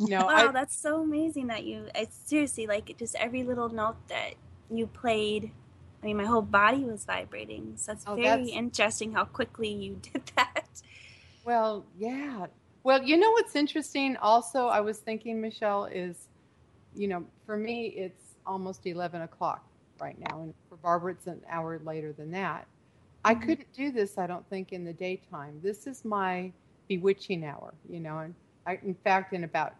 No, 0.00 0.26
wow, 0.26 0.48
I, 0.48 0.52
that's 0.52 0.76
so 0.76 1.02
amazing 1.02 1.46
that 1.46 1.62
you. 1.62 1.86
I 1.94 2.08
seriously 2.24 2.66
like 2.66 2.96
just 2.98 3.14
every 3.14 3.44
little 3.44 3.68
note 3.68 3.96
that 4.08 4.34
you 4.68 4.88
played. 4.88 5.52
I 6.02 6.06
mean, 6.06 6.16
my 6.16 6.24
whole 6.24 6.42
body 6.42 6.84
was 6.84 7.04
vibrating. 7.04 7.74
So 7.76 7.92
that's 7.92 8.04
oh, 8.06 8.16
very 8.16 8.44
that's, 8.44 8.50
interesting 8.50 9.12
how 9.12 9.24
quickly 9.24 9.68
you 9.68 10.00
did 10.12 10.22
that. 10.36 10.66
Well, 11.44 11.84
yeah. 11.96 12.46
Well, 12.84 13.02
you 13.02 13.16
know 13.16 13.30
what's 13.30 13.56
interesting 13.56 14.16
also, 14.18 14.66
I 14.66 14.80
was 14.80 14.98
thinking, 14.98 15.40
Michelle, 15.40 15.86
is, 15.86 16.28
you 16.94 17.08
know, 17.08 17.24
for 17.46 17.56
me, 17.56 17.86
it's 17.86 18.34
almost 18.46 18.86
11 18.86 19.22
o'clock 19.22 19.64
right 19.98 20.18
now. 20.18 20.42
And 20.42 20.54
for 20.68 20.76
Barbara, 20.76 21.12
it's 21.12 21.26
an 21.26 21.40
hour 21.48 21.80
later 21.82 22.12
than 22.12 22.30
that. 22.32 22.66
I 23.24 23.34
mm-hmm. 23.34 23.42
couldn't 23.42 23.72
do 23.72 23.90
this, 23.90 24.18
I 24.18 24.26
don't 24.26 24.46
think, 24.50 24.72
in 24.72 24.84
the 24.84 24.92
daytime. 24.92 25.58
This 25.62 25.86
is 25.86 26.04
my 26.04 26.52
bewitching 26.86 27.42
hour, 27.46 27.72
you 27.88 28.00
know. 28.00 28.18
And 28.18 28.34
I, 28.66 28.78
in 28.84 28.94
fact, 29.02 29.32
in 29.32 29.44
about 29.44 29.74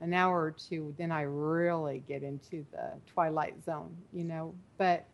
an 0.00 0.14
hour 0.14 0.42
or 0.42 0.52
two, 0.52 0.94
then 0.96 1.12
I 1.12 1.22
really 1.22 2.02
get 2.08 2.22
into 2.22 2.64
the 2.72 2.92
twilight 3.12 3.62
zone, 3.62 3.94
you 4.12 4.24
know. 4.24 4.54
But 4.78 5.04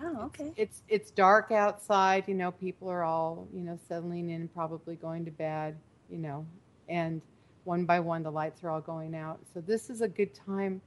Wow. 0.00 0.24
Okay. 0.26 0.52
It's, 0.56 0.82
it's 0.88 1.10
dark 1.12 1.52
outside. 1.52 2.24
You 2.26 2.34
know, 2.34 2.50
people 2.50 2.88
are 2.88 3.04
all 3.04 3.46
you 3.54 3.62
know 3.62 3.78
settling 3.88 4.30
in, 4.30 4.48
probably 4.48 4.96
going 4.96 5.24
to 5.24 5.30
bed. 5.30 5.76
You 6.10 6.18
know, 6.18 6.46
and 6.88 7.20
one 7.64 7.84
by 7.84 8.00
one 8.00 8.22
the 8.22 8.30
lights 8.30 8.62
are 8.62 8.70
all 8.70 8.80
going 8.80 9.14
out. 9.14 9.40
So 9.52 9.60
this 9.60 9.90
is 9.90 10.00
a 10.00 10.08
good 10.08 10.34
time 10.34 10.80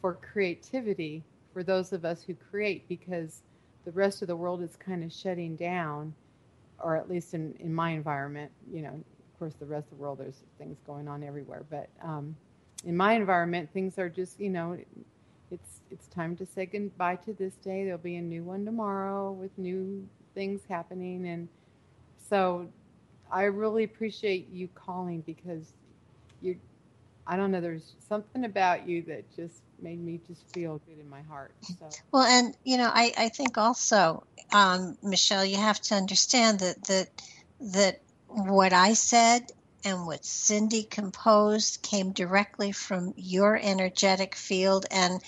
for 0.00 0.14
creativity 0.14 1.22
for 1.52 1.62
those 1.62 1.92
of 1.92 2.04
us 2.04 2.22
who 2.22 2.34
create 2.34 2.88
because 2.88 3.42
the 3.84 3.92
rest 3.92 4.22
of 4.22 4.28
the 4.28 4.36
world 4.36 4.62
is 4.62 4.76
kind 4.76 5.04
of 5.04 5.12
shutting 5.12 5.56
down, 5.56 6.14
or 6.78 6.96
at 6.96 7.08
least 7.08 7.34
in 7.34 7.54
in 7.60 7.72
my 7.72 7.90
environment. 7.90 8.50
You 8.72 8.82
know, 8.82 8.88
of 8.88 9.38
course, 9.38 9.54
the 9.54 9.66
rest 9.66 9.86
of 9.92 9.98
the 9.98 10.02
world 10.02 10.18
there's 10.18 10.42
things 10.58 10.78
going 10.86 11.08
on 11.08 11.22
everywhere, 11.22 11.64
but 11.70 11.88
um, 12.02 12.36
in 12.84 12.96
my 12.96 13.14
environment, 13.14 13.70
things 13.72 13.98
are 13.98 14.08
just 14.08 14.40
you 14.40 14.50
know 14.50 14.78
it's 15.50 15.80
it's 15.90 16.06
time 16.08 16.36
to 16.36 16.46
say 16.46 16.66
goodbye 16.66 17.16
to 17.16 17.32
this 17.32 17.54
day. 17.54 17.84
There'll 17.84 17.98
be 17.98 18.16
a 18.16 18.22
new 18.22 18.42
one 18.42 18.64
tomorrow 18.64 19.32
with 19.32 19.56
new 19.58 20.06
things 20.34 20.62
happening, 20.68 21.26
and 21.28 21.48
so 22.28 22.68
I 23.34 23.44
really 23.44 23.82
appreciate 23.82 24.48
you 24.52 24.68
calling 24.76 25.22
because 25.22 25.72
you 26.40 26.56
I 27.26 27.36
don't 27.36 27.50
know, 27.50 27.60
there's 27.60 27.94
something 28.06 28.44
about 28.44 28.86
you 28.86 29.02
that 29.02 29.34
just 29.34 29.62
made 29.80 29.98
me 29.98 30.20
just 30.28 30.42
feel 30.52 30.80
good 30.86 31.00
in 31.00 31.08
my 31.08 31.22
heart. 31.22 31.52
So. 31.62 31.88
Well, 32.12 32.22
and 32.22 32.54
you 32.64 32.76
know, 32.76 32.90
I, 32.92 33.12
I 33.16 33.28
think 33.30 33.58
also, 33.58 34.24
um, 34.52 34.96
Michelle, 35.02 35.44
you 35.44 35.56
have 35.56 35.80
to 35.82 35.94
understand 35.94 36.60
that 36.60 36.84
that 36.84 37.08
that 37.72 38.00
what 38.28 38.72
I 38.72 38.92
said 38.92 39.42
and 39.84 40.06
what 40.06 40.24
Cindy 40.24 40.84
composed 40.84 41.82
came 41.82 42.12
directly 42.12 42.72
from 42.72 43.14
your 43.16 43.58
energetic 43.60 44.36
field 44.36 44.86
and 44.90 45.20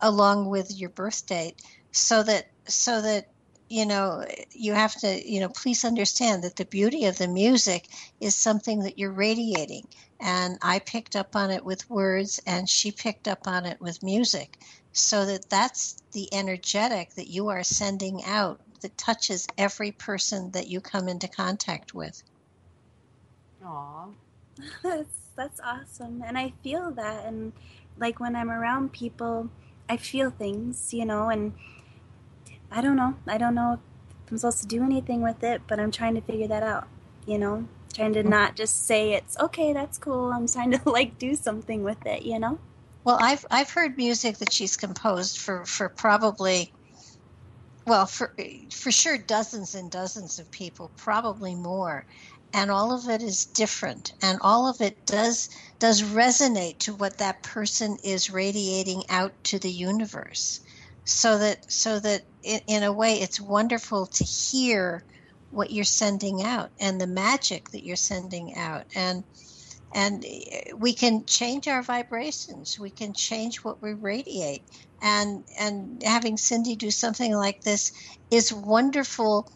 along 0.00 0.48
with 0.48 0.76
your 0.76 0.90
birth 0.90 1.26
date, 1.26 1.60
so 1.92 2.22
that 2.22 2.46
so 2.66 3.02
that 3.02 3.26
you 3.72 3.86
know 3.86 4.24
you 4.50 4.74
have 4.74 4.94
to 4.96 5.10
you 5.32 5.40
know 5.40 5.48
please 5.48 5.82
understand 5.84 6.44
that 6.44 6.56
the 6.56 6.66
beauty 6.66 7.06
of 7.06 7.16
the 7.16 7.26
music 7.26 7.88
is 8.20 8.34
something 8.34 8.80
that 8.80 8.98
you're 8.98 9.10
radiating. 9.28 9.86
And 10.20 10.58
i 10.62 10.78
picked 10.78 11.16
up 11.16 11.34
on 11.34 11.50
it 11.50 11.64
with 11.64 11.88
words 11.90 12.40
and 12.46 12.68
she 12.68 12.92
picked 12.92 13.26
up 13.26 13.46
on 13.46 13.64
it 13.66 13.80
with 13.80 14.02
music. 14.02 14.58
So 14.92 15.24
that 15.24 15.48
that's 15.48 16.02
the 16.12 16.28
energetic 16.34 17.14
that 17.14 17.28
you 17.28 17.48
are 17.48 17.62
sending 17.62 18.22
out 18.24 18.60
that 18.82 18.98
touches 18.98 19.46
every 19.56 19.92
person 19.92 20.50
that 20.50 20.68
you 20.68 20.80
come 20.80 21.08
into 21.08 21.28
contact 21.28 21.94
with. 21.94 22.22
Aw. 23.64 24.08
That's 24.82 25.22
that's 25.34 25.60
awesome, 25.60 26.22
and 26.26 26.36
I 26.36 26.52
feel 26.62 26.90
that, 26.90 27.24
and 27.24 27.52
like 27.96 28.20
when 28.20 28.36
I'm 28.36 28.50
around 28.50 28.92
people, 28.92 29.48
I 29.88 29.96
feel 29.96 30.30
things, 30.30 30.92
you 30.92 31.06
know, 31.06 31.30
and 31.30 31.54
I 32.72 32.80
don't 32.80 32.96
know, 32.96 33.14
I 33.26 33.38
don't 33.38 33.54
know 33.54 33.74
if 33.74 34.32
I'm 34.32 34.38
supposed 34.38 34.62
to 34.62 34.66
do 34.66 34.82
anything 34.82 35.20
with 35.22 35.44
it, 35.44 35.62
but 35.68 35.78
I'm 35.78 35.90
trying 35.90 36.14
to 36.14 36.22
figure 36.22 36.48
that 36.48 36.62
out, 36.62 36.88
you 37.26 37.38
know, 37.38 37.68
trying 37.92 38.14
to 38.14 38.22
not 38.22 38.56
just 38.56 38.86
say 38.86 39.12
it's 39.12 39.38
okay, 39.38 39.74
that's 39.74 39.98
cool. 39.98 40.32
I'm 40.32 40.48
trying 40.48 40.70
to 40.72 40.80
like 40.88 41.18
do 41.18 41.34
something 41.34 41.84
with 41.84 42.04
it, 42.06 42.22
you 42.22 42.38
know. 42.38 42.58
Well, 43.04 43.18
I've 43.20 43.44
I've 43.50 43.70
heard 43.70 43.96
music 43.98 44.38
that 44.38 44.52
she's 44.52 44.76
composed 44.76 45.38
for 45.38 45.66
for 45.66 45.90
probably 45.90 46.72
well, 47.86 48.06
for 48.06 48.34
for 48.72 48.92
sure 48.92 49.18
dozens 49.18 49.74
and 49.74 49.90
dozens 49.90 50.38
of 50.38 50.50
people, 50.50 50.92
probably 50.96 51.54
more. 51.54 52.06
And 52.54 52.70
all 52.70 52.92
of 52.92 53.08
it 53.08 53.22
is 53.22 53.46
different 53.46 54.12
and 54.22 54.38
all 54.42 54.68
of 54.68 54.80
it 54.80 55.06
does 55.06 55.48
does 55.78 56.02
resonate 56.02 56.78
to 56.80 56.94
what 56.94 57.18
that 57.18 57.42
person 57.42 57.98
is 58.04 58.30
radiating 58.30 59.04
out 59.10 59.32
to 59.44 59.58
the 59.58 59.70
universe. 59.70 60.60
So 61.04 61.38
that 61.38 61.70
so 61.70 61.98
that 62.00 62.22
in, 62.42 62.82
a 62.82 62.92
way 62.92 63.14
it's 63.20 63.40
wonderful 63.40 64.06
to 64.06 64.24
hear 64.24 65.04
what 65.50 65.70
you're 65.70 65.84
sending 65.84 66.42
out 66.42 66.70
and 66.80 67.00
the 67.00 67.06
magic 67.06 67.70
that 67.70 67.84
you're 67.84 67.96
sending 67.96 68.56
out. 68.56 68.84
And 68.94 69.24
and 69.94 70.24
we 70.78 70.94
can 70.94 71.24
change 71.26 71.68
our 71.68 71.82
vibrations. 71.82 72.78
We 72.78 72.90
can 72.90 73.12
change 73.14 73.58
what 73.58 73.82
we 73.82 73.94
radiate. 73.94 74.62
And 75.02 75.44
and 75.58 76.02
having 76.04 76.36
cindy 76.36 76.76
do 76.76 76.90
something 76.90 77.34
like 77.34 77.62
this 77.62 77.92
is 78.30 78.52
wonderful 78.52 79.48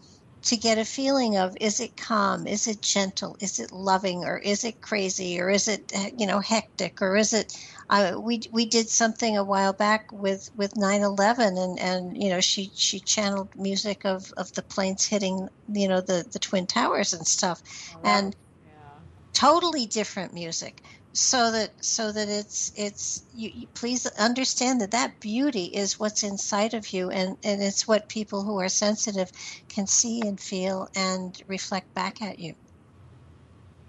to 0.42 0.56
get 0.56 0.78
a 0.78 0.84
feeling 0.84 1.36
of 1.36 1.56
is 1.60 1.80
it 1.80 1.96
calm? 1.96 2.46
Is 2.46 2.66
it 2.66 2.82
gentle? 2.82 3.36
Is 3.40 3.58
it 3.58 3.72
loving? 3.72 4.24
Or 4.24 4.38
is 4.38 4.64
it 4.64 4.80
crazy? 4.80 5.40
Or 5.40 5.48
is 5.50 5.68
it 5.68 5.92
you 6.18 6.26
know 6.26 6.40
hectic? 6.40 7.00
Or 7.00 7.16
is 7.16 7.32
it 7.32 7.52
uh, 7.90 8.16
we 8.20 8.40
we 8.52 8.66
did 8.66 8.88
something 8.88 9.36
a 9.36 9.44
while 9.44 9.72
back 9.72 10.06
with 10.12 10.48
with 10.54 10.76
9/11 10.76 11.56
and 11.58 11.78
and 11.78 12.22
you 12.22 12.28
know 12.30 12.40
she 12.40 12.70
she 12.74 13.00
channeled 13.00 13.48
music 13.56 14.04
of 14.04 14.26
of 14.36 14.52
the 14.54 14.62
planes 14.62 15.06
hitting 15.06 15.48
you 15.68 15.88
know 15.88 16.00
the 16.00 16.24
the 16.32 16.38
twin 16.38 16.66
towers 16.66 17.12
and 17.12 17.26
stuff 17.26 17.62
Oh, 17.94 17.98
and 18.02 18.34
yeah. 18.64 19.00
totally 19.34 19.86
different 19.86 20.32
music 20.34 20.82
so 21.12 21.50
that 21.52 21.70
so 21.82 22.12
that 22.12 22.28
it's 22.28 22.70
it's 22.76 23.24
you, 23.32 23.50
you 23.54 23.66
please 23.74 24.06
understand 24.18 24.80
that 24.80 24.90
that 24.92 25.20
beauty 25.20 25.66
is 25.66 25.98
what's 25.98 26.22
inside 26.24 26.74
of 26.74 26.92
you 26.92 27.10
and 27.10 27.36
and 27.44 27.62
it's 27.62 27.86
what 27.86 28.08
people 28.08 28.42
who 28.44 28.58
are 28.58 28.68
sensitive 28.68 29.30
can 29.68 29.86
see 29.86 30.20
and 30.26 30.40
feel 30.40 30.88
and 30.96 31.36
reflect 31.48 31.92
back 31.94 32.20
at 32.22 32.38
you 32.38 32.54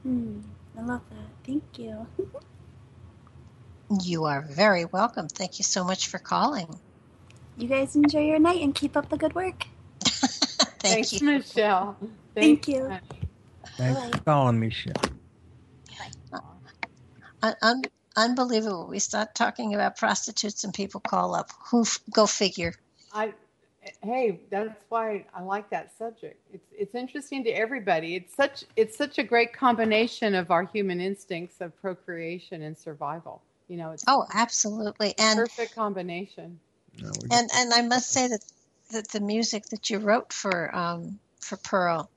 Hmm, 0.04 0.40
I 0.78 0.82
love 0.82 1.02
that. 1.10 1.30
Thank 1.46 1.78
you. 1.78 2.08
you 4.04 4.26
are 4.26 4.42
very 4.42 4.86
welcome 4.86 5.28
thank 5.30 5.60
you 5.60 5.64
so 5.66 5.84
much 5.84 6.08
for 6.08 6.20
calling 6.20 6.68
You 7.58 7.68
guys 7.68 7.96
enjoy 7.96 8.22
your 8.26 8.40
night 8.40 8.62
and 8.62 8.76
keep 8.76 8.98
up 8.98 9.10
the 9.10 9.18
good 9.18 9.36
work. 9.36 9.66
thank 10.82 11.10
Thanks, 11.10 11.12
you 11.12 11.22
Michelle. 11.22 11.98
Thank 12.36 12.66
Thanks 12.66 12.68
you. 12.68 12.78
so 12.78 12.90
much. 12.90 13.04
Thanks 13.78 14.02
Bye. 14.02 14.12
for 14.12 14.20
calling 14.26 14.60
Michelle. 14.60 14.94
Un- 17.44 17.56
un- 17.62 17.84
unbelievable 18.18 18.88
we 18.88 19.00
start 19.00 19.36
talking 19.36 19.76
about 19.76 19.98
prostitutes 19.98 20.64
and 20.64 20.74
people 20.74 21.02
call 21.02 21.36
up 21.36 21.52
who 21.72 21.82
f- 21.84 22.00
go 22.14 22.26
figure 22.28 22.74
I, 23.14 23.34
hey, 24.04 24.42
that's 24.52 24.84
why 24.90 25.26
I 25.36 25.44
like 25.44 25.70
that 25.72 25.98
subject. 25.98 26.42
It's 26.54 26.68
it's 26.78 26.96
interesting 26.96 27.44
to 27.46 27.52
everybody. 27.52 28.16
It's 28.16 28.36
such 28.36 28.66
it's 28.76 28.98
such 28.98 29.20
a 29.20 29.24
great 29.24 29.54
combination 29.54 30.36
of 30.36 30.52
our 30.52 30.66
human 30.66 31.02
instincts 31.02 31.62
of 31.62 31.80
procreation 31.82 32.64
and 32.64 32.78
survival. 32.78 33.44
You 33.68 33.78
know, 33.78 33.92
it's 33.92 34.04
oh 34.08 34.26
absolutely 34.34 35.14
a 35.18 35.22
and 35.22 35.40
perfect 35.40 35.76
combination. 35.76 36.60
No, 37.02 37.12
and 37.32 37.50
and 37.54 37.74
I 37.74 37.82
must 37.82 38.10
say 38.10 38.28
that 38.28 38.42
that 38.92 39.10
the 39.10 39.20
music 39.20 39.66
that 39.72 39.90
you 39.90 40.00
wrote 40.00 40.32
for 40.32 40.74
um 40.76 41.20
for 41.42 41.58
Pearl 41.58 42.10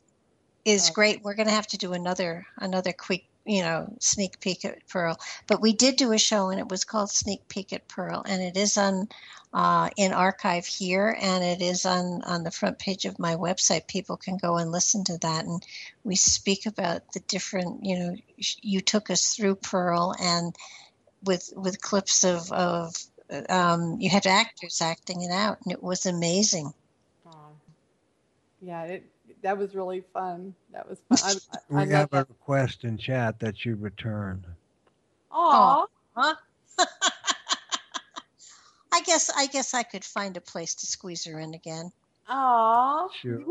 is 0.65 0.91
Oh. 0.91 0.95
great. 0.95 1.23
We're 1.23 1.35
going 1.35 1.49
to 1.49 1.55
have 1.55 1.67
to 1.69 1.79
do 1.79 1.93
another 1.93 2.47
another 2.59 2.93
quick 2.93 3.25
you 3.45 3.63
know 3.63 3.89
sneak 4.01 4.41
peek 4.41 4.65
at 4.65 4.87
Pearl, 4.89 5.19
but 5.49 5.61
we 5.61 5.73
did 5.73 5.97
do 5.97 6.13
a 6.13 6.19
show 6.19 6.51
and 6.51 6.61
it 6.61 6.69
was 6.69 6.85
called 6.85 7.11
Sneak 7.11 7.49
Peek 7.49 7.73
at 7.73 7.89
Pearl, 7.89 8.23
and 8.27 8.43
it 8.43 8.57
is 8.57 8.77
on 8.77 9.09
uh, 9.53 9.91
in 9.97 10.13
archive 10.13 10.67
here, 10.67 11.17
and 11.21 11.43
it 11.43 11.61
is 11.61 11.85
on 11.85 12.23
on 12.23 12.45
the 12.45 12.51
front 12.53 12.79
page 12.79 13.05
of 13.07 13.19
my 13.19 13.35
website. 13.35 13.89
People 13.89 14.17
can 14.17 14.37
go 14.37 14.57
and 14.59 14.71
listen 14.71 15.03
to 15.05 15.19
that, 15.19 15.45
and 15.45 15.63
we 16.05 16.15
speak 16.17 16.67
about 16.67 17.03
the 17.15 17.21
different 17.21 17.85
you 17.85 17.99
know 17.99 18.17
you 18.63 18.81
took 18.81 19.11
us 19.11 19.35
through 19.35 19.57
Pearl 19.57 20.15
and 20.21 20.55
with 21.25 21.53
with 21.57 21.81
clips 21.81 22.25
of 22.25 22.51
of 22.53 22.95
um, 23.49 23.97
you 24.01 24.11
had 24.11 24.27
actors 24.27 24.81
acting 24.81 25.23
it 25.23 25.31
out, 25.31 25.59
and 25.65 25.73
it 25.73 25.83
was 25.83 26.07
amazing. 26.07 26.73
Aw. 27.27 27.51
yeah, 28.61 28.85
it 28.85 29.05
that 29.43 29.59
was 29.59 29.75
really 29.75 30.05
fun. 30.13 30.55
That 30.73 30.89
was 30.89 30.99
fun. 31.09 31.19
I, 31.25 31.57
I, 31.57 31.59
we 31.69 31.95
I 31.95 31.99
have 31.99 32.13
love 32.13 32.27
a 32.27 32.27
request 32.29 32.85
in 32.85 32.99
chat 32.99 33.39
that 33.41 33.65
you 33.65 33.77
return. 33.77 34.45
Aw. 35.33 35.87
Huh? 36.17 36.35
I 38.93 39.03
guess 39.03 39.31
I 39.35 39.47
guess 39.47 39.75
I 39.75 39.83
could 39.83 40.05
find 40.05 40.37
a 40.37 40.41
place 40.41 40.75
to 40.77 40.87
squeeze 40.87 41.25
her 41.27 41.39
in 41.39 41.55
again. 41.55 41.93
Aw. 42.29 43.09
Sure. 43.21 43.45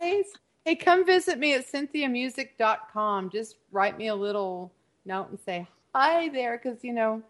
Guys. 0.00 0.24
hey, 0.64 0.76
come 0.76 1.04
visit 1.06 1.38
me 1.38 1.54
at 1.54 1.70
cynthiamusic.com. 1.70 3.30
Just 3.30 3.56
write 3.72 3.98
me 3.98 4.08
a 4.08 4.14
little 4.14 4.72
note 5.04 5.30
and 5.30 5.38
say 5.40 5.66
hi 5.94 6.28
there 6.28 6.60
because, 6.62 6.84
you 6.84 6.92
know, 6.92 7.22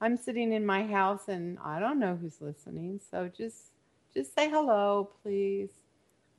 I'm 0.00 0.16
sitting 0.16 0.52
in 0.52 0.64
my 0.64 0.86
house 0.86 1.28
and 1.28 1.58
I 1.64 1.78
don't 1.78 1.98
know 1.98 2.18
who's 2.20 2.40
listening. 2.40 3.00
So 3.10 3.30
just 3.36 3.72
just 4.14 4.34
say 4.34 4.48
hello, 4.50 5.10
please. 5.22 5.70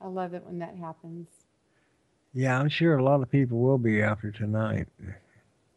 I 0.00 0.08
love 0.08 0.34
it 0.34 0.44
when 0.44 0.58
that 0.58 0.76
happens. 0.76 1.28
Yeah, 2.34 2.58
I'm 2.58 2.68
sure 2.68 2.96
a 2.96 3.04
lot 3.04 3.22
of 3.22 3.30
people 3.30 3.58
will 3.58 3.78
be 3.78 4.02
after 4.02 4.30
tonight. 4.30 4.88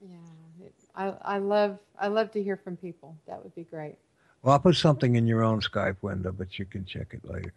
Yeah. 0.02 0.18
It, 0.64 0.74
I, 0.96 1.14
I 1.22 1.38
love 1.38 1.78
I 2.00 2.08
love 2.08 2.32
to 2.32 2.44
hear 2.44 2.58
from 2.58 2.76
people. 2.78 3.16
That 3.28 3.44
would 3.44 3.54
be 3.56 3.64
great. 3.64 3.98
Well, 4.42 4.54
I'll 4.54 4.60
put 4.60 4.76
something 4.76 5.16
in 5.16 5.28
your 5.28 5.44
own 5.44 5.60
Skype 5.62 5.98
window, 6.02 6.32
but 6.32 6.58
you 6.58 6.66
can 6.66 6.86
check 6.86 7.14
it 7.14 7.30
later. 7.30 7.54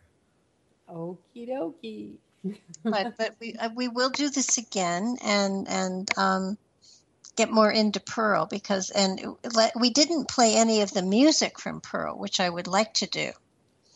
Okie 0.91 1.49
dokie. 1.49 2.15
But 2.85 3.17
but 3.19 3.35
we 3.41 3.55
uh, 3.55 3.71
we 3.75 3.89
will 3.89 4.11
do 4.11 4.31
this 4.31 4.59
again 4.59 5.17
and 5.25 5.67
and 5.69 6.09
um, 6.17 6.59
get 7.39 7.51
more 7.51 7.71
into 7.71 8.01
Pearl 8.01 8.47
because 8.47 8.91
and 8.91 9.37
let- 9.55 9.75
we 9.79 9.91
didn't 9.91 10.29
play 10.29 10.57
any 10.57 10.83
of 10.83 10.93
the 10.93 11.03
music 11.03 11.59
from 11.59 11.81
Pearl, 11.81 12.19
which 12.19 12.41
I 12.41 12.51
would 12.51 12.67
like 12.67 12.93
to 12.95 13.07
do. 13.07 13.31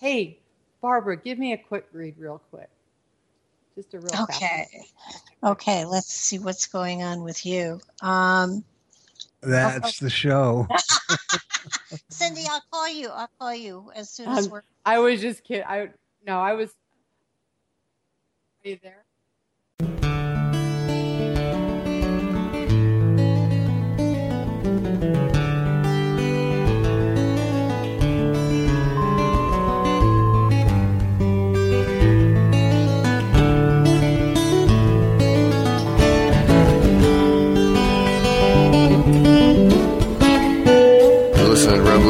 Hey, 0.00 0.38
Barbara, 0.80 1.16
give 1.16 1.38
me 1.38 1.52
a 1.52 1.58
quick 1.58 1.86
read 1.92 2.14
real 2.18 2.40
quick. 2.50 2.70
Just 3.74 3.94
a 3.94 3.98
real 3.98 4.10
fast 4.12 4.30
Okay. 4.42 4.68
one. 5.42 5.52
Okay, 5.52 5.84
let's 5.84 6.12
see 6.12 6.38
what's 6.38 6.66
going 6.66 7.02
on 7.02 7.22
with 7.24 7.44
you. 7.44 7.80
Um, 8.00 8.64
That's 9.40 9.98
the 9.98 10.10
show. 10.10 10.68
Cindy, 12.10 12.46
I'll 12.48 12.62
call 12.70 12.88
you. 12.88 13.08
I'll 13.08 13.30
call 13.40 13.54
you 13.54 13.90
as 13.94 14.08
soon 14.08 14.28
Um, 14.28 14.38
as 14.38 14.48
we're. 14.48 14.62
I 14.84 14.98
was 15.00 15.20
just 15.20 15.42
kidding. 15.42 15.64
I 15.66 15.88
no, 16.24 16.38
I 16.38 16.52
was. 16.52 16.70
Are 18.64 18.68
you 18.68 18.78
there? 18.82 19.01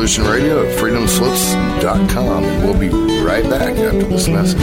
Revolution 0.02 0.24
Radio 0.32 0.66
at 0.66 0.78
freedomslips.com. 0.80 2.42
And 2.42 2.64
we'll 2.64 2.76
be 2.76 2.88
right 3.22 3.48
back 3.48 3.76
after 3.76 4.02
this 4.02 4.26
message. 4.26 4.58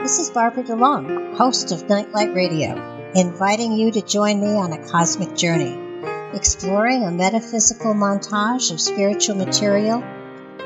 This 0.00 0.18
is 0.20 0.30
Barbara 0.30 0.62
DeLong, 0.62 1.36
host 1.36 1.70
of 1.70 1.86
Nightlight 1.86 2.32
Radio, 2.32 3.12
inviting 3.14 3.72
you 3.72 3.92
to 3.92 4.00
join 4.00 4.40
me 4.40 4.54
on 4.54 4.72
a 4.72 4.88
cosmic 4.88 5.36
journey, 5.36 5.78
exploring 6.32 7.04
a 7.04 7.10
metaphysical 7.10 7.92
montage 7.92 8.72
of 8.72 8.80
spiritual 8.80 9.36
material, 9.36 10.02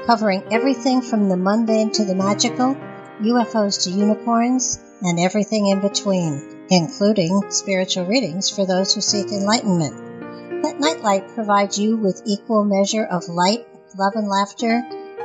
covering 0.07 0.45
everything 0.53 1.03
from 1.03 1.29
the 1.29 1.37
mundane 1.37 1.91
to 1.91 2.05
the 2.05 2.15
magical, 2.15 2.77
UFOs 3.23 3.85
to 3.85 3.91
unicorns, 3.91 4.79
and 5.03 5.19
everything 5.19 5.67
in 5.67 5.81
between, 5.81 6.67
including 6.71 7.51
spiritual 7.51 8.07
readings 8.07 8.51
for 8.51 8.67
those 8.67 8.95
who 8.95 9.01
seek 9.01 9.29
enlightenment. 9.29 10.63
Let 10.63 10.79
Nightlight 10.79 11.35
provide 11.35 11.77
you 11.77 11.97
with 11.97 12.23
equal 12.27 12.65
measure 12.65 13.05
of 13.05 13.29
light, 13.29 13.67
love, 13.99 14.13
and 14.15 14.29
laughter, 14.29 14.83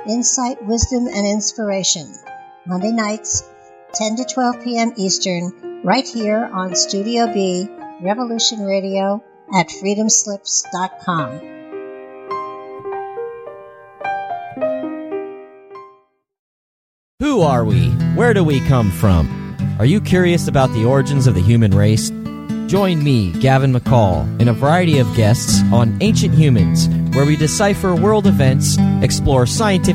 insight, 0.08 0.64
wisdom, 0.66 1.08
and 1.08 1.28
inspiration. 1.28 2.14
Monday 2.66 2.92
nights, 2.92 3.44
10 3.94 4.18
to 4.18 4.26
12 4.26 4.64
p.m. 4.64 4.94
Eastern, 4.98 5.82
right 5.84 6.08
here 6.08 6.50
on 6.52 6.76
Studio 6.76 7.32
B, 7.34 7.68
Revolution 8.02 8.62
Radio 8.62 9.24
at 9.54 9.68
freedomslips.com. 9.68 11.55
Who 17.26 17.41
are 17.41 17.65
we? 17.65 17.89
Where 18.14 18.35
do 18.35 18.43
we 18.43 18.60
come 18.68 18.91
from? 18.91 19.27
Are 19.80 19.85
you 19.85 19.99
curious 19.99 20.47
about 20.47 20.72
the 20.73 20.85
origins 20.85 21.26
of 21.26 21.34
the 21.34 21.41
human 21.41 21.72
race? 21.72 22.11
Join 22.68 23.03
me, 23.03 23.31
Gavin 23.31 23.73
McCall, 23.73 24.22
and 24.39 24.47
a 24.47 24.53
variety 24.53 24.99
of 24.99 25.15
guests 25.15 25.64
on 25.73 25.97
Ancient 26.02 26.35
Humans, 26.35 26.88
where 27.15 27.26
we 27.26 27.35
decipher 27.35 27.95
world 27.95 28.27
events, 28.27 28.77
explore 29.02 29.47
scientific 29.47 29.93